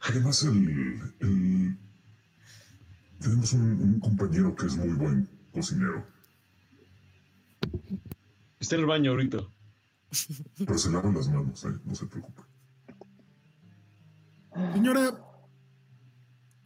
Además, 0.00 0.42
el, 0.44 1.14
el- 1.20 1.76
tenemos 3.20 3.52
un, 3.52 3.62
un 3.62 4.00
compañero 4.00 4.54
que 4.56 4.66
es 4.66 4.76
muy 4.76 4.88
buen 4.90 5.28
cocinero, 5.52 6.06
Está 8.60 8.74
en 8.76 8.80
el 8.82 8.86
baño 8.86 9.10
ahorita. 9.12 9.38
Pero 10.56 10.78
se 10.78 10.90
lava 10.90 11.12
las 11.12 11.28
manos, 11.28 11.64
¿eh? 11.64 11.78
no 11.84 11.94
se 11.94 12.06
preocupe. 12.06 12.42
Señora, 14.72 15.24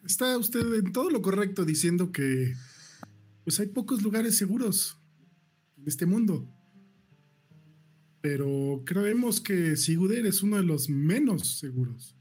está 0.05 0.39
usted 0.39 0.75
en 0.75 0.93
todo 0.93 1.11
lo 1.11 1.21
correcto 1.21 1.65
diciendo 1.65 2.13
que 2.13 2.55
pues 3.45 3.59
hay 3.61 3.67
pocos 3.67 4.03
lugares 4.03 4.37
seguros 4.37 4.99
en 5.77 5.89
este 5.89 6.07
mundo. 6.07 6.49
Pero 8.21 8.83
creemos 8.87 9.41
que 9.41 9.77
Siguder 9.77 10.27
es 10.27 10.43
uno 10.43 10.57
de 10.57 10.63
los 10.63 10.89
menos 10.89 11.59
seguros. 11.59 12.17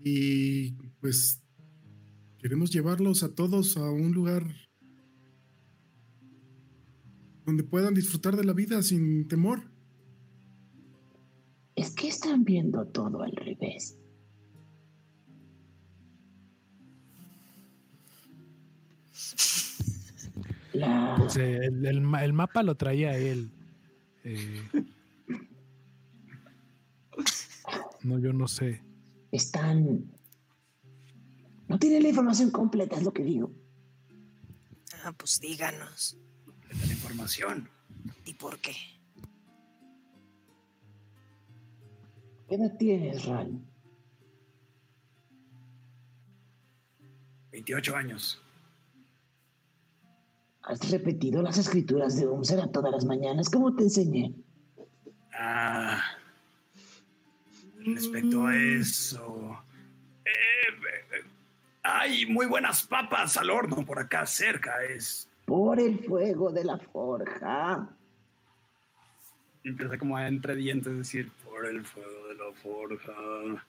Y 0.00 0.72
pues 1.00 1.40
queremos 2.38 2.70
llevarlos 2.70 3.22
a 3.22 3.34
todos 3.34 3.76
a 3.76 3.88
un 3.88 4.12
lugar 4.12 4.44
donde 7.44 7.62
puedan 7.62 7.94
disfrutar 7.94 8.36
de 8.36 8.44
la 8.44 8.52
vida 8.52 8.82
sin 8.82 9.28
temor. 9.28 9.75
Es 11.76 11.90
que 11.90 12.08
están 12.08 12.42
viendo 12.44 12.86
todo 12.86 13.22
al 13.22 13.32
revés. 13.32 13.98
La... 20.72 21.14
Pues, 21.18 21.36
eh, 21.36 21.56
el, 21.66 21.86
el 21.86 22.00
ma- 22.00 22.24
el 22.24 22.32
mapa 22.32 22.62
lo 22.62 22.74
traía 22.76 23.16
él. 23.16 23.50
Eh, 24.24 24.62
no, 28.02 28.18
yo 28.18 28.32
no 28.32 28.48
sé. 28.48 28.82
Están... 29.30 30.12
No 31.68 31.78
tienen 31.78 32.02
la 32.02 32.08
información 32.08 32.50
completa, 32.50 32.96
es 32.96 33.02
lo 33.02 33.12
que 33.12 33.22
digo. 33.22 33.52
Ah, 35.04 35.12
pues 35.16 35.40
díganos. 35.40 36.16
La 36.86 36.92
información. 36.92 37.68
¿Y 38.24 38.34
por 38.34 38.58
qué? 38.60 38.74
¿Qué 42.48 42.54
edad 42.54 42.76
tienes, 42.78 43.24
Ral? 43.24 43.58
28 47.52 47.96
años. 47.96 48.42
¿Has 50.62 50.90
repetido 50.90 51.42
las 51.42 51.58
escrituras 51.58 52.16
de 52.18 52.26
Umsera 52.26 52.66
todas 52.70 52.92
las 52.92 53.04
mañanas? 53.04 53.48
como 53.48 53.74
te 53.74 53.84
enseñé? 53.84 54.34
Ah, 55.32 56.00
respecto 57.84 58.46
a 58.46 58.56
eso. 58.56 59.58
eh, 60.24 61.24
hay 61.82 62.26
muy 62.26 62.46
buenas 62.46 62.82
papas 62.84 63.36
al 63.36 63.50
horno 63.50 63.84
por 63.84 63.98
acá 63.98 64.26
cerca. 64.26 64.82
Es. 64.84 65.28
Por 65.44 65.78
el 65.78 66.00
fuego 66.00 66.50
de 66.50 66.64
la 66.64 66.78
forja. 66.78 67.88
Empieza 69.62 69.98
como 69.98 70.16
a 70.16 70.26
entre 70.26 70.56
dientes 70.56 70.96
decir, 70.96 71.30
el 71.68 71.84
fuego 71.84 72.28
de 72.28 72.34
la 72.34 72.52
forja. 72.62 73.66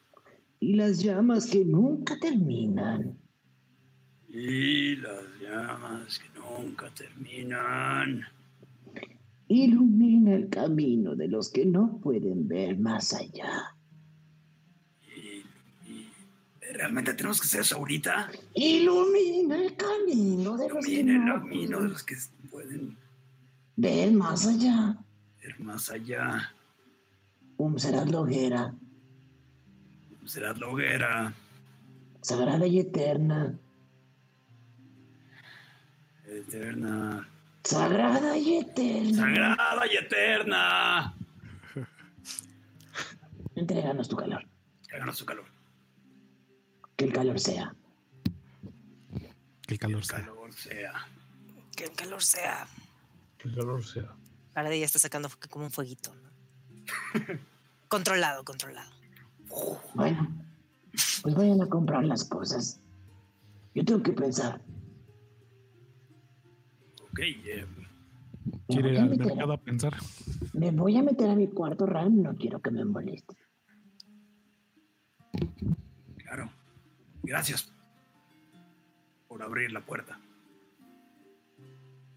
Y 0.59 0.73
las 0.73 0.99
llamas 1.03 1.47
que 1.47 1.63
nunca 1.63 2.17
terminan. 2.19 3.17
Y 4.29 4.95
las 4.97 5.23
llamas 5.41 6.19
que 6.19 6.39
nunca 6.39 6.89
terminan. 6.93 8.23
Ilumina 9.47 10.33
el 10.35 10.49
camino 10.49 11.15
de 11.15 11.27
los 11.27 11.49
que 11.49 11.65
no 11.65 11.99
pueden 11.99 12.47
ver 12.47 12.77
más 12.77 13.13
allá. 13.13 13.75
Y- 15.15 15.43
¿Realmente 16.73 17.13
tenemos 17.13 17.39
que 17.39 17.45
hacer 17.47 17.61
eso 17.61 17.77
ahorita? 17.77 18.29
Ilumina 18.55 19.55
el 19.55 19.75
camino 19.77 20.57
de 20.57 20.69
los 20.69 20.85
que 20.85 20.91
Ilumina 20.91 21.39
no 21.69 21.79
los 21.81 22.03
que 22.03 22.15
pueden 22.51 22.97
ver 23.77 24.11
más 24.11 24.45
allá. 24.45 24.97
ver 25.41 25.59
más 25.59 25.89
allá. 25.89 26.53
Umsera 27.57 28.05
la 28.05 28.19
hoguera, 28.19 28.73
Será 30.25 30.53
la 30.53 30.67
hoguera. 30.67 31.33
sagrada 32.21 32.67
y 32.67 32.79
eterna. 32.79 33.57
Eterna. 36.25 37.27
Sagrada 37.63 38.37
y 38.37 38.57
eterna. 38.57 39.15
Sagrada 39.17 39.87
y 39.91 39.95
eterna. 39.97 41.13
Entréganos 43.55 44.07
tu 44.09 44.15
calor. 44.15 44.45
Háganos 44.93 45.17
su 45.17 45.25
calor. 45.25 45.45
Que 46.95 47.05
el 47.05 47.13
calor 47.13 47.39
sea. 47.39 47.73
Que 49.65 49.73
el 49.73 49.79
calor 49.79 49.99
El 49.99 50.03
sea. 50.05 50.17
calor 50.25 50.53
sea. 50.53 50.93
Que 51.75 51.83
el 51.85 51.91
calor 51.93 52.21
sea. 52.23 52.67
Que 53.37 53.47
el 53.49 53.55
calor 53.55 53.83
sea. 53.85 54.13
Ahora 54.55 54.69
de 54.69 54.75
ella 54.75 54.85
está 54.85 54.99
sacando 54.99 55.29
como 55.49 55.65
un 55.65 55.71
fueguito. 55.71 56.13
¿no? 56.13 56.26
controlado, 57.87 58.43
controlado. 58.43 58.91
Bueno, 59.93 60.27
pues 61.21 61.35
vayan 61.35 61.61
a 61.61 61.67
comprar 61.67 62.03
las 62.05 62.23
cosas. 62.25 62.79
Yo 63.73 63.85
tengo 63.85 64.03
que 64.03 64.13
pensar. 64.13 64.61
Ok, 67.11 67.19
eh, 67.19 67.65
Me 68.45 68.59
Quiere 68.67 68.89
voy, 68.89 68.91
ir 68.93 68.99
a 68.99 69.03
al 69.03 69.09
meter, 69.09 69.27
mercado 69.27 69.53
a 69.53 69.57
pensar. 69.57 69.95
me 70.53 70.71
voy 70.71 70.97
a 70.97 71.03
meter 71.03 71.29
a 71.29 71.35
mi 71.35 71.47
cuarto, 71.47 71.85
Ram. 71.85 72.21
No 72.21 72.35
quiero 72.35 72.59
que 72.61 72.71
me 72.71 72.83
moleste. 72.85 73.35
claro. 76.17 76.49
Gracias 77.23 77.71
por 79.27 79.41
abrir 79.43 79.71
la 79.71 79.85
puerta. 79.85 80.19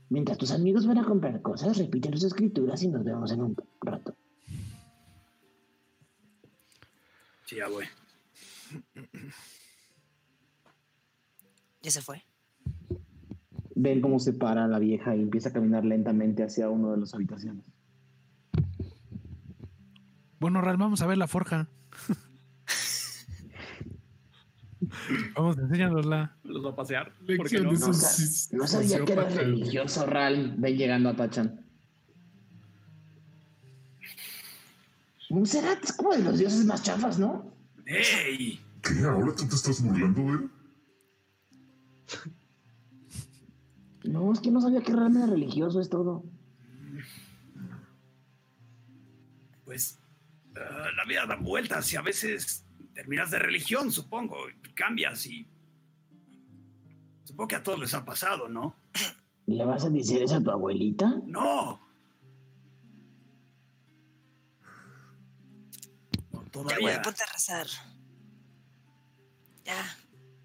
Mientras 0.09 0.39
tus 0.39 0.51
amigos 0.53 0.87
van 0.87 0.99
a 0.99 1.05
comprar 1.05 1.41
cosas, 1.43 1.79
repite 1.79 2.11
las 2.11 2.23
escrituras 2.25 2.83
y 2.83 2.89
nos 2.89 3.05
vemos 3.05 3.31
en 3.33 3.43
un 3.43 3.57
rato. 3.81 4.15
Sí, 7.51 7.57
ya 7.57 7.67
voy. 7.67 7.85
Ya 11.83 11.91
se 11.91 12.01
fue. 12.01 12.23
Ven 13.75 14.01
cómo 14.01 14.21
se 14.21 14.35
para 14.35 14.69
la 14.69 14.79
vieja 14.79 15.17
y 15.17 15.23
empieza 15.23 15.49
a 15.49 15.53
caminar 15.53 15.85
lentamente 15.85 16.45
hacia 16.45 16.69
una 16.69 16.93
de 16.93 16.99
las 16.99 17.13
habitaciones. 17.13 17.65
Bueno, 20.39 20.61
Ral, 20.61 20.77
vamos 20.77 21.03
a 21.03 21.09
ver 21.09 21.19
la 21.19 21.27
forja. 21.27 21.69
vamos, 25.35 25.59
enséñanosla. 25.59 26.37
Los 26.45 26.65
va 26.65 26.71
a 26.71 26.77
pasear. 26.77 27.13
¿Por 27.15 27.27
qué 27.27 27.59
Lección 27.59 27.65
no? 27.65 27.73
No, 27.73 27.79
no 27.89 27.95
sabía 27.95 28.61
que 28.61 29.13
sociópata. 29.13 29.29
religioso. 29.29 30.07
Ral, 30.07 30.55
ven 30.57 30.77
llegando 30.77 31.09
a 31.09 31.17
Tachan. 31.17 31.69
Monserrat 35.31 35.85
es 35.85 35.93
como 35.93 36.13
de 36.13 36.23
los 36.23 36.39
dioses 36.39 36.65
más 36.65 36.83
chafas, 36.83 37.19
¿no? 37.19 37.55
¡Ey! 37.87 38.61
¿Qué? 38.83 39.05
¿Ahora 39.05 39.35
tú 39.35 39.47
te 39.47 39.55
estás 39.55 39.83
burlando 39.83 40.23
de 40.23 40.29
él? 40.29 40.51
No, 44.05 44.33
es 44.33 44.41
que 44.41 44.51
no 44.51 44.61
sabía 44.61 44.83
que 44.83 44.93
realmente 44.93 45.25
era 45.25 45.33
religioso, 45.33 45.81
es 45.81 45.89
todo. 45.89 46.25
Pues 49.65 50.01
ah, 50.57 50.89
la 50.97 51.05
vida 51.05 51.27
da 51.27 51.37
vueltas 51.37 51.93
y 51.93 51.97
a 51.97 52.03
veces 52.03 52.67
terminas 52.93 53.31
de 53.31 53.39
religión, 53.39 53.93
supongo. 53.93 54.37
y 54.49 54.75
Cambias 54.75 55.27
y. 55.27 55.47
Supongo 57.23 57.49
que 57.49 57.57
a 57.57 57.63
todos 57.63 57.79
les 57.79 57.95
ha 57.95 58.05
pasado, 58.05 58.49
¿no? 58.49 58.75
¿Le 59.47 59.65
vas 59.65 59.85
a 59.85 59.91
decir 59.91 60.23
eso 60.23 60.37
a 60.37 60.43
tu 60.43 60.51
abuelita? 60.51 61.21
¡No! 61.27 61.90
No, 66.55 66.61
Ya, 66.69 66.77
güey, 66.77 66.79
todavía. 66.79 67.03
ponte 67.03 67.23
a 67.23 67.33
rezar. 67.33 67.67
Ya. 69.65 69.97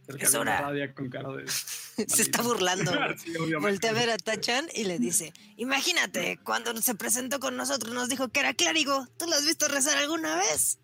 Cerca 0.05 0.23
Es 0.25 0.35
hora. 0.35 0.61
radia 0.61 0.93
con 0.93 1.09
cara 1.09 1.29
de. 1.31 1.47
Se 2.07 2.21
está 2.21 2.41
burlando. 2.41 2.91
Sí. 3.17 3.33
Voltea 3.59 3.91
a 3.91 3.93
ver 3.93 4.09
a 4.11 4.17
Tachan 4.17 4.65
y 4.75 4.83
le 4.83 4.99
dice, 4.99 5.33
imagínate, 5.57 6.37
cuando 6.43 6.75
se 6.81 6.93
presentó 6.95 7.39
con 7.39 7.55
nosotros 7.55 7.93
nos 7.93 8.09
dijo 8.09 8.27
que 8.29 8.41
era 8.41 8.53
clérigo. 8.53 9.07
¿Tú 9.17 9.25
lo 9.25 9.33
has 9.35 9.45
visto 9.45 9.67
rezar 9.67 9.97
alguna 9.97 10.35
vez? 10.37 10.77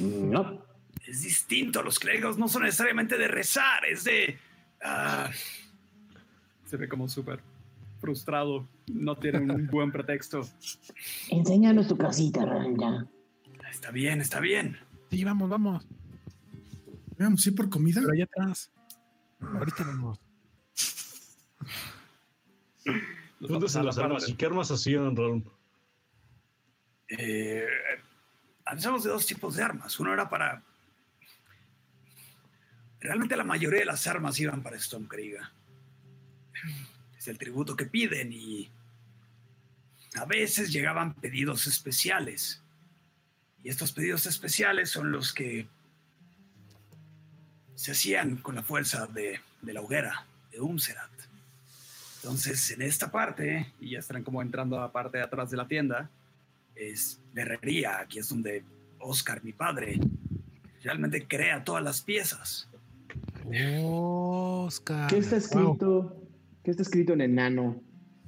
No. 0.00 0.62
Es 1.06 1.22
distinto. 1.22 1.82
Los 1.82 1.98
clérigos 1.98 2.36
no 2.36 2.48
son 2.48 2.64
necesariamente 2.64 3.16
de 3.16 3.28
rezar, 3.28 3.84
es 3.86 4.04
de. 4.04 4.38
ah, 4.82 5.30
Se 6.66 6.76
ve 6.76 6.88
como 6.88 7.08
súper 7.08 7.40
frustrado. 8.00 8.68
No 8.92 9.16
tiene 9.16 9.38
un 9.40 9.66
buen 9.68 9.90
pretexto. 9.92 10.46
Enséñanos 11.30 11.88
tu 11.88 11.96
casita, 11.96 12.44
Ranja. 12.44 13.06
Está 13.70 13.90
bien, 13.90 14.20
está 14.20 14.40
bien. 14.40 14.78
Sí, 15.10 15.24
vamos, 15.24 15.48
vamos. 15.48 15.86
Vamos, 17.18 17.42
sí, 17.42 17.50
por 17.50 17.68
comida. 17.68 18.00
Pero 18.00 18.12
allá 18.12 18.24
atrás. 18.24 18.70
Ahorita 19.40 19.84
vamos. 19.84 20.20
¿Dónde 23.40 23.66
están 23.66 23.86
las 23.86 23.96
la 23.96 24.04
armas? 24.04 24.28
¿Y 24.28 24.34
qué 24.34 24.46
armas 24.46 24.70
hacían, 24.70 25.16
Raúl? 25.16 25.44
Eh, 27.08 27.66
hablamos 28.64 29.04
de 29.04 29.10
dos 29.10 29.26
tipos 29.26 29.56
de 29.56 29.62
armas. 29.62 29.98
Uno 30.00 30.12
era 30.12 30.28
para. 30.28 30.62
Realmente 33.00 33.36
la 33.36 33.44
mayoría 33.44 33.80
de 33.80 33.86
las 33.86 34.06
armas 34.06 34.38
iban 34.40 34.62
para 34.62 34.78
Stormkriga. 34.78 35.52
Es 37.16 37.28
el 37.28 37.38
tributo 37.38 37.76
que 37.76 37.86
piden 37.86 38.32
y. 38.32 38.70
A 40.14 40.24
veces 40.24 40.72
llegaban 40.72 41.14
pedidos 41.14 41.66
especiales. 41.66 42.62
Y 43.64 43.68
estos 43.68 43.92
pedidos 43.92 44.26
especiales 44.26 44.90
son 44.90 45.10
los 45.12 45.32
que 45.32 45.66
se 47.74 47.92
hacían 47.92 48.36
con 48.36 48.54
la 48.54 48.62
fuerza 48.62 49.06
de, 49.06 49.40
de 49.62 49.72
la 49.72 49.80
hoguera, 49.80 50.26
de 50.52 50.60
Umserat. 50.60 51.10
Entonces, 52.16 52.70
en 52.72 52.82
esta 52.82 53.10
parte, 53.10 53.72
Y 53.80 53.90
ya 53.90 54.00
estarán 54.00 54.24
como 54.24 54.42
entrando 54.42 54.76
a 54.78 54.82
la 54.82 54.92
parte 54.92 55.18
de 55.18 55.24
atrás 55.24 55.50
de 55.50 55.56
la 55.56 55.68
tienda. 55.68 56.10
es 56.74 57.20
de 57.34 57.42
herrería, 57.42 57.98
aquí 58.00 58.18
es 58.20 58.28
donde 58.28 58.62
Oscar, 59.00 59.42
mi 59.44 59.52
padre, 59.52 59.98
realmente 60.82 61.26
crea 61.26 61.62
todas 61.64 61.82
las 61.82 62.00
piezas. 62.02 62.68
Oscar. 63.84 65.08
¿Qué 65.08 65.18
está 65.18 65.36
Wow. 65.36 65.38
escrito? 65.38 66.16
¿Qué 66.62 66.70
está 66.70 66.82
escrito 66.82 67.12
en 67.14 67.20
enano 67.22 67.80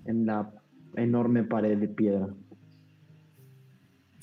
en 0.07 0.27
la 0.27 0.51
enorme 0.97 1.43
pared 1.45 1.77
de 1.79 1.89
piedra? 1.89 2.29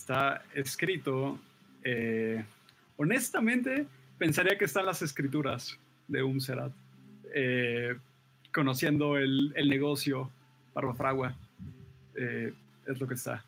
Está 0.08 0.42
escrito. 0.56 1.38
eh, 1.84 2.42
honestamente, 2.96 3.86
pensaría 4.18 4.58
que 4.58 4.64
están 4.64 4.86
las 4.86 5.02
escrituras 5.02 5.78
de 6.08 6.24
Umserat. 6.24 6.72
Eh, 7.36 7.94
conociendo 8.54 9.18
el, 9.18 9.52
el 9.58 9.68
negocio 9.68 10.32
Barbafragua. 10.74 11.36
Eh, 12.16 12.54
es 12.88 13.02
lo 13.02 13.06
que 13.06 13.16
está. 13.16 13.44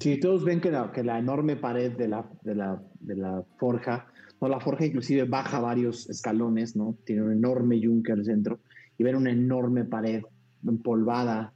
Sí, 0.00 0.18
todos 0.18 0.42
ven 0.44 0.60
que 0.60 0.72
la, 0.72 0.90
que 0.90 1.04
la 1.04 1.20
enorme 1.20 1.54
pared 1.54 1.92
de 1.92 2.08
la, 2.08 2.28
de, 2.42 2.56
la, 2.56 2.82
de 2.98 3.14
la 3.14 3.44
forja, 3.56 4.08
no, 4.40 4.48
la 4.48 4.58
forja 4.58 4.86
inclusive 4.86 5.22
baja 5.22 5.60
varios 5.60 6.10
escalones, 6.10 6.74
¿no? 6.74 6.96
Tiene 7.04 7.22
un 7.22 7.30
enorme 7.30 7.78
yunque 7.78 8.10
al 8.10 8.24
centro 8.24 8.58
y 8.98 9.04
ven 9.04 9.14
una 9.14 9.30
enorme 9.30 9.84
pared 9.84 10.24
empolvada, 10.66 11.52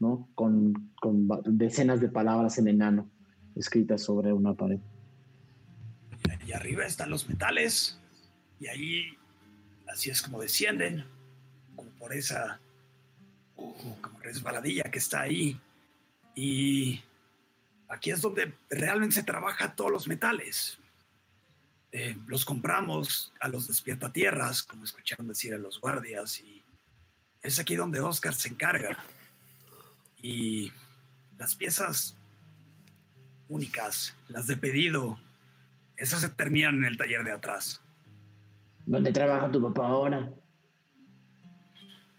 ¿no? 0.00 0.28
Con, 0.34 0.90
con 1.00 1.28
decenas 1.44 2.00
de 2.00 2.08
palabras 2.08 2.58
en 2.58 2.66
enano 2.66 3.08
escritas 3.58 4.02
sobre 4.02 4.32
una 4.32 4.54
pared. 4.54 4.78
Y 6.46 6.52
arriba 6.52 6.84
están 6.84 7.10
los 7.10 7.28
metales, 7.28 7.98
y 8.60 8.68
ahí 8.68 9.18
así 9.88 10.10
es 10.10 10.22
como 10.22 10.40
descienden, 10.40 11.04
como 11.76 11.90
por 11.92 12.12
esa 12.12 12.60
como 13.56 14.18
resbaladilla 14.22 14.84
que 14.84 14.98
está 14.98 15.22
ahí. 15.22 15.60
Y 16.34 17.02
aquí 17.88 18.10
es 18.10 18.20
donde 18.20 18.54
realmente 18.70 19.16
se 19.16 19.22
trabaja 19.22 19.74
todos 19.74 19.90
los 19.90 20.08
metales. 20.08 20.78
Eh, 21.90 22.16
los 22.26 22.44
compramos 22.44 23.32
a 23.40 23.48
los 23.48 23.66
despiertatierras, 23.66 24.62
como 24.62 24.84
escucharon 24.84 25.26
decir 25.26 25.54
a 25.54 25.58
los 25.58 25.80
guardias, 25.80 26.40
y 26.40 26.62
es 27.42 27.58
aquí 27.58 27.76
donde 27.76 28.00
Oscar 28.00 28.34
se 28.34 28.48
encarga. 28.48 28.98
Y 30.20 30.72
las 31.38 31.54
piezas 31.54 32.17
únicas, 33.48 34.14
las 34.28 34.46
de 34.46 34.56
pedido, 34.56 35.18
esas 35.96 36.20
se 36.20 36.28
terminan 36.28 36.76
en 36.76 36.84
el 36.84 36.96
taller 36.96 37.24
de 37.24 37.32
atrás. 37.32 37.82
¿Dónde 38.86 39.12
trabaja 39.12 39.50
tu 39.50 39.60
papá 39.62 39.88
ahora? 39.88 40.30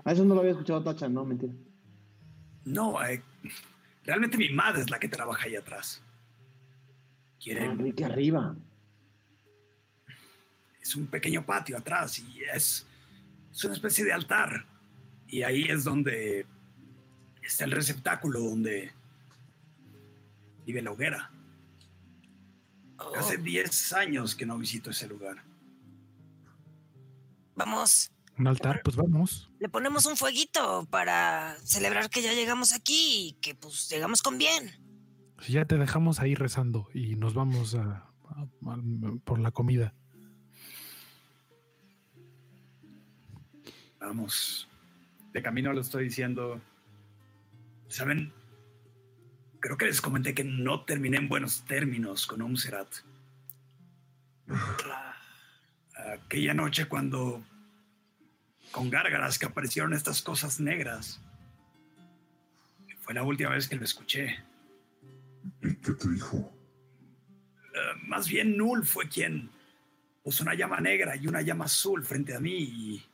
Ah, 0.03 0.11
eso 0.11 0.25
no 0.25 0.33
lo 0.33 0.41
había 0.41 0.51
escuchado 0.51 0.83
Tacha, 0.83 1.07
no, 1.07 1.25
mentira. 1.25 1.53
No, 2.65 3.03
eh, 3.05 3.23
realmente 4.03 4.37
mi 4.37 4.49
madre 4.49 4.81
es 4.81 4.89
la 4.89 4.99
que 4.99 5.07
trabaja 5.07 5.45
ahí 5.45 5.55
atrás. 5.55 6.01
Ah, 6.03 7.35
Quieren, 7.41 7.71
Enrique 7.71 8.03
arriba. 8.05 8.55
es 10.81 10.95
un 10.95 11.07
pequeño 11.07 11.45
patio 11.45 11.77
atrás 11.77 12.19
y 12.19 12.41
es, 12.53 12.85
es 13.51 13.63
una 13.63 13.73
especie 13.73 14.03
de 14.03 14.13
altar. 14.13 14.65
Y 15.27 15.43
ahí 15.43 15.63
es 15.63 15.83
donde 15.83 16.45
está 17.41 17.65
el 17.65 17.71
receptáculo 17.71 18.39
donde 18.39 18.91
vive 20.65 20.81
la 20.81 20.91
hoguera. 20.91 21.31
Oh, 22.97 23.15
Hace 23.15 23.37
10 23.37 23.93
años 23.93 24.35
que 24.35 24.45
no 24.45 24.57
visito 24.57 24.89
ese 24.89 25.07
lugar. 25.07 25.43
vamos, 27.55 28.11
Un 28.37 28.47
altar, 28.47 28.81
pues 28.83 28.95
vamos. 28.95 29.49
le 29.59 29.67
ponemos 29.69 30.05
un 30.05 30.15
fueguito 30.15 30.85
para 30.89 31.55
celebrar 31.63 32.09
que 32.09 32.21
ya 32.21 32.33
llegamos 32.33 32.73
aquí 32.73 33.29
y 33.29 33.33
que 33.41 33.53
pues 33.55 33.89
llegamos 33.89 34.21
con 34.21 34.37
bien. 34.37 34.71
Si 35.41 35.53
ya 35.53 35.65
te 35.65 35.77
dejamos 35.77 36.19
ahí 36.19 36.35
rezando 36.35 36.87
y 36.93 37.15
nos 37.15 37.33
vamos 37.33 37.75
a- 37.75 38.09
a- 38.29 38.41
a- 38.71 39.17
por 39.25 39.39
la 39.39 39.51
comida. 39.51 39.93
Vamos. 43.99 44.67
De 45.33 45.41
camino 45.41 45.73
lo 45.73 45.81
estoy 45.81 46.05
diciendo. 46.05 46.59
¿Saben? 47.87 48.31
Creo 49.59 49.77
que 49.77 49.85
les 49.85 50.01
comenté 50.01 50.33
que 50.33 50.43
no 50.43 50.85
terminé 50.85 51.17
en 51.17 51.27
buenos 51.27 51.65
términos 51.65 52.25
con 52.25 52.41
Umserat. 52.41 52.87
Aquella 55.95 56.53
noche 56.53 56.87
cuando 56.87 57.43
con 58.71 58.89
gárgaras 58.89 59.37
que 59.39 59.45
aparecieron 59.45 59.93
estas 59.93 60.21
cosas 60.21 60.59
negras. 60.59 61.21
Fue 63.01 63.13
la 63.13 63.23
última 63.23 63.49
vez 63.49 63.67
que 63.67 63.75
lo 63.75 63.83
escuché. 63.83 64.37
¿Y 65.61 65.75
qué 65.75 65.91
te 65.93 66.09
dijo? 66.09 66.53
Eh, 67.73 68.01
más 68.03 68.27
bien 68.27 68.55
Null 68.55 68.85
fue 68.85 69.07
quien 69.09 69.49
puso 70.23 70.43
una 70.43 70.53
llama 70.53 70.79
negra 70.79 71.15
y 71.15 71.27
una 71.27 71.41
llama 71.41 71.65
azul 71.65 72.03
frente 72.03 72.35
a 72.35 72.39
mí 72.39 72.53
y... 72.53 73.05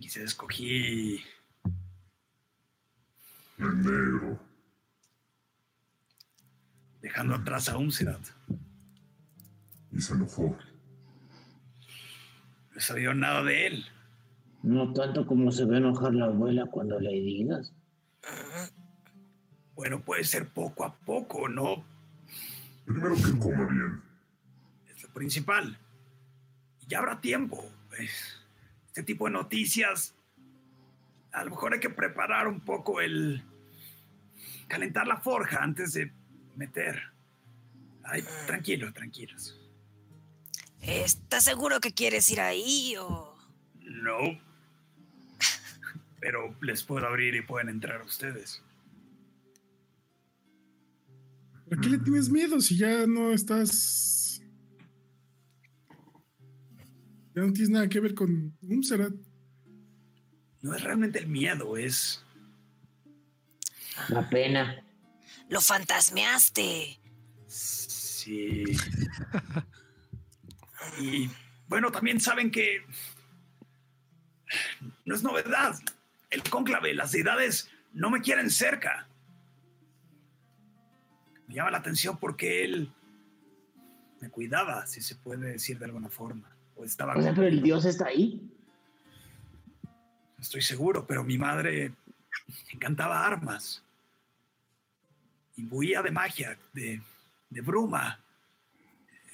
Quizás 0.00 0.24
escogí 0.24 1.22
En 3.58 3.82
negro. 3.82 4.38
dejando 7.00 7.34
atrás 7.34 7.68
a 7.68 7.76
Umserat. 7.76 8.26
Y 9.92 10.00
se 10.00 10.14
enojó. 10.14 10.56
No 12.70 12.76
he 12.76 12.80
sabido 12.80 13.14
nada 13.14 13.42
de 13.42 13.66
él. 13.66 13.84
No 14.62 14.92
tanto 14.94 15.26
como 15.26 15.52
se 15.52 15.66
ve 15.66 15.76
enojar 15.76 16.14
la 16.14 16.24
abuela 16.26 16.66
cuando 16.66 16.98
le 16.98 17.10
digas. 17.10 17.72
Bueno, 19.74 20.00
puede 20.00 20.24
ser 20.24 20.48
poco 20.48 20.84
a 20.84 20.94
poco, 20.94 21.48
¿no? 21.48 21.84
Primero 22.86 23.14
que 23.16 23.38
coma 23.38 23.66
bien. 23.66 24.02
Es 24.88 25.02
lo 25.02 25.08
principal. 25.10 25.78
Y 26.80 26.86
ya 26.86 26.98
habrá 27.00 27.20
tiempo. 27.20 27.70
pues. 27.90 28.40
Este 28.86 29.02
tipo 29.02 29.26
de 29.26 29.32
noticias, 29.32 30.13
a 31.34 31.44
lo 31.44 31.50
mejor 31.50 31.74
hay 31.74 31.80
que 31.80 31.90
preparar 31.90 32.46
un 32.48 32.60
poco 32.60 33.00
el... 33.00 33.42
calentar 34.68 35.06
la 35.06 35.18
forja 35.18 35.62
antes 35.62 35.92
de 35.92 36.12
meter. 36.56 37.02
Ay, 38.04 38.24
tranquilo, 38.46 38.92
tranquilos. 38.92 39.60
¿Estás 40.80 41.44
seguro 41.44 41.80
que 41.80 41.92
quieres 41.92 42.30
ir 42.30 42.40
ahí 42.40 42.94
o...? 42.98 43.34
No. 43.80 44.18
Pero 46.20 46.56
les 46.62 46.82
puedo 46.84 47.06
abrir 47.06 47.34
y 47.34 47.42
pueden 47.42 47.68
entrar 47.68 48.02
ustedes. 48.02 48.62
¿Por 51.68 51.80
qué 51.80 51.88
le 51.88 51.98
tienes 51.98 52.30
miedo 52.30 52.60
si 52.60 52.76
ya 52.76 53.06
no 53.06 53.32
estás. 53.32 54.42
Ya 57.34 57.42
no 57.42 57.52
tienes 57.52 57.70
nada 57.70 57.88
que 57.88 58.00
ver 58.00 58.14
con 58.14 58.56
Umserat? 58.62 59.14
No 60.64 60.74
es 60.74 60.82
realmente 60.82 61.18
el 61.18 61.26
miedo, 61.26 61.76
es... 61.76 62.24
La 64.08 64.30
pena. 64.30 64.82
lo 65.50 65.60
fantasmeaste. 65.60 66.98
Sí. 67.46 68.64
Y 70.98 71.30
bueno, 71.68 71.92
también 71.92 72.18
saben 72.18 72.50
que 72.50 72.82
no 75.04 75.14
es 75.14 75.22
novedad. 75.22 75.78
El 76.30 76.42
cónclave, 76.42 76.94
las 76.94 77.12
deidades 77.12 77.68
no 77.92 78.08
me 78.08 78.22
quieren 78.22 78.50
cerca. 78.50 79.06
Me 81.46 81.56
llama 81.56 81.72
la 81.72 81.78
atención 81.78 82.16
porque 82.16 82.64
él 82.64 82.90
me 84.18 84.30
cuidaba, 84.30 84.86
si 84.86 85.02
se 85.02 85.14
puede 85.16 85.52
decir 85.52 85.78
de 85.78 85.84
alguna 85.84 86.08
forma. 86.08 86.56
O 86.74 86.86
estaba 86.86 87.14
O 87.14 87.20
sea, 87.20 87.34
pero 87.34 87.48
el 87.48 87.60
dios 87.60 87.84
está 87.84 88.06
ahí. 88.06 88.40
Estoy 90.44 90.60
seguro, 90.60 91.06
pero 91.06 91.24
mi 91.24 91.38
madre 91.38 91.94
encantaba 92.70 93.26
armas. 93.26 93.82
Imbuía 95.56 96.02
de 96.02 96.10
magia, 96.10 96.58
de, 96.74 97.00
bruma. 97.62 98.20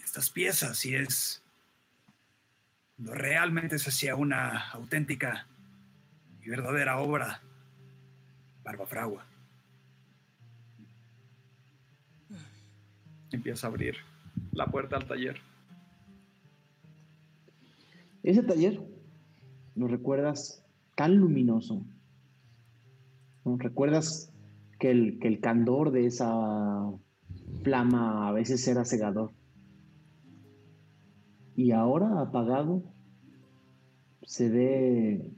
Estas 0.04 0.30
piezas, 0.30 0.86
y 0.86 0.94
es. 0.94 1.42
Realmente 2.96 3.76
se 3.80 3.90
hacía 3.90 4.14
una 4.14 4.70
auténtica 4.70 5.48
y 6.42 6.48
verdadera 6.48 6.98
obra, 6.98 7.40
Barba 8.62 8.86
Fragua. 8.86 9.26
Empieza 13.32 13.66
a 13.66 13.70
abrir 13.70 13.96
la 14.52 14.66
puerta 14.66 14.96
al 14.96 15.08
taller. 15.08 15.40
Ese 18.22 18.44
taller 18.44 18.80
lo 19.74 19.88
recuerdas 19.88 20.59
tan 21.00 21.16
luminoso. 21.16 21.82
¿no? 23.46 23.56
Recuerdas 23.56 24.30
que 24.78 24.90
el, 24.90 25.18
que 25.18 25.28
el 25.28 25.40
candor 25.40 25.92
de 25.92 26.04
esa 26.04 26.92
flama 27.62 28.28
a 28.28 28.32
veces 28.32 28.68
era 28.68 28.84
cegador. 28.84 29.30
Y 31.56 31.70
ahora 31.70 32.20
apagado 32.20 32.82
se 34.24 34.50
ve 34.50 35.32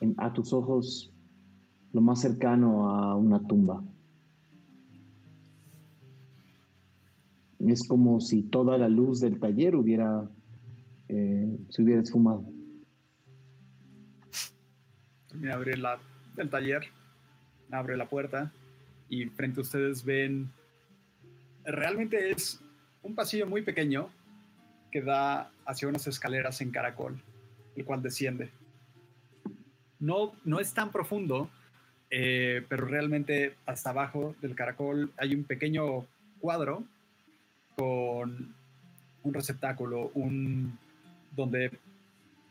en- 0.00 0.14
a 0.16 0.32
tus 0.32 0.52
ojos 0.52 1.12
lo 1.92 2.00
más 2.00 2.20
cercano 2.20 2.88
a 2.88 3.14
una 3.14 3.46
tumba. 3.46 3.84
Es 7.60 7.86
como 7.86 8.18
si 8.18 8.42
toda 8.42 8.76
la 8.76 8.88
luz 8.88 9.20
del 9.20 9.38
taller 9.38 9.76
hubiera 9.76 10.28
eh, 11.06 11.64
se 11.68 11.80
hubiera 11.84 12.02
esfumado. 12.02 12.44
Termina 15.32 15.52
de 15.52 15.56
abrir 15.56 15.82
el 16.36 16.50
taller, 16.50 16.82
abre 17.70 17.96
la 17.96 18.06
puerta 18.06 18.52
y 19.08 19.26
frente 19.26 19.60
a 19.60 19.62
ustedes 19.62 20.04
ven, 20.04 20.50
realmente 21.64 22.30
es 22.30 22.60
un 23.02 23.14
pasillo 23.14 23.46
muy 23.46 23.62
pequeño 23.62 24.10
que 24.90 25.00
da 25.00 25.50
hacia 25.64 25.88
unas 25.88 26.06
escaleras 26.06 26.60
en 26.60 26.70
caracol, 26.70 27.18
el 27.76 27.84
cual 27.86 28.02
desciende. 28.02 28.50
No, 29.98 30.34
no 30.44 30.60
es 30.60 30.74
tan 30.74 30.90
profundo, 30.90 31.48
eh, 32.10 32.64
pero 32.68 32.84
realmente 32.84 33.56
hasta 33.64 33.88
abajo 33.88 34.36
del 34.42 34.54
caracol 34.54 35.12
hay 35.16 35.34
un 35.34 35.44
pequeño 35.44 36.06
cuadro 36.40 36.84
con 37.74 38.54
un 39.22 39.34
receptáculo, 39.34 40.10
un 40.12 40.78
donde 41.34 41.70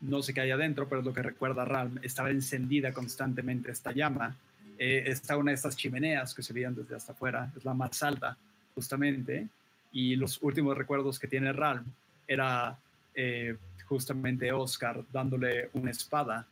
no 0.02 0.20
sé 0.20 0.34
qué 0.34 0.40
hay 0.40 0.50
adentro, 0.50 0.88
pero 0.88 1.00
es 1.00 1.06
lo 1.06 1.14
que 1.14 1.22
recuerda 1.22 1.64
Ralm, 1.64 1.98
estaba 2.02 2.30
encendida 2.30 2.92
constantemente 2.92 3.70
esta 3.70 3.92
llama. 3.92 4.36
Eh, 4.78 5.04
está 5.06 5.36
una 5.36 5.52
de 5.52 5.56
estas 5.56 5.76
chimeneas 5.76 6.34
que 6.34 6.42
se 6.42 6.52
veían 6.52 6.74
desde 6.74 6.96
hasta 6.96 7.12
afuera, 7.12 7.50
es 7.56 7.64
la 7.64 7.72
más 7.72 8.02
alta, 8.02 8.36
justamente. 8.74 9.46
Y 9.92 10.16
los 10.16 10.42
últimos 10.42 10.76
recuerdos 10.76 11.18
que 11.18 11.28
tiene 11.28 11.52
Ralm 11.52 11.84
era 12.26 12.76
eh, 13.14 13.56
justamente 13.86 14.50
Oscar 14.52 15.04
dándole 15.12 15.70
una 15.74 15.90
espada 15.90 16.46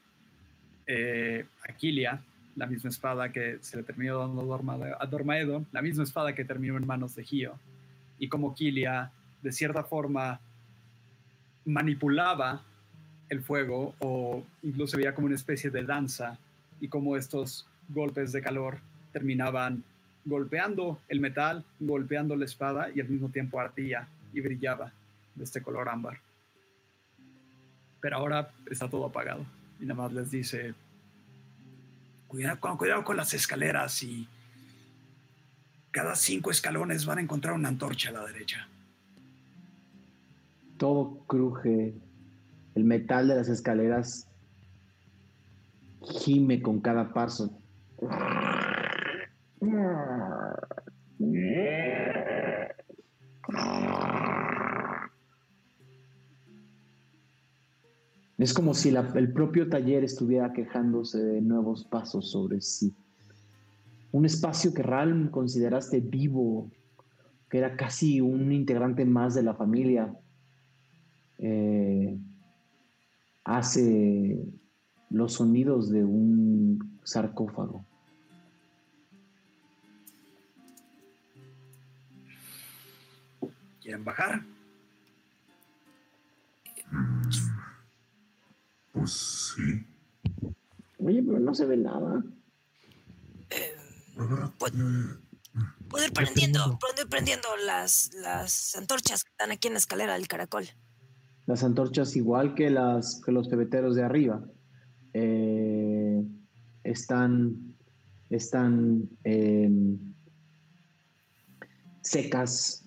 eh, 0.86 1.44
a 1.68 1.72
Kilia, 1.72 2.22
la 2.54 2.66
misma 2.66 2.90
espada 2.90 3.32
que 3.32 3.58
se 3.62 3.76
le 3.76 3.82
terminó 3.82 4.18
dando 4.18 4.42
a 4.98 5.06
Dormaedo, 5.06 5.64
la 5.72 5.82
misma 5.82 6.04
espada 6.04 6.34
que 6.34 6.44
terminó 6.44 6.76
en 6.76 6.86
manos 6.86 7.16
de 7.16 7.24
Gio. 7.24 7.58
Y 8.18 8.28
como 8.28 8.54
Kilia, 8.54 9.10
de 9.42 9.52
cierta 9.52 9.82
forma, 9.82 10.38
manipulaba 11.64 12.62
el 13.30 13.42
fuego 13.42 13.94
o 14.00 14.44
incluso 14.62 14.98
veía 14.98 15.14
como 15.14 15.26
una 15.26 15.36
especie 15.36 15.70
de 15.70 15.84
danza 15.84 16.38
y 16.80 16.88
como 16.88 17.16
estos 17.16 17.66
golpes 17.88 18.32
de 18.32 18.42
calor 18.42 18.78
terminaban 19.12 19.82
golpeando 20.24 21.00
el 21.08 21.20
metal, 21.20 21.64
golpeando 21.78 22.36
la 22.36 22.44
espada 22.44 22.90
y 22.94 23.00
al 23.00 23.08
mismo 23.08 23.30
tiempo 23.30 23.58
ardía 23.58 24.06
y 24.34 24.40
brillaba 24.40 24.92
de 25.34 25.44
este 25.44 25.62
color 25.62 25.88
ámbar. 25.88 26.18
Pero 28.00 28.16
ahora 28.16 28.50
está 28.70 28.88
todo 28.88 29.06
apagado 29.06 29.46
y 29.80 29.84
nada 29.84 30.02
más 30.02 30.12
les 30.12 30.30
dice, 30.30 30.74
Cuidado 32.30 32.60
con, 32.60 32.76
cuidado 32.76 33.02
con 33.02 33.16
las 33.16 33.34
escaleras 33.34 34.04
y 34.04 34.28
cada 35.90 36.14
cinco 36.14 36.52
escalones 36.52 37.04
van 37.04 37.18
a 37.18 37.22
encontrar 37.22 37.54
una 37.54 37.68
antorcha 37.68 38.10
a 38.10 38.12
la 38.12 38.24
derecha. 38.24 38.68
Todo 40.76 41.18
cruje, 41.26 41.92
el 42.74 42.84
metal 42.84 43.28
de 43.28 43.36
las 43.36 43.48
escaleras 43.48 44.28
gime 46.02 46.62
con 46.62 46.80
cada 46.80 47.12
paso. 47.12 47.50
Es 58.38 58.54
como 58.54 58.72
si 58.72 58.88
el 58.88 59.32
propio 59.32 59.68
taller 59.68 60.02
estuviera 60.02 60.52
quejándose 60.52 61.18
de 61.18 61.42
nuevos 61.42 61.84
pasos 61.84 62.30
sobre 62.30 62.62
sí. 62.62 62.94
Un 64.12 64.24
espacio 64.24 64.72
que 64.72 64.82
Ralm 64.82 65.28
consideraste 65.28 66.00
vivo, 66.00 66.70
que 67.50 67.58
era 67.58 67.76
casi 67.76 68.20
un 68.20 68.50
integrante 68.50 69.04
más 69.04 69.34
de 69.34 69.42
la 69.42 69.54
familia, 69.54 70.12
eh, 71.38 72.18
hace 73.56 74.38
los 75.10 75.34
sonidos 75.34 75.90
de 75.90 76.04
un 76.04 77.00
sarcófago. 77.02 77.84
¿Quieren 83.82 84.04
bajar? 84.04 84.44
Pues 88.92 89.12
sí. 89.56 89.86
Oye, 90.98 91.22
pero 91.22 91.40
no 91.40 91.54
se 91.54 91.66
ve 91.66 91.76
nada. 91.76 92.22
Ver, 93.48 93.76
Pues- 94.58 94.72
eh, 94.74 95.16
Puedo 95.88 96.04
ir 96.04 96.12
prendiendo, 96.12 96.78
puedo 96.78 97.02
ir 97.02 97.08
prendiendo 97.08 97.48
las, 97.64 98.12
las 98.14 98.76
antorchas 98.76 99.24
que 99.24 99.30
están 99.30 99.50
aquí 99.50 99.66
en 99.66 99.74
la 99.74 99.78
escalera 99.80 100.12
del 100.14 100.28
caracol. 100.28 100.68
Las 101.50 101.64
antorchas, 101.64 102.14
igual 102.14 102.54
que, 102.54 102.70
las, 102.70 103.20
que 103.26 103.32
los 103.32 103.48
pebeteros 103.48 103.96
de 103.96 104.04
arriba, 104.04 104.40
eh, 105.12 106.22
están, 106.84 107.74
están 108.30 109.08
em, 109.24 109.98
secas. 112.02 112.86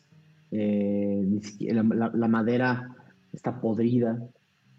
eh, 0.51 1.27
la, 1.59 1.83
madera 2.29 2.87
está 3.33 3.59
podrida. 3.59 4.17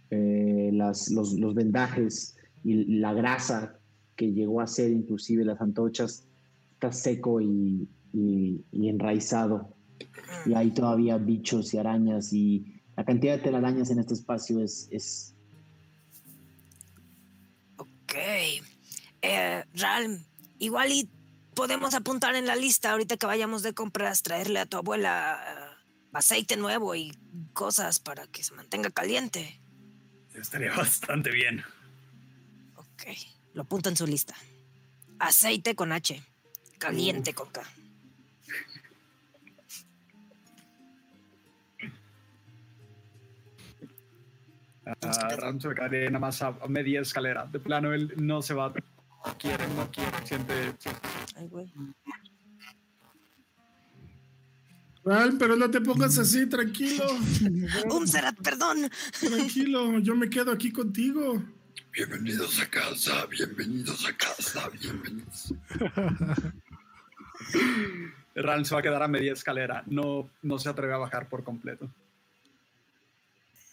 eh, 0.09 0.70
las, 0.73 1.11
los, 1.11 1.35
los 1.35 1.55
vendajes 1.55 2.36
y 2.62 2.98
la 3.01 3.12
grasa 3.12 3.78
que 4.16 4.32
llegó 4.32 4.62
a 4.62 4.66
ser 4.66 4.93
inclusive 4.93 5.44
las 5.44 5.61
antorchas 5.61 6.27
está 6.73 6.90
seco 6.90 7.40
y, 7.43 7.86
y- 8.15 8.65
y 8.73 8.89
enraizado. 8.89 9.74
Y 10.47 10.55
hay 10.55 10.70
todavía 10.70 11.19
bichos 11.19 11.74
y 11.74 11.78
arañas 11.78 12.32
y 12.32 12.65
la 12.97 13.05
cantidad 13.05 13.37
de 13.37 13.43
telarañas 13.43 13.91
en 13.91 13.99
este 13.99 14.15
espacio 14.15 14.61
es, 14.61 14.89
es 14.91 15.35
Ok. 17.77 18.15
Eh, 19.23 19.65
Ralm, 19.75 20.25
igual 20.59 20.93
y 20.93 21.11
podemos 21.55 21.95
apuntar 21.95 22.35
en 22.35 22.47
la 22.47 22.57
lista 22.57 22.93
ahorita 22.93 23.16
que 23.16 23.27
vayamos 23.27 23.62
de 23.62 23.73
compras, 23.73 24.23
traerle 24.23 24.61
a 24.61 24.66
tu 24.66 24.77
abuela 24.77 25.41
eh, 25.43 25.75
aceite 26.12 26.57
nuevo 26.57 26.95
y 26.95 27.12
cosas 27.53 27.99
para 27.99 28.27
que 28.27 28.45
se 28.45 28.55
mantenga 28.55 28.91
caliente. 28.91 29.61
Estaría 30.35 30.73
bastante 30.77 31.31
bien. 31.31 31.65
Ok, 32.77 33.05
lo 33.55 33.62
apunto 33.62 33.89
en 33.89 33.97
su 33.97 34.07
lista. 34.07 34.35
Aceite 35.19 35.75
con 35.75 35.93
H, 35.93 36.23
caliente 36.79 37.35
con 37.35 37.51
K. 37.51 37.62
se 45.61 45.74
quedaría 45.74 46.11
nada 46.11 46.19
más 46.19 46.43
a, 46.43 46.48
a 46.48 46.69
media 46.69 47.01
escalera. 47.01 47.47
De 47.47 47.59
plano, 47.59 47.93
él 47.93 48.12
no 48.16 48.43
se 48.43 48.55
va, 48.55 48.73
quiere, 49.39 49.66
no 49.69 49.90
quiere, 49.90 50.27
siente, 50.27 50.55
Ay, 51.36 51.48
güey. 51.48 51.73
Ral, 55.05 55.36
pero 55.39 55.56
no 55.56 55.70
te 55.70 55.81
pongas 55.81 56.19
así, 56.19 56.47
tranquilo. 56.47 57.05
Umserat, 57.90 58.36
perdón. 58.40 58.90
Tranquilo, 59.20 59.98
yo 59.98 60.15
me 60.15 60.31
quedo 60.31 60.51
aquí 60.51 60.73
contigo. 60.73 61.43
Bienvenidos 61.93 62.61
a 62.61 62.70
casa, 62.70 63.27
bienvenidos 63.27 64.06
a 64.06 64.16
casa, 64.16 64.69
bienvenidos. 64.81 65.55
Ran 68.35 68.65
se 68.65 68.74
va 68.74 68.81
a 68.81 68.82
quedar 68.82 69.02
a 69.02 69.09
media 69.09 69.32
escalera. 69.32 69.85
No, 69.86 70.31
no 70.43 70.59
se 70.59 70.69
atreve 70.69 70.94
a 70.94 70.98
bajar 70.98 71.28
por 71.28 71.44
completo. 71.44 71.89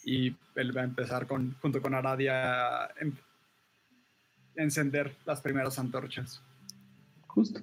Y 0.03 0.35
él 0.55 0.75
va 0.75 0.81
a 0.81 0.85
empezar 0.85 1.27
con, 1.27 1.55
junto 1.61 1.81
con 1.81 1.93
Aradia 1.93 2.85
a 2.85 2.89
em- 2.99 3.15
encender 4.55 5.15
las 5.25 5.41
primeras 5.41 5.77
antorchas. 5.79 6.41
Justo. 7.27 7.61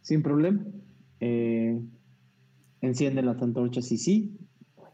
Sin 0.00 0.22
problema. 0.22 0.64
Eh, 1.20 1.80
encienden 2.80 3.26
las 3.26 3.40
antorchas 3.42 3.90
y 3.90 3.98
sí, 3.98 4.36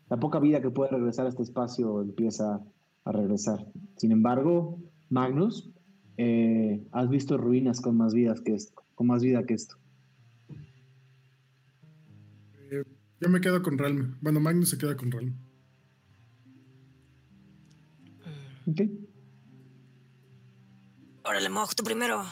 la 0.08 0.18
poca 0.18 0.38
vida 0.38 0.60
que 0.60 0.70
puede 0.70 0.90
regresar 0.90 1.26
a 1.26 1.30
este 1.30 1.42
espacio 1.42 2.02
empieza 2.02 2.60
a 3.04 3.12
regresar. 3.12 3.66
Sin 3.96 4.12
embargo, 4.12 4.78
Magnus, 5.10 5.70
eh, 6.16 6.86
has 6.92 7.08
visto 7.08 7.36
ruinas 7.36 7.80
con 7.80 7.96
más 7.96 8.14
vidas 8.14 8.40
que 8.40 8.54
esto, 8.54 8.82
con 8.94 9.06
más 9.06 9.22
vida 9.22 9.44
que 9.44 9.54
esto. 9.54 9.76
Eh, 12.70 12.84
yo 13.20 13.28
me 13.28 13.40
quedo 13.40 13.62
con 13.62 13.78
Ralm. 13.78 14.16
Bueno, 14.20 14.40
Magnus 14.40 14.70
se 14.70 14.78
queda 14.78 14.96
con 14.96 15.10
Ralm. 15.10 15.34
Ok. 18.72 18.80
Órale, 21.24 21.50
Mog, 21.50 21.74
tú 21.74 21.84
primero. 21.84 22.24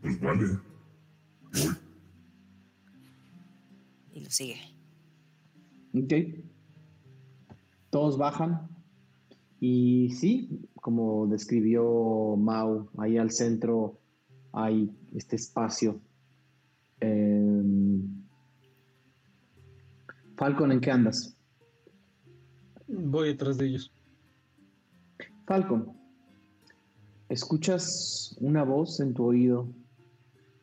Pues 0.00 0.20
vale. 0.20 0.58
Y 4.12 4.20
lo 4.20 4.30
sigue. 4.30 4.60
Ok. 5.94 6.44
Todos 7.90 8.16
bajan. 8.16 8.68
Y 9.58 10.10
sí, 10.10 10.68
como 10.76 11.26
describió 11.26 12.36
Mau, 12.36 12.88
ahí 12.98 13.18
al 13.18 13.32
centro 13.32 13.98
hay 14.52 14.94
este 15.12 15.36
espacio. 15.36 16.00
Em, 17.00 18.24
Falcon, 20.36 20.70
¿en 20.70 20.80
qué 20.80 20.90
andas? 20.92 21.36
Voy 22.86 23.28
detrás 23.28 23.58
de 23.58 23.66
ellos. 23.66 23.92
Falcon, 25.46 25.96
escuchas 27.28 28.36
una 28.40 28.62
voz 28.64 29.00
en 29.00 29.14
tu 29.14 29.24
oído 29.24 29.68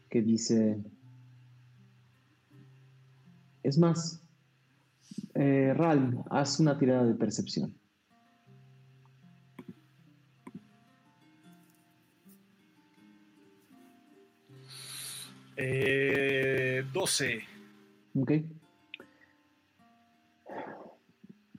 que 0.10 0.22
dice, 0.22 0.82
es 3.64 3.78
más, 3.78 4.22
eh, 5.36 5.74
Ralm, 5.76 6.24
haz 6.30 6.60
una 6.60 6.78
tirada 6.78 7.06
de 7.06 7.16
percepción. 7.16 7.76
Eh, 15.56 16.84
12. 16.94 17.42
Ok. 18.16 18.32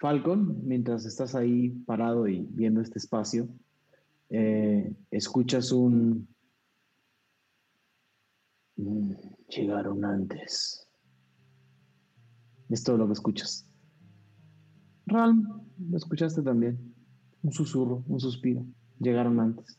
Falcon, 0.01 0.67
mientras 0.67 1.05
estás 1.05 1.35
ahí 1.35 1.69
parado 1.69 2.27
y 2.27 2.47
viendo 2.53 2.81
este 2.81 2.99
espacio, 2.99 3.49
eh, 4.31 4.95
escuchas 5.11 5.73
un... 5.73 6.27
Llegaron 9.49 10.03
antes. 10.07 10.89
Es 12.71 12.83
todo 12.83 12.97
lo 12.97 13.07
que 13.09 13.13
escuchas. 13.13 13.69
Ralm, 15.05 15.69
lo 15.91 15.97
escuchaste 15.99 16.41
también. 16.41 16.95
Un 17.43 17.53
susurro, 17.53 18.03
un 18.07 18.21
suspiro. 18.21 18.65
Llegaron 19.01 19.39
antes. 19.39 19.79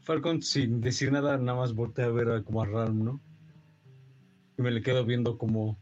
Falcon, 0.00 0.40
sin 0.40 0.80
decir 0.80 1.12
nada, 1.12 1.36
nada 1.36 1.58
más 1.58 1.74
voltea 1.74 2.06
a 2.06 2.10
ver 2.10 2.42
como 2.44 2.62
a 2.62 2.66
Ralm, 2.66 3.04
¿no? 3.04 3.20
Y 4.56 4.62
me 4.62 4.70
le 4.70 4.80
quedo 4.80 5.04
viendo 5.04 5.36
como. 5.36 5.81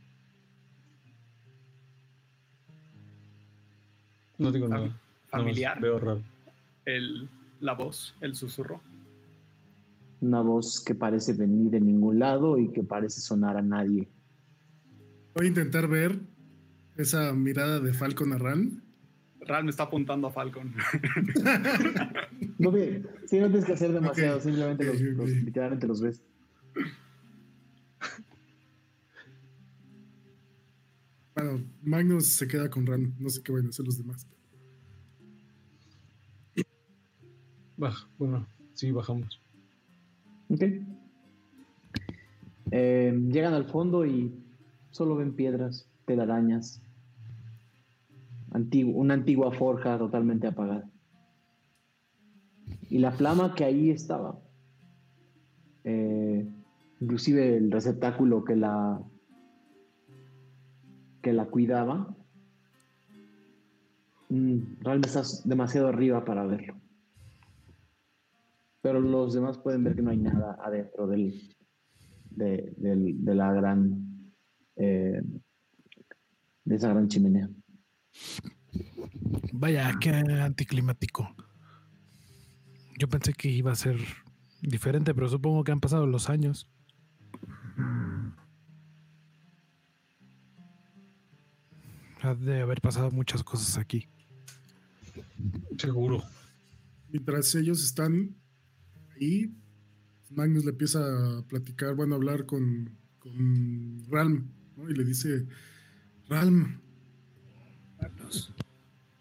No 4.40 4.50
digo 4.50 4.66
Fam- 4.66 4.70
nada. 4.70 5.00
familiar. 5.30 5.80
Veo 5.80 5.98
Ralm. 5.98 6.22
El, 6.86 7.28
la 7.60 7.74
voz, 7.74 8.14
el 8.20 8.34
susurro. 8.34 8.80
Una 10.22 10.40
voz 10.40 10.82
que 10.84 10.94
parece 10.94 11.32
venir 11.34 11.70
de 11.70 11.80
ningún 11.80 12.18
lado 12.18 12.58
y 12.58 12.68
que 12.72 12.82
parece 12.82 13.20
sonar 13.20 13.56
a 13.56 13.62
nadie. 13.62 14.08
Voy 15.34 15.46
a 15.46 15.48
intentar 15.48 15.86
ver 15.88 16.18
esa 16.96 17.32
mirada 17.32 17.80
de 17.80 17.92
Falcon 17.92 18.32
a 18.32 18.38
Ralm. 18.38 18.82
Ral 19.42 19.64
me 19.64 19.70
está 19.70 19.84
apuntando 19.84 20.26
a 20.28 20.30
Falcon. 20.32 20.74
No, 22.58 22.70
bien, 22.70 23.06
sí, 23.24 23.38
no 23.38 23.46
tienes 23.46 23.64
que 23.64 23.72
hacer 23.72 23.90
demasiado, 23.90 24.38
simplemente 24.38 24.84
los, 24.84 25.00
literalmente 25.00 25.86
los 25.86 26.02
ves. 26.02 26.20
Bueno, 31.42 31.64
Magnus 31.82 32.26
se 32.26 32.46
queda 32.46 32.68
con 32.68 32.86
Ralm. 32.86 33.14
No 33.18 33.30
sé 33.30 33.42
qué 33.42 33.50
van 33.50 33.64
a 33.64 33.68
hacer 33.70 33.86
los 33.86 33.96
demás. 33.96 34.26
Baja, 37.78 38.06
bueno, 38.18 38.46
sí, 38.74 38.92
bajamos. 38.92 39.40
Ok. 40.50 40.62
Eh, 42.72 43.18
llegan 43.30 43.54
al 43.54 43.64
fondo 43.64 44.04
y 44.04 44.34
solo 44.90 45.16
ven 45.16 45.32
piedras, 45.32 45.88
telarañas. 46.04 46.82
Una 48.84 49.14
antigua 49.14 49.50
forja 49.50 49.96
totalmente 49.96 50.46
apagada. 50.46 50.90
Y 52.90 52.98
la 52.98 53.12
flama 53.12 53.54
que 53.54 53.64
ahí 53.64 53.88
estaba. 53.88 54.38
Eh, 55.84 56.46
inclusive 57.00 57.56
el 57.56 57.70
receptáculo 57.70 58.44
que 58.44 58.56
la 58.56 59.00
que 61.22 61.32
la 61.32 61.46
cuidaba. 61.46 62.16
mm, 64.28 64.80
realmente 64.80 65.08
estás 65.08 65.46
demasiado 65.46 65.88
arriba 65.88 66.24
para 66.24 66.46
verlo. 66.46 66.80
Pero 68.82 69.00
los 69.00 69.34
demás 69.34 69.58
pueden 69.58 69.84
ver 69.84 69.96
que 69.96 70.02
no 70.02 70.10
hay 70.10 70.18
nada 70.18 70.56
adentro 70.64 71.06
del, 71.06 71.54
de, 72.30 72.72
de 72.76 73.34
la 73.34 73.52
gran 73.52 74.10
eh, 74.82 75.20
de 76.64 76.76
esa 76.76 76.88
gran 76.88 77.06
chimenea. 77.08 77.50
Vaya, 79.52 79.92
qué 80.00 80.10
anticlimático. 80.10 81.28
Yo 82.98 83.08
pensé 83.08 83.34
que 83.34 83.48
iba 83.48 83.72
a 83.72 83.76
ser 83.76 83.98
diferente, 84.62 85.14
pero 85.14 85.28
supongo 85.28 85.64
que 85.64 85.72
han 85.72 85.80
pasado 85.80 86.06
los 86.06 86.30
años. 86.30 86.66
Ha 92.22 92.34
de 92.34 92.60
haber 92.60 92.80
pasado 92.80 93.10
muchas 93.10 93.42
cosas 93.42 93.78
aquí. 93.78 94.08
Seguro. 95.78 96.22
Mientras 97.10 97.54
ellos 97.54 97.82
están 97.82 98.36
ahí, 99.14 99.54
Magnus 100.30 100.64
le 100.64 100.70
empieza 100.70 101.38
a 101.38 101.42
platicar, 101.46 101.94
bueno, 101.94 102.14
a 102.14 102.18
hablar 102.18 102.44
con, 102.44 102.90
con 103.18 104.04
Ralm, 104.08 104.50
¿no? 104.76 104.90
Y 104.90 104.94
le 104.94 105.04
dice, 105.04 105.46
Ralm, 106.28 106.80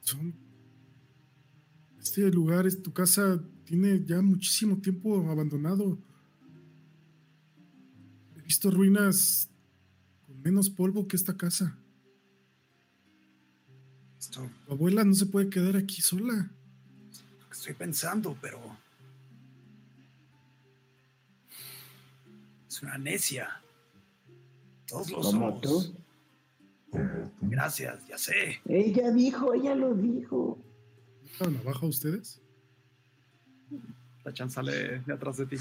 son... 0.02 0.36
Este 2.00 2.30
lugar, 2.32 2.66
es 2.66 2.82
tu 2.82 2.92
casa, 2.92 3.42
tiene 3.66 4.04
ya 4.04 4.22
muchísimo 4.22 4.80
tiempo 4.80 5.30
abandonado. 5.30 6.00
He 8.36 8.42
visto 8.42 8.72
ruinas 8.72 9.50
con 10.26 10.42
menos 10.42 10.70
polvo 10.70 11.08
que 11.08 11.16
esta 11.16 11.38
casa. 11.38 11.78
Esto 14.30 14.50
Tu 14.68 14.74
abuela 14.74 15.04
no 15.04 15.14
se 15.16 15.26
puede 15.26 15.50
quedar 15.50 15.76
aquí 15.76 16.02
sola. 16.02 16.50
estoy 17.52 17.74
pensando, 17.74 18.38
pero. 18.42 18.60
Es 22.68 22.82
una 22.84 22.98
necia. 22.98 23.62
Todos 24.88 25.10
lo 25.10 25.18
Como 25.18 25.32
somos. 25.32 25.62
tú. 25.62 25.96
Gracias, 27.42 28.08
ya 28.08 28.18
sé. 28.18 28.62
Ella 28.66 29.12
dijo, 29.12 29.54
ella 29.54 29.76
lo 29.76 29.94
dijo. 29.94 30.58
¿Estaban 31.26 31.58
abajo 31.58 31.88
ustedes? 31.88 32.40
La 34.24 34.34
chan 34.34 34.50
sale 34.50 35.00
de 35.00 35.14
atrás 35.14 35.38
de 35.38 35.46
ti. 35.48 35.58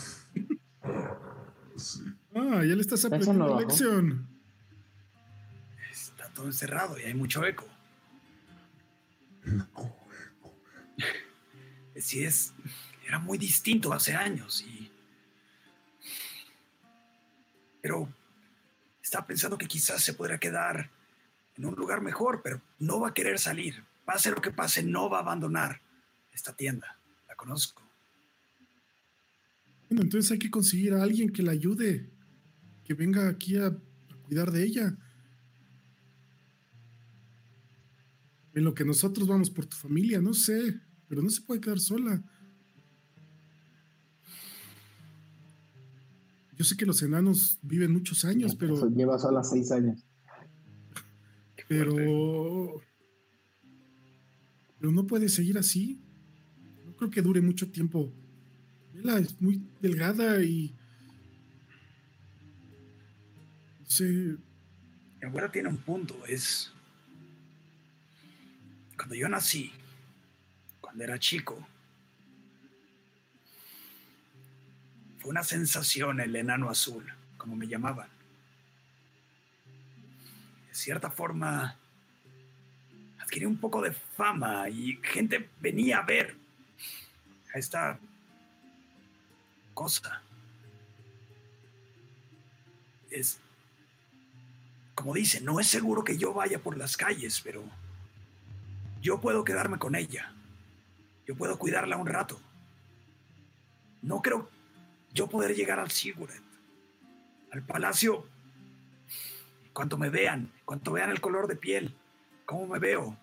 Ah, 2.34 2.64
ya 2.64 2.74
le 2.74 2.80
estás 2.80 3.04
aprendiendo 3.04 3.46
bajó. 3.46 3.60
lección. 3.60 4.26
Está 5.90 6.28
todo 6.34 6.46
encerrado 6.46 6.98
y 6.98 7.02
hay 7.04 7.14
mucho 7.14 7.44
eco. 7.44 7.64
Sí, 11.96 12.24
es, 12.24 12.54
era 13.06 13.18
muy 13.18 13.38
distinto 13.38 13.92
hace 13.92 14.14
años 14.14 14.62
y... 14.62 14.90
Pero 17.80 18.12
está 19.02 19.26
pensando 19.26 19.56
que 19.56 19.66
quizás 19.66 20.02
se 20.02 20.14
podrá 20.14 20.38
quedar 20.38 20.90
en 21.56 21.64
un 21.64 21.74
lugar 21.74 22.00
mejor, 22.00 22.40
pero 22.42 22.60
no 22.78 23.00
va 23.00 23.08
a 23.08 23.14
querer 23.14 23.38
salir. 23.38 23.84
Pase 24.04 24.30
lo 24.30 24.40
que 24.40 24.50
pase, 24.50 24.82
no 24.82 25.10
va 25.10 25.18
a 25.18 25.22
abandonar 25.22 25.80
esta 26.32 26.54
tienda. 26.54 26.98
La 27.26 27.34
conozco. 27.34 27.82
Bueno, 29.88 30.02
entonces 30.02 30.30
hay 30.30 30.38
que 30.38 30.50
conseguir 30.50 30.94
a 30.94 31.02
alguien 31.02 31.32
que 31.32 31.42
la 31.42 31.52
ayude, 31.52 32.10
que 32.84 32.94
venga 32.94 33.28
aquí 33.28 33.58
a 33.58 33.74
cuidar 34.26 34.50
de 34.50 34.64
ella. 34.64 34.96
En 38.58 38.64
lo 38.64 38.74
que 38.74 38.84
nosotros 38.84 39.28
vamos 39.28 39.50
por 39.50 39.66
tu 39.66 39.76
familia, 39.76 40.20
no 40.20 40.34
sé, 40.34 40.80
pero 41.06 41.22
no 41.22 41.30
se 41.30 41.42
puede 41.42 41.60
quedar 41.60 41.78
sola. 41.78 42.20
Yo 46.56 46.64
sé 46.64 46.76
que 46.76 46.84
los 46.84 47.00
enanos 47.04 47.60
viven 47.62 47.92
muchos 47.92 48.24
años, 48.24 48.56
pero, 48.56 48.90
Lleva 48.90 49.16
solo 49.16 49.44
seis 49.44 49.70
años. 49.70 50.04
pero, 51.68 52.82
pero 54.80 54.90
no 54.90 55.06
puede 55.06 55.28
seguir 55.28 55.56
así. 55.56 56.02
No 56.84 56.96
creo 56.96 57.10
que 57.10 57.22
dure 57.22 57.40
mucho 57.40 57.70
tiempo. 57.70 58.12
Vela 58.92 59.20
es 59.20 59.40
muy 59.40 59.62
delgada 59.80 60.42
y 60.42 60.74
no 63.78 63.86
sé, 63.86 64.04
Mi 65.20 65.28
abuela 65.28 65.48
tiene 65.52 65.68
un 65.68 65.76
punto, 65.76 66.16
es... 66.26 66.72
Cuando 69.08 69.22
yo 69.22 69.28
nací, 69.30 69.72
cuando 70.82 71.02
era 71.02 71.18
chico, 71.18 71.66
fue 75.18 75.30
una 75.30 75.42
sensación 75.42 76.20
el 76.20 76.36
enano 76.36 76.68
azul, 76.68 77.10
como 77.38 77.56
me 77.56 77.66
llamaban. 77.66 78.10
De 80.68 80.74
cierta 80.74 81.10
forma, 81.10 81.74
adquirí 83.18 83.46
un 83.46 83.56
poco 83.56 83.80
de 83.80 83.92
fama 83.92 84.68
y 84.68 85.00
gente 85.02 85.48
venía 85.58 86.00
a 86.00 86.02
ver 86.02 86.36
a 87.54 87.58
esta 87.58 87.98
cosa. 89.72 90.20
Es, 93.10 93.40
como 94.94 95.14
dice, 95.14 95.40
no 95.40 95.60
es 95.60 95.66
seguro 95.66 96.04
que 96.04 96.18
yo 96.18 96.34
vaya 96.34 96.58
por 96.58 96.76
las 96.76 96.94
calles, 96.94 97.40
pero 97.42 97.64
yo 99.00 99.20
puedo 99.20 99.44
quedarme 99.44 99.78
con 99.78 99.94
ella. 99.94 100.32
Yo 101.26 101.36
puedo 101.36 101.58
cuidarla 101.58 101.96
un 101.96 102.06
rato. 102.06 102.40
No 104.02 104.22
creo 104.22 104.48
yo 105.12 105.28
poder 105.28 105.54
llegar 105.54 105.78
al 105.78 105.90
Sigurd, 105.90 106.32
al 107.50 107.62
palacio. 107.62 108.26
Cuanto 109.72 109.98
me 109.98 110.10
vean, 110.10 110.52
cuanto 110.64 110.92
vean 110.92 111.10
el 111.10 111.20
color 111.20 111.46
de 111.46 111.56
piel, 111.56 111.94
cómo 112.44 112.66
me 112.66 112.78
veo, 112.78 113.16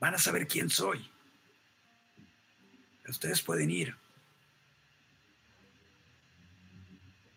van 0.00 0.14
a 0.14 0.18
saber 0.18 0.46
quién 0.46 0.70
soy. 0.70 1.10
Ustedes 3.08 3.42
pueden 3.42 3.70
ir. 3.70 3.96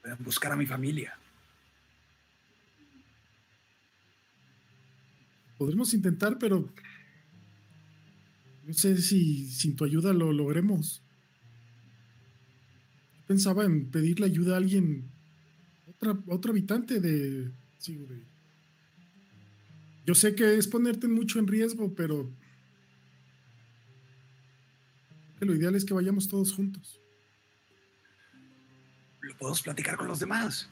Pueden 0.02 0.24
buscar 0.24 0.52
a 0.52 0.56
mi 0.56 0.66
familia. 0.66 1.18
podremos 5.62 5.94
intentar, 5.94 6.40
pero 6.40 6.68
no 8.66 8.74
sé 8.74 8.98
si 9.02 9.50
sin 9.50 9.76
tu 9.76 9.86
ayuda 9.86 10.14
lo 10.14 10.32
logremos. 10.32 11.02
Pensaba 13.28 13.66
en 13.66 13.90
pedirle 13.90 14.26
ayuda 14.26 14.56
a 14.56 14.58
alguien, 14.58 15.10
otra, 15.88 16.18
otro 16.28 16.52
habitante 16.52 17.00
de 17.00 17.52
Sigurd. 17.78 18.24
Yo 20.06 20.16
sé 20.16 20.36
que 20.36 20.58
es 20.58 20.68
ponerte 20.68 21.08
mucho 21.08 21.40
en 21.40 21.48
riesgo, 21.48 21.94
pero 21.94 22.32
que 25.40 25.46
lo 25.46 25.56
ideal 25.56 25.76
es 25.76 25.86
que 25.86 25.94
vayamos 25.94 26.28
todos 26.28 26.54
juntos. 26.54 27.00
Lo 29.22 29.38
podemos 29.38 29.62
platicar 29.62 29.98
con 29.98 30.08
los 30.08 30.20
demás. 30.20 30.68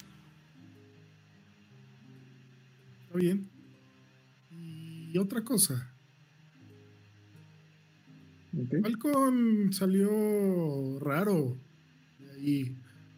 Está 3.05 3.17
bien. 3.17 3.49
Y 4.51 5.17
otra 5.17 5.43
cosa. 5.43 5.91
Ok. 8.57 8.81
Falcon 8.81 9.71
salió 9.73 10.99
raro 10.99 11.57
ahí. 12.33 12.75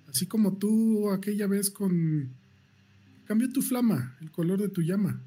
Así 0.09 0.25
como 0.25 0.57
tú 0.57 1.09
aquella 1.11 1.47
vez 1.47 1.69
con... 1.69 2.29
Cambió 3.25 3.51
tu 3.51 3.61
flama, 3.61 4.17
el 4.19 4.29
color 4.29 4.59
de 4.59 4.69
tu 4.69 4.81
llama. 4.81 5.21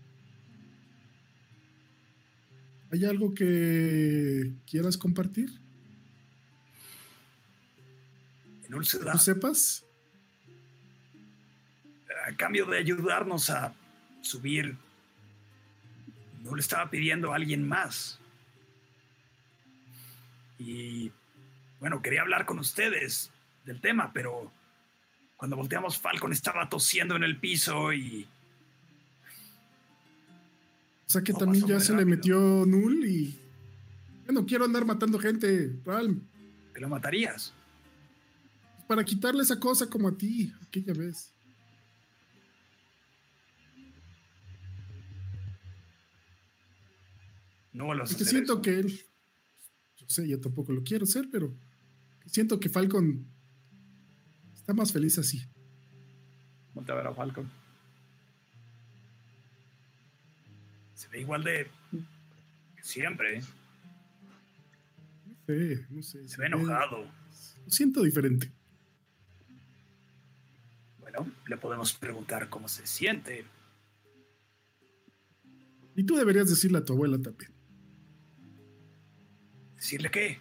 ¿Hay 2.90 3.04
algo 3.04 3.34
que 3.34 4.52
quieras 4.66 4.98
compartir? 4.98 5.50
En 8.64 8.70
¿Tú 8.70 9.18
sepas? 9.18 9.84
a 12.26 12.34
cambio 12.36 12.66
de 12.66 12.78
ayudarnos 12.78 13.50
a 13.50 13.74
subir, 14.22 14.76
no 16.42 16.54
le 16.54 16.60
estaba 16.60 16.90
pidiendo 16.90 17.32
a 17.32 17.36
alguien 17.36 17.66
más. 17.66 18.18
Y 20.58 21.10
bueno, 21.80 22.00
quería 22.02 22.22
hablar 22.22 22.46
con 22.46 22.58
ustedes 22.58 23.30
del 23.64 23.80
tema, 23.80 24.12
pero 24.12 24.50
cuando 25.36 25.56
volteamos, 25.56 25.98
Falcon 25.98 26.32
estaba 26.32 26.68
tosiendo 26.68 27.16
en 27.16 27.24
el 27.24 27.38
piso 27.38 27.92
y 27.92 28.26
O 31.06 31.10
sea 31.10 31.22
que 31.22 31.32
No, 31.32 31.38
también 31.38 31.66
ya 31.66 31.80
se 31.80 31.94
le 31.94 32.04
metió 32.04 32.38
Null 32.66 33.04
y... 33.06 33.38
Yo 34.26 34.32
no 34.32 34.46
quiero 34.46 34.64
andar 34.64 34.86
matando 34.86 35.18
gente, 35.18 35.68
Palm. 35.84 36.20
te 36.72 36.80
lo 36.80 36.88
matarías. 36.88 37.52
Para 38.88 39.04
quitarle 39.04 39.42
esa 39.42 39.60
cosa 39.60 39.88
como 39.88 40.08
a 40.08 40.16
ti, 40.16 40.52
aquella 40.66 40.94
vez. 40.94 41.30
No 47.72 47.88
Porque 47.88 48.02
hacer 48.02 48.26
siento 48.26 48.52
eso. 48.54 48.62
que 48.62 48.78
él, 48.78 49.00
yo 50.04 50.10
sé, 50.10 50.28
yo 50.28 50.38
tampoco 50.38 50.72
lo 50.72 50.82
quiero 50.82 51.04
hacer, 51.04 51.28
pero 51.32 51.54
siento 52.26 52.60
que 52.60 52.68
Falcon 52.68 53.26
está 54.54 54.74
más 54.74 54.92
feliz 54.92 55.18
así. 55.18 55.42
Ponte 56.74 56.92
a 56.92 56.96
ver 56.96 57.06
a 57.06 57.14
Falcon. 57.14 57.50
Se 60.94 61.08
ve 61.08 61.20
igual 61.20 61.42
de 61.42 61.68
siempre. 62.82 63.38
¿eh? 63.38 63.42
No 65.24 65.34
sé, 65.46 65.86
no 65.90 66.02
sé. 66.02 66.28
Se 66.28 66.36
ve 66.38 66.46
enojado. 66.46 67.04
Lo 67.64 67.70
siento 67.70 68.02
diferente. 68.02 68.52
Bueno, 71.00 71.30
le 71.46 71.56
podemos 71.56 71.94
preguntar 71.94 72.50
cómo 72.50 72.68
se 72.68 72.86
siente. 72.86 73.46
Y 75.96 76.04
tú 76.04 76.16
deberías 76.16 76.50
decirle 76.50 76.78
a 76.78 76.84
tu 76.84 76.92
abuela 76.92 77.18
también. 77.18 77.53
Decirle 79.84 80.10
qué. 80.10 80.38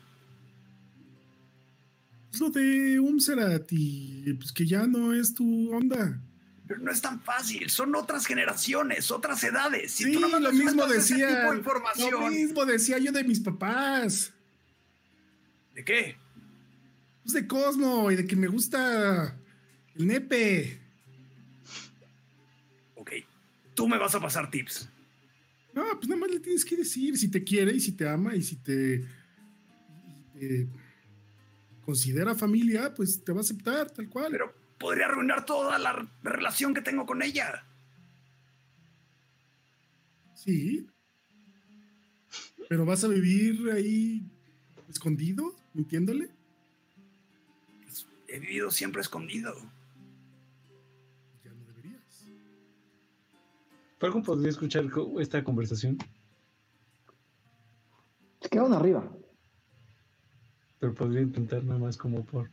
Es 2.33 2.39
lo 2.39 2.49
de 2.49 2.97
Umserat 2.97 3.67
y 3.71 4.33
pues 4.35 4.53
que 4.53 4.65
ya 4.65 4.87
no 4.87 5.13
es 5.13 5.33
tu 5.33 5.69
onda. 5.75 6.17
Pero 6.65 6.79
no 6.79 6.89
es 6.89 7.01
tan 7.01 7.21
fácil. 7.21 7.69
Son 7.69 7.93
otras 7.93 8.25
generaciones, 8.25 9.11
otras 9.11 9.43
edades. 9.43 9.91
Si 9.91 10.05
Sí, 10.05 10.13
tú 10.13 10.21
lo 10.21 10.53
mismo 10.53 10.87
decía. 10.87 11.27
de 11.41 11.43
Lo 11.43 11.55
información. 11.57 12.29
mismo 12.33 12.63
decía 12.65 12.99
yo 12.99 13.11
de 13.11 13.25
mis 13.25 13.41
papás. 13.41 14.31
¿De 15.75 15.83
qué? 15.83 16.15
Pues 17.23 17.33
de 17.33 17.45
Cosmo 17.45 18.11
y 18.11 18.15
de 18.15 18.25
que 18.25 18.37
me 18.37 18.47
gusta 18.47 19.37
el 19.95 20.07
nepe. 20.07 20.79
Ok. 22.95 23.11
Tú 23.75 23.89
me 23.89 23.97
vas 23.97 24.15
a 24.15 24.21
pasar 24.21 24.49
tips. 24.49 24.87
No, 25.73 25.83
pues 25.95 26.07
nada 26.07 26.21
más 26.21 26.31
le 26.31 26.39
tienes 26.39 26.63
que 26.63 26.77
decir 26.77 27.17
si 27.17 27.27
te 27.27 27.43
quiere 27.43 27.73
y 27.73 27.81
si 27.81 27.91
te 27.91 28.07
ama 28.07 28.33
y 28.37 28.41
si 28.41 28.55
te, 28.55 29.03
considera 31.85 32.35
familia, 32.35 32.93
pues 32.93 33.23
te 33.23 33.31
va 33.31 33.39
a 33.39 33.41
aceptar 33.41 33.91
tal 33.91 34.09
cual. 34.09 34.31
Pero 34.31 34.53
podría 34.79 35.05
arruinar 35.05 35.45
toda 35.45 35.77
la 35.79 36.07
relación 36.23 36.73
que 36.73 36.81
tengo 36.81 37.05
con 37.05 37.21
ella. 37.21 37.65
Sí. 40.35 40.87
Pero 42.67 42.85
vas 42.85 43.03
a 43.03 43.07
vivir 43.07 43.71
ahí 43.71 44.23
escondido, 44.89 45.55
mintiéndole. 45.73 46.29
He 48.27 48.39
vivido 48.39 48.71
siempre 48.71 49.01
escondido. 49.01 49.53
Ya 51.43 51.51
no 51.51 51.65
deberías. 51.67 52.25
Falcon 53.99 54.23
podría 54.23 54.49
escuchar 54.49 54.85
esta 55.19 55.43
conversación. 55.43 55.97
Se 58.41 58.49
quedaron 58.49 58.73
arriba. 58.73 59.09
Pero 60.83 60.93
podría 60.95 61.21
intentar 61.21 61.63
nada 61.63 61.79
más 61.79 61.95
como 61.95 62.25
por. 62.25 62.49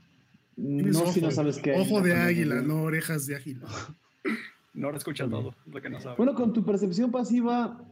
Tienes 0.54 0.92
No, 0.92 1.00
ojo, 1.02 1.12
si 1.12 1.20
no 1.20 1.32
sabes 1.32 1.58
qué. 1.58 1.74
hay. 1.74 1.80
Ojo 1.80 2.00
de 2.00 2.14
águila, 2.14 2.62
no 2.62 2.82
orejas 2.82 3.26
de 3.26 3.34
águila. 3.34 3.66
No 4.72 4.92
lo 4.92 4.96
escucha 4.96 5.28
todo, 5.28 5.52
lo 5.66 5.82
que 5.82 5.90
no 5.90 6.00
sabe. 6.00 6.14
Bueno, 6.16 6.32
con 6.36 6.52
tu 6.52 6.64
percepción 6.64 7.10
pasiva. 7.10 7.84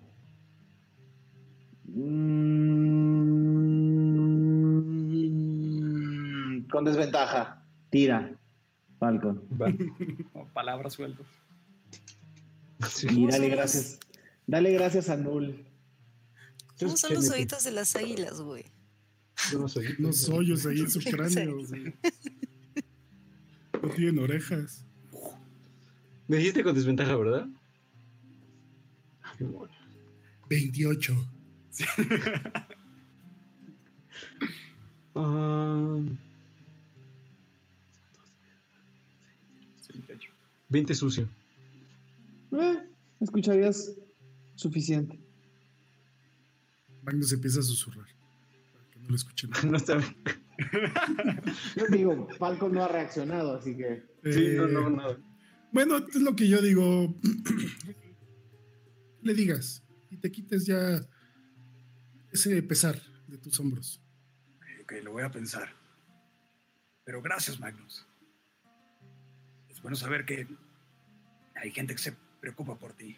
mm, 5.28 6.69
con 6.70 6.85
desventaja. 6.85 7.65
Tira. 7.90 8.32
Falcon. 9.01 9.43
Palabras 10.55 10.93
sueltas. 10.93 11.27
Sí. 12.89 13.09
Y 13.10 13.27
dale 13.27 13.48
gracias. 13.48 13.98
Dale 14.47 14.70
gracias 14.73 15.09
a 15.10 15.16
Null. 15.16 15.65
¿Cómo 16.78 16.97
son 16.97 17.15
los 17.15 17.28
oídos 17.31 17.65
de 17.65 17.73
las 17.73 17.97
águilas, 17.97 18.40
güey? 18.40 18.78
Yo 19.52 19.59
no 19.59 19.69
soy. 19.69 19.94
Los 19.98 20.28
hoyos 20.28 20.66
ahí 20.66 20.81
en 20.81 20.90
su 20.90 21.01
cráneo. 21.10 21.59
No 23.82 23.89
tienen 23.90 24.19
orejas. 24.19 24.85
Me 26.27 26.36
dijiste 26.39 26.62
con 26.62 26.74
desventaja, 26.74 27.16
¿verdad? 27.16 27.48
Ah, 29.23 29.35
demonios. 29.39 29.78
28. 30.48 31.28
Ah, 35.20 35.98
20 40.69 40.94
sucio. 40.94 41.28
Eh, 42.52 42.78
escucharías 43.19 43.94
suficiente. 44.55 45.19
Magnus 47.02 47.32
empieza 47.32 47.59
a 47.60 47.62
susurrar. 47.62 48.06
Lo 49.09 49.17
escuchen. 49.17 49.51
No 49.71 49.77
está 49.77 49.97
bien. 49.97 50.17
Digo, 51.91 52.29
Falcon 52.39 52.73
no 52.73 52.85
ha 52.85 52.89
reaccionado, 52.89 53.57
así 53.57 53.77
que. 53.77 54.05
Sí, 54.25 54.55
no, 54.57 54.67
Eh, 54.67 54.73
no, 54.73 54.91
no. 54.91 55.17
Bueno, 55.73 55.97
es 55.99 56.17
lo 56.21 56.35
que 56.37 56.49
yo 56.49 56.61
digo. 56.61 57.15
Le 59.23 59.35
digas 59.35 59.83
y 60.11 60.17
te 60.17 60.31
quites 60.31 60.65
ya 60.67 61.01
ese 62.33 62.63
pesar 62.63 63.01
de 63.27 63.39
tus 63.39 63.59
hombros. 63.61 64.01
Ok, 64.83 64.93
lo 65.03 65.13
voy 65.13 65.23
a 65.23 65.31
pensar. 65.31 65.69
Pero 67.05 67.21
gracias, 67.21 67.59
Magnus. 67.59 68.07
Es 69.69 69.83
bueno 69.83 69.97
saber 69.97 70.25
que 70.25 70.47
hay 71.55 71.71
gente 71.73 71.95
que 71.95 72.03
se 72.03 72.17
preocupa 72.41 72.79
por 72.79 72.93
ti. 72.95 73.17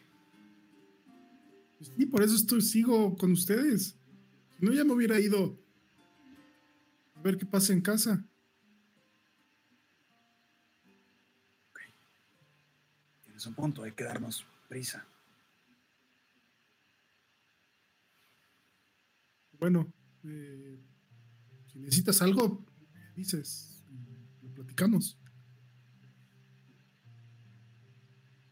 Y 1.97 2.07
por 2.07 2.23
eso 2.23 2.35
estoy, 2.35 2.62
sigo 2.62 3.17
con 3.17 3.33
ustedes. 3.33 3.97
Si 4.59 4.65
no, 4.65 4.73
ya 4.73 4.85
me 4.85 4.93
hubiera 4.93 5.21
ido 5.21 5.59
a 7.20 7.22
ver 7.22 7.36
qué 7.36 7.44
pasa 7.44 7.74
en 7.74 7.82
casa. 7.82 8.24
Tienes 13.22 13.47
un 13.47 13.55
punto, 13.55 13.82
hay 13.82 13.92
que 13.92 14.05
darnos 14.05 14.47
prisa. 14.70 15.06
Bueno, 19.59 19.92
eh, 20.24 20.80
si 21.66 21.78
necesitas 21.78 22.22
algo, 22.22 22.64
me 22.94 23.12
dices, 23.16 23.84
lo 24.40 24.55
platicamos. 24.55 25.18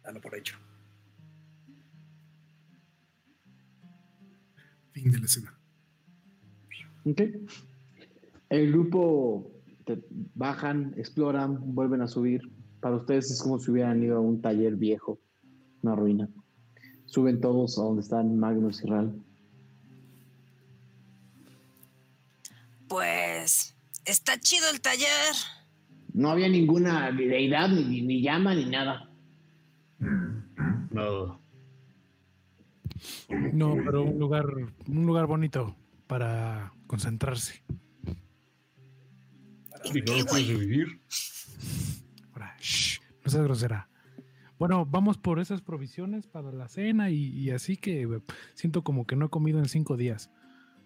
Dalo 0.02 0.20
por 0.20 0.34
hecho. 0.34 0.58
Fin 4.92 5.10
de 5.10 5.18
la 5.20 5.24
escena. 5.24 5.58
Ok. 7.04 7.22
El 8.50 8.72
grupo 8.72 9.50
te- 9.84 10.02
bajan, 10.34 10.94
exploran, 10.96 11.74
vuelven 11.74 12.02
a 12.02 12.08
subir. 12.08 12.40
Para 12.80 12.96
ustedes 12.96 13.30
es 13.30 13.42
como 13.42 13.58
si 13.58 13.70
hubieran 13.70 14.02
ido 14.02 14.16
a 14.16 14.20
un 14.20 14.40
taller 14.40 14.76
viejo, 14.76 15.18
una 15.82 15.94
ruina. 15.96 16.28
Suben 17.06 17.40
todos 17.40 17.78
a 17.78 17.82
donde 17.82 18.02
están 18.02 18.38
Magnus 18.38 18.82
y 18.84 18.88
Ral. 18.88 19.14
Pues 22.88 23.74
está 24.04 24.38
chido 24.38 24.66
el 24.72 24.80
taller. 24.80 25.34
No 26.14 26.30
había 26.30 26.48
ninguna 26.48 27.12
deidad, 27.12 27.68
ni, 27.68 27.84
ni, 27.84 28.02
ni 28.02 28.22
llama, 28.22 28.54
ni 28.54 28.64
nada. 28.66 29.10
No. 30.90 31.40
No, 33.52 33.76
pero 33.84 34.02
un 34.04 34.18
lugar, 34.18 34.46
un 34.88 35.06
lugar 35.06 35.26
bonito 35.26 35.76
para 36.06 36.72
concentrarse. 36.86 37.62
Y 39.94 40.00
no 40.02 40.18
lo 40.18 40.24
puedes 40.26 40.48
revivir. 40.48 41.00
Ahora, 42.32 42.56
shh, 42.60 43.00
no 43.24 43.30
seas 43.30 43.44
grosera. 43.44 43.88
Bueno, 44.58 44.84
vamos 44.84 45.18
por 45.18 45.38
esas 45.38 45.62
provisiones 45.62 46.26
para 46.26 46.50
la 46.52 46.68
cena 46.68 47.10
y, 47.10 47.28
y 47.28 47.50
así 47.50 47.76
que 47.76 48.02
eh, 48.02 48.20
siento 48.54 48.82
como 48.82 49.06
que 49.06 49.14
no 49.16 49.26
he 49.26 49.30
comido 49.30 49.58
en 49.60 49.68
cinco 49.68 49.96
días. 49.96 50.30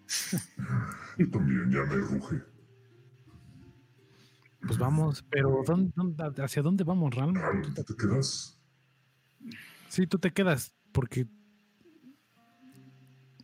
Yo 1.17 1.29
también 1.29 1.71
ya 1.71 1.83
me 1.83 1.95
ruge. 1.95 2.41
Pues 4.65 4.77
vamos, 4.77 5.25
pero 5.29 5.61
¿dónde- 5.65 5.91
dónde- 5.95 6.43
¿hacia 6.43 6.61
dónde 6.61 6.83
vamos, 6.83 7.13
Ram? 7.15 7.33
Ral, 7.33 7.73
¿tú 7.73 7.83
te 7.83 7.95
quedas? 7.95 8.59
Sí, 9.89 10.07
tú 10.07 10.19
te 10.19 10.31
quedas 10.31 10.73
porque 10.93 11.27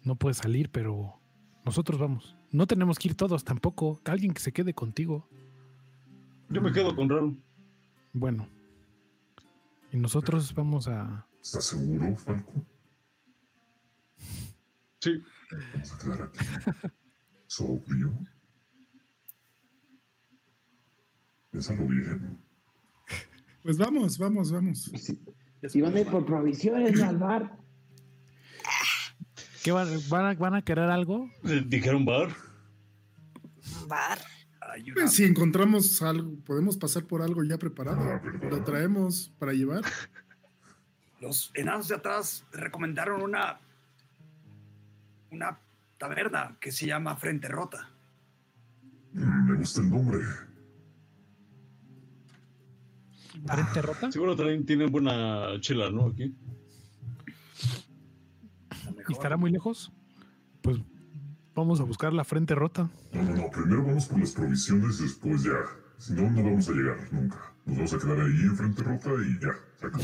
no 0.03 0.15
puedes 0.15 0.37
salir, 0.37 0.69
pero 0.71 1.19
nosotros 1.65 1.99
vamos. 1.99 2.37
No 2.51 2.67
tenemos 2.67 2.97
que 2.97 3.09
ir 3.09 3.15
todos 3.15 3.43
tampoco. 3.43 3.99
Alguien 4.05 4.33
que 4.33 4.39
se 4.39 4.53
quede 4.53 4.73
contigo. 4.73 5.27
Yo 6.49 6.61
me 6.61 6.71
quedo 6.71 6.95
con 6.95 7.09
Ram. 7.09 7.41
Bueno. 8.13 8.47
Y 9.91 9.97
nosotros 9.97 10.53
vamos 10.53 10.87
a... 10.87 11.25
¿Estás 11.41 11.65
seguro, 11.65 12.15
Falco? 12.15 12.53
Sí. 14.99 15.23
Vamos 15.73 15.93
a 15.93 15.97
quedar 15.99 16.21
aquí. 16.23 16.39
¿Es 17.47 17.59
obvio? 17.61 18.13
Piénsalo 21.51 21.85
bien. 21.87 22.39
Pues 23.63 23.77
vamos, 23.77 24.17
vamos, 24.17 24.51
vamos. 24.51 24.91
Si 25.67 25.81
van 25.81 25.95
a 25.95 25.99
ir 25.99 26.07
por 26.07 26.25
provisiones, 26.25 27.01
al 27.01 27.17
bar. 27.17 27.57
¿Qué 29.63 29.71
van, 29.71 29.87
van 30.09 30.25
a, 30.25 30.33
van 30.35 30.55
a 30.55 30.61
querer 30.61 30.89
algo? 30.89 31.29
Eh, 31.43 31.63
Dijeron 31.65 32.05
bar. 32.05 32.29
Bar. 33.87 34.19
Pues 34.93 35.13
si 35.13 35.23
encontramos 35.23 36.01
algo, 36.01 36.35
podemos 36.45 36.77
pasar 36.77 37.05
por 37.05 37.21
algo 37.21 37.43
ya 37.43 37.57
preparado. 37.57 38.21
Lo 38.49 38.63
traemos 38.63 39.31
para 39.39 39.53
llevar. 39.53 39.83
Los 41.21 41.51
enanos 41.53 41.87
de 41.87 41.95
atrás 41.95 42.45
recomendaron 42.51 43.21
una. 43.21 43.59
una 45.31 45.59
taberna 45.97 46.55
que 46.59 46.71
se 46.71 46.87
llama 46.87 47.15
Frente 47.17 47.47
Rota. 47.49 47.89
Me 49.13 49.55
gusta 49.55 49.81
el 49.81 49.89
nombre. 49.89 50.19
¿Frente 53.45 53.81
rota? 53.81 54.11
Seguro 54.11 54.35
también 54.35 54.65
tienen 54.65 54.91
buena 54.91 55.59
chela, 55.61 55.89
¿no? 55.89 56.07
Aquí. 56.07 56.35
¿Y 59.07 59.11
estará 59.13 59.37
muy 59.37 59.51
lejos? 59.51 59.91
Pues 60.61 60.77
vamos 61.59 61.79
a 61.79 61.83
buscar 61.83 62.11
la 62.13 62.23
frente 62.23 62.55
rota. 62.55 62.89
No, 63.13 63.23
no, 63.23 63.35
no. 63.35 63.49
Primero 63.51 63.83
vamos 63.85 64.05
por 64.07 64.19
las 64.19 64.31
provisiones 64.31 64.99
y 64.99 65.03
después 65.03 65.43
ya. 65.43 65.51
Si 65.97 66.13
no, 66.13 66.29
no 66.29 66.43
vamos 66.43 66.67
a 66.69 66.71
llegar 66.71 66.97
nunca. 67.11 67.37
Nos 67.65 67.75
vamos 67.77 67.93
a 67.93 67.97
quedar 67.99 68.19
ahí 68.21 68.41
en 68.41 68.55
frente 68.55 68.83
rota 68.83 69.09
y 69.27 69.39
ya. 69.43 69.51
Se 69.79 69.85
acabó. 69.85 70.03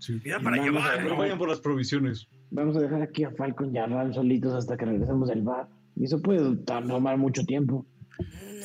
Sí. 0.00 0.20
Mira 0.24 0.40
para 0.40 0.56
Vamos 0.58 0.84
a 0.84 0.90
llevar. 0.96 1.04
¿no? 1.10 1.16
vayan 1.16 1.38
por 1.38 1.48
las 1.48 1.60
provisiones. 1.60 2.28
Vamos 2.50 2.76
a 2.76 2.80
dejar 2.80 3.02
aquí 3.02 3.24
a 3.24 3.30
Falcon 3.32 3.74
y 3.74 3.78
a 3.78 3.86
Ral 3.86 4.14
solitos 4.14 4.54
hasta 4.54 4.76
que 4.76 4.84
regresemos 4.84 5.28
del 5.28 5.42
bar. 5.42 5.68
Y 5.96 6.04
eso 6.04 6.20
puede 6.20 6.56
tomar 6.58 7.16
mucho 7.18 7.44
tiempo. 7.44 7.84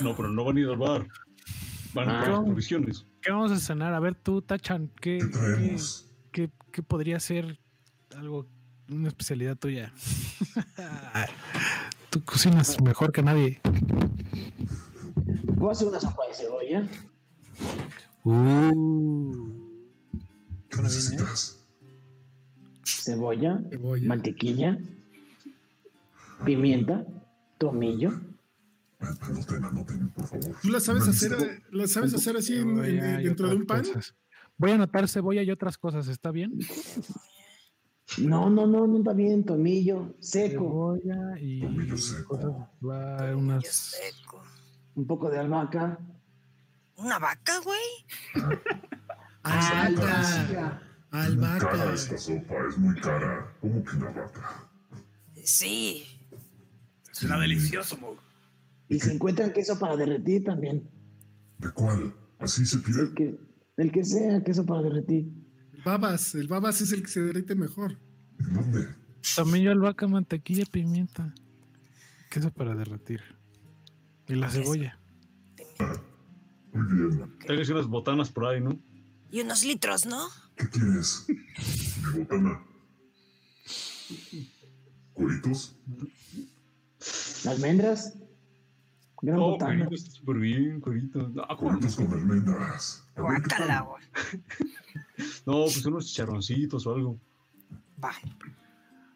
No, 0.01 0.15
pero 0.15 0.29
no 0.29 0.43
van 0.45 0.57
a 0.57 0.59
ir 0.59 0.67
al 0.67 0.77
bar. 0.77 1.07
Van 1.93 2.09
Ah. 2.09 2.21
por 2.23 2.29
las 2.33 2.43
provisiones. 2.45 3.05
¿Qué 3.21 3.31
vamos 3.31 3.51
a 3.51 3.57
cenar? 3.59 3.93
A 3.93 3.99
ver 3.99 4.15
tú, 4.15 4.41
Tachan, 4.41 4.89
¿qué, 5.01 5.19
¿Qué 5.19 5.75
qué- 6.31 6.51
qué 6.71 6.83
podría 6.83 7.19
ser 7.19 7.59
algo, 8.15 8.47
una 8.91 9.07
especialidad 9.09 9.57
tuya? 9.57 9.91
tú 12.09 12.23
cocinas 12.23 12.79
mejor 12.81 13.11
que 13.11 13.21
nadie. 13.23 13.61
Voy 15.55 15.69
a 15.69 15.71
hacer 15.71 15.87
una 15.87 15.99
sopa 15.99 16.23
de 16.27 16.33
cebolla. 16.33 16.87
¿Qué 20.69 20.81
necesitas? 20.81 21.57
Cebolla, 22.85 23.61
Cebolla. 23.69 24.07
mantequilla, 24.07 24.77
pimienta, 26.45 27.05
tomillo. 27.57 28.11
Anoten, 28.99 29.63
anoten, 29.65 30.09
por 30.09 30.27
favor. 30.27 30.55
¿Tú 30.61 30.69
la 30.69 30.79
sabes 30.79 31.07
hacer, 31.07 31.63
la 31.71 31.87
sabes 31.87 32.13
hacer 32.13 32.37
así 32.37 32.55
en- 32.57 32.83
en- 32.85 33.23
dentro 33.23 33.49
de 33.49 33.55
un 33.55 33.65
pan? 33.65 33.83
cosas. 33.83 34.15
Voy 34.57 34.71
a 34.71 34.75
anotar 34.75 35.07
cebolla 35.09 35.41
y 35.41 35.49
otras 35.49 35.77
cosas, 35.77 36.07
¿está 36.07 36.29
bien? 36.31 36.53
No, 38.17 38.49
no, 38.49 38.67
no, 38.67 38.87
no 38.87 38.97
está 38.97 39.13
bien, 39.13 39.43
tomillo, 39.45 40.13
seco, 40.19 40.97
Cebolla 41.01 41.39
y 41.39 41.61
Tomillo 41.61 41.97
seco. 41.97 42.27
cosas, 42.37 42.51
va 42.85 43.29
Yo 43.31 43.37
unas 43.37 43.67
seco. 43.67 44.43
un 44.95 45.07
poco 45.07 45.29
de 45.29 45.39
albahaca. 45.39 45.97
¿Una 46.97 47.17
vaca, 47.19 47.53
güey? 47.63 47.79
Albahaca. 49.43 50.51
Cara 50.51 50.81
Albahaca. 51.11 51.93
esta 51.93 52.17
sopa, 52.17 52.53
es 52.69 52.77
muy 52.77 52.95
cara. 52.99 53.53
¿Cómo 53.59 53.83
que 53.83 53.95
una 53.97 54.09
vaca? 54.11 54.69
Sí. 55.43 56.05
Suena 57.11 57.39
delicioso, 57.39 57.97
Mog. 57.97 58.17
Y 58.87 58.99
se 58.99 59.13
encuentran 59.13 59.51
queso 59.53 59.79
para 59.79 59.95
derretir 59.97 60.43
también. 60.43 60.87
¿De 61.57 61.71
cuál? 61.71 62.13
¿Así 62.39 62.65
se 62.65 62.77
pide? 62.79 63.01
El 63.01 63.13
que, 63.13 63.39
el 63.77 63.91
que 63.91 64.03
sea, 64.05 64.43
queso 64.43 64.65
para 64.65 64.81
derretir. 64.83 65.31
Babas. 65.83 66.35
El 66.35 66.47
babas 66.47 66.81
es 66.81 66.91
el 66.91 67.01
que 67.01 67.07
se 67.09 67.21
derrite 67.21 67.55
mejor. 67.55 67.97
¿En 68.39 68.53
dónde? 68.53 68.87
tomillo, 69.35 69.71
albahaca, 69.71 70.07
mantequilla, 70.07 70.65
pimienta. 70.65 71.33
Queso 72.29 72.51
para 72.51 72.75
derretir. 72.75 73.21
Y 74.27 74.35
la 74.35 74.49
cebolla. 74.49 74.97
Muy 76.73 76.85
bien. 77.09 77.37
Tienes 77.45 77.69
unas 77.69 77.87
botanas 77.87 78.29
por 78.31 78.45
ahí, 78.45 78.61
¿no? 78.61 78.79
Y 79.29 79.41
unos 79.41 79.63
litros, 79.63 80.05
¿no? 80.05 80.27
¿Qué 80.55 80.69
quieres? 80.69 81.25
Mi 82.13 82.19
botana. 82.19 82.61
¿Cueritos? 85.13 85.75
Almendras. 87.47 88.13
Gran 89.21 89.37
Oh, 89.39 89.51
botana. 89.51 89.85
cuerito, 89.85 89.95
está 89.95 90.11
súper 90.11 90.37
bien, 90.37 90.79
cuerito. 90.81 91.29
No, 91.29 91.45
Cueritos 91.57 91.95
con 91.95 92.11
almendras. 92.11 93.03
Guácala, 93.15 93.81
güey. 93.81 94.03
No, 95.45 95.63
pues 95.65 95.85
unos 95.85 96.07
chicharroncitos 96.07 96.85
o 96.87 96.93
algo. 96.95 97.19
Va. 98.03 98.11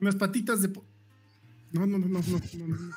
Unas 0.02 0.16
patitas 0.16 0.62
de. 0.62 0.70
po- 0.70 0.86
No, 1.72 1.86
no, 1.86 1.98
no, 1.98 2.08
no, 2.08 2.20
no, 2.20 2.40
no, 2.68 2.68
no. 2.68 2.96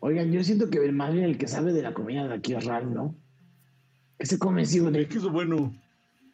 Oigan, 0.00 0.30
yo 0.30 0.42
siento 0.44 0.68
que 0.70 0.80
más 0.92 1.12
bien 1.12 1.24
el 1.24 1.38
que 1.38 1.48
sabe 1.48 1.72
de 1.72 1.82
la 1.82 1.94
comida 1.94 2.26
de 2.28 2.34
aquí 2.34 2.54
es 2.54 2.64
Ral, 2.64 2.92
¿no? 2.92 3.14
¿Qué 4.18 4.26
se 4.26 4.38
come, 4.38 4.64
sí, 4.64 4.78
Es 4.78 4.82
güey? 4.84 5.08
que 5.08 5.18
eso 5.18 5.30
bueno. 5.30 5.74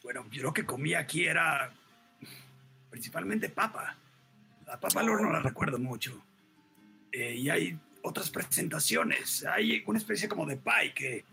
Bueno, 0.02 0.26
yo 0.30 0.42
lo 0.42 0.52
que 0.52 0.66
comía 0.66 0.98
aquí 1.00 1.24
era 1.24 1.72
principalmente 2.90 3.48
papa. 3.48 3.96
La 4.66 4.78
papa 4.78 5.00
al 5.00 5.08
horno 5.10 5.32
la 5.32 5.40
recuerdo 5.40 5.78
mucho. 5.78 6.20
Eh, 7.12 7.36
y 7.36 7.50
hay 7.50 7.78
otras 8.02 8.30
presentaciones. 8.30 9.44
Hay 9.44 9.82
una 9.86 9.98
especie 9.98 10.28
como 10.28 10.44
de 10.46 10.56
pie 10.56 10.92
que 10.94 11.24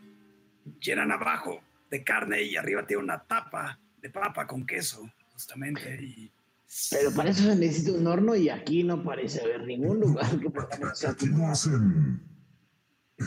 llenan 0.79 1.11
abajo 1.11 1.61
de 1.89 2.03
carne 2.03 2.43
y 2.43 2.55
arriba 2.55 2.85
tiene 2.85 3.03
una 3.03 3.19
tapa 3.19 3.79
de 4.01 4.09
papa 4.09 4.45
con 4.47 4.65
queso, 4.65 5.09
justamente. 5.33 6.01
Y 6.03 6.31
Pero 6.91 7.11
para 7.13 7.29
eso 7.31 7.43
se 7.43 7.55
necesita 7.55 7.93
un 7.93 8.07
horno 8.07 8.35
y 8.35 8.49
aquí 8.49 8.83
no 8.83 9.03
parece 9.03 9.41
haber 9.41 9.65
ningún 9.65 9.99
lugar 9.99 10.39
que 10.39 10.49
podamos 10.49 10.91
hacer. 10.91 11.09
Aquí 11.11 11.25
no 11.27 11.49
hacen 11.49 12.21
eh, 13.17 13.23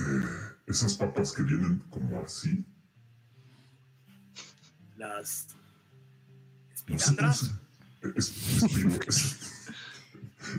esas 0.66 0.94
papas 0.96 1.32
que 1.32 1.42
vienen 1.42 1.80
como 1.90 2.20
así. 2.20 2.64
las 4.96 5.48
No 6.88 6.98
sé 6.98 7.16
cómo 7.16 7.30
espinandras. 7.30 7.50
es- 8.16 8.62
espiro- 8.62 9.08
es- 9.08 9.38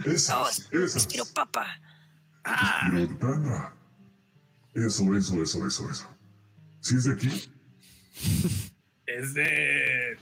esas. 0.06 1.32
papa. 1.34 1.66
Ah. 2.44 2.90
Eso, 4.74 5.16
eso, 5.16 5.42
eso, 5.42 5.68
eso, 5.68 5.90
eso. 5.90 6.10
¿Sí 6.82 6.96
es 6.96 7.04
de 7.06 7.14
aquí? 7.14 7.52
es 9.06 9.34
de. 9.34 10.18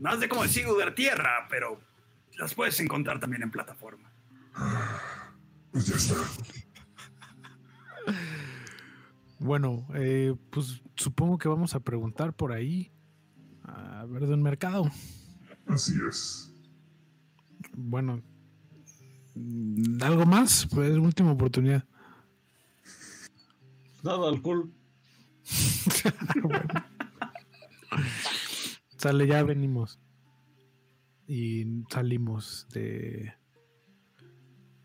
Más 0.00 0.20
de 0.20 0.28
como 0.28 0.42
decir 0.42 0.66
de 0.66 0.90
tierra, 0.92 1.46
pero 1.48 1.80
las 2.38 2.54
puedes 2.54 2.78
encontrar 2.80 3.20
también 3.20 3.42
en 3.42 3.50
plataforma. 3.50 4.10
Pues 5.70 5.86
ya 5.86 5.96
está. 5.96 6.14
Bueno, 9.38 9.86
eh, 9.94 10.34
pues 10.50 10.82
supongo 10.96 11.38
que 11.38 11.48
vamos 11.48 11.74
a 11.74 11.80
preguntar 11.80 12.32
por 12.32 12.52
ahí. 12.52 12.92
A 13.64 14.04
ver, 14.06 14.26
de 14.26 14.34
un 14.34 14.42
mercado. 14.42 14.90
Así 15.66 15.94
es. 16.08 16.52
Bueno, 17.74 18.22
¿algo 20.00 20.26
más? 20.26 20.66
Pues 20.72 20.96
última 20.96 21.32
oportunidad. 21.32 21.84
Nada, 24.02 24.28
alcohol. 24.28 24.70
Sale, 28.96 29.26
ya 29.26 29.42
venimos. 29.42 29.98
Y 31.26 31.64
salimos 31.90 32.66
de 32.72 33.32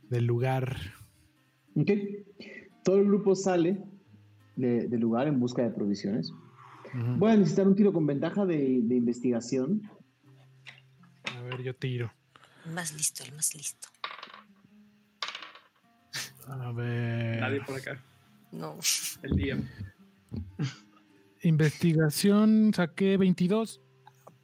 del 0.09 0.25
lugar. 0.25 0.77
Ok. 1.75 1.91
Todo 2.83 2.97
el 2.99 3.05
grupo 3.07 3.35
sale 3.35 3.83
de- 4.55 4.87
del 4.87 4.99
lugar 5.01 5.27
en 5.27 5.39
busca 5.39 5.61
de 5.63 5.69
provisiones. 5.71 6.31
Voy 7.17 7.31
a 7.31 7.35
necesitar 7.35 7.67
un 7.67 7.75
tiro 7.75 7.91
con 7.91 8.07
ventaja 8.07 8.45
de, 8.45 8.79
de 8.81 8.95
investigación. 8.95 9.81
A 11.35 11.41
ver, 11.41 11.61
yo 11.61 11.75
tiro. 11.75 12.11
El 12.65 12.71
más 12.71 12.93
listo, 12.93 13.23
el 13.25 13.33
más 13.35 13.53
listo. 13.53 13.89
A 16.47 16.71
ver. 16.71 17.41
Nadie 17.41 17.61
por 17.61 17.75
acá. 17.75 18.01
No. 18.53 18.77
El 19.21 19.31
DM. 19.35 19.63
Investigación, 21.43 22.73
saqué 22.73 23.17
22. 23.17 23.81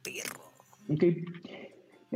Perro. 0.02 0.44
Ok. 0.88 1.04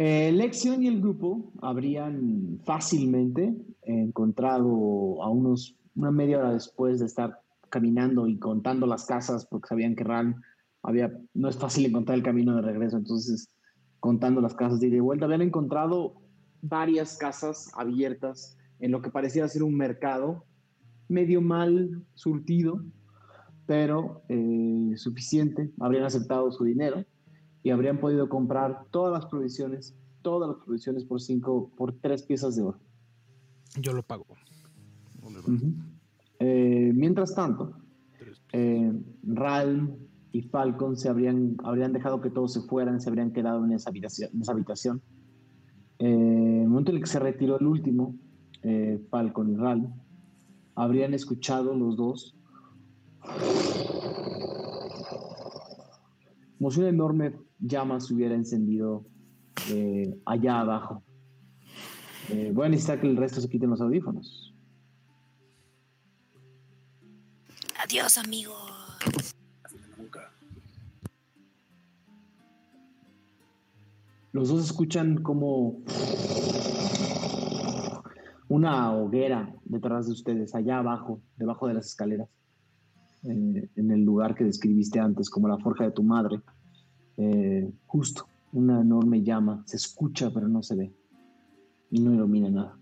Eh, 0.01 0.33
y 0.33 0.87
el 0.87 1.01
grupo 1.01 1.53
habrían 1.61 2.61
fácilmente 2.65 3.55
encontrado 3.83 5.23
a 5.23 5.29
unos 5.29 5.79
una 5.99 6.13
media 6.13 6.39
hora 6.39 6.53
después 6.53 7.01
de 7.01 7.07
estar 7.07 7.41
caminando 7.71 8.29
y 8.29 8.39
contando 8.39 8.87
las 8.87 9.05
casas, 9.05 9.47
porque 9.47 9.69
sabían 9.69 9.97
que 9.97 10.05
Ran 10.05 10.41
había, 10.83 11.13
no 11.35 11.49
es 11.49 11.59
fácil 11.59 11.87
encontrar 11.87 12.17
el 12.17 12.25
camino 12.25 12.55
de 12.55 12.63
regreso, 12.63 12.97
entonces 12.97 13.51
contando 14.01 14.41
las 14.41 14.55
casas 14.55 14.79
de 14.79 14.87
ida 14.87 14.97
y 14.97 15.01
vuelta, 15.01 15.25
habían 15.25 15.43
encontrado 15.43 16.23
varias 16.63 17.17
casas 17.17 17.71
abiertas 17.77 18.57
en 18.79 18.93
lo 18.93 19.03
que 19.03 19.11
parecía 19.11 19.49
ser 19.49 19.65
un 19.65 19.75
mercado 19.75 20.45
medio 21.09 21.41
mal 21.41 22.05
surtido, 22.15 22.85
pero 23.69 24.23
eh, 24.31 24.95
suficiente, 24.97 25.71
habrían 25.79 26.05
aceptado 26.05 26.51
su 26.51 26.65
dinero 26.65 27.05
y 27.63 27.69
habrían 27.69 28.01
podido 28.01 28.27
comprar 28.31 28.87
todas 28.91 29.13
las 29.13 29.31
provisiones, 29.31 29.95
todas 30.23 30.49
las 30.49 30.65
provisiones 30.65 31.05
por 31.05 31.21
cinco, 31.21 31.71
por 31.77 31.93
tres 31.93 32.23
piezas 32.23 32.57
de 32.57 32.63
oro. 32.63 32.79
Yo 33.79 33.93
lo 33.93 34.03
pago. 34.03 34.25
Ujú. 35.23 35.75
Eh, 36.39 36.93
mientras 36.95 37.35
tanto, 37.35 37.77
eh, 38.55 38.91
Ralm 39.23 39.97
y 40.33 40.41
Falcon 40.45 40.97
se 40.97 41.11
habrían, 41.11 41.59
habrían 41.63 41.93
dejado 41.93 42.23
que 42.23 42.31
todos 42.31 42.55
se 42.55 42.63
fueran, 42.63 43.03
se 43.03 43.11
habrían 43.11 43.35
quedado 43.35 43.67
en 43.67 43.73
esa 43.73 43.91
habitación. 43.91 44.31
En 44.33 44.41
esa 44.41 44.53
habitación. 44.53 45.03
Eh, 45.99 46.07
en 46.09 46.63
el 46.63 46.69
momento 46.69 46.91
en 46.91 46.97
el 46.97 47.03
que 47.03 47.11
se 47.11 47.19
retiró 47.19 47.61
el 47.61 47.67
último, 47.67 48.17
eh, 48.63 48.99
Falcon 49.11 49.53
y 49.53 49.57
Ralm, 49.57 49.93
habrían 50.75 51.13
escuchado 51.13 51.75
los 51.75 51.99
dos 51.99 52.38
como 56.59 56.71
si 56.71 56.81
una 56.81 56.89
enorme 56.89 57.35
llama 57.61 58.01
se 58.01 58.15
hubiera 58.15 58.35
encendido 58.35 59.07
eh, 59.71 60.21
allá 60.27 60.61
abajo. 60.61 61.03
Eh, 62.31 62.51
voy 62.53 62.67
a 62.67 62.69
necesitar 62.69 63.01
que 63.01 63.07
el 63.09 63.17
resto 63.17 63.41
se 63.41 63.49
quiten 63.49 63.71
los 63.71 63.81
audífonos. 63.81 64.55
Adiós, 67.83 68.19
amigo. 68.19 68.55
Nunca. 69.97 70.31
Los 74.33 74.49
dos 74.49 74.65
escuchan 74.65 75.23
como 75.23 75.81
una 78.49 78.93
hoguera 78.93 79.55
detrás 79.65 80.07
de 80.07 80.13
ustedes, 80.13 80.55
allá 80.55 80.79
abajo, 80.79 81.23
debajo 81.37 81.69
de 81.69 81.75
las 81.75 81.87
escaleras, 81.87 82.29
eh, 83.25 83.69
en 83.75 83.91
el 83.91 84.05
lugar 84.05 84.35
que 84.35 84.45
describiste 84.45 85.01
antes, 85.01 85.31
como 85.31 85.49
la 85.49 85.59
forja 85.59 85.85
de 85.85 85.93
tu 85.93 86.03
madre. 86.03 86.41
Eh, 87.17 87.73
justo, 87.87 88.29
una 88.53 88.81
enorme 88.81 89.23
llama. 89.23 89.63
Se 89.67 89.77
escucha, 89.77 90.31
pero 90.33 90.49
no 90.49 90.63
se 90.63 90.77
ve. 90.77 90.93
Y 91.91 92.01
no 92.01 92.15
ilumina 92.15 92.51
nada. 92.51 92.79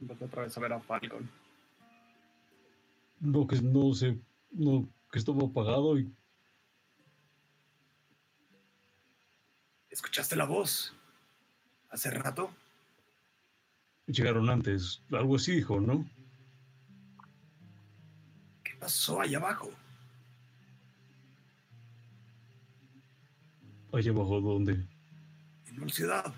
Voy 0.00 0.16
otra 0.20 0.42
vez 0.42 0.56
a 0.56 0.60
ver 0.60 0.72
a 0.72 0.80
Falcon. 0.80 1.28
No, 3.20 3.46
que 3.46 3.60
no 3.60 3.92
sé. 3.94 4.18
No, 4.50 4.88
que 5.10 5.18
estaba 5.18 5.44
apagado 5.44 5.98
y. 5.98 6.12
¿Escuchaste 9.90 10.36
la 10.36 10.44
voz? 10.44 10.94
¿Hace 11.90 12.10
rato? 12.10 12.50
Llegaron 14.06 14.48
antes. 14.48 15.02
Algo 15.10 15.36
así 15.36 15.52
dijo, 15.52 15.80
¿no? 15.80 16.04
¿Qué 18.78 18.82
pasó 18.82 19.20
allá 19.20 19.38
abajo? 19.38 19.72
Allá 23.92 24.12
abajo, 24.12 24.40
¿dónde? 24.40 24.86
En 25.66 25.82
una 25.82 25.88
ciudad. 25.88 26.32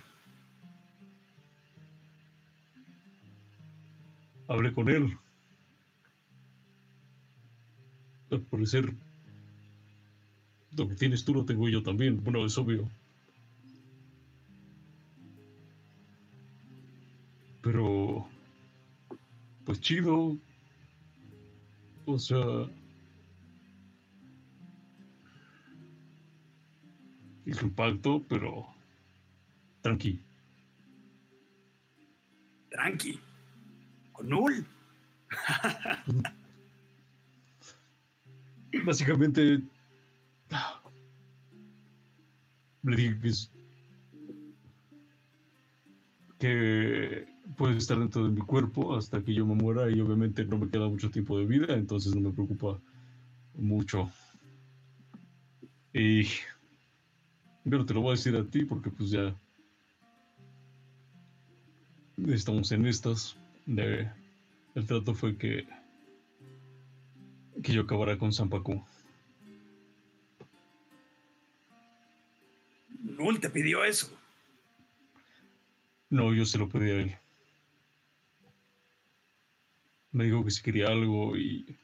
Hablé 4.48 4.72
con 4.72 4.88
él. 4.88 5.18
Al 8.30 8.40
parecer, 8.40 8.94
lo 10.78 10.88
que 10.88 10.94
tienes 10.94 11.22
tú 11.22 11.34
lo 11.34 11.44
tengo 11.44 11.68
yo 11.68 11.82
también. 11.82 12.24
Bueno, 12.24 12.46
es 12.46 12.56
obvio. 12.56 12.88
Pero, 17.60 18.26
pues 19.66 19.78
chido. 19.82 20.38
O 22.12 22.18
sea, 22.18 22.68
hizo 27.46 27.66
impacto, 27.66 28.24
pero 28.28 28.66
tranqui. 29.80 30.20
Tranqui. 32.70 33.20
Con 34.12 34.28
Null. 34.28 34.66
Básicamente, 38.84 39.62
le 42.82 42.96
dije 42.96 43.20
que 43.20 43.28
es 43.28 43.52
que 46.40 47.28
puede 47.56 47.76
estar 47.76 47.98
dentro 47.98 48.24
de 48.24 48.30
mi 48.30 48.40
cuerpo 48.40 48.96
hasta 48.96 49.22
que 49.22 49.34
yo 49.34 49.46
me 49.46 49.54
muera 49.54 49.90
y 49.90 50.00
obviamente 50.00 50.44
no 50.44 50.58
me 50.58 50.68
queda 50.68 50.88
mucho 50.88 51.10
tiempo 51.10 51.38
de 51.38 51.46
vida, 51.46 51.74
entonces 51.74 52.14
no 52.14 52.20
me 52.20 52.34
preocupa 52.34 52.80
mucho. 53.54 54.10
Y 55.92 56.26
pero 57.68 57.84
te 57.84 57.94
lo 57.94 58.00
voy 58.00 58.10
a 58.10 58.16
decir 58.16 58.36
a 58.36 58.44
ti 58.44 58.64
porque 58.64 58.90
pues 58.90 59.10
ya 59.10 59.34
estamos 62.28 62.72
en 62.72 62.86
estas. 62.86 63.36
De, 63.66 64.10
el 64.74 64.86
trato 64.86 65.14
fue 65.14 65.36
que 65.36 65.66
que 67.62 67.72
yo 67.72 67.82
acabara 67.82 68.16
con 68.16 68.32
Zampacu. 68.32 68.82
Null 73.02 73.40
te 73.40 73.50
pidió 73.50 73.84
eso. 73.84 74.10
No, 76.08 76.34
yo 76.34 76.44
se 76.44 76.58
lo 76.58 76.68
pedí 76.68 76.90
a 76.90 76.94
él. 77.00 77.16
Me 80.12 80.24
dijo 80.24 80.44
que 80.44 80.50
si 80.50 80.62
quería 80.62 80.88
algo 80.88 81.36
y... 81.36 81.76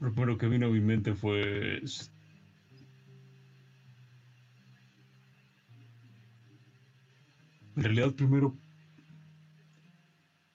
Lo 0.00 0.12
primero 0.12 0.38
que 0.38 0.48
vino 0.48 0.66
a 0.66 0.70
mi 0.70 0.80
mente 0.80 1.14
fue... 1.14 1.80
En 7.76 7.82
realidad 7.84 8.14
primero... 8.14 8.56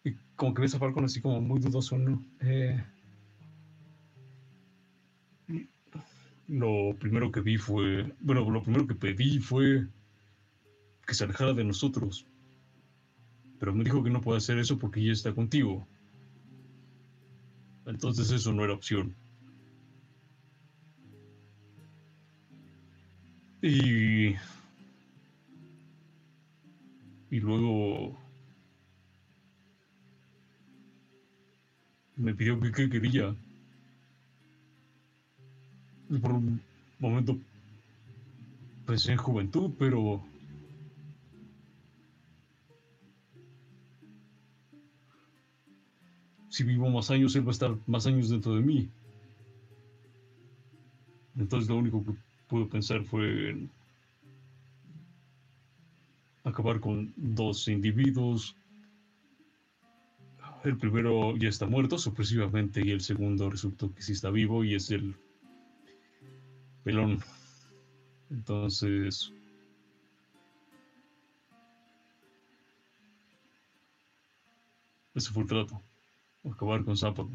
y 0.04 0.14
Como 0.36 0.54
que 0.54 0.62
ves 0.62 0.76
a 0.76 0.80
Falcon 0.80 1.06
así 1.06 1.22
como 1.22 1.40
muy 1.40 1.60
dudoso, 1.60 1.98
¿no? 1.98 2.26
Eh, 2.42 2.84
lo 6.48 6.96
primero 7.00 7.32
que 7.32 7.42
vi 7.42 7.58
fue, 7.58 8.14
bueno, 8.20 8.50
lo 8.50 8.62
primero 8.62 8.86
que 8.86 8.96
pedí 8.96 9.40
fue 9.40 9.88
que 11.08 11.14
se 11.14 11.24
alejara 11.24 11.54
de 11.54 11.64
nosotros. 11.64 12.28
Pero 13.64 13.74
me 13.74 13.86
dijo 13.86 14.04
que 14.04 14.10
no 14.10 14.20
puede 14.20 14.40
hacer 14.40 14.58
eso 14.60 14.78
porque 14.78 15.02
ya 15.02 15.14
está 15.14 15.34
contigo. 15.34 15.88
Entonces 17.86 18.30
eso 18.30 18.52
no 18.52 18.62
era 18.66 18.74
opción. 18.74 19.16
Y... 23.62 24.36
Y 27.30 27.40
luego... 27.40 28.20
Me 32.18 32.36
pidió 32.36 32.60
que 32.60 32.70
qué 32.74 32.90
quería. 32.90 33.34
Y 36.10 36.18
por 36.18 36.34
un 36.34 36.62
momento 37.00 37.38
pensé 38.86 39.14
en 39.14 39.20
juventud, 39.20 39.72
pero 39.80 40.22
si 46.54 46.64
vivo 46.64 46.88
más 46.88 47.10
años, 47.10 47.36
él 47.36 47.44
va 47.44 47.50
a 47.50 47.52
estar 47.58 47.76
más 47.88 48.06
años 48.06 48.30
dentro 48.30 48.54
de 48.54 48.62
mí. 48.62 48.88
Entonces 51.36 51.68
lo 51.68 51.78
único 51.78 52.04
que 52.06 52.12
pude 52.48 52.68
pensar 52.68 53.04
fue 53.06 53.58
acabar 56.44 56.80
con 56.80 57.12
dos 57.18 57.68
individuos. 57.68 58.56
El 60.64 60.78
primero 60.78 61.36
ya 61.38 61.50
está 61.50 61.66
muerto 61.66 61.98
sorpresivamente 61.98 62.86
y 62.86 62.92
el 62.92 63.02
segundo 63.02 63.50
resultó 63.50 63.92
que 63.92 64.04
sí 64.04 64.12
está 64.12 64.30
vivo 64.30 64.64
y 64.64 64.76
es 64.76 64.92
el 64.92 65.16
pelón. 66.84 67.18
Entonces... 68.30 69.34
Ese 75.16 75.32
fue 75.32 75.42
el 75.42 75.50
trato. 75.50 75.82
Acabar 76.44 76.84
con 76.84 76.98
Zapato. 76.98 77.32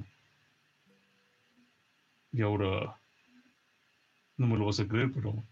Y 2.33 2.43
ahora... 2.43 3.01
No 4.37 4.47
me 4.47 4.57
lo 4.57 4.67
vas 4.67 4.81
a 4.81 4.87
creer, 4.87 5.11
pero... 5.13 5.43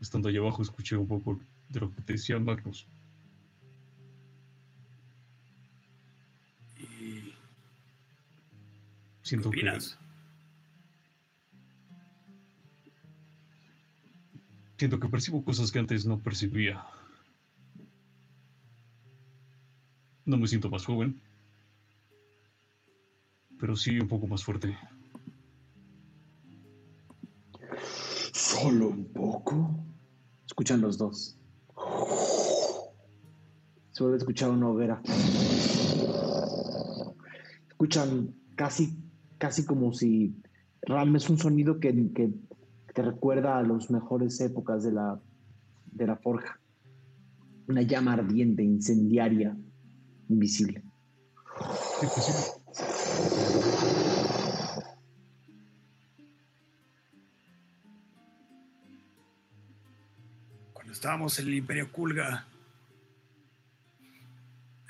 Estando 0.00 0.28
allá 0.28 0.40
abajo 0.40 0.62
escuché 0.62 0.96
un 0.96 1.06
poco 1.06 1.40
de 1.68 1.80
lo 1.80 1.92
que 1.94 2.02
te 2.02 2.14
decía 2.14 2.38
Magnus. 2.38 2.86
¿Y 6.78 7.32
Siento 9.22 9.50
qué 9.50 9.60
opinas? 9.60 9.96
que... 9.96 10.02
Siento 14.78 14.98
que 14.98 15.08
percibo 15.08 15.44
cosas 15.44 15.70
que 15.70 15.78
antes 15.78 16.04
no 16.04 16.18
percibía. 16.18 16.84
No 20.24 20.36
me 20.36 20.48
siento 20.48 20.68
más 20.68 20.84
joven. 20.84 21.22
Pero 23.62 23.76
sí 23.76 23.96
un 23.96 24.08
poco 24.08 24.26
más 24.26 24.42
fuerte. 24.42 24.76
Solo 28.32 28.88
un 28.88 29.04
poco. 29.12 29.78
Escuchan 30.44 30.80
los 30.80 30.98
dos. 30.98 31.38
Se 33.92 34.02
vuelve 34.02 34.16
a 34.16 34.18
escuchar 34.18 34.50
una 34.50 34.68
hoguera. 34.68 35.00
Escuchan 37.68 38.34
casi, 38.56 38.98
casi 39.38 39.64
como 39.64 39.92
si 39.92 40.34
realmente 40.80 41.24
es 41.24 41.30
un 41.30 41.38
sonido 41.38 41.78
que, 41.78 41.94
que 42.12 42.34
te 42.92 43.02
recuerda 43.02 43.58
a 43.58 43.62
las 43.62 43.92
mejores 43.92 44.40
épocas 44.40 44.82
de 44.82 44.90
la, 44.90 45.20
de 45.92 46.06
la 46.08 46.16
forja. 46.16 46.58
Una 47.68 47.82
llama 47.82 48.14
ardiente, 48.14 48.64
incendiaria, 48.64 49.56
invisible. 50.28 50.82
Estábamos 61.02 61.36
en 61.40 61.48
el 61.48 61.54
Imperio 61.54 61.90
Kulga, 61.90 62.46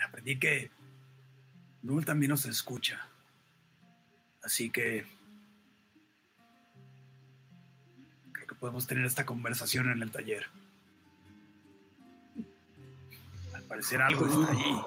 aprendí 0.06 0.38
que 0.38 0.70
Null 1.80 2.04
también 2.04 2.28
nos 2.28 2.44
escucha. 2.44 3.08
Así 4.42 4.68
que 4.68 5.06
creo 8.32 8.46
que 8.46 8.54
podemos 8.56 8.86
tener 8.86 9.06
esta 9.06 9.24
conversación 9.24 9.90
en 9.90 10.02
el 10.02 10.10
taller. 10.10 10.48
Al 13.54 13.62
parecer 13.62 14.02
algo 14.02 14.26
está 14.26 14.52
allí. 14.52 14.82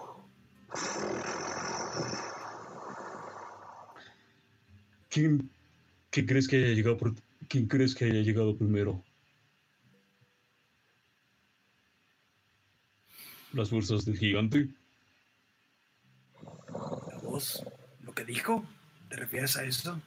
¿Quién, 5.09 5.49
quién 6.11 6.25
crees 6.27 6.47
que 6.47 6.57
haya 6.57 6.75
llegado 6.75 6.97
quién 7.49 7.65
crees 7.65 7.95
que 7.95 8.05
haya 8.05 8.21
llegado 8.21 8.55
primero? 8.55 9.03
¿Las 13.55 13.69
fuerzas 13.69 14.03
del 14.03 14.17
gigante? 14.17 14.67
¿La 17.07 17.17
voz? 17.23 17.63
¿Lo 18.01 18.13
que 18.13 18.25
dijo? 18.25 18.65
¿Te 19.07 19.15
refieres 19.15 19.55
a 19.55 19.63
eso? 19.63 19.97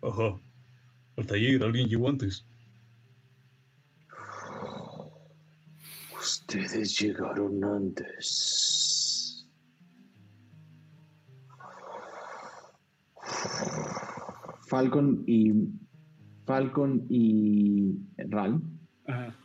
Ajá. 0.00 0.38
Al 1.16 1.26
taller 1.26 1.64
alguien 1.64 1.88
llegó 1.88 2.08
antes. 2.08 2.46
Ustedes 6.16 6.96
llegaron 7.00 7.64
antes. 7.64 9.48
Falcon 14.68 15.24
y 15.26 15.52
Falcon 16.46 17.04
y 17.08 17.98
Ral 18.16 18.62
Ajá. 19.08 19.36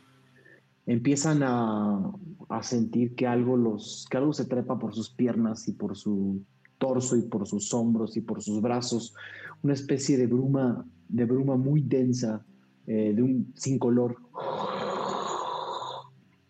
Empiezan 0.86 1.42
a, 1.42 2.12
a 2.48 2.62
sentir 2.62 3.14
que 3.14 3.26
algo 3.26 3.56
los 3.56 4.06
que 4.10 4.16
algo 4.16 4.32
se 4.32 4.46
trepa 4.46 4.78
por 4.78 4.94
sus 4.94 5.10
piernas 5.10 5.68
y 5.68 5.72
por 5.72 5.96
su 5.96 6.42
torso 6.78 7.16
y 7.16 7.22
por 7.22 7.46
sus 7.46 7.72
hombros 7.74 8.16
y 8.16 8.20
por 8.20 8.42
sus 8.42 8.60
brazos, 8.60 9.14
una 9.62 9.74
especie 9.74 10.16
de 10.16 10.26
bruma 10.26 10.86
de 11.08 11.24
bruma 11.24 11.56
muy 11.56 11.82
densa 11.82 12.44
eh, 12.86 13.12
de 13.14 13.22
un 13.22 13.52
sin 13.56 13.78
color 13.78 14.16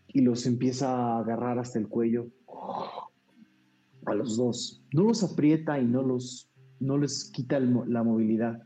y 0.08 0.20
los 0.20 0.46
empieza 0.46 0.88
a 0.90 1.18
agarrar 1.20 1.58
hasta 1.58 1.78
el 1.78 1.88
cuello 1.88 2.28
a 4.06 4.14
los 4.14 4.36
dos. 4.36 4.82
No 4.92 5.04
los 5.04 5.22
aprieta 5.22 5.78
y 5.78 5.84
no 5.84 6.02
los 6.02 6.48
no 6.78 6.98
les 6.98 7.30
quita 7.30 7.58
la 7.58 8.02
movilidad. 8.02 8.62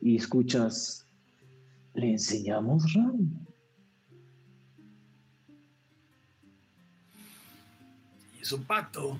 Y 0.00 0.16
escuchas, 0.16 1.06
¿le 1.94 2.10
enseñamos 2.10 2.92
Ram? 2.92 3.43
Es 8.44 8.52
un 8.52 8.64
pacto. 8.64 9.18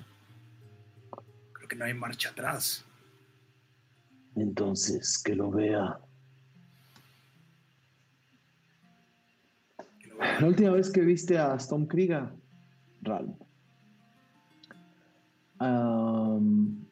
Creo 1.51 1.67
que 1.67 1.75
no 1.75 1.85
hay 1.85 1.95
marcha 1.95 2.29
atrás. 2.29 2.85
Entonces, 4.35 5.17
que 5.17 5.33
lo 5.33 5.49
vea. 5.49 5.99
Que 9.99 10.09
lo 10.09 10.17
vea. 10.17 10.39
La 10.41 10.47
última 10.47 10.69
vez 10.71 10.91
que 10.91 11.01
viste 11.01 11.39
a 11.39 11.55
Storm 11.55 11.87
Krieger, 11.87 12.29
Ral, 13.01 13.35
am, 15.57 16.85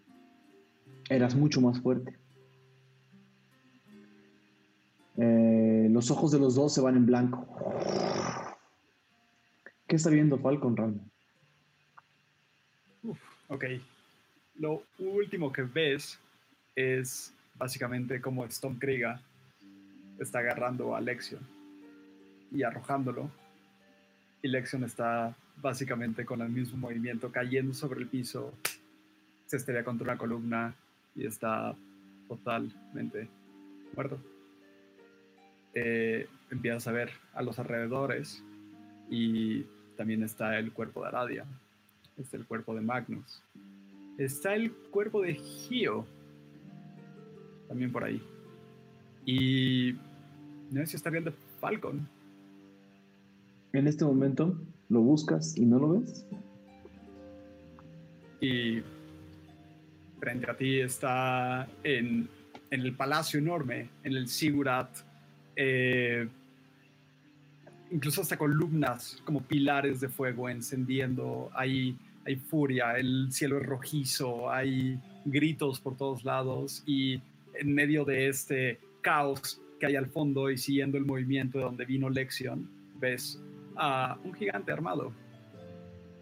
eras 1.10 1.36
mucho 1.36 1.62
más 1.62 1.80
fuerte. 1.82 2.18
Eh, 5.18 5.88
los 5.92 6.10
ojos 6.10 6.32
de 6.32 6.40
los 6.40 6.56
dos 6.56 6.74
se 6.74 6.82
van 6.82 6.96
en 6.96 7.06
blanco. 7.06 7.46
¿Qué 9.86 9.98
está 9.98 10.10
viendo 10.10 10.40
Falcon, 10.40 10.76
Ral? 10.76 11.13
Ok. 13.48 13.66
Lo 14.56 14.84
último 15.00 15.52
que 15.52 15.64
ves 15.64 16.20
es 16.76 17.34
básicamente 17.56 18.22
como 18.22 18.46
Storm 18.46 18.78
Krieger 18.78 19.18
está 20.20 20.40
agarrando 20.40 20.96
a 20.96 21.02
Lexion 21.02 21.42
y 22.52 22.64
arrojándolo. 22.64 23.30
Y 24.42 24.48
Lexion 24.48 24.84
está 24.84 25.36
básicamente 25.62 26.26
con 26.26 26.42
el 26.42 26.50
mismo 26.50 26.78
movimiento 26.78 27.32
cayendo 27.32 27.74
sobre 27.74 28.02
el 28.02 28.08
piso. 28.08 28.54
Se 29.46 29.58
estrella 29.58 29.84
contra 29.84 30.04
una 30.04 30.18
columna 30.18 30.76
y 31.16 31.26
está 31.26 31.76
totalmente 32.28 33.28
muerto. 33.96 34.20
Eh, 35.74 36.28
empiezas 36.52 36.88
a 36.88 36.92
ver 36.92 37.12
a 37.34 37.42
los 37.42 37.58
alrededores 37.58 38.44
y 39.10 39.64
también 39.98 40.24
está 40.24 40.58
el 40.60 40.72
cuerpo 40.72 41.02
de 41.02 41.08
Aradia. 41.08 41.46
Está 42.18 42.38
el 42.38 42.46
cuerpo 42.46 42.76
de 42.76 42.82
Magnus. 42.82 43.44
Está 44.18 44.56
el 44.56 44.72
cuerpo 44.72 45.22
de 45.22 45.36
Gio. 45.36 46.06
También 47.68 47.92
por 47.92 48.04
ahí. 48.04 48.22
Y 49.26 49.94
no 50.72 50.82
sé 50.82 50.88
si 50.88 50.96
está 50.98 51.10
viendo 51.10 51.34
Falcon. 51.60 52.08
En 53.72 53.88
este 53.88 54.06
momento 54.06 54.56
lo 54.90 55.02
buscas 55.02 55.58
y 55.58 55.66
no 55.66 55.80
lo 55.80 56.00
ves. 56.00 56.26
Y 58.40 58.82
frente 60.20 60.52
a 60.52 60.56
ti 60.56 60.80
está 60.80 61.68
en, 61.84 62.30
en 62.70 62.82
el 62.82 62.96
palacio 62.96 63.40
enorme, 63.40 63.90
en 64.04 64.14
el 64.14 64.28
Sigurat. 64.28 64.90
eh, 65.56 66.28
incluso 67.94 68.22
hasta 68.22 68.38
columnas 68.38 69.22
como 69.24 69.42
pilares 69.42 70.02
de 70.02 70.10
fuego 70.10 70.50
encendiendo. 70.50 71.52
Hay, 71.54 71.96
hay 72.26 72.36
furia, 72.36 72.98
el 72.98 73.32
cielo 73.32 73.60
es 73.60 73.66
rojizo, 73.66 74.52
hay 74.52 75.00
gritos 75.26 75.80
por 75.80 75.96
todos 75.96 76.26
lados 76.26 76.84
y 76.88 77.22
en 77.54 77.74
medio 77.74 78.04
de 78.04 78.28
este 78.28 78.80
caos 79.02 79.62
que 79.80 79.86
hay 79.86 79.96
al 79.96 80.08
fondo 80.08 80.50
y 80.50 80.58
siguiendo 80.58 80.98
el 80.98 81.06
movimiento 81.06 81.60
de 81.60 81.66
donde 81.66 81.86
vino 81.86 82.10
Lexion, 82.10 82.68
ves 83.00 83.40
a 83.76 84.18
un 84.24 84.34
gigante 84.34 84.72
armado, 84.72 85.14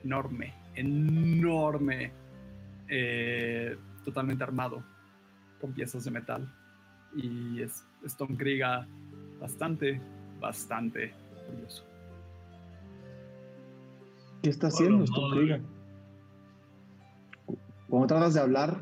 enorme, 0.03 0.53
enorme, 0.75 2.11
eh, 2.89 3.77
totalmente 4.03 4.43
armado, 4.43 4.83
con 5.61 5.73
piezas 5.73 6.03
de 6.03 6.11
metal. 6.11 6.53
Y 7.15 7.61
es 7.61 7.85
Stone 8.05 8.35
Krieger 8.35 8.85
bastante, 9.39 10.01
bastante 10.39 11.13
curioso. 11.51 11.83
¿Qué 14.41 14.49
está 14.49 14.67
haciendo 14.67 15.03
Storm 15.03 15.31
Krieger? 15.33 15.61
Cuando 17.87 18.07
tratas 18.07 18.33
de 18.33 18.39
hablar, 18.39 18.81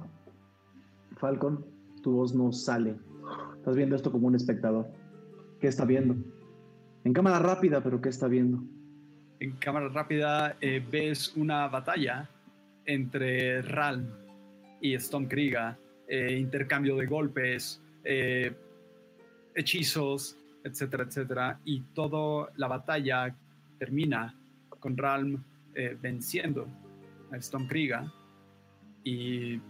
Falcon, 1.17 1.65
tu 2.01 2.13
voz 2.13 2.33
no 2.33 2.51
sale. 2.53 2.95
Estás 3.57 3.75
viendo 3.75 3.95
esto 3.95 4.11
como 4.11 4.27
un 4.27 4.35
espectador. 4.35 4.87
¿Qué 5.59 5.67
está 5.67 5.83
viendo? 5.83 6.15
En 7.03 7.13
cámara 7.13 7.39
rápida, 7.39 7.81
pero 7.81 7.99
¿qué 8.01 8.09
está 8.09 8.27
viendo? 8.27 8.63
En 9.39 9.51
cámara 9.53 9.89
rápida 9.89 10.55
eh, 10.61 10.83
ves 10.91 11.35
una 11.35 11.67
batalla 11.67 12.29
entre 12.85 13.61
Ralm 13.61 14.07
y 14.81 14.93
Stone 14.95 15.27
Krieger, 15.27 15.75
eh, 16.07 16.37
intercambio 16.39 16.95
de 16.95 17.05
golpes, 17.05 17.81
eh, 18.03 18.53
hechizos, 19.55 20.37
etcétera, 20.63 21.03
etcétera, 21.03 21.59
y 21.65 21.81
toda 21.93 22.51
la 22.55 22.67
batalla 22.67 23.35
termina 23.77 24.35
con 24.79 24.97
Ralm 24.97 25.43
eh, 25.75 25.97
venciendo 26.01 26.67
a 27.31 27.37
Stone 27.37 27.67
Krieger 27.67 28.03
y 29.03 29.61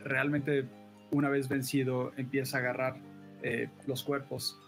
realmente 0.00 0.68
una 1.10 1.28
vez 1.28 1.48
vencido 1.48 2.12
empieza 2.16 2.58
a 2.58 2.60
agarrar 2.60 2.96
eh, 3.42 3.68
los 3.86 4.02
cuerpos 4.02 4.58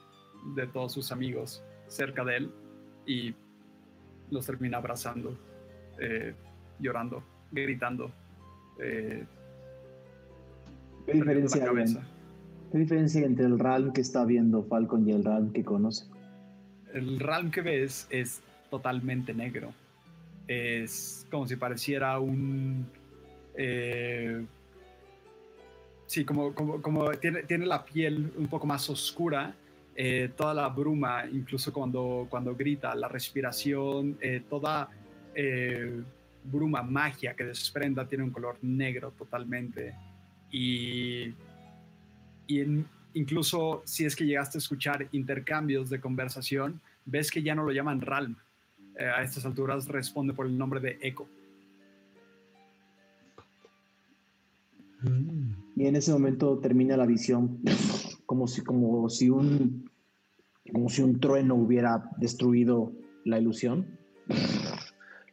de 0.54 0.66
todos 0.66 0.92
sus 0.92 1.12
amigos 1.12 1.62
cerca 1.86 2.24
de 2.24 2.36
él 2.36 2.50
y 3.06 3.34
los 4.30 4.46
termina 4.46 4.78
abrazando, 4.78 5.38
eh, 5.98 6.34
llorando, 6.78 7.22
gritando. 7.50 8.12
¿Qué 8.76 9.26
perdiendo 11.06 11.22
diferencia, 11.24 11.60
la 11.60 11.66
cabeza. 11.66 12.17
¿Qué 12.70 12.78
diferencia 12.78 13.20
hay 13.20 13.26
entre 13.26 13.46
el 13.46 13.58
Ralm 13.58 13.92
que 13.92 14.00
está 14.00 14.24
viendo 14.24 14.62
Falcon 14.64 15.08
y 15.08 15.12
el 15.12 15.24
Ralm 15.24 15.52
que 15.52 15.64
conoce? 15.64 16.04
El 16.92 17.18
Ralm 17.18 17.50
que 17.50 17.62
ves 17.62 18.06
es 18.10 18.42
totalmente 18.70 19.32
negro. 19.32 19.72
Es 20.46 21.26
como 21.30 21.46
si 21.46 21.56
pareciera 21.56 22.18
un... 22.18 22.86
eh, 23.54 24.44
sí, 26.06 26.24
como, 26.24 26.54
como, 26.54 26.82
como 26.82 27.10
tiene, 27.12 27.42
tiene 27.44 27.66
la 27.66 27.84
piel 27.84 28.32
un 28.36 28.48
poco 28.48 28.66
más 28.66 28.88
oscura, 28.90 29.54
eh, 30.00 30.30
toda 30.36 30.54
la 30.54 30.68
bruma, 30.68 31.24
incluso 31.26 31.72
cuando, 31.72 32.28
cuando 32.30 32.54
grita, 32.54 32.94
la 32.94 33.08
respiración, 33.08 34.16
eh, 34.20 34.42
toda 34.48 34.88
eh, 35.34 36.02
bruma, 36.44 36.82
magia 36.82 37.34
que 37.34 37.42
desprenda 37.42 38.06
tiene 38.06 38.22
un 38.22 38.30
color 38.30 38.58
negro 38.62 39.10
totalmente. 39.10 39.94
Y, 40.52 41.34
y 42.48 42.84
incluso 43.14 43.82
si 43.84 44.04
es 44.04 44.16
que 44.16 44.26
llegaste 44.26 44.58
a 44.58 44.60
escuchar 44.60 45.06
intercambios 45.12 45.88
de 45.90 46.00
conversación, 46.00 46.80
ves 47.04 47.30
que 47.30 47.42
ya 47.42 47.54
no 47.54 47.64
lo 47.64 47.72
llaman 47.72 48.00
Ralm. 48.00 48.36
Eh, 48.98 49.04
a 49.04 49.22
estas 49.22 49.44
alturas 49.44 49.86
responde 49.86 50.34
por 50.34 50.46
el 50.46 50.58
nombre 50.58 50.80
de 50.80 50.98
Echo. 51.00 51.28
Y 55.76 55.86
en 55.86 55.94
ese 55.94 56.12
momento 56.12 56.58
termina 56.58 56.96
la 56.96 57.06
visión, 57.06 57.60
como 58.26 58.48
si, 58.48 58.62
como 58.62 59.08
si 59.08 59.30
un 59.30 59.88
como 60.72 60.88
si 60.88 61.02
un 61.02 61.18
trueno 61.20 61.54
hubiera 61.54 62.10
destruido 62.18 62.92
la 63.24 63.38
ilusión. 63.38 63.86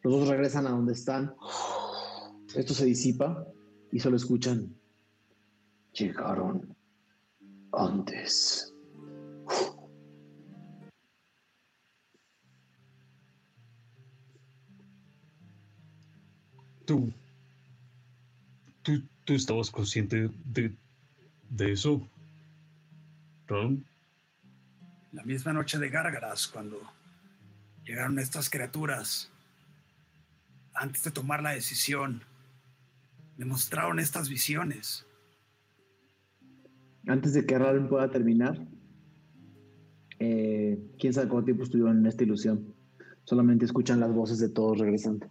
Los 0.04 0.14
dos 0.14 0.28
regresan 0.28 0.68
a 0.68 0.70
donde 0.70 0.94
están. 0.94 1.34
Esto 2.56 2.74
se 2.74 2.86
disipa 2.86 3.46
y 3.92 4.00
solo 4.00 4.16
escuchan. 4.16 4.74
Llegaron 5.94 6.75
antes. 7.78 8.72
¿Tú, 16.86 17.12
tú, 18.84 19.02
tú 19.24 19.34
estabas 19.34 19.72
consciente 19.72 20.30
de, 20.46 20.76
de 21.50 21.72
eso, 21.72 22.08
Ron? 23.48 23.84
La 25.12 25.24
misma 25.24 25.54
noche 25.54 25.80
de 25.80 25.90
Gárgaras, 25.90 26.48
cuando 26.48 26.80
llegaron 27.84 28.20
estas 28.20 28.50
criaturas, 28.50 29.32
antes 30.76 31.04
de 31.04 31.12
tomar 31.12 31.42
la 31.42 31.52
decisión, 31.52 32.24
me 33.38 33.46
mostraron 33.46 34.00
estas 34.00 34.30
visiones. 34.30 35.06
Antes 37.08 37.34
de 37.34 37.46
que 37.46 37.58
Ralm 37.58 37.88
pueda 37.88 38.10
terminar, 38.10 38.68
eh, 40.20 40.80
quién 40.98 41.14
sabe 41.14 41.30
cuánto 41.30 41.46
tiempo 41.46 41.64
estuvieron 41.64 42.00
en 42.00 42.06
esta 42.06 42.24
ilusión. 42.24 42.74
Solamente 43.24 43.66
escuchan 43.66 44.00
las 44.00 44.14
voces 44.14 44.40
de 44.40 44.50
todos 44.50 44.78
regresando. 44.80 45.28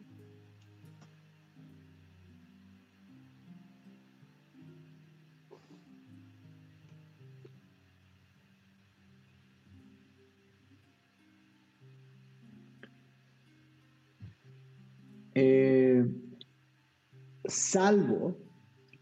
Eh, 15.36 16.06
salvo 17.46 18.43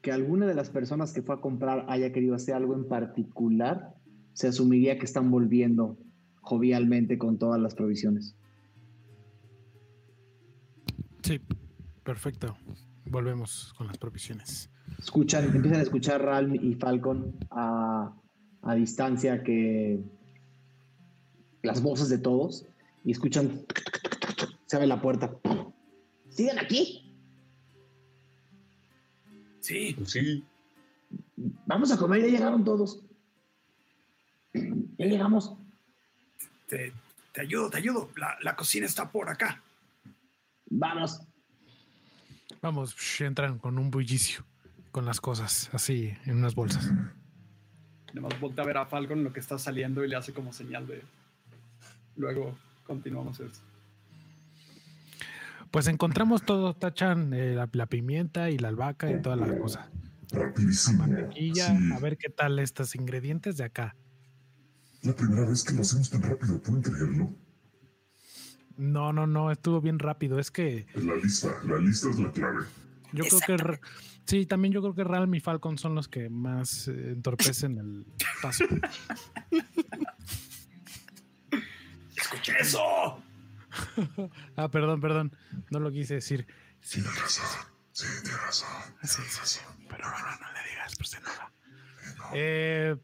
que 0.03 0.11
alguna 0.13 0.47
de 0.47 0.55
las 0.55 0.69
personas 0.69 1.13
que 1.13 1.23
fue 1.23 1.37
a 1.37 1.41
comprar 1.41 1.87
haya 1.89 2.13
querido 2.13 2.35
hacer 2.35 2.55
algo 2.55 2.75
en 2.75 2.87
particular, 2.87 3.95
se 4.35 4.49
asumiría 4.49 4.99
que 4.99 5.05
están 5.05 5.31
volviendo 5.31 5.97
jovialmente 6.41 7.19
con 7.19 7.39
todas 7.39 7.61
las 7.61 7.75
provisiones. 7.75 8.35
Sí, 11.23 11.41
perfecto. 12.03 12.57
Volvemos 13.07 13.73
con 13.79 13.87
las 13.87 13.97
provisiones. 13.97 14.71
Escuchan, 14.99 15.45
empiezan 15.45 15.79
a 15.79 15.83
escuchar 15.83 16.21
Ralm 16.23 16.57
y 16.57 16.75
Falcon 16.75 17.37
a, 17.51 18.13
a 18.63 18.75
distancia 18.75 19.45
que 19.45 20.03
las 21.63 21.81
voces 21.81 22.09
de 22.09 22.19
todos 22.19 22.67
y 23.05 23.13
escuchan 23.13 23.65
se 24.67 24.77
abre 24.77 24.89
la 24.89 25.01
puerta. 25.01 25.31
¿Siguen 26.29 26.59
aquí? 26.59 27.02
Sí, 29.63 29.97
Sí. 30.05 30.45
Vamos 31.67 31.91
a 31.93 31.97
comer, 31.97 32.23
ya 32.23 32.29
llegaron 32.29 32.65
todos. 32.65 33.01
Ya 34.53 35.07
llegamos. 35.07 35.55
te, 36.67 36.93
te 37.33 37.41
ayudo, 37.41 37.71
te 37.71 37.79
ayudo. 37.79 38.11
La, 38.17 38.37
la 38.43 38.57
cocina 38.57 38.87
está 38.87 39.11
por 39.11 39.29
acá. 39.29 39.63
Vamos. 40.67 41.21
Vamos, 42.61 42.95
entran 43.21 43.59
con 43.59 43.79
un 43.79 43.91
bullicio, 43.91 44.45
con 44.91 45.05
las 45.05 45.21
cosas, 45.21 45.71
así, 45.73 46.15
en 46.27 46.37
unas 46.37 46.55
bolsas. 46.55 46.91
Además 48.11 48.39
voltea 48.41 48.65
a 48.65 48.67
ver 48.67 48.77
a 48.77 48.87
Falcon 48.87 49.25
lo 49.25 49.33
que 49.33 49.41
está 49.41 49.59
saliendo 49.59 50.05
y 50.05 50.09
le 50.09 50.17
hace 50.17 50.33
como 50.33 50.53
señal 50.53 50.87
de... 50.87 51.03
Luego 52.17 52.57
continuamos 52.87 53.41
esto. 53.41 53.72
Pues 55.73 55.89
encontramos 55.89 56.45
todo, 56.45 56.75
tachan 56.75 57.33
eh, 57.35 57.55
la, 57.55 57.69
la 57.73 57.87
pimienta 57.87 58.51
y 58.51 58.59
la 58.59 58.69
albahaca 58.69 59.11
y 59.11 59.21
toda 59.21 59.37
la 59.37 59.59
cosa. 59.59 59.91
Rapidísimo. 60.31 60.99
Mantequilla, 61.07 61.69
Sí. 61.77 61.93
a 61.95 61.99
ver 61.99 62.17
qué 62.19 62.29
tal 62.29 62.59
estos 62.59 62.95
ingredientes 62.95 63.57
de 63.57 63.65
acá. 63.65 63.97
La 65.03 65.15
primera 65.17 65.45
vez 65.49 65.65
que 65.65 65.73
lo 65.75 65.81
hacemos 65.83 66.11
tan 66.11 66.23
rápido, 66.23 66.61
¿pueden 66.63 66.83
creerlo? 66.83 67.35
No, 68.77 69.13
no, 69.13 69.27
no, 69.27 69.51
estuvo 69.51 69.81
bien 69.81 69.99
rápido. 69.99 70.39
Es 70.39 70.51
que 70.51 70.87
La 70.95 71.17
lista, 71.17 71.49
la 71.65 71.79
lista 71.79 72.11
es 72.11 72.19
la 72.19 72.31
clave. 72.31 72.65
yo 73.13 73.25
creo 73.25 73.41
que... 73.59 73.81
Sí, 74.25 74.47
también 74.47 74.73
yo 74.73 74.81
creo 74.83 74.95
que 74.95 75.03
Ralm 75.05 75.35
y 75.35 75.41
Falcon 75.41 75.79
son 75.79 75.95
los 75.97 76.07
que 76.07 76.29
más 76.31 76.87
eh, 76.87 77.11
entorpecen 77.13 77.79
el 77.79 78.07
paso. 78.41 78.65
¡Escucha 82.17 82.53
eso! 82.61 83.22
ah, 84.57 84.69
perdón, 84.71 85.01
perdón. 85.01 85.33
No 85.71 85.81
lo 85.81 85.91
quise 85.91 86.15
decir. 86.15 86.47
Sí, 86.81 87.01
Tienes 87.01 87.21
razón. 87.21 87.45
Sí, 87.93 88.07
tienes 88.23 88.43
razón. 88.43 88.69
Sí, 89.03 89.23
sí, 89.29 89.41
sí. 89.45 89.61
Pero 89.89 90.05
bueno, 90.11 90.27
no 90.41 90.53
le 90.53 90.71
digas, 90.71 90.95
pues 90.97 91.11
se 91.11 91.19
enoja. 91.19 91.53
Eh, 92.35 92.97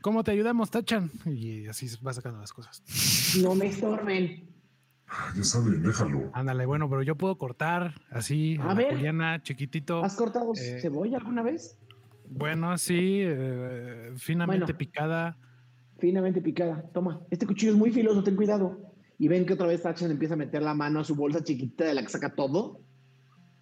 ¿Cómo 0.00 0.22
te 0.24 0.30
ayudamos, 0.30 0.70
Tachan? 0.70 1.10
Y 1.26 1.66
así 1.66 1.88
va 2.04 2.12
sacando 2.12 2.38
las 2.40 2.52
cosas. 2.52 2.82
No 3.42 3.54
me 3.54 3.66
estorben. 3.66 4.48
Ah, 5.08 5.32
Ya 5.36 5.44
saben, 5.44 5.82
déjalo. 5.82 6.30
Ándale, 6.32 6.64
bueno, 6.66 6.88
pero 6.88 7.02
yo 7.02 7.16
puedo 7.16 7.36
cortar 7.36 7.94
así, 8.10 8.58
A 8.60 8.74
ver. 8.74 8.94
juliana, 8.94 9.42
chiquitito. 9.42 10.02
¿Has 10.04 10.14
cortado 10.16 10.52
Eh, 10.56 10.78
cebolla 10.80 11.18
alguna 11.18 11.42
vez? 11.42 11.76
Bueno, 12.28 12.74
eh, 12.78 14.12
finamente 14.16 14.64
Bueno. 14.64 14.78
picada. 14.78 15.36
Finamente 15.98 16.40
picada. 16.40 16.82
Toma, 16.94 17.20
este 17.30 17.46
cuchillo 17.46 17.72
es 17.72 17.78
muy 17.78 17.90
filoso, 17.92 18.22
ten 18.24 18.36
cuidado. 18.36 18.91
Y 19.22 19.28
ven 19.28 19.46
que 19.46 19.52
otra 19.52 19.68
vez 19.68 19.80
Tachan 19.82 20.10
empieza 20.10 20.34
a 20.34 20.36
meter 20.36 20.62
la 20.62 20.74
mano 20.74 20.98
a 20.98 21.04
su 21.04 21.14
bolsa 21.14 21.44
chiquita 21.44 21.84
de 21.84 21.94
la 21.94 22.02
que 22.02 22.08
saca 22.08 22.34
todo. 22.34 22.80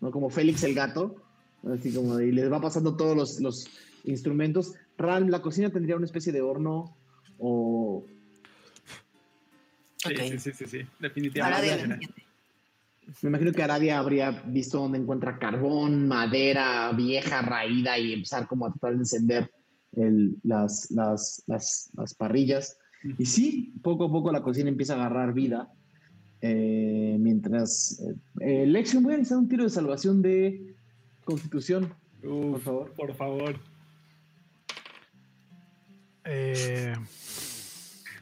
¿no? 0.00 0.10
Como 0.10 0.30
Félix 0.30 0.64
el 0.64 0.74
gato. 0.74 1.16
Así 1.70 1.92
como, 1.92 2.18
y 2.18 2.32
les 2.32 2.50
va 2.50 2.62
pasando 2.62 2.96
todos 2.96 3.14
los, 3.14 3.40
los 3.40 3.68
instrumentos. 4.04 4.72
Ram, 4.96 5.28
la 5.28 5.42
cocina 5.42 5.68
tendría 5.68 5.96
una 5.96 6.06
especie 6.06 6.32
de 6.32 6.40
horno 6.40 6.96
o... 7.38 8.02
Sí, 9.98 10.38
sí, 10.38 10.52
sí, 10.52 10.64
sí, 10.66 10.78
definitivamente. 10.98 11.76
de- 11.76 12.08
Me 13.20 13.28
imagino 13.28 13.52
que 13.52 13.62
Aradia 13.62 13.98
habría 13.98 14.30
visto 14.30 14.78
dónde 14.78 14.96
encuentra 14.96 15.38
carbón, 15.38 16.08
madera 16.08 16.90
vieja, 16.92 17.42
raída 17.42 17.98
y 17.98 18.14
empezar 18.14 18.46
como 18.48 18.64
a 18.64 18.70
tratar 18.70 18.92
de 18.92 18.98
encender 19.00 19.50
el- 19.92 20.36
las, 20.42 20.90
las, 20.90 21.42
las, 21.46 21.90
las 21.92 22.14
parrillas. 22.14 22.78
Y 23.18 23.24
sí, 23.26 23.72
poco 23.82 24.04
a 24.06 24.10
poco 24.10 24.30
la 24.32 24.42
cocina 24.42 24.68
empieza 24.68 24.94
a 24.94 24.96
agarrar 24.96 25.32
vida. 25.32 25.72
eh, 26.42 27.16
mientras... 27.20 28.00
Eh, 28.00 28.14
eh, 28.62 28.66
Lexion, 28.66 29.02
voy 29.02 29.14
a 29.14 29.16
necesitar 29.18 29.38
un 29.38 29.48
tiro 29.48 29.64
de 29.64 29.70
salvación 29.70 30.22
de 30.22 30.74
constitución. 31.24 31.92
Uf, 32.22 32.52
Por 32.52 32.60
favor. 32.60 32.92
Por 32.94 33.14
favor. 33.14 33.60
Eh, 36.24 36.94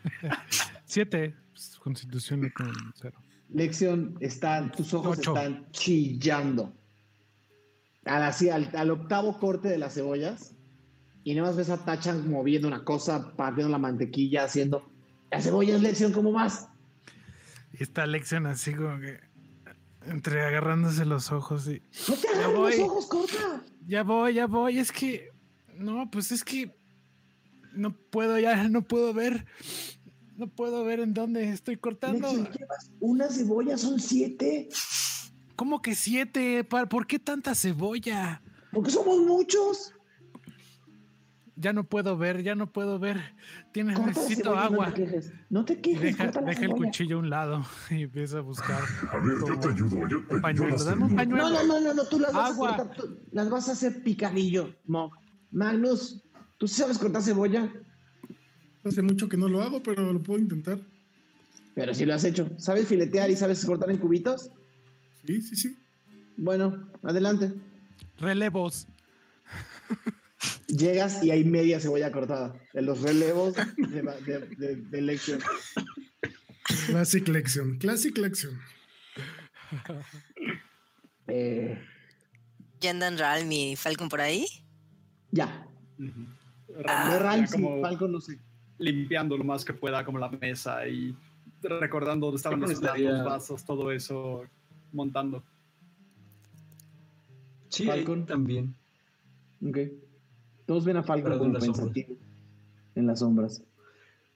siete. 0.84 1.34
pues, 1.52 1.78
Constitución 1.78 2.50
con 2.54 2.72
cero. 2.94 3.18
Lexion, 3.50 4.16
está, 4.20 4.70
tus 4.72 4.92
ojos 4.94 5.18
Ocho. 5.18 5.34
están 5.36 5.66
chillando. 5.70 6.72
Al, 8.04 8.22
así, 8.24 8.48
al, 8.50 8.68
al 8.76 8.90
octavo 8.90 9.38
corte 9.38 9.68
de 9.68 9.78
las 9.78 9.94
cebollas. 9.94 10.54
Y 11.28 11.34
nada 11.34 11.48
más 11.48 11.56
ves 11.58 11.68
a 11.68 11.84
Tachan 11.84 12.30
moviendo 12.30 12.66
una 12.68 12.84
cosa, 12.84 13.32
partiendo 13.36 13.68
la 13.70 13.76
mantequilla, 13.76 14.44
haciendo. 14.44 14.88
Las 15.30 15.44
cebollas, 15.44 15.82
Lexion, 15.82 16.10
¿cómo 16.10 16.32
más? 16.32 16.68
Y 17.78 17.82
está 17.82 18.06
lección 18.06 18.46
así 18.46 18.72
como 18.72 18.98
que 18.98 19.20
entre 20.06 20.40
agarrándose 20.40 21.04
los 21.04 21.30
ojos 21.30 21.68
y 21.68 21.82
No 22.08 22.14
te 22.14 22.28
Ya 22.34 22.46
voy. 22.48 22.78
los 22.78 22.88
ojos, 22.88 23.06
corta. 23.08 23.62
ya 23.86 24.02
voy, 24.04 24.32
ya 24.32 24.46
voy. 24.46 24.78
Es 24.78 24.90
que 24.90 25.28
no, 25.76 26.10
pues 26.10 26.32
es 26.32 26.42
que 26.42 26.74
no 27.74 27.94
puedo 27.94 28.38
ya, 28.38 28.66
no 28.70 28.80
puedo 28.80 29.12
ver, 29.12 29.44
no 30.38 30.48
puedo 30.48 30.82
ver 30.82 31.00
en 31.00 31.12
dónde 31.12 31.50
estoy 31.50 31.76
cortando. 31.76 32.32
Llevas 32.32 32.90
una 33.00 33.28
cebolla, 33.28 33.76
son 33.76 34.00
siete. 34.00 34.70
¿Cómo 35.56 35.82
que 35.82 35.94
siete? 35.94 36.64
¿Por 36.64 37.06
qué 37.06 37.18
tanta 37.18 37.54
cebolla? 37.54 38.40
Porque 38.72 38.90
somos 38.90 39.18
muchos. 39.18 39.92
Ya 41.60 41.72
no 41.72 41.82
puedo 41.82 42.16
ver, 42.16 42.42
ya 42.44 42.54
no 42.54 42.70
puedo 42.70 43.00
ver. 43.00 43.20
Tienes, 43.72 43.96
Corta 43.96 44.20
necesito 44.20 44.50
cebolla, 44.50 44.64
agua. 44.64 44.86
No 44.86 44.94
te 44.94 45.02
quejes. 45.02 45.32
No 45.50 45.64
te 45.64 45.72
Y 45.72 45.76
quejes, 45.76 46.00
deja, 46.02 46.24
corta 46.26 46.40
la 46.42 46.46
deja 46.50 46.64
el 46.66 46.70
cuchillo 46.70 47.16
a 47.16 47.18
un 47.18 47.30
lado 47.30 47.66
y 47.90 48.02
empieza 48.02 48.38
a 48.38 48.40
buscar. 48.42 48.80
A 49.12 49.18
ver, 49.18 49.38
yo 49.44 49.58
te 49.58 49.68
ayudo. 49.68 50.08
Yo 50.08 50.24
te 50.24 50.34
Un 50.36 50.40
pañuelo, 50.40 50.76
yo 50.76 50.84
dame 50.84 51.04
un 51.06 51.16
pañuelo. 51.16 51.48
No, 51.48 51.50
no, 51.50 51.64
no, 51.66 51.80
no, 51.80 51.94
no, 51.94 52.04
tú 52.04 52.20
las 52.20 52.32
vas 52.32 52.52
a 52.52 52.56
cortar, 52.56 52.94
tú- 52.94 53.18
las 53.32 53.50
vas 53.50 53.68
a 53.68 53.72
hacer 53.72 54.02
picadillo, 54.04 54.72
Mog. 54.86 55.12
Magnus, 55.50 56.22
¿tú 56.58 56.68
sí 56.68 56.76
sabes 56.76 56.96
cortar 56.96 57.22
cebolla? 57.22 57.68
Hace 58.84 59.02
mucho 59.02 59.28
que 59.28 59.36
no 59.36 59.48
lo 59.48 59.60
hago, 59.60 59.82
pero 59.82 60.12
lo 60.12 60.22
puedo 60.22 60.38
intentar. 60.38 60.78
Pero 61.74 61.92
sí 61.92 62.06
lo 62.06 62.14
has 62.14 62.22
hecho. 62.22 62.48
¿Sabes 62.58 62.86
filetear 62.86 63.30
y 63.30 63.36
sabes 63.36 63.64
cortar 63.64 63.90
en 63.90 63.98
cubitos? 63.98 64.50
Sí, 65.26 65.42
sí, 65.42 65.56
sí. 65.56 65.76
Bueno, 66.36 66.88
adelante. 67.02 67.52
Relevos. 68.20 68.86
Llegas 70.68 71.22
y 71.24 71.30
hay 71.30 71.44
media 71.44 71.80
cebolla 71.80 72.12
cortada. 72.12 72.54
De 72.72 72.82
los 72.82 73.02
relevos 73.02 73.54
de, 73.54 74.02
de, 74.02 74.38
de- 74.56 74.76
de 74.76 75.00
Lexion. 75.02 75.40
Classic 76.86 77.26
Lexion. 77.26 77.78
Classic 77.78 78.16
Lexion. 78.18 78.58
Eh, 81.26 81.78
¿Ya 82.80 82.90
andan 82.90 83.18
Ralm 83.18 83.50
y 83.50 83.76
Falcon 83.76 84.08
por 84.08 84.20
ahí? 84.20 84.46
ya. 85.30 85.66
Ah, 86.86 87.12
de 87.12 87.18
Ya 87.18 87.44
y 87.44 87.50
como 87.50 87.80
Falcon 87.80 88.12
no 88.12 88.20
sé. 88.20 88.38
limpiando 88.78 89.36
lo 89.36 89.42
más 89.44 89.64
que 89.64 89.72
pueda 89.74 90.04
como 90.04 90.18
la 90.18 90.28
mesa 90.30 90.86
y 90.86 91.14
recordando 91.62 92.26
dónde 92.26 92.36
estaban 92.36 92.60
los 92.60 92.78
platos, 92.78 93.24
vasos, 93.24 93.64
todo 93.64 93.90
eso, 93.90 94.44
montando. 94.92 95.42
Sí, 97.68 97.84
Falcon. 97.84 98.24
también. 98.26 98.74
Ok. 99.66 99.78
Todos 100.68 100.84
ven 100.84 100.98
a 100.98 101.02
Falcon 101.02 101.32
Pero 101.32 101.38
como 101.38 101.58
pensativo. 101.58 102.14
En 102.94 103.06
las 103.06 103.20
sombras. 103.20 103.62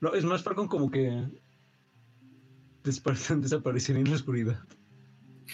No, 0.01 0.15
es 0.15 0.25
más, 0.25 0.43
Falcon 0.43 0.67
como 0.67 0.91
que 0.91 1.29
despar- 2.83 3.37
desaparecería 3.41 4.01
en 4.01 4.09
la 4.09 4.17
oscuridad. 4.17 4.59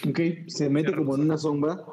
Ok, 0.07 0.19
se 0.47 0.69
mete 0.69 0.95
como 0.95 1.15
en 1.15 1.21
una 1.21 1.37
sombra 1.37 1.83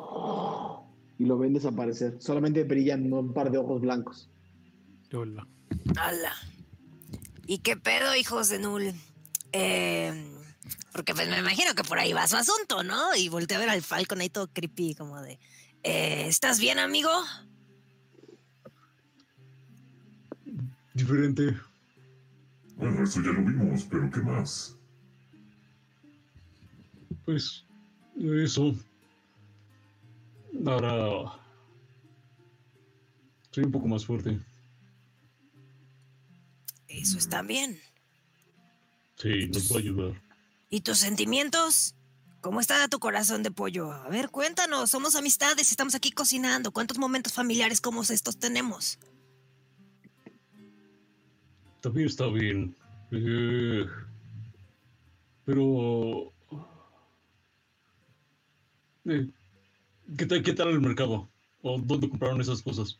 y 1.18 1.24
lo 1.24 1.36
ven 1.36 1.52
desaparecer. 1.52 2.14
Solamente 2.20 2.62
brillan 2.62 3.12
un 3.12 3.32
par 3.34 3.50
de 3.50 3.58
ojos 3.58 3.80
blancos. 3.80 4.30
Hola. 5.12 5.48
¡Hala! 5.98 6.32
¿Y 7.48 7.58
qué 7.58 7.76
pedo, 7.76 8.14
hijos 8.14 8.48
de 8.50 8.60
Null? 8.60 8.92
Eh, 9.50 10.12
porque 10.92 11.12
pues 11.12 11.28
me 11.28 11.38
imagino 11.40 11.74
que 11.74 11.82
por 11.82 11.98
ahí 11.98 12.12
va 12.12 12.28
su 12.28 12.36
asunto, 12.36 12.84
¿no? 12.84 13.16
Y 13.16 13.28
volteé 13.30 13.56
a 13.56 13.60
ver 13.60 13.68
al 13.70 13.82
Falcon 13.82 14.20
ahí 14.20 14.28
todo 14.28 14.46
creepy, 14.52 14.94
como 14.94 15.20
de... 15.22 15.40
eh, 15.82 16.26
¿Estás 16.28 16.60
bien, 16.60 16.78
amigo? 16.78 17.10
Diferente. 20.96 21.54
Bueno, 22.76 23.04
eso 23.04 23.20
ya 23.20 23.28
lo 23.28 23.42
vimos, 23.44 23.84
pero 23.84 24.10
¿qué 24.10 24.20
más? 24.20 24.74
Pues 27.26 27.64
eso. 28.18 28.74
Ahora 30.64 31.38
soy 33.50 33.64
un 33.64 33.72
poco 33.72 33.88
más 33.88 34.06
fuerte. 34.06 34.40
Eso 36.88 37.18
está 37.18 37.42
bien. 37.42 37.78
Sí, 39.16 39.48
nos 39.48 39.70
va 39.70 39.76
a 39.76 39.78
ayudar. 39.80 40.22
¿Y 40.70 40.80
tus 40.80 40.96
sentimientos? 40.96 41.94
¿Cómo 42.40 42.60
está 42.60 42.88
tu 42.88 43.00
corazón 43.00 43.42
de 43.42 43.50
pollo? 43.50 43.92
A 43.92 44.08
ver, 44.08 44.30
cuéntanos, 44.30 44.92
somos 44.92 45.14
amistades, 45.14 45.70
estamos 45.70 45.94
aquí 45.94 46.10
cocinando. 46.10 46.72
¿Cuántos 46.72 46.96
momentos 46.96 47.34
familiares 47.34 47.82
como 47.82 48.02
estos 48.02 48.38
tenemos? 48.38 48.98
También 51.86 52.08
está 52.08 52.26
bien. 52.26 52.74
Eh, 53.12 53.86
pero... 55.44 56.32
eh, 59.04 59.30
¿qué, 60.18 60.26
tal, 60.26 60.42
¿Qué 60.42 60.52
tal 60.52 60.70
el 60.70 60.80
mercado? 60.80 61.30
¿O 61.62 61.78
dónde 61.78 62.08
compraron 62.08 62.40
esas 62.40 62.60
cosas? 62.60 62.98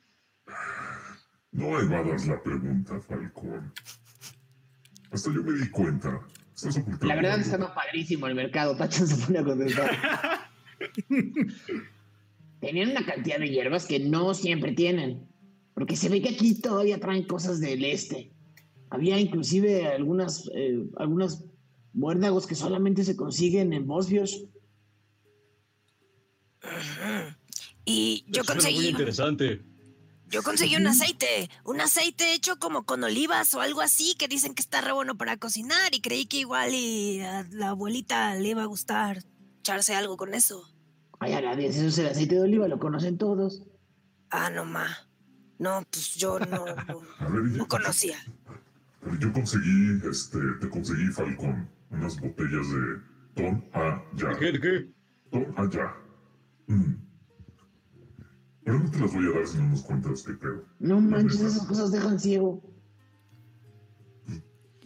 No 1.51 1.81
evadas 1.81 2.29
la 2.29 2.41
pregunta, 2.41 3.01
Falcón. 3.01 3.73
Hasta 5.11 5.35
yo 5.35 5.43
me 5.43 5.59
di 5.59 5.69
cuenta. 5.69 6.21
Estás 6.55 6.77
ocultando. 6.77 7.07
La 7.07 7.17
verdad 7.17 7.33
algo. 7.33 7.45
estaba 7.45 7.75
padrísimo 7.75 8.29
el 8.29 8.37
mercado. 8.37 8.77
Tachan 8.77 9.09
se 9.09 9.27
pone 9.27 9.41
a 9.41 9.45
contestar. 9.45 9.99
Tenían 12.61 12.91
una 12.91 13.05
cantidad 13.05 13.41
de 13.41 13.49
hierbas 13.49 13.85
que 13.87 13.99
no 13.99 14.33
siempre 14.33 14.75
tienen. 14.75 15.27
Porque 15.75 15.97
se 15.97 16.09
ve 16.09 16.23
que 16.23 16.29
aquí 16.29 16.55
todavía 16.61 17.01
traen 17.01 17.25
cosas 17.25 17.59
del 17.59 17.85
este. 17.85 18.36
Había 18.91 19.19
inclusive 19.19 19.87
algunas, 19.89 20.51
eh, 20.55 20.85
algunas 20.97 21.45
muérdagos 21.93 22.47
que 22.47 22.55
solamente 22.55 23.05
se 23.05 23.17
consiguen 23.17 23.73
en 23.73 23.87
Bosbios. 23.87 24.45
Y 27.85 28.25
yo 28.29 28.43
muy 28.43 28.47
conseguí, 28.47 28.89
interesante. 28.89 29.63
yo 30.29 30.43
conseguí 30.43 30.77
un 30.77 30.87
aceite, 30.87 31.49
un 31.65 31.81
aceite 31.81 32.35
hecho 32.35 32.59
como 32.59 32.85
con 32.85 33.05
olivas 33.05 33.55
o 33.55 33.61
algo 33.61 33.81
así, 33.81 34.15
que 34.19 34.29
dicen 34.29 34.55
que 34.55 34.63
está 34.63 34.81
re 34.81 34.93
bueno 34.93 35.17
para 35.17 35.37
cocinar 35.37 35.95
y 35.95 36.01
creí 36.01 36.27
que 36.27 36.39
igual 36.39 36.75
y 36.75 37.21
a 37.21 37.47
la 37.53 37.71
abuelita 37.71 38.35
le 38.35 38.49
iba 38.49 38.63
a 38.63 38.67
gustar 38.67 39.23
echarse 39.61 39.95
algo 39.95 40.17
con 40.17 40.35
eso. 40.35 40.69
Ay, 41.19 41.33
Arabia, 41.33 41.69
eso 41.69 41.87
es 41.87 41.99
el 41.99 42.07
aceite 42.09 42.35
de 42.35 42.43
oliva, 42.43 42.69
lo 42.69 42.79
conocen 42.79 43.19
todos. 43.19 43.63
Ah, 44.31 44.51
no 44.51 44.65
ma. 44.65 44.87
No, 45.59 45.83
pues 45.91 46.15
yo 46.17 46.39
no, 46.39 46.65
no 47.31 47.69
conocía. 47.69 48.19
Yo 49.21 49.33
conseguí, 49.33 50.01
este, 50.09 50.39
te 50.61 50.69
conseguí, 50.69 51.07
Falcón, 51.09 51.69
unas 51.91 52.21
botellas 52.21 52.67
de 52.71 53.01
Ton 53.35 53.65
A 53.73 54.03
ya. 54.15 54.37
¿Qué? 54.39 54.61
¿Qué? 54.61 54.91
Ton 55.31 55.55
A 55.57 55.69
ya. 55.71 55.95
Mm. 56.67 56.95
Pero 58.65 58.81
no 58.81 58.91
te 58.91 58.99
las 58.99 59.15
voy 59.15 59.27
a 59.27 59.31
dar 59.31 59.47
si 59.47 59.59
no 59.59 59.69
nos 59.69 59.83
cuentas 59.83 60.23
qué 60.25 60.33
pedo. 60.33 60.65
No 60.81 61.01
manches, 61.01 61.41
esas 61.41 61.67
cosas 61.67 61.93
dejan 61.93 62.19
ciego. 62.19 62.63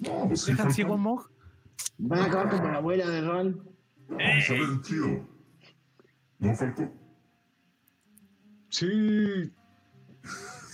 No, 0.00 0.28
pues 0.28 0.42
sí, 0.42 0.52
¿Dejan 0.52 0.72
ciego 0.72 0.94
a. 0.94 0.96
Mog? 0.98 1.30
Van 1.98 2.20
a 2.20 2.24
acabar 2.26 2.50
como 2.50 2.68
la 2.68 2.76
abuela 2.76 3.08
de 3.08 3.20
Ron. 3.22 3.62
Vamos 4.08 4.50
a 4.50 4.52
ver, 4.52 4.80
chido. 4.82 5.28
¿No, 6.38 6.54
Falcón? 6.54 6.92
Sí. 8.68 9.52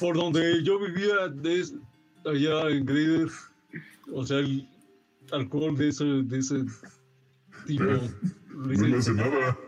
Por 0.00 0.16
donde 0.16 0.62
yo 0.62 0.78
vivía, 0.78 1.28
de, 1.28 1.64
allá 2.26 2.68
en 2.70 2.84
Grader. 2.84 3.28
O 4.12 4.24
sea, 4.24 4.38
el 4.38 4.68
alcohol 5.32 5.76
de 5.76 5.88
ese, 5.88 6.04
de 6.04 6.38
ese 6.38 6.64
tipo. 7.66 7.84
No 8.54 8.86
le 8.86 8.96
hace 8.96 9.12
nada. 9.12 9.58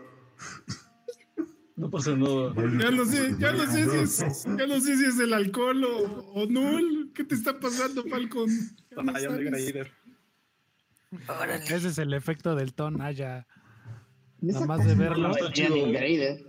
No 1.75 1.89
pasa 1.89 2.15
nada. 2.15 2.53
Ya 2.55 2.91
no 2.91 3.05
sé, 3.05 3.35
ya 3.39 3.53
no 3.53 3.65
sé 3.65 3.89
si 3.89 4.23
es, 4.25 4.45
ya 4.45 4.67
no 4.67 4.79
sé 4.81 4.97
si 4.97 5.05
es 5.05 5.19
el 5.19 5.33
alcohol 5.33 5.83
o, 5.83 5.97
o 6.33 6.45
null. 6.47 7.11
¿Qué 7.13 7.23
te 7.23 7.35
está 7.35 7.59
pasando, 7.59 8.03
Falcon? 8.03 8.49
Ya 8.91 9.01
no. 9.03 9.13
Órale. 11.27 11.63
Ese 11.63 11.87
es 11.87 11.97
el 11.97 12.13
efecto 12.13 12.55
del 12.55 12.73
ton 12.73 13.01
allá. 13.01 13.47
Me 14.41 14.53
Nada 14.53 14.65
más 14.65 14.85
de 14.85 14.95
verlo. 14.95 15.31
¿eh? 15.35 16.45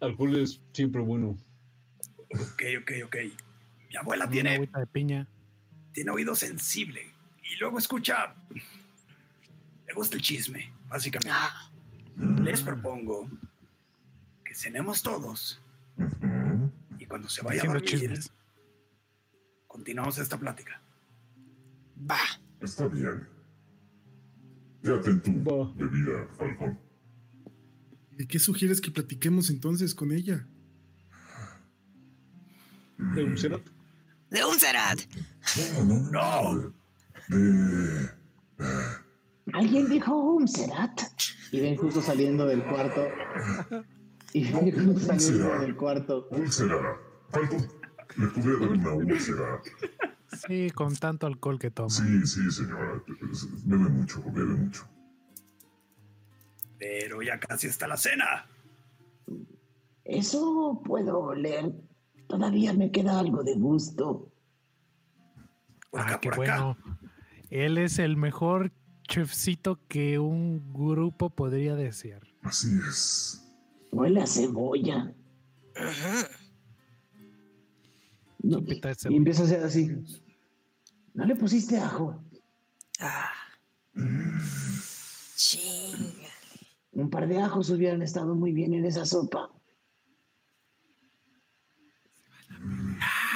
Alcohol 0.00 0.36
es 0.36 0.60
siempre 0.72 1.00
bueno. 1.00 1.36
Ok, 2.30 2.62
ok, 2.80 2.92
ok. 3.06 3.16
Mi 3.90 3.96
abuela 3.96 4.24
Una 4.24 4.32
tiene, 4.32 4.54
agüita 4.54 4.78
de 4.78 4.86
piña. 4.86 5.28
tiene 5.92 6.10
oído 6.10 6.34
sensible 6.34 7.12
y 7.42 7.56
luego 7.58 7.78
escucha. 7.78 8.34
Le 9.86 9.94
gusta 9.94 10.16
el 10.16 10.22
chisme, 10.22 10.72
básicamente. 10.88 11.30
Ah, 11.32 11.70
Les 12.42 12.62
propongo 12.62 13.28
que 14.44 14.54
cenemos 14.54 15.02
todos 15.02 15.60
y 16.98 17.06
cuando 17.06 17.28
se 17.28 17.42
vaya 17.42 17.62
a 17.62 17.66
dormir, 17.66 17.84
chismes. 17.84 18.32
continuamos 19.66 20.18
esta 20.18 20.38
plática. 20.38 20.80
va. 22.10 22.18
Está 22.60 22.86
bien. 22.88 23.26
Ya 24.82 25.00
ten 25.02 25.20
tu 25.20 25.32
Va. 25.44 25.72
bebida, 25.74 26.26
Falcón. 26.38 26.78
¿Y 28.18 28.26
qué 28.26 28.38
sugieres 28.38 28.80
que 28.80 28.90
platiquemos 28.90 29.50
entonces 29.50 29.94
con 29.94 30.12
ella? 30.12 30.46
¿De 32.98 33.24
un? 33.24 33.34
De 34.30 34.44
un 34.44 34.58
cerat. 34.58 35.00
No, 35.84 35.84
no, 35.84 36.10
no. 36.10 36.74
De... 37.28 38.10
¿Alguien 39.52 39.88
dijo 39.88 40.14
Umserat? 40.14 41.00
Y 41.50 41.60
ven 41.60 41.76
justo 41.76 42.00
saliendo 42.00 42.46
del 42.46 42.64
cuarto. 42.64 43.08
Y 44.32 44.52
ven 44.52 44.92
justo 44.94 45.00
saliendo 45.00 45.58
del 45.58 45.76
cuarto. 45.76 46.28
Falcón, 47.30 47.68
le 48.16 48.26
podría 48.28 48.58
dar 48.60 48.70
una 48.70 48.92
úlcera. 48.92 49.62
Sí, 50.46 50.70
con 50.70 50.94
tanto 50.94 51.26
alcohol 51.26 51.58
que 51.58 51.72
toma. 51.72 51.90
Sí, 51.90 52.26
sí, 52.26 52.50
señora. 52.50 53.02
Bebe 53.64 53.88
mucho, 53.88 54.22
bebe 54.32 54.54
mucho. 54.54 54.88
Pero 56.78 57.20
ya 57.22 57.40
casi 57.40 57.66
está 57.66 57.88
la 57.88 57.96
cena. 57.96 58.46
Eso 60.04 60.80
puedo 60.84 61.18
oler. 61.18 61.72
Todavía 62.30 62.72
me 62.72 62.92
queda 62.92 63.18
algo 63.18 63.42
de 63.42 63.54
gusto. 63.56 64.30
Por 65.90 66.00
Ah, 66.00 66.18
qué 66.20 66.30
por 66.30 66.40
acá. 66.48 66.62
bueno. 66.76 67.00
Él 67.50 67.76
es 67.76 67.98
el 67.98 68.16
mejor 68.16 68.70
chefcito 69.08 69.80
que 69.88 70.20
un 70.20 70.72
grupo 70.72 71.30
podría 71.30 71.74
desear. 71.74 72.22
Así 72.42 72.68
es. 72.88 73.44
Huele 73.90 74.20
a 74.22 74.26
cebolla. 74.28 75.12
No, 78.44 78.60
de 78.60 78.74
Y 78.76 78.80
cebolla. 78.80 79.16
empieza 79.16 79.42
a 79.42 79.46
hacer 79.46 79.64
así. 79.64 79.90
¿No 81.14 81.24
le 81.26 81.34
pusiste 81.34 81.78
ajo? 81.78 82.22
Ah. 83.00 83.28
Chinga. 85.34 86.28
Un 86.92 87.10
par 87.10 87.26
de 87.26 87.40
ajos 87.42 87.70
hubieran 87.70 88.02
estado 88.02 88.36
muy 88.36 88.52
bien 88.52 88.72
en 88.74 88.84
esa 88.84 89.04
sopa. 89.04 89.50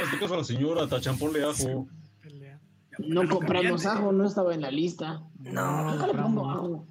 Hazte 0.05 0.19
caso 0.19 0.35
a 0.35 0.39
la 0.39 0.45
señora, 0.45 0.87
tachamponle 0.87 1.45
ajo. 1.45 1.89
No 2.99 3.29
compramos 3.29 3.87
ajo, 3.87 4.13
no 4.13 4.27
estaba 4.27 4.55
en 4.55 4.61
la 4.61 4.71
lista. 4.71 5.23
No, 5.39 5.91
Nunca 5.91 6.07
le 6.07 6.15
pongo 6.15 6.51
ajo. 6.51 6.87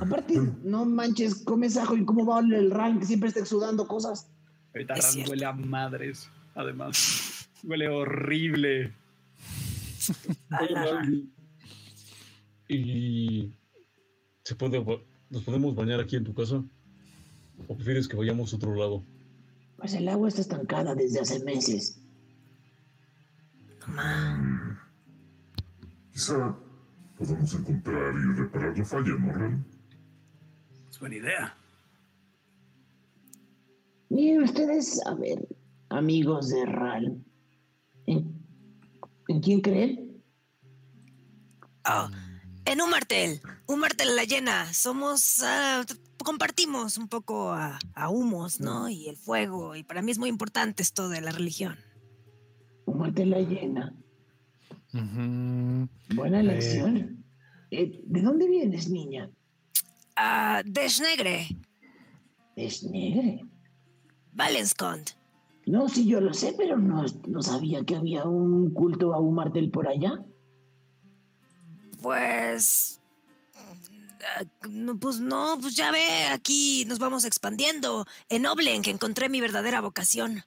Aparte, 0.00 0.34
no 0.64 0.84
manches, 0.84 1.44
comes 1.44 1.76
ajo 1.76 1.96
y 1.96 2.04
cómo 2.04 2.26
va 2.26 2.40
el 2.40 2.70
rank, 2.70 3.02
siempre 3.04 3.28
está 3.28 3.40
exudando 3.40 3.86
cosas. 3.86 4.28
Ahorita 4.74 4.94
Es 4.94 5.04
Ran 5.04 5.12
cierto. 5.12 5.30
huele 5.30 5.44
a 5.44 5.52
madres, 5.52 6.28
además. 6.54 7.48
Huele 7.64 7.88
horrible. 7.88 8.92
Y 12.68 13.50
se 14.44 14.54
puede 14.54 14.84
nos 15.30 15.42
podemos 15.42 15.74
bañar 15.74 15.98
aquí 16.00 16.16
en 16.16 16.24
tu 16.24 16.34
casa. 16.34 16.62
¿O 17.66 17.74
prefieres 17.74 18.06
que 18.06 18.16
vayamos 18.16 18.52
a 18.52 18.56
otro 18.56 18.74
lado? 18.74 19.02
Pues 19.76 19.94
el 19.94 20.08
agua 20.08 20.28
está 20.28 20.40
estancada 20.40 20.94
desde 20.94 21.20
hace 21.20 21.44
meses. 21.44 22.00
Mm. 23.86 24.76
Quizá 26.12 26.56
podamos 27.16 27.54
encontrar 27.54 28.14
y 28.14 28.38
reparar 28.38 28.76
la 28.76 28.84
falla, 28.84 29.12
¿no, 29.18 29.32
Ran? 29.32 29.66
Es 30.90 30.98
buena 30.98 31.16
idea. 31.16 31.56
Y 34.08 34.38
ustedes, 34.38 35.04
a 35.06 35.14
ver, 35.14 35.46
amigos 35.90 36.48
de 36.48 36.64
Ral, 36.64 37.22
¿En, 38.06 38.40
en 39.28 39.40
quién 39.40 39.60
creen? 39.60 40.22
Oh, 41.88 42.08
en 42.64 42.80
un 42.80 42.90
martel, 42.90 43.40
un 43.66 43.80
martel 43.80 44.14
la 44.14 44.24
llena. 44.24 44.72
Somos, 44.72 45.42
ah, 45.42 45.84
compartimos 46.26 46.98
un 46.98 47.06
poco 47.06 47.52
a, 47.52 47.78
a 47.94 48.08
humos, 48.10 48.60
¿no? 48.60 48.88
Y 48.88 49.08
el 49.08 49.16
fuego. 49.16 49.76
Y 49.76 49.84
para 49.84 50.02
mí 50.02 50.10
es 50.10 50.18
muy 50.18 50.28
importante 50.28 50.82
esto 50.82 51.08
de 51.08 51.20
la 51.20 51.30
religión. 51.30 51.76
Un 52.84 52.98
martel 52.98 53.30
la 53.30 53.38
llena. 53.40 53.94
Buena 54.92 56.38
Eh. 56.38 56.40
elección. 56.40 57.24
Eh, 57.70 58.00
¿De 58.04 58.20
dónde 58.22 58.48
vienes, 58.48 58.88
niña? 58.90 59.30
Ah, 60.16 60.62
de 60.64 60.88
Schnegre, 60.88 61.48
Es 62.56 62.82
negre. 62.84 63.44
Valenskond. 64.32 65.10
No, 65.66 65.88
sí, 65.88 66.06
yo 66.06 66.20
lo 66.20 66.32
sé, 66.34 66.54
pero 66.56 66.76
no, 66.78 67.04
no 67.28 67.42
sabía 67.42 67.84
que 67.84 67.96
había 67.96 68.24
un 68.24 68.72
culto 68.72 69.14
a 69.14 69.20
un 69.20 69.34
martel 69.34 69.70
por 69.70 69.86
allá. 69.88 70.24
Pues. 72.02 73.00
Ah, 74.38 74.44
no, 74.68 74.98
pues 74.98 75.20
no, 75.20 75.58
pues 75.60 75.74
ya 75.74 75.90
ve, 75.90 76.26
aquí 76.32 76.84
nos 76.86 76.98
vamos 76.98 77.24
expandiendo. 77.24 78.06
En 78.28 78.46
Oblen, 78.46 78.82
que 78.82 78.90
encontré 78.90 79.28
mi 79.28 79.40
verdadera 79.40 79.80
vocación. 79.80 80.44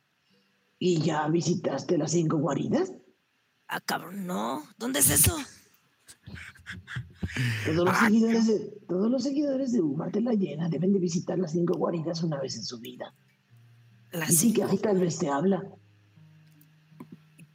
¿Y 0.78 1.02
ya 1.02 1.28
visitaste 1.28 1.98
las 1.98 2.12
cinco 2.12 2.38
guaridas? 2.38 2.94
Ah, 3.68 3.82
cabrón, 3.82 4.26
no. 4.26 4.64
¿Dónde 4.78 5.00
es 5.00 5.10
eso? 5.10 5.38
Todos 7.66 7.90
Ah, 7.90 7.92
los, 7.92 7.98
seguidores 8.00 8.48
de, 8.48 8.60
todos 8.88 9.12
los 9.12 9.24
seguidores 9.24 9.72
de 9.72 10.22
la 10.22 10.34
Llena 10.34 10.70
deben 10.70 10.94
de 10.94 11.00
visitar 11.00 11.38
las 11.38 11.52
cinco 11.52 11.78
guaridas 11.78 12.24
una 12.24 12.40
vez 12.40 12.56
en 12.56 12.64
su 12.64 12.80
vida. 12.80 13.14
Y 14.28 14.32
sí 14.34 14.54
que 14.54 14.64
así 14.64 14.78
tal 14.78 15.00
vez 15.00 15.20
te 15.20 15.30
habla. 15.30 15.64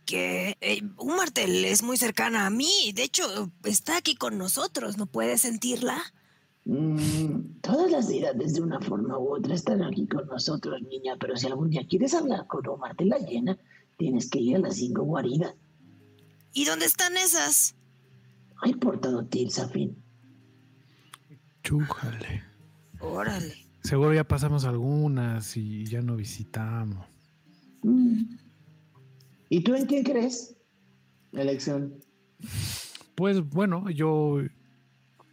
Que 0.04 0.56
eh, 0.60 0.82
un 0.98 1.16
martel 1.16 1.64
es 1.64 1.82
muy 1.82 1.96
cercana 1.96 2.46
a 2.46 2.50
mí. 2.50 2.92
De 2.94 3.02
hecho, 3.04 3.50
está 3.64 3.96
aquí 3.96 4.14
con 4.14 4.38
nosotros. 4.38 4.98
¿No 4.98 5.06
puedes 5.06 5.42
sentirla? 5.42 6.02
Mm, 6.66 7.60
todas 7.60 7.90
las 7.90 8.08
deidades 8.08 8.54
de 8.54 8.62
una 8.62 8.80
forma 8.80 9.18
u 9.18 9.34
otra 9.34 9.54
están 9.54 9.82
aquí 9.82 10.06
con 10.06 10.26
nosotros, 10.26 10.80
niña, 10.82 11.16
pero 11.20 11.36
si 11.36 11.46
algún 11.46 11.68
día 11.70 11.86
quieres 11.86 12.14
hablar 12.14 12.46
con 12.46 12.66
Un 12.66 12.80
Martel 12.80 13.10
la 13.10 13.18
Llena, 13.18 13.58
tienes 13.98 14.30
que 14.30 14.40
ir 14.40 14.56
a 14.56 14.60
las 14.60 14.76
cinco 14.76 15.02
guaridas. 15.02 15.54
¿Y 16.52 16.64
dónde 16.64 16.86
están 16.86 17.16
esas? 17.16 17.74
Hay 18.62 18.74
por 18.74 19.00
todo 19.00 19.26
Tilsafin. 19.26 20.02
Chújale. 21.62 22.44
Órale. 23.00 23.54
Seguro 23.82 24.14
ya 24.14 24.24
pasamos 24.24 24.64
algunas 24.64 25.56
y 25.56 25.84
ya 25.84 26.00
no 26.00 26.16
visitamos. 26.16 27.06
Mm. 27.82 28.36
¿Y 29.54 29.62
tú 29.62 29.74
en 29.76 29.86
quién 29.86 30.02
crees? 30.02 30.56
Elección. 31.32 31.94
Pues 33.14 33.48
bueno, 33.48 33.88
yo 33.90 34.38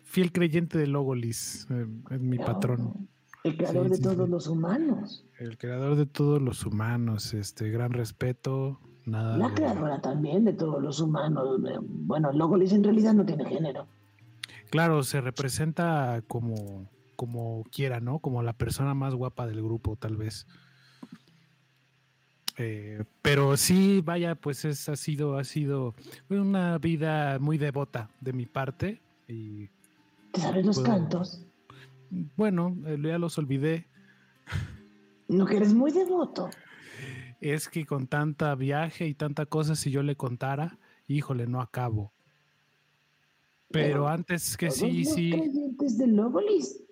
fiel 0.04 0.32
creyente 0.32 0.78
de 0.78 0.86
Logolis, 0.86 1.66
eh, 1.72 1.88
es 2.12 2.22
mi 2.22 2.38
patrón, 2.38 3.10
El 3.44 3.58
creador 3.58 3.86
Sí, 3.86 3.90
de 3.90 3.96
sí, 3.98 4.04
todos 4.04 4.26
sí. 4.28 4.32
los 4.32 4.48
humanos. 4.48 5.26
el 5.40 5.58
creador 5.58 5.96
de 5.96 6.06
todos 6.06 6.40
los 6.40 6.64
humanos, 6.68 7.34
este 7.34 7.72
gran 7.72 7.94
respeto, 7.94 8.80
nada 9.08 9.38
La 9.40 9.48
de- 9.50 9.56
creadora 9.56 10.00
también 10.02 10.46
de 10.46 10.54
todos 10.54 10.80
los 10.84 11.00
humanos. 11.00 11.60
Eh, 11.68 11.78
Bueno, 11.82 12.32
Logolis 12.32 12.74
en 12.74 12.84
realidad 12.84 13.16
no 13.16 13.26
tiene 13.26 13.46
género. 13.46 13.88
Claro, 14.70 15.02
se 15.02 15.20
representa 15.22 16.22
como 16.28 16.88
como 17.16 17.64
quiera, 17.72 18.00
¿no? 18.00 18.18
Como 18.20 18.42
la 18.44 18.54
persona 18.54 18.94
más 18.96 19.14
guapa 19.16 19.46
del 19.48 19.62
grupo, 19.64 19.96
tal 19.96 20.16
vez. 20.18 20.46
Eh, 22.58 23.04
pero 23.22 23.56
sí, 23.58 24.02
vaya, 24.02 24.36
pues 24.36 24.66
es, 24.66 24.88
ha 24.90 24.96
sido, 24.96 25.38
ha 25.38 25.44
sido 25.44 25.96
una 26.30 26.78
vida 26.78 27.40
muy 27.40 27.58
devota 27.58 28.10
de 28.20 28.34
mi 28.34 28.46
parte. 28.46 29.02
Y 29.28 29.68
¿Te 30.32 30.42
sabes 30.42 30.66
los 30.66 30.78
Puedo- 30.80 30.88
cantos? 30.92 31.46
bueno, 32.36 32.76
eh, 32.86 32.98
ya 33.02 33.18
los 33.18 33.38
olvidé. 33.38 33.88
No, 35.28 35.46
que 35.46 35.58
eres 35.58 35.74
muy 35.74 35.92
devoto. 35.92 36.50
Es 37.40 37.70
que 37.70 37.86
con 37.86 38.06
tanta 38.08 38.54
viaje 38.56 39.08
y 39.08 39.14
tanta 39.14 39.46
cosa, 39.46 39.76
si 39.76 39.90
yo 39.90 40.04
le 40.04 40.16
contara, 40.16 40.78
híjole, 41.08 41.48
no 41.48 41.62
acabo. 41.62 42.12
Pero 43.72 43.88
Pero 43.88 44.08
antes 44.10 44.58
que 44.58 44.70
sí, 44.70 45.06
los 45.06 45.14
sí, 45.14 45.32
creyentes 45.32 45.98
de 45.98 46.08
Logolis 46.08 46.84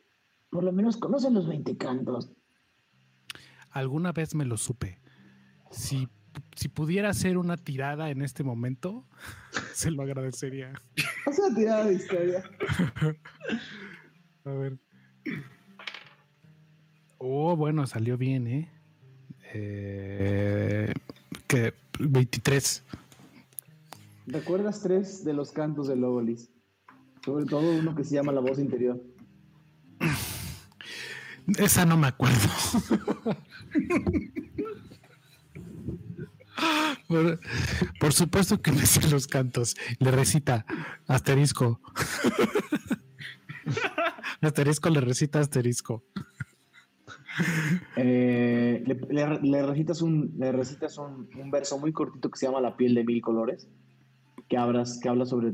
por 0.50 0.64
lo 0.64 0.72
menos 0.72 0.98
conocen 0.98 1.34
los 1.36 1.48
20 1.48 1.78
cantos. 1.78 2.32
alguna 3.72 4.12
vez 4.14 4.34
me 4.34 4.46
lo 4.46 4.58
supe. 4.58 4.98
Si, 5.72 6.08
si 6.56 6.70
pudiera 6.70 7.10
hacer 7.10 7.38
una 7.38 7.58
tirada 7.58 8.10
en 8.10 8.22
este 8.22 8.44
momento, 8.44 9.06
se 9.74 9.92
lo 9.92 10.04
agradecería. 10.04 10.74
Haz 11.26 11.40
una 11.40 11.56
tirada 11.56 11.86
de 11.86 11.94
historia. 11.94 12.44
A 14.46 14.52
ver. 14.52 14.78
Oh, 17.18 17.56
bueno, 17.56 17.86
salió 17.86 18.18
bien, 18.18 18.48
¿eh? 18.48 18.70
eh 19.54 20.94
que 21.48 21.74
23. 22.00 22.84
¿Recuerdas 24.28 24.82
tres 24.82 25.26
de 25.26 25.34
los 25.34 25.52
cantos 25.52 25.88
de 25.88 25.96
Logolis? 25.96 26.50
Sobre 27.26 27.46
todo 27.46 27.72
uno 27.72 27.96
que 27.96 28.04
se 28.04 28.16
llama 28.16 28.32
La 28.32 28.42
Voz 28.42 28.60
Interior. 28.60 29.02
Esa 31.58 31.86
no 31.86 31.98
me 31.98 32.08
acuerdo. 32.08 32.48
por, 37.08 37.40
por 38.00 38.14
supuesto 38.14 38.62
que 38.62 38.72
me 38.72 38.86
sé 38.86 39.10
los 39.10 39.28
cantos. 39.28 39.76
Le 40.00 40.12
recita 40.12 40.66
asterisco. 41.08 41.80
asterisco 44.42 44.90
le 44.90 45.02
recita 45.02 45.40
asterisco. 45.40 46.04
Eh, 47.96 48.84
le, 48.86 48.96
le- 49.10 49.40
le 49.42 49.66
recitas, 49.66 50.02
un, 50.02 50.34
le 50.38 50.52
recitas 50.52 50.98
un, 50.98 51.30
un 51.40 51.52
verso 51.52 51.78
muy 51.78 51.92
cortito 51.94 52.30
que 52.30 52.38
se 52.38 52.46
llama 52.48 52.60
La 52.62 52.76
piel 52.76 52.96
de 52.96 53.04
mil 53.04 53.22
colores, 53.22 53.68
que, 54.48 54.58
hablas, 54.58 55.00
que 55.02 55.08
habla 55.10 55.26
sobre, 55.26 55.54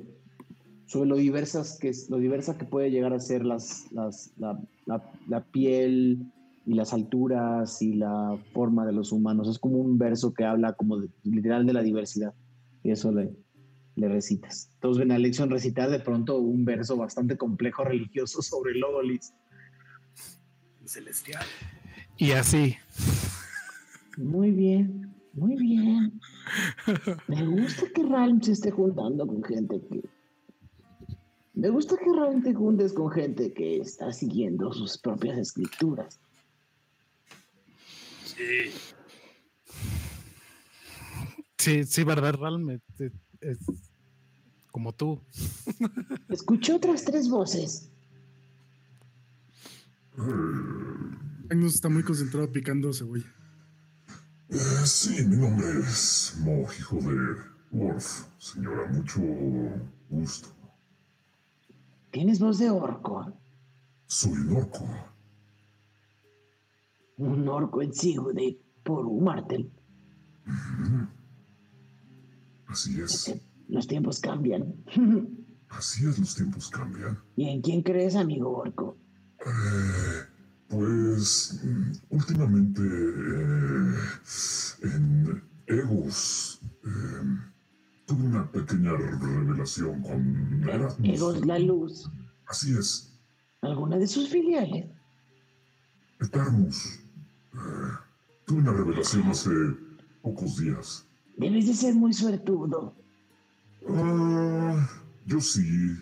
sobre 0.88 1.08
lo, 1.10 1.16
diversas 1.16 1.78
que, 1.80 1.90
es- 1.90 2.10
lo 2.10 2.18
diversa 2.18 2.58
que 2.58 2.66
puede 2.66 2.90
llegar 2.92 3.14
a 3.14 3.20
ser 3.20 3.46
las, 3.46 3.92
las, 3.92 4.32
la, 4.38 4.60
la- 4.86 5.04
la 5.28 5.44
piel 5.44 6.32
y 6.66 6.74
las 6.74 6.94
alturas 6.94 7.82
y 7.82 7.94
la 7.94 8.38
forma 8.54 8.86
de 8.86 8.94
los 8.94 9.12
humanos. 9.12 9.48
Es 9.48 9.60
como 9.60 9.78
un 9.78 9.98
verso 9.98 10.34
que 10.34 10.46
habla 10.46 10.74
como 10.74 10.98
de- 11.00 11.10
literal 11.24 11.66
de 11.66 11.74
la 11.74 11.84
diversidad. 11.84 12.34
Y 12.84 12.92
eso 12.92 13.12
le, 13.12 13.36
le 13.96 14.10
recitas. 14.10 14.70
Entonces 14.76 15.00
ven 15.00 15.12
a 15.12 15.20
lección 15.20 15.50
recitar 15.50 15.90
de 15.90 16.00
pronto 16.00 16.40
un 16.40 16.66
verso 16.66 16.98
bastante 16.98 17.38
complejo 17.38 17.84
religioso 17.84 18.42
sobre 18.42 18.76
Logolis. 18.76 19.34
Celestial. 20.86 21.44
Y 22.18 22.32
así. 22.32 22.76
Muy 24.18 24.52
bien, 24.52 25.14
muy 25.34 25.56
bien. 25.56 26.20
Me 27.28 27.46
gusta 27.46 27.84
que 27.94 28.04
Ralm 28.04 28.42
se 28.42 28.54
esté 28.54 28.72
juntando 28.72 29.28
con 29.28 29.44
gente 29.44 29.82
que... 29.90 30.02
Me 31.54 31.70
gusta 31.70 31.96
que 31.98 32.06
Ralm 32.16 32.44
te 32.44 32.54
juntes 32.54 32.94
con 32.94 33.10
gente 33.12 33.54
que 33.54 33.78
está 33.78 34.12
siguiendo 34.12 34.72
sus 34.74 34.98
propias 34.98 35.38
escrituras. 35.38 36.20
Sí. 38.36 38.72
Sí, 41.58 41.84
sí, 41.86 42.04
verdad, 42.04 42.36
realmente 42.36 43.12
es 43.42 43.58
como 44.72 44.94
tú. 44.94 45.22
Escuché 46.30 46.74
otras 46.74 47.06
tres 47.06 47.30
voces. 47.30 47.90
Magnus 51.50 51.76
está 51.76 51.90
muy 51.90 52.04
concentrado 52.04 52.52
picando 52.52 52.94
cebolla. 52.94 53.26
Eh, 54.50 54.58
sí, 54.86 55.26
mi 55.26 55.38
nombre 55.38 55.68
es 55.80 56.36
Mo, 56.40 56.68
hijo 56.78 56.98
de 56.98 57.36
Worf. 57.72 58.26
Señora, 58.38 58.88
mucho 58.92 59.22
gusto. 60.10 60.50
¿Tienes 62.12 62.40
voz 62.40 62.60
de 62.60 62.70
orco? 62.70 63.34
Soy 64.08 64.32
un 64.34 64.56
orco. 64.58 65.15
Un 67.18 67.48
orco 67.48 67.80
de 67.80 68.60
por 68.84 69.06
un 69.06 69.24
martel. 69.24 69.72
Así 72.68 73.00
es. 73.02 73.34
Los 73.68 73.88
tiempos 73.88 74.20
cambian. 74.20 74.76
Así 75.70 76.06
es, 76.08 76.20
los 76.20 76.36
tiempos 76.36 76.70
cambian. 76.70 77.18
¿Y 77.36 77.50
en 77.50 77.62
quién 77.62 77.82
crees, 77.82 78.16
amigo 78.16 78.58
orco? 78.58 78.98
Eh, 79.40 80.26
pues 80.68 81.60
mm, 81.64 81.92
últimamente 82.10 82.82
eh, 82.82 83.96
en 84.84 85.44
Egos 85.68 86.60
eh, 86.84 86.90
tuve 88.06 88.24
una 88.24 88.52
pequeña 88.52 88.92
revelación 88.92 90.02
con 90.02 90.64
Erasmus. 90.70 91.10
Egos 91.10 91.46
la 91.46 91.60
luz. 91.60 92.10
Así 92.48 92.78
es, 92.78 93.16
¿Alguna 93.62 93.98
de 93.98 94.08
sus 94.08 94.30
filiales? 94.30 94.86
Etermus. 96.20 97.00
Tuve 98.46 98.60
una 98.60 98.72
revelación 98.74 99.24
hace 99.28 99.50
pocos 100.22 100.58
días. 100.58 101.06
Debes 101.38 101.68
de 101.68 101.74
ser 101.74 101.96
muy 101.96 102.14
suertudo. 102.14 102.94
Ah, 103.90 104.88
yo 105.26 105.40
sí. 105.42 105.96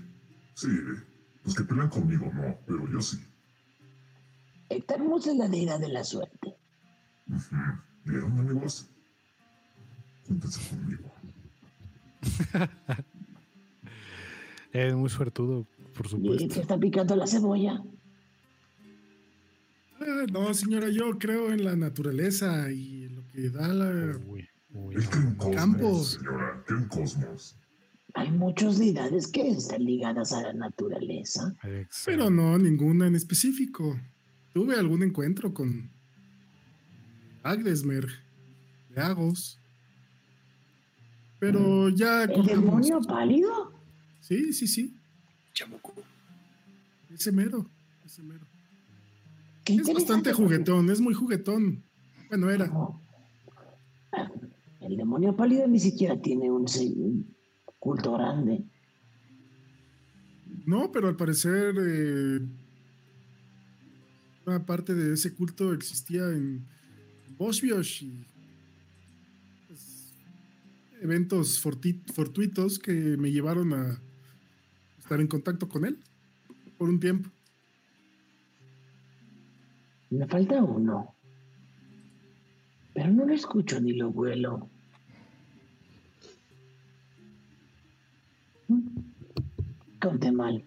Sí. 0.56 0.68
Los 1.44 1.56
que 1.56 1.64
pelean 1.64 1.90
conmigo 1.90 2.30
no, 2.34 2.58
pero 2.66 2.88
yo 2.90 3.02
sí. 3.02 3.20
Estamos 4.70 5.28
en 5.28 5.38
la 5.40 5.48
deidad 5.48 5.80
de 5.80 5.90
la 5.90 6.04
suerte. 6.04 6.56
Ujú. 7.30 7.56
¿Vieron, 8.06 8.40
amigos? 8.40 8.88
Júntense 10.28 10.60
conmigo. 10.70 11.12
Es 14.72 14.92
muy 14.96 15.08
suertudo, 15.08 15.68
por 15.96 16.08
¿Y 16.08 16.10
supuesto. 16.10 16.48
te 16.48 16.62
está 16.62 16.78
picando 16.80 17.16
la 17.16 17.28
cebolla? 17.28 17.84
Ah, 20.06 20.26
no, 20.32 20.54
señora, 20.54 20.90
yo 20.90 21.18
creo 21.18 21.52
en 21.52 21.64
la 21.64 21.76
naturaleza 21.76 22.72
y 22.72 23.06
en 23.06 23.16
lo 23.16 23.28
que 23.28 23.50
da 23.50 23.68
la... 23.70 24.18
Uy, 24.28 24.48
uy, 24.72 24.96
Él 24.96 25.10
cree 25.10 25.24
en 25.24 25.36
cosmos, 25.36 25.56
Campo. 25.56 26.04
señora. 26.04 26.64
En 26.70 26.88
cosmos. 26.88 27.56
Hay 28.16 28.32
muchas 28.32 28.78
deidades 28.78 29.28
que 29.28 29.50
están 29.50 29.84
ligadas 29.84 30.34
a 30.34 30.42
la 30.44 30.54
naturaleza. 30.54 31.56
Pero 32.06 32.30
no 32.30 32.58
ninguna 32.60 33.08
en 33.08 33.16
específico. 33.16 34.00
Tuve 34.54 34.76
algún 34.76 35.02
encuentro 35.02 35.52
con 35.52 35.90
Agdesmer, 37.42 38.08
de 38.90 39.02
Agos. 39.02 39.60
Pero 41.40 41.90
ya 41.90 42.24
¿El 42.24 42.46
demonio 42.46 43.02
pálido? 43.02 43.74
Sí, 44.22 44.54
sí, 44.54 44.68
sí. 44.68 44.96
Chamuco. 45.54 45.94
Ese 47.12 47.32
mero. 47.32 47.68
Ese 48.06 48.22
mero. 48.22 48.46
Qué 49.64 49.76
Es 49.76 49.94
bastante 49.94 50.34
juguetón, 50.34 50.90
es 50.90 51.00
muy 51.00 51.14
juguetón. 51.14 51.84
Bueno, 52.30 52.50
era. 52.50 52.68
No. 52.68 53.02
El 54.82 54.98
demonio 54.98 55.36
pálido 55.36 55.68
ni 55.68 55.80
siquiera 55.80 56.22
tiene 56.22 56.52
un, 56.52 56.66
culto 57.80 58.14
grande. 58.14 58.64
No, 60.66 60.92
pero 60.92 61.08
al 61.08 61.16
parecer 61.16 61.76
eh, 61.80 62.40
una 64.46 64.66
parte 64.66 64.94
de 64.94 65.14
ese 65.14 65.34
culto 65.34 65.74
existía 65.74 66.24
en 66.30 66.66
Bosbiosh 67.38 68.04
y 68.04 68.26
pues, 69.68 70.14
eventos 71.02 71.60
fortuitos 71.60 72.80
que 72.80 72.92
me 72.92 73.32
llevaron 73.32 73.74
a 73.74 74.02
estar 75.00 75.20
en 75.20 75.28
contacto 75.28 75.68
con 75.70 75.86
él 75.86 75.98
por 76.78 76.90
un 76.90 77.00
tiempo. 77.00 77.30
Me 80.14 80.28
falta 80.28 80.62
uno. 80.62 81.16
Pero 82.94 83.10
no 83.10 83.26
lo 83.26 83.34
escucho 83.34 83.82
ni 83.82 83.94
lo 83.94 84.10
huelo. 84.10 84.70
Mm. 88.68 89.00
Conté 90.00 90.32
mal. 90.32 90.64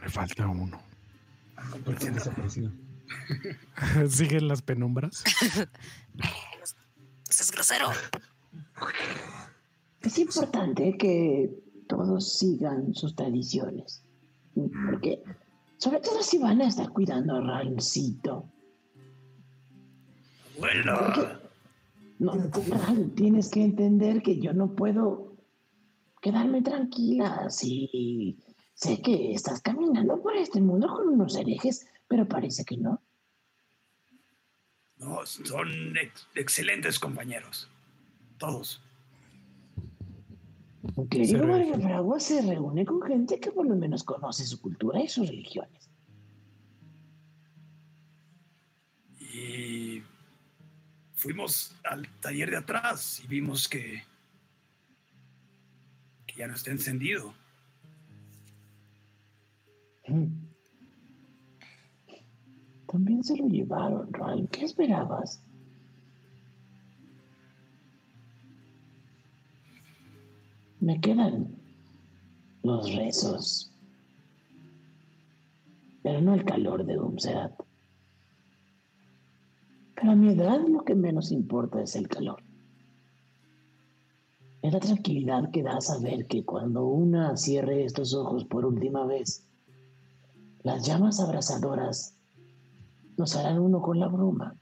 Me 0.00 0.08
falta 0.08 0.46
uno. 0.46 0.80
¿Por 1.84 1.98
qué 1.98 2.08
ha 2.08 2.12
desaparecido? 2.12 2.70
¿Siguen 4.08 4.46
las 4.46 4.62
penumbras? 4.62 5.24
Eso 7.28 7.42
es 7.42 7.50
grosero. 7.50 7.90
Es 10.02 10.18
importante 10.18 10.96
que 10.96 11.50
todos 11.88 12.38
sigan 12.38 12.94
sus 12.94 13.16
tradiciones. 13.16 14.04
Porque, 14.54 15.22
sobre 15.82 15.98
todo 15.98 16.22
si 16.22 16.38
van 16.38 16.60
a 16.62 16.68
estar 16.68 16.90
cuidando 16.90 17.34
a 17.34 17.40
Rancito. 17.40 18.48
Abuela. 20.56 21.40
No, 22.20 22.34
Ral, 22.34 23.10
tienes 23.16 23.50
que 23.50 23.64
entender 23.64 24.22
que 24.22 24.38
yo 24.38 24.52
no 24.52 24.76
puedo 24.76 25.34
quedarme 26.20 26.62
tranquila 26.62 27.50
si 27.50 28.38
sé 28.74 29.02
que 29.02 29.32
estás 29.32 29.60
caminando 29.60 30.22
por 30.22 30.36
este 30.36 30.60
mundo 30.60 30.86
con 30.86 31.08
unos 31.08 31.34
herejes, 31.34 31.84
pero 32.06 32.28
parece 32.28 32.64
que 32.64 32.76
no. 32.76 33.02
No, 34.98 35.26
son 35.26 35.96
ex- 35.96 36.28
excelentes 36.36 37.00
compañeros. 37.00 37.68
Todos. 38.38 38.80
Un 40.82 41.06
clérigo 41.06 42.18
Se 42.18 42.42
reúne 42.42 42.84
con 42.84 43.02
gente 43.02 43.38
que 43.38 43.52
por 43.52 43.66
lo 43.66 43.76
menos 43.76 44.02
conoce 44.02 44.44
su 44.44 44.60
cultura 44.60 45.00
y 45.00 45.08
sus 45.08 45.28
religiones. 45.28 45.90
Y 49.20 50.02
fuimos 51.14 51.74
al 51.84 52.08
taller 52.20 52.50
de 52.50 52.56
atrás 52.56 53.22
y 53.24 53.28
vimos 53.28 53.68
que, 53.68 54.02
que 56.26 56.34
ya 56.36 56.48
no 56.48 56.54
está 56.54 56.72
encendido. 56.72 57.32
Mm. 60.08 60.52
También 62.88 63.22
se 63.22 63.36
lo 63.36 63.46
llevaron, 63.46 64.12
Ral. 64.12 64.48
¿Qué 64.50 64.64
esperabas? 64.64 65.42
Me 70.82 71.00
quedan 71.00 71.46
los 72.64 72.92
rezos. 72.92 73.70
Pero 76.02 76.20
no 76.20 76.34
el 76.34 76.44
calor 76.44 76.84
de 76.84 76.98
Umserat. 76.98 77.52
Pero 79.94 80.10
a 80.10 80.16
mi 80.16 80.32
edad 80.32 80.58
lo 80.66 80.82
que 80.84 80.96
menos 80.96 81.30
importa 81.30 81.80
es 81.80 81.94
el 81.94 82.08
calor. 82.08 82.42
Es 84.60 84.72
la 84.72 84.80
tranquilidad 84.80 85.52
que 85.52 85.62
da 85.62 85.80
saber 85.80 86.26
que 86.26 86.44
cuando 86.44 86.84
una 86.84 87.36
cierre 87.36 87.84
estos 87.84 88.12
ojos 88.12 88.44
por 88.46 88.66
última 88.66 89.06
vez, 89.06 89.46
las 90.64 90.84
llamas 90.84 91.20
abrasadoras 91.20 92.16
nos 93.16 93.36
harán 93.36 93.60
uno 93.60 93.80
con 93.80 94.00
la 94.00 94.08
bruma. 94.08 94.56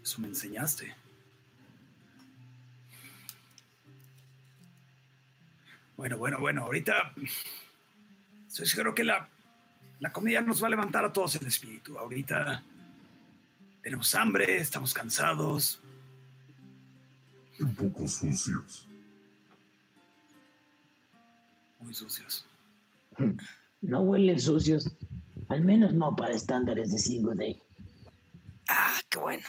Eso 0.00 0.20
me 0.20 0.28
enseñaste. 0.28 1.01
Bueno, 6.02 6.18
bueno, 6.18 6.40
bueno, 6.40 6.62
ahorita 6.64 7.14
estoy 8.48 8.66
seguro 8.66 8.92
que 8.92 9.04
la, 9.04 9.28
la 10.00 10.12
comida 10.12 10.40
nos 10.40 10.60
va 10.60 10.66
a 10.66 10.70
levantar 10.70 11.04
a 11.04 11.12
todos 11.12 11.36
el 11.36 11.46
espíritu. 11.46 11.96
Ahorita 11.96 12.60
tenemos 13.84 14.12
hambre, 14.16 14.56
estamos 14.56 14.92
cansados. 14.92 15.80
Un 17.60 17.72
poco 17.76 18.08
sucios. 18.08 18.88
Muy 21.78 21.94
sucios. 21.94 22.46
No 23.80 24.00
huelen 24.00 24.40
sucios, 24.40 24.92
al 25.48 25.62
menos 25.62 25.92
no 25.92 26.16
para 26.16 26.34
estándares 26.34 26.92
de 26.92 26.98
Single 26.98 27.34
Day. 27.36 27.62
Ah, 28.68 29.00
qué 29.08 29.18
bueno. 29.18 29.42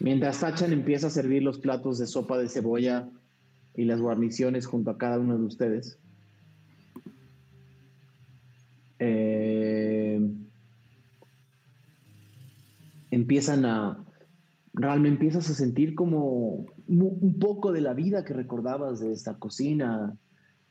Mientras 0.00 0.40
Tachan 0.40 0.72
empieza 0.72 1.06
a 1.06 1.10
servir 1.10 1.42
los 1.42 1.58
platos 1.58 1.98
de 1.98 2.06
sopa 2.06 2.36
de 2.36 2.50
cebolla 2.50 3.08
y 3.76 3.84
las 3.84 4.00
guarniciones 4.00 4.66
junto 4.66 4.90
a 4.90 4.98
cada 4.98 5.18
uno 5.18 5.38
de 5.38 5.44
ustedes. 5.44 5.98
eh, 9.02 10.20
empiezan 13.10 13.64
a... 13.64 13.98
Realmente 14.74 15.16
empiezas 15.16 15.50
a 15.50 15.54
sentir 15.54 15.94
como 15.94 16.64
un 16.86 17.36
poco 17.38 17.72
de 17.72 17.82
la 17.82 17.92
vida 17.92 18.24
que 18.24 18.32
recordabas 18.32 19.00
de 19.00 19.12
esta 19.12 19.34
cocina, 19.34 20.16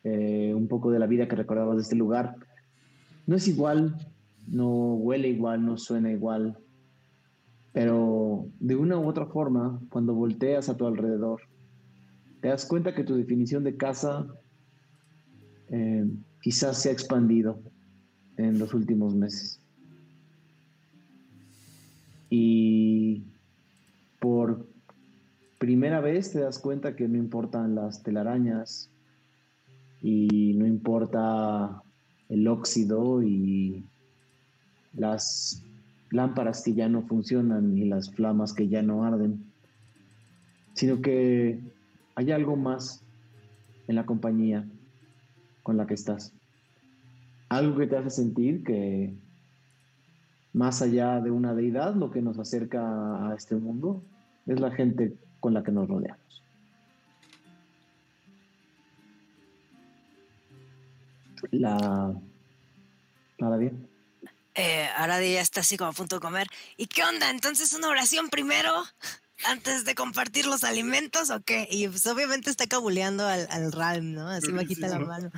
eh, 0.04 0.54
un 0.56 0.68
poco 0.68 0.90
de 0.90 0.98
la 0.98 1.06
vida 1.06 1.28
que 1.28 1.36
recordabas 1.36 1.76
de 1.76 1.84
este 1.84 1.96
lugar. 1.96 2.36
No 3.28 3.36
es 3.36 3.48
igual, 3.48 3.96
no 4.48 4.96
huele 4.96 5.28
igual, 5.28 5.64
no 5.64 5.78
suena 5.78 6.12
igual, 6.12 6.58
pero 7.74 8.48
de 8.60 8.76
una 8.76 8.98
u 8.98 9.08
otra 9.08 9.28
forma, 9.28 9.80
cuando 9.92 10.16
volteas 10.16 10.68
a 10.68 10.76
tu 10.76 10.88
alrededor, 10.88 11.42
te 12.42 12.48
das 12.48 12.66
cuenta 12.66 12.94
que 12.94 13.04
tu 13.04 13.16
definición 13.16 13.64
de 13.64 13.78
casa 13.78 14.28
eh, 15.70 16.06
quizás 16.42 16.82
se 16.82 16.90
ha 16.90 16.92
expandido 16.92 17.62
en 18.38 18.58
los 18.58 18.74
últimos 18.74 19.16
meses. 19.16 19.60
Y 22.30 23.24
por 24.20 24.68
primera 25.60 26.02
vez 26.02 26.32
te 26.32 26.40
das 26.40 26.58
cuenta 26.58 26.96
que 26.96 27.08
no 27.08 27.18
importan 27.18 27.76
las 27.76 28.02
telarañas 28.02 28.90
y 30.02 30.54
no 30.56 30.66
importa 30.66 31.84
el 32.30 32.48
óxido 32.48 33.22
y 33.22 33.86
las 34.94 35.64
lámparas 36.10 36.64
que 36.64 36.74
ya 36.74 36.90
no 36.90 37.04
funcionan 37.04 37.78
y 37.78 37.86
las 37.86 38.12
flamas 38.12 38.54
que 38.54 38.68
ya 38.68 38.82
no 38.82 39.04
arden, 39.04 39.46
sino 40.74 41.02
que 41.02 41.60
hay 42.16 42.32
algo 42.32 42.56
más 42.56 43.04
en 43.88 43.96
la 43.96 44.06
compañía 44.06 44.68
con 45.64 45.78
la 45.78 45.88
que 45.88 45.94
estás. 45.94 46.34
Algo 47.50 47.78
que 47.78 47.88
te 47.88 47.98
hace 47.98 48.10
sentir 48.10 48.64
que 48.64 49.14
más 50.54 50.82
allá 50.82 51.20
de 51.20 51.32
una 51.32 51.54
deidad, 51.54 51.96
lo 51.96 52.12
que 52.12 52.22
nos 52.22 52.40
acerca 52.40 53.30
a 53.30 53.36
este 53.36 53.56
mundo 53.56 54.04
es 54.48 54.60
la 54.60 54.72
gente 54.72 55.14
con 55.40 55.54
la 55.54 55.64
que 55.64 55.72
nos 55.72 55.88
rodeamos. 55.88 56.44
La... 61.52 62.14
Nada 63.40 63.58
bien. 63.58 63.88
Ahora 64.98 65.20
ya 65.22 65.42
está 65.42 65.62
así 65.62 65.78
como 65.78 65.90
a 65.90 65.94
punto 65.94 66.18
de 66.18 66.22
comer. 66.22 66.48
¿Y 66.78 66.86
qué 66.86 67.04
onda? 67.04 67.30
Entonces 67.32 67.74
una 67.74 67.90
oración 67.90 68.30
primero 68.30 68.72
antes 69.46 69.86
de 69.86 69.96
compartir 69.96 70.46
los 70.46 70.64
alimentos 70.64 71.30
o 71.30 71.42
qué? 71.42 71.68
Y 71.70 71.88
pues 71.88 72.06
obviamente 72.08 72.50
está 72.50 72.68
cabuleando 72.68 73.28
al, 73.28 73.48
al 73.50 73.72
Ralm, 73.72 74.14
¿no? 74.14 74.28
Así 74.30 74.52
me 74.52 74.66
quita 74.66 74.88
la 74.88 75.00
mano. 75.00 75.32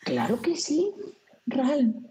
Claro 0.00 0.40
que 0.40 0.56
sí, 0.56 0.92
Ralm. 1.46 2.06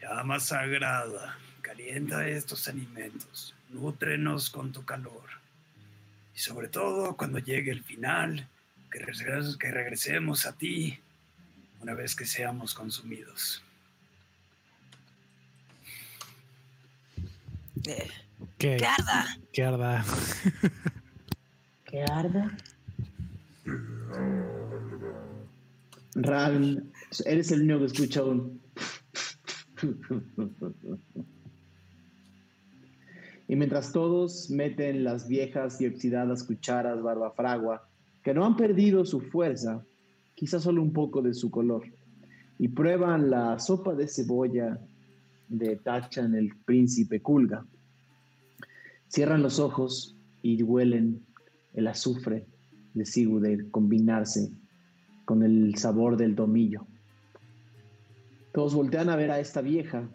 Llama 0.00 0.38
sagrada, 0.38 1.38
calienta 1.62 2.28
estos 2.28 2.68
alimentos, 2.68 3.54
nútrenos 3.70 4.50
con 4.50 4.70
tu 4.70 4.84
calor. 4.84 5.24
Y 6.34 6.38
sobre 6.38 6.68
todo 6.68 7.16
cuando 7.16 7.38
llegue 7.38 7.70
el 7.70 7.82
final, 7.82 8.46
que, 8.92 9.00
regres- 9.00 9.56
que 9.56 9.70
regresemos 9.70 10.46
a 10.46 10.52
ti 10.52 11.00
una 11.80 11.94
vez 11.94 12.14
que 12.14 12.26
seamos 12.26 12.74
consumidos. 12.74 13.63
Eh, 17.86 18.08
Que, 18.58 18.76
¡Que 18.76 18.86
arda! 18.86 19.26
que 19.52 19.62
arda. 19.62 20.04
Que 21.84 22.02
arda. 22.02 22.56
Ral, 26.14 26.84
eres 27.26 27.50
el 27.52 27.62
único 27.62 27.80
que 27.80 27.86
escucha 27.86 28.22
un... 28.24 28.60
Y 33.46 33.56
mientras 33.56 33.92
todos 33.92 34.48
meten 34.50 35.04
las 35.04 35.28
viejas 35.28 35.80
y 35.80 35.86
oxidadas 35.86 36.44
cucharas 36.44 37.02
barbafragua, 37.02 37.86
que 38.22 38.32
no 38.32 38.46
han 38.46 38.56
perdido 38.56 39.04
su 39.04 39.20
fuerza, 39.20 39.84
quizás 40.34 40.62
solo 40.62 40.80
un 40.80 40.92
poco 40.92 41.20
de 41.20 41.34
su 41.34 41.50
color, 41.50 41.84
y 42.58 42.68
prueban 42.68 43.28
la 43.30 43.58
sopa 43.58 43.94
de 43.94 44.08
cebolla 44.08 44.78
de 45.48 45.76
Tachan 45.76 46.34
el 46.34 46.56
príncipe 46.64 47.20
Kulga, 47.20 47.66
cierran 49.08 49.42
los 49.42 49.58
ojos 49.58 50.16
y 50.42 50.62
huelen 50.62 51.24
el 51.74 51.86
azufre 51.86 52.46
de 52.94 53.04
Sigurd 53.04 53.70
combinarse 53.70 54.50
con 55.24 55.42
el 55.42 55.76
sabor 55.76 56.16
del 56.16 56.34
tomillo. 56.34 56.86
Todos 58.52 58.74
voltean 58.74 59.08
a 59.08 59.16
ver 59.16 59.30
a 59.30 59.40
esta 59.40 59.60
vieja 59.60 60.08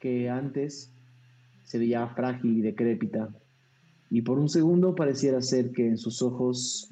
que 0.00 0.28
antes 0.28 0.90
se 1.64 1.78
veía 1.78 2.06
frágil 2.08 2.58
y 2.58 2.62
decrépita, 2.62 3.30
y 4.10 4.22
por 4.22 4.38
un 4.38 4.48
segundo 4.48 4.94
pareciera 4.94 5.42
ser 5.42 5.72
que 5.72 5.86
en 5.86 5.98
sus 5.98 6.22
ojos 6.22 6.90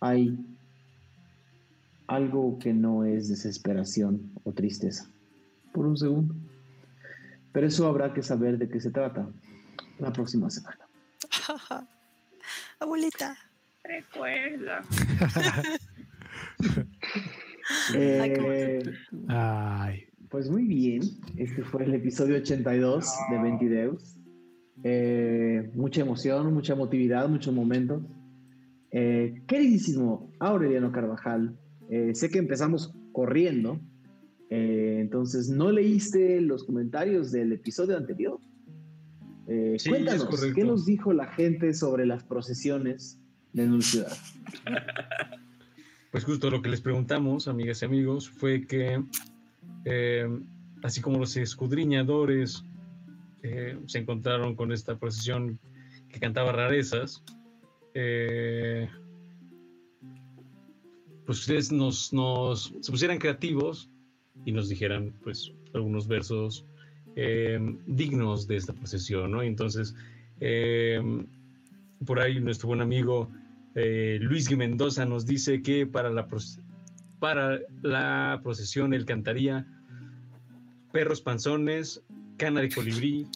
hay 0.00 0.36
algo 2.08 2.58
que 2.58 2.72
no 2.72 3.04
es 3.04 3.28
desesperación 3.28 4.32
o 4.44 4.52
tristeza. 4.52 5.08
Por 5.72 5.86
un 5.86 5.96
segundo. 5.96 6.34
Pero 7.52 7.66
eso 7.66 7.86
habrá 7.86 8.12
que 8.12 8.22
saber 8.22 8.58
de 8.58 8.68
qué 8.68 8.80
se 8.80 8.90
trata 8.90 9.28
la 9.98 10.12
próxima 10.12 10.50
semana. 10.50 10.88
Abuelita. 12.80 13.36
Recuerda. 13.84 14.82
Eh, 17.94 18.80
Ay. 19.26 20.06
Pues 20.30 20.50
muy 20.50 20.64
bien, 20.64 21.02
este 21.36 21.62
fue 21.62 21.84
el 21.84 21.94
episodio 21.94 22.36
82 22.36 23.10
de 23.30 23.38
Ventideus. 23.38 24.16
Eh, 24.82 25.70
mucha 25.74 26.00
emoción, 26.00 26.52
mucha 26.52 26.74
emotividad, 26.74 27.28
muchos 27.28 27.54
momentos. 27.54 28.02
Eh, 28.90 29.42
queridísimo 29.46 30.32
Aureliano 30.40 30.90
Carvajal, 30.90 31.56
eh, 31.90 32.14
sé 32.14 32.28
que 32.28 32.38
empezamos 32.38 32.94
corriendo, 33.12 33.80
eh, 34.50 34.98
entonces 35.00 35.48
no 35.48 35.70
leíste 35.70 36.40
los 36.40 36.64
comentarios 36.64 37.30
del 37.30 37.52
episodio 37.52 37.96
anterior. 37.96 38.38
Eh, 39.48 39.76
Sí, 39.78 39.90
cuéntanos. 39.90 40.28
¿qué 40.54 40.64
nos 40.64 40.86
dijo 40.86 41.12
la 41.12 41.26
gente 41.26 41.72
sobre 41.74 42.06
las 42.06 42.24
procesiones 42.24 43.18
de 43.52 43.66
Null 43.66 43.82
Ciudad? 43.82 44.16
Pues 46.10 46.24
justo 46.24 46.50
lo 46.50 46.62
que 46.62 46.70
les 46.70 46.80
preguntamos, 46.80 47.46
amigas 47.46 47.82
y 47.82 47.84
amigos, 47.84 48.30
fue 48.30 48.66
que 48.66 49.02
eh, 49.84 50.26
así 50.82 51.00
como 51.00 51.18
los 51.18 51.36
escudriñadores 51.36 52.64
eh, 53.42 53.78
se 53.86 53.98
encontraron 53.98 54.54
con 54.54 54.72
esta 54.72 54.98
procesión 54.98 55.58
que 56.08 56.18
cantaba 56.18 56.52
rarezas, 56.52 57.22
eh, 57.94 58.88
pues 61.26 61.40
ustedes 61.40 61.70
nos, 61.70 62.12
nos 62.12 62.72
se 62.80 62.90
pusieran 62.90 63.18
creativos 63.18 63.90
y 64.44 64.52
nos 64.52 64.68
dijeran 64.68 65.12
pues 65.22 65.52
algunos 65.74 66.06
versos 66.08 66.64
eh, 67.16 67.58
dignos 67.86 68.46
de 68.46 68.56
esta 68.56 68.72
procesión, 68.72 69.32
¿no? 69.32 69.42
Entonces, 69.42 69.94
eh, 70.40 71.02
por 72.04 72.20
ahí 72.20 72.40
nuestro 72.40 72.68
buen 72.68 72.82
amigo 72.82 73.28
eh, 73.74 74.18
Luis 74.22 74.50
Mendoza 74.56 75.04
nos 75.04 75.26
dice 75.26 75.60
que 75.62 75.86
para 75.86 76.10
la, 76.10 76.26
para 77.18 77.60
la 77.82 78.40
procesión 78.42 78.94
él 78.94 79.04
cantaría 79.04 79.66
Perros 80.92 81.20
panzones, 81.20 82.02
cana 82.38 82.62
de 82.62 82.70
colibrí, 82.70 83.26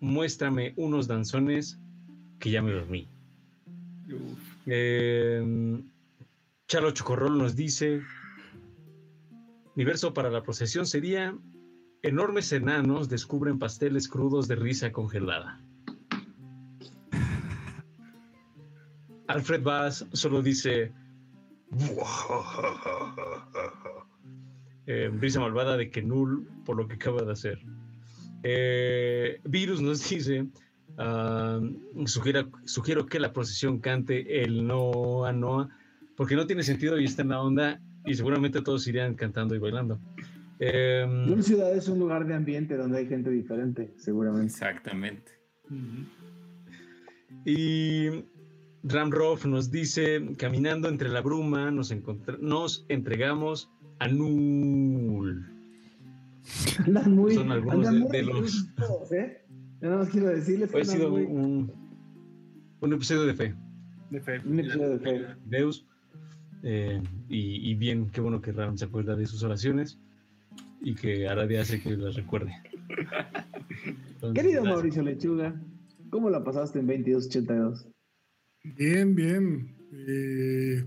muéstrame 0.00 0.74
unos 0.76 1.08
danzones 1.08 1.78
que 2.38 2.50
ya 2.50 2.60
me 2.60 2.72
dormí. 2.72 3.08
Eh, 4.66 5.82
Chalo 6.68 6.90
Chocorrol 6.90 7.38
nos 7.38 7.56
dice, 7.56 8.02
mi 9.76 9.84
verso 9.84 10.12
para 10.12 10.28
la 10.28 10.42
procesión 10.42 10.84
sería, 10.84 11.34
enormes 12.02 12.52
enanos 12.52 13.08
descubren 13.08 13.58
pasteles 13.58 14.08
crudos 14.08 14.48
de 14.48 14.56
risa 14.56 14.92
congelada. 14.92 15.60
Alfred 19.28 19.62
Bass 19.62 20.06
solo 20.12 20.42
dice, 20.42 20.92
eh, 24.86 25.10
brisa 25.12 25.40
malvada 25.40 25.76
de 25.76 25.90
Kenul 25.90 26.48
por 26.64 26.76
lo 26.76 26.88
que 26.88 26.94
acaba 26.94 27.22
de 27.22 27.32
hacer. 27.32 27.60
Eh, 28.42 29.40
Virus 29.44 29.80
nos 29.80 30.08
dice, 30.08 30.48
ah, 30.98 31.60
sugiera- 32.06 32.48
sugiero 32.64 33.06
que 33.06 33.20
la 33.20 33.32
procesión 33.32 33.78
cante 33.78 34.42
el 34.42 34.66
Noa 34.66 35.32
Noa, 35.32 35.68
porque 36.16 36.34
no 36.34 36.46
tiene 36.46 36.64
sentido 36.64 36.98
y 36.98 37.04
está 37.04 37.22
en 37.22 37.28
la 37.28 37.40
onda 37.40 37.80
y 38.04 38.14
seguramente 38.14 38.62
todos 38.62 38.86
irían 38.88 39.14
cantando 39.14 39.54
y 39.54 39.58
bailando. 39.58 40.00
Em, 40.62 41.26
Null 41.26 41.42
Ciudad 41.42 41.74
es 41.74 41.88
un 41.88 41.98
lugar 41.98 42.26
de 42.26 42.34
ambiente 42.34 42.76
donde 42.76 42.98
hay 42.98 43.06
gente 43.06 43.30
diferente, 43.30 43.94
seguramente. 43.96 44.52
Exactamente. 44.52 45.32
Y 47.44 48.08
Ramroff 48.82 49.46
nos 49.46 49.70
dice, 49.70 50.20
caminando 50.36 50.88
entre 50.88 51.08
la 51.08 51.20
bruma, 51.22 51.70
nos, 51.70 51.94
nos 52.40 52.84
entregamos 52.88 53.70
a 53.98 54.08
Nul. 54.08 55.46
Andan 56.86 57.14
muy, 57.14 57.34
Son 57.34 57.50
algunos 57.52 57.86
andan 57.86 57.94
de- 57.94 58.00
muy 58.00 58.10
de 58.12 58.22
los- 58.22 58.42
listos, 58.42 59.12
¿eh? 59.12 59.42
Yo 59.80 59.88
nada 59.88 60.00
más 60.02 60.10
quiero 60.10 60.28
decirles 60.28 60.70
que 60.70 60.80
ha 60.80 60.84
sido 60.84 61.10
muy- 61.10 61.22
un, 61.24 61.72
un 62.80 62.92
episodio 62.92 63.24
de 63.24 63.34
fe. 63.34 63.54
De 64.10 64.20
fe. 64.20 64.40
un 64.44 64.58
episodio 64.60 64.90
de 64.90 64.98
fe. 64.98 65.26
Deus. 65.46 65.86
Eh, 66.62 67.02
y, 67.30 67.70
y 67.70 67.74
bien, 67.76 68.10
qué 68.10 68.20
bueno 68.20 68.42
que 68.42 68.52
Ram 68.52 68.76
se 68.76 68.84
acuerda 68.84 69.16
de 69.16 69.24
sus 69.26 69.42
oraciones 69.42 69.98
y 70.80 70.94
que 70.94 71.28
Aradia 71.28 71.62
hace 71.62 71.80
que 71.80 71.96
las 71.96 72.14
recuerde. 72.16 72.54
Entonces, 72.88 74.34
Querido 74.34 74.62
gracias. 74.62 74.64
Mauricio 74.64 75.02
Lechuga, 75.02 75.62
¿cómo 76.10 76.30
la 76.30 76.42
pasaste 76.42 76.78
en 76.80 76.86
2282? 76.86 77.88
Bien, 78.76 79.14
bien. 79.14 79.74
Eh, 79.92 80.84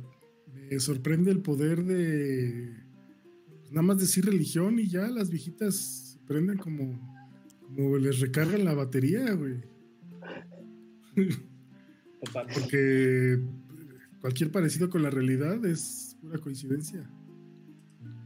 me 0.53 0.79
sorprende 0.79 1.31
el 1.31 1.41
poder 1.41 1.83
de 1.83 2.73
pues, 3.59 3.71
nada 3.71 3.81
más 3.81 3.97
decir 3.99 4.25
religión 4.25 4.79
y 4.79 4.87
ya 4.87 5.07
las 5.07 5.29
viejitas 5.29 5.75
se 6.13 6.19
prenden 6.25 6.57
como, 6.57 6.99
como 7.61 7.97
les 7.97 8.19
recargan 8.19 8.65
la 8.65 8.73
batería, 8.73 9.33
güey. 9.33 9.61
Porque 12.53 13.39
cualquier 14.21 14.51
parecido 14.51 14.89
con 14.89 15.03
la 15.03 15.09
realidad 15.09 15.63
es 15.65 16.17
pura 16.21 16.39
coincidencia. 16.39 17.09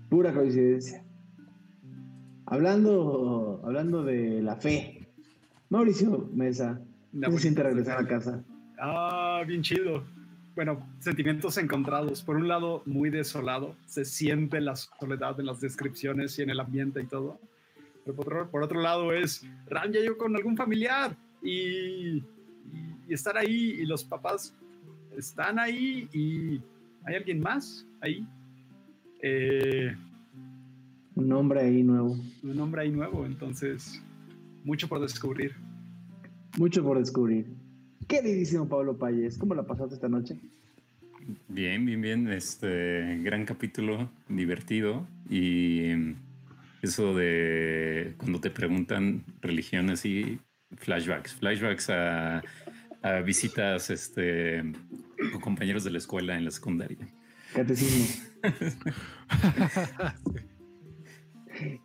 Pura 0.09 0.33
coincidencia. 0.33 1.06
Hablando, 2.49 3.61
hablando 3.65 4.03
de 4.03 4.41
la 4.41 4.55
fe, 4.55 5.05
Mauricio 5.69 6.29
Mesa, 6.33 6.79
¿qué 7.11 7.19
La 7.19 7.31
se 7.31 7.39
siente 7.39 7.61
regresar 7.61 7.99
a 7.99 8.07
casa? 8.07 8.41
Ah, 8.79 9.43
bien 9.45 9.61
chido. 9.61 10.05
bueno, 10.55 10.87
sentimientos 10.99 11.57
encontrados. 11.57 12.23
Por 12.23 12.37
un 12.37 12.47
lado, 12.47 12.83
muy 12.85 13.09
desolado, 13.09 13.75
se 13.85 14.05
siente 14.05 14.61
la 14.61 14.77
soledad 14.77 15.37
en 15.41 15.45
las 15.45 15.59
descripciones 15.59 16.39
y 16.39 16.43
en 16.43 16.49
el 16.49 16.61
ambiente 16.61 17.01
y 17.01 17.05
todo. 17.05 17.37
Pero 18.05 18.15
por 18.15 18.27
otro, 18.27 18.49
por 18.49 18.63
otro 18.63 18.81
lado 18.81 19.11
es, 19.11 19.45
Ran 19.67 19.91
ya 19.91 19.99
yo 19.99 20.17
con 20.17 20.33
algún 20.33 20.55
familiar 20.55 21.17
y, 21.43 22.19
y, 22.19 22.23
y 23.09 23.13
estar 23.13 23.37
ahí 23.37 23.75
y 23.81 23.85
los 23.85 24.05
papás 24.05 24.55
están 25.17 25.59
ahí 25.59 26.07
y 26.13 26.61
hay 27.03 27.15
alguien 27.15 27.41
más 27.41 27.85
ahí. 27.99 28.25
Eh, 29.21 29.97
Un 31.17 31.29
nombre 31.29 31.61
ahí 31.61 31.81
nuevo. 31.81 32.15
un 32.43 32.59
hombre 32.59 32.83
ahí 32.83 32.91
nuevo, 32.91 33.25
entonces 33.25 34.03
mucho 34.63 34.87
por 34.87 35.01
descubrir. 35.01 35.55
Mucho 36.59 36.83
por 36.83 36.99
descubrir. 36.99 37.47
Queridísimo 38.07 38.69
Pablo 38.69 38.99
Payes, 38.99 39.39
¿cómo 39.39 39.55
la 39.55 39.63
pasaste 39.63 39.95
esta 39.95 40.07
noche? 40.07 40.37
Bien, 41.47 41.83
bien, 41.87 42.01
bien. 42.01 42.27
Este 42.27 43.17
gran 43.23 43.45
capítulo, 43.45 44.11
divertido. 44.29 45.07
Y 45.27 45.89
eso 46.83 47.15
de 47.15 48.13
cuando 48.17 48.39
te 48.39 48.51
preguntan 48.51 49.23
religiones 49.41 50.05
y 50.05 50.39
flashbacks. 50.75 51.33
Flashbacks 51.33 51.89
a, 51.89 52.43
a 53.01 53.21
visitas 53.21 53.89
este, 53.89 54.61
con 55.31 55.41
compañeros 55.41 55.83
de 55.83 55.89
la 55.89 55.97
escuela 55.97 56.37
en 56.37 56.45
la 56.45 56.51
secundaria. 56.51 57.07
Catecismo. 57.55 58.23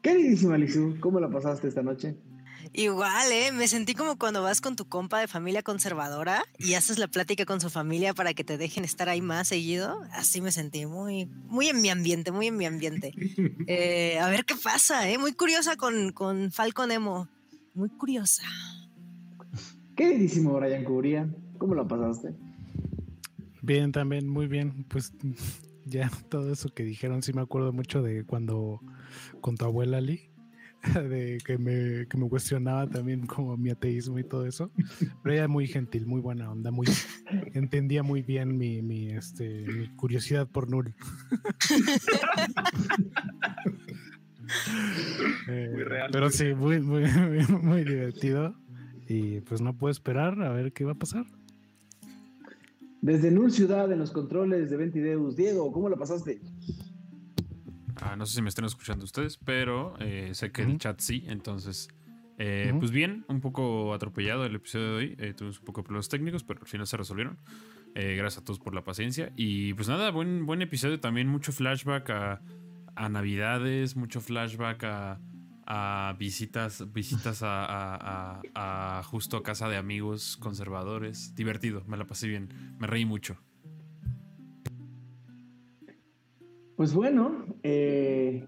Queridísima 0.03 0.59
Lizu, 0.59 0.97
¿cómo 1.01 1.21
la 1.21 1.31
pasaste 1.31 1.69
esta 1.69 1.83
noche? 1.83 2.17
Igual, 2.75 3.31
¿eh? 3.33 3.53
Me 3.53 3.69
sentí 3.69 3.95
como 3.95 4.17
cuando 4.17 4.43
vas 4.43 4.63
con 4.63 4.77
tu 4.77 4.87
compa 4.87 5.21
de 5.21 5.29
familia 5.29 5.63
conservadora 5.63 6.43
y 6.59 6.75
haces 6.75 6.99
la 6.99 7.07
plática 7.07 7.45
con 7.45 7.61
su 7.61 7.69
familia 7.69 8.15
para 8.15 8.33
que 8.33 8.45
te 8.45 8.57
dejen 8.57 8.85
estar 8.85 9.11
ahí 9.11 9.21
más 9.21 9.49
seguido. 9.49 10.01
Así 10.13 10.41
me 10.41 10.53
sentí, 10.53 10.87
muy, 10.87 11.27
muy 11.49 11.69
en 11.69 11.83
mi 11.83 11.91
ambiente, 11.91 12.33
muy 12.33 12.47
en 12.47 12.57
mi 12.57 12.67
ambiente. 12.67 13.13
Eh, 13.67 14.19
a 14.19 14.29
ver 14.29 14.45
qué 14.45 14.55
pasa, 14.57 15.09
¿eh? 15.09 15.19
Muy 15.19 15.33
curiosa 15.33 15.77
con, 15.77 16.13
con 16.13 16.51
Falcon 16.51 16.91
Emo. 16.91 17.29
Muy 17.75 17.89
curiosa. 17.91 18.43
Queridísimo 19.95 20.59
Brian 20.59 20.85
Cubría, 20.85 21.29
¿cómo 21.59 21.75
la 21.75 21.87
pasaste? 21.87 22.35
Bien, 23.63 23.93
también, 23.93 24.29
muy 24.29 24.47
bien. 24.47 24.85
Pues 24.89 25.13
ya 25.85 26.11
todo 26.29 26.53
eso 26.53 26.69
que 26.71 26.83
dijeron, 26.83 27.23
sí 27.23 27.33
me 27.33 27.43
acuerdo 27.43 27.73
mucho 27.73 28.03
de 28.03 28.25
cuando 28.25 28.81
con 29.41 29.57
tu 29.57 29.65
abuela 29.65 30.01
Lee, 30.01 30.31
de 30.95 31.39
que 31.45 31.59
me, 31.59 32.07
que 32.09 32.17
me 32.17 32.29
cuestionaba 32.29 32.89
también 32.89 33.27
como 33.27 33.57
mi 33.57 33.71
ateísmo 33.71 34.19
y 34.19 34.25
todo 34.25 34.47
eso. 34.47 34.71
Pero 35.23 35.35
ella 35.35 35.49
muy 35.49 35.67
gentil, 35.67 36.07
muy 36.07 36.21
buena 36.21 36.51
onda, 36.51 36.71
muy 36.71 36.87
entendía 37.55 38.03
muy 38.03 38.23
bien 38.23 38.57
mi, 38.57 38.83
mi, 38.83 39.11
este, 39.11 39.65
mi 39.67 39.89
curiosidad 39.97 40.49
por 40.49 40.69
Null. 40.69 40.95
Eh, 45.49 45.71
Muy 45.73 45.85
real. 45.85 46.11
Pero 46.13 46.31
sí, 46.31 46.55
muy, 46.55 46.81
muy, 46.81 47.05
muy, 47.05 47.47
muy 47.63 47.85
divertido. 47.85 48.55
Y 49.09 49.41
pues 49.41 49.61
no 49.61 49.77
puedo 49.77 49.91
esperar 49.91 50.41
a 50.43 50.51
ver 50.51 50.73
qué 50.73 50.85
va 50.85 50.93
a 50.93 50.99
pasar. 50.99 51.27
Desde 53.01 53.31
Null 53.31 53.51
Ciudad, 53.51 53.91
en 53.91 53.99
los 53.99 54.13
controles 54.13 54.71
de 54.71 54.77
Ventideus. 54.77 55.37
Diego, 55.37 55.73
¿cómo 55.73 55.89
la 55.89 55.97
pasaste? 55.97 56.41
Ah, 58.05 58.17
no 58.17 58.27
sé 58.27 58.35
si 58.37 58.43
me 58.43 58.49
están 58.49 58.65
escuchando 58.65 59.05
ustedes, 59.05 59.37
pero 59.37 59.95
eh, 60.01 60.31
sé 60.35 60.51
que 60.53 60.63
el 60.63 60.79
chat 60.79 60.99
sí, 61.01 61.25
entonces, 61.29 61.89
eh, 62.39 62.73
pues 62.81 62.91
bien, 62.91 63.25
un 63.29 63.41
poco 63.41 63.95
atropellado 63.95 64.45
el 64.45 64.55
episodio 64.57 64.89
de 64.89 64.97
hoy, 64.97 65.15
eh, 65.19 65.35
tuvimos 65.35 65.59
un 65.61 65.65
poco 65.65 65.81
de 65.83 65.85
problemas 65.87 66.09
técnicos, 66.09 66.43
pero 66.45 66.61
al 66.61 66.67
final 66.67 66.87
se 66.87 66.97
resolvieron. 66.97 67.39
Eh, 67.95 68.17
gracias 68.17 68.41
a 68.43 68.45
todos 68.45 68.59
por 68.59 68.75
la 68.75 68.83
paciencia. 68.85 69.33
Y 69.37 69.75
pues 69.75 69.89
nada, 69.89 70.11
buen, 70.11 70.47
buen 70.47 70.63
episodio 70.63 70.99
también, 70.99 71.29
mucho 71.29 71.53
flashback 71.53 72.11
a, 72.11 72.43
a 72.97 73.09
navidades, 73.09 73.97
mucho 73.97 74.21
flashback 74.21 74.83
a, 74.85 75.21
a 75.67 76.17
visitas, 76.19 76.91
visitas 76.93 77.43
a, 77.43 77.65
a- 77.65 78.41
a- 78.55 78.99
a 78.99 79.03
justo 79.05 79.37
a 79.37 79.43
casa 79.43 79.69
de 79.69 79.77
amigos 79.77 80.37
conservadores. 80.39 81.35
Divertido, 81.35 81.85
me 81.87 81.97
la 81.99 82.07
pasé 82.07 82.27
bien, 82.29 82.49
me 82.79 82.87
reí 82.87 83.05
mucho. 83.05 83.37
Pues 86.77 86.95
bueno, 86.95 87.47
eh, 87.63 88.47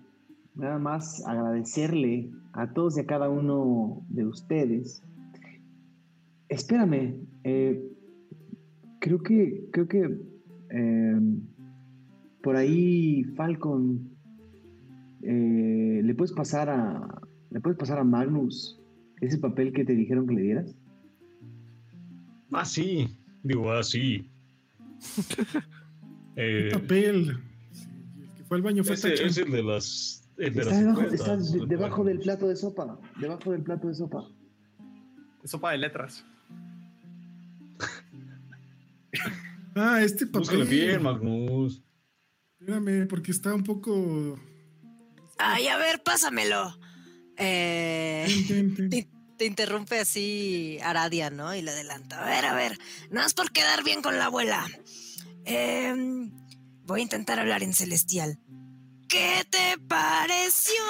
nada 0.54 0.78
más 0.78 1.24
agradecerle 1.26 2.30
a 2.52 2.72
todos 2.72 2.96
y 2.96 3.00
a 3.00 3.06
cada 3.06 3.28
uno 3.28 4.04
de 4.08 4.26
ustedes. 4.26 5.02
Espérame, 6.48 7.16
eh, 7.44 7.82
creo 9.00 9.22
que, 9.22 9.68
creo 9.72 9.88
que 9.88 10.18
eh, 10.70 11.20
por 12.42 12.56
ahí 12.56 13.24
Falcon 13.36 14.10
eh, 15.22 16.00
le 16.02 16.14
puedes 16.14 16.32
pasar 16.32 16.68
a 16.68 17.20
le 17.50 17.60
puedes 17.60 17.78
pasar 17.78 17.98
a 17.98 18.04
Magnus 18.04 18.80
ese 19.20 19.38
papel 19.38 19.72
que 19.72 19.84
te 19.84 19.94
dijeron 19.94 20.26
que 20.26 20.34
le 20.34 20.42
dieras. 20.42 20.76
Ah, 22.50 22.64
sí. 22.64 23.16
Digo, 23.42 23.70
ah, 23.70 23.82
sí. 23.82 24.30
Eh, 26.36 26.70
papel. 26.72 27.38
Al 28.54 28.62
baño 28.62 28.84
fue 28.84 28.94
ese 28.94 29.10
Tachan. 29.10 29.26
es 29.26 29.36
el 29.38 29.50
de 29.50 29.62
las. 29.62 30.22
el 30.38 30.54
de 30.54 30.60
Está 30.62 30.70
las 30.72 30.80
debajo, 30.80 31.02
está 31.02 31.36
de- 31.36 32.10
del 32.10 32.20
plato 32.20 32.48
de 32.48 32.56
sopa, 32.56 32.98
debajo 33.20 33.52
del 33.52 33.62
plato 33.62 33.88
de 33.88 33.94
sopa. 33.94 34.28
Sopa 35.44 35.72
de 35.72 35.78
letras. 35.78 36.24
Ah, 39.76 40.02
este 40.02 40.26
papel. 40.26 40.40
Búscale 40.40 40.64
bien, 40.64 41.02
Magnus. 41.02 41.82
Espérame, 42.60 43.08
porque 43.08 43.32
está 43.32 43.52
un 43.54 43.64
poco. 43.64 44.38
Ay, 45.38 45.66
a 45.66 45.76
ver, 45.76 46.00
pásamelo. 46.02 46.78
Eh, 47.36 48.24
Ten, 48.46 48.74
ten, 48.74 48.74
ten. 48.76 48.90
te, 48.90 49.08
te 49.36 49.46
interrumpe 49.46 49.98
así 49.98 50.78
Aradia, 50.82 51.30
¿no? 51.30 51.52
Y 51.56 51.62
le 51.62 51.72
adelanta. 51.72 52.22
A 52.22 52.26
ver, 52.26 52.44
a 52.44 52.54
ver, 52.54 52.78
nada 53.10 53.24
más 53.26 53.34
por 53.34 53.50
quedar 53.50 53.82
bien 53.82 54.00
con 54.00 54.16
la 54.16 54.26
abuela. 54.26 54.64
Em, 55.44 56.30
voy 56.84 57.00
a 57.00 57.02
intentar 57.02 57.38
hablar 57.38 57.62
en 57.62 57.72
celestial. 57.72 58.38
¿Qué 59.08 59.44
te 59.50 59.78
pareció 59.86 60.82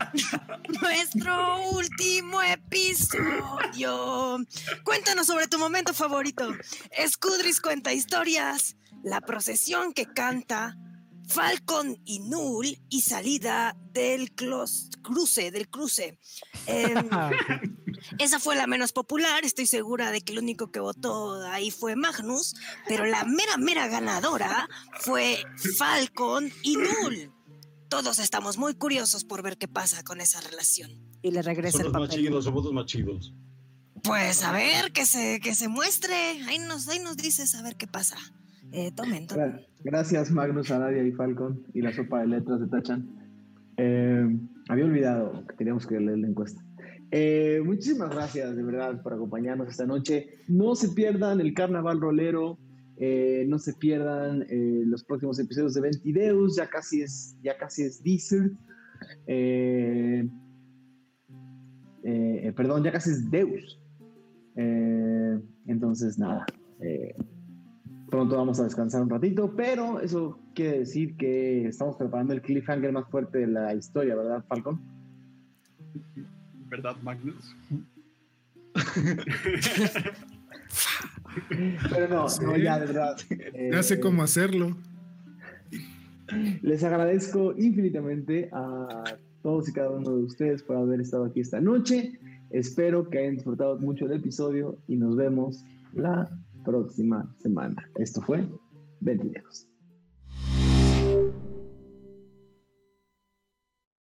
nuestro 0.80 1.70
último 1.70 2.40
episodio? 2.42 4.38
Cuéntanos 4.84 5.26
sobre 5.26 5.46
tu 5.48 5.58
momento 5.58 5.92
favorito. 5.92 6.50
Escudris 6.90 7.60
cuenta 7.60 7.92
historias, 7.92 8.76
la 9.02 9.20
procesión 9.20 9.92
que 9.92 10.06
canta, 10.06 10.76
Falcon 11.28 12.00
y 12.04 12.20
Null 12.20 12.78
y 12.88 13.02
salida 13.02 13.76
del 13.92 14.32
cruce, 14.34 15.50
del 15.50 15.68
cruce. 15.68 16.18
Em, 16.66 17.08
esa 18.18 18.38
fue 18.40 18.56
la 18.56 18.66
menos 18.66 18.92
popular, 18.92 19.44
estoy 19.44 19.66
segura 19.66 20.10
de 20.10 20.20
que 20.20 20.32
el 20.32 20.38
único 20.38 20.70
que 20.70 20.80
votó 20.80 21.40
ahí 21.46 21.70
fue 21.70 21.96
Magnus, 21.96 22.54
pero 22.86 23.04
la 23.06 23.24
mera, 23.24 23.56
mera 23.58 23.88
ganadora 23.88 24.68
fue 25.00 25.36
Falcon 25.78 26.50
y 26.62 26.76
Null. 26.76 27.32
Todos 27.88 28.18
estamos 28.18 28.58
muy 28.58 28.74
curiosos 28.74 29.24
por 29.24 29.42
ver 29.42 29.56
qué 29.56 29.66
pasa 29.68 30.02
con 30.04 30.20
esa 30.20 30.40
relación. 30.42 30.90
Y 31.22 31.30
le 31.30 31.42
regresa 31.42 31.78
Son 31.78 31.80
el 31.86 31.92
los 31.92 32.00
más 32.00 32.08
papel. 32.08 32.24
chidos, 32.24 32.44
somos 32.44 32.64
los 32.64 32.72
más 32.72 32.86
chidos. 32.86 33.34
Pues 34.02 34.42
a 34.44 34.52
ver, 34.52 34.92
que 34.92 35.06
se, 35.06 35.40
que 35.40 35.54
se 35.54 35.68
muestre. 35.68 36.14
Ahí 36.46 36.58
nos, 36.58 36.86
ahí 36.88 36.98
nos 37.00 37.16
dices 37.16 37.54
a 37.54 37.62
ver 37.62 37.76
qué 37.76 37.86
pasa. 37.86 38.16
Eh, 38.72 38.92
tomen, 38.92 39.26
tomen. 39.26 39.52
Gra- 39.52 39.66
Gracias, 39.82 40.30
Magnus, 40.30 40.70
Aradia 40.70 41.02
y 41.02 41.12
Falcon 41.12 41.62
y 41.74 41.80
la 41.80 41.92
sopa 41.94 42.20
de 42.20 42.26
letras 42.28 42.60
de 42.60 42.66
Tachan. 42.68 43.08
Eh, 43.78 44.24
había 44.68 44.84
olvidado 44.84 45.46
que 45.46 45.54
teníamos 45.56 45.86
que 45.86 45.98
leer 45.98 46.18
la 46.18 46.28
encuesta. 46.28 46.62
Eh, 47.10 47.62
muchísimas 47.64 48.10
gracias, 48.10 48.54
de 48.54 48.62
verdad, 48.62 49.02
por 49.02 49.14
acompañarnos 49.14 49.68
esta 49.68 49.86
noche. 49.86 50.40
No 50.46 50.74
se 50.74 50.90
pierdan 50.90 51.40
el 51.40 51.54
Carnaval 51.54 52.00
Rolero, 52.00 52.58
eh, 53.00 53.44
no 53.48 53.60
se 53.60 53.74
pierdan 53.74 54.42
eh, 54.50 54.82
los 54.84 55.04
próximos 55.04 55.38
episodios 55.38 55.74
de 55.74 55.82
Ventideus, 55.82 56.56
ya 56.56 56.68
casi 56.68 57.02
es, 57.02 57.36
ya 57.42 57.56
casi 57.56 57.84
es 57.84 58.02
eh, 59.26 60.28
perdón, 62.56 62.82
ya 62.82 62.90
casi 62.90 63.10
es 63.10 63.30
Deus. 63.30 63.80
Entonces, 65.66 66.18
nada. 66.18 66.44
Pronto 68.10 68.36
vamos 68.36 68.58
a 68.58 68.64
descansar 68.64 69.02
un 69.02 69.10
ratito, 69.10 69.54
pero 69.54 70.00
eso 70.00 70.40
quiere 70.54 70.80
decir 70.80 71.16
que 71.16 71.68
estamos 71.68 71.96
preparando 71.96 72.32
el 72.32 72.42
cliffhanger 72.42 72.90
más 72.90 73.08
fuerte 73.10 73.38
de 73.38 73.46
la 73.46 73.74
historia, 73.74 74.16
¿verdad, 74.16 74.42
Falcon? 74.48 74.80
¿Verdad, 76.68 76.96
Magnus? 77.02 77.54
Pero 81.90 82.08
no, 82.08 82.26
no, 82.42 82.56
ya, 82.56 82.78
de 82.78 82.86
verdad. 82.86 83.16
eh, 83.30 83.70
Ya 83.72 83.82
sé 83.82 84.00
cómo 84.00 84.22
hacerlo. 84.22 84.76
Les 86.62 86.82
agradezco 86.84 87.54
infinitamente 87.56 88.50
a 88.52 89.04
todos 89.42 89.68
y 89.68 89.72
cada 89.72 89.90
uno 89.90 90.10
de 90.16 90.24
ustedes 90.24 90.62
por 90.62 90.76
haber 90.76 91.00
estado 91.00 91.24
aquí 91.24 91.40
esta 91.40 91.60
noche. 91.60 92.18
Espero 92.50 93.08
que 93.08 93.18
hayan 93.18 93.34
disfrutado 93.36 93.78
mucho 93.78 94.06
del 94.06 94.18
episodio 94.20 94.78
y 94.88 94.96
nos 94.96 95.16
vemos 95.16 95.64
la 95.94 96.28
próxima 96.64 97.34
semana. 97.38 97.88
Esto 97.96 98.20
fue 98.22 98.46
Ventilejos. 99.00 99.67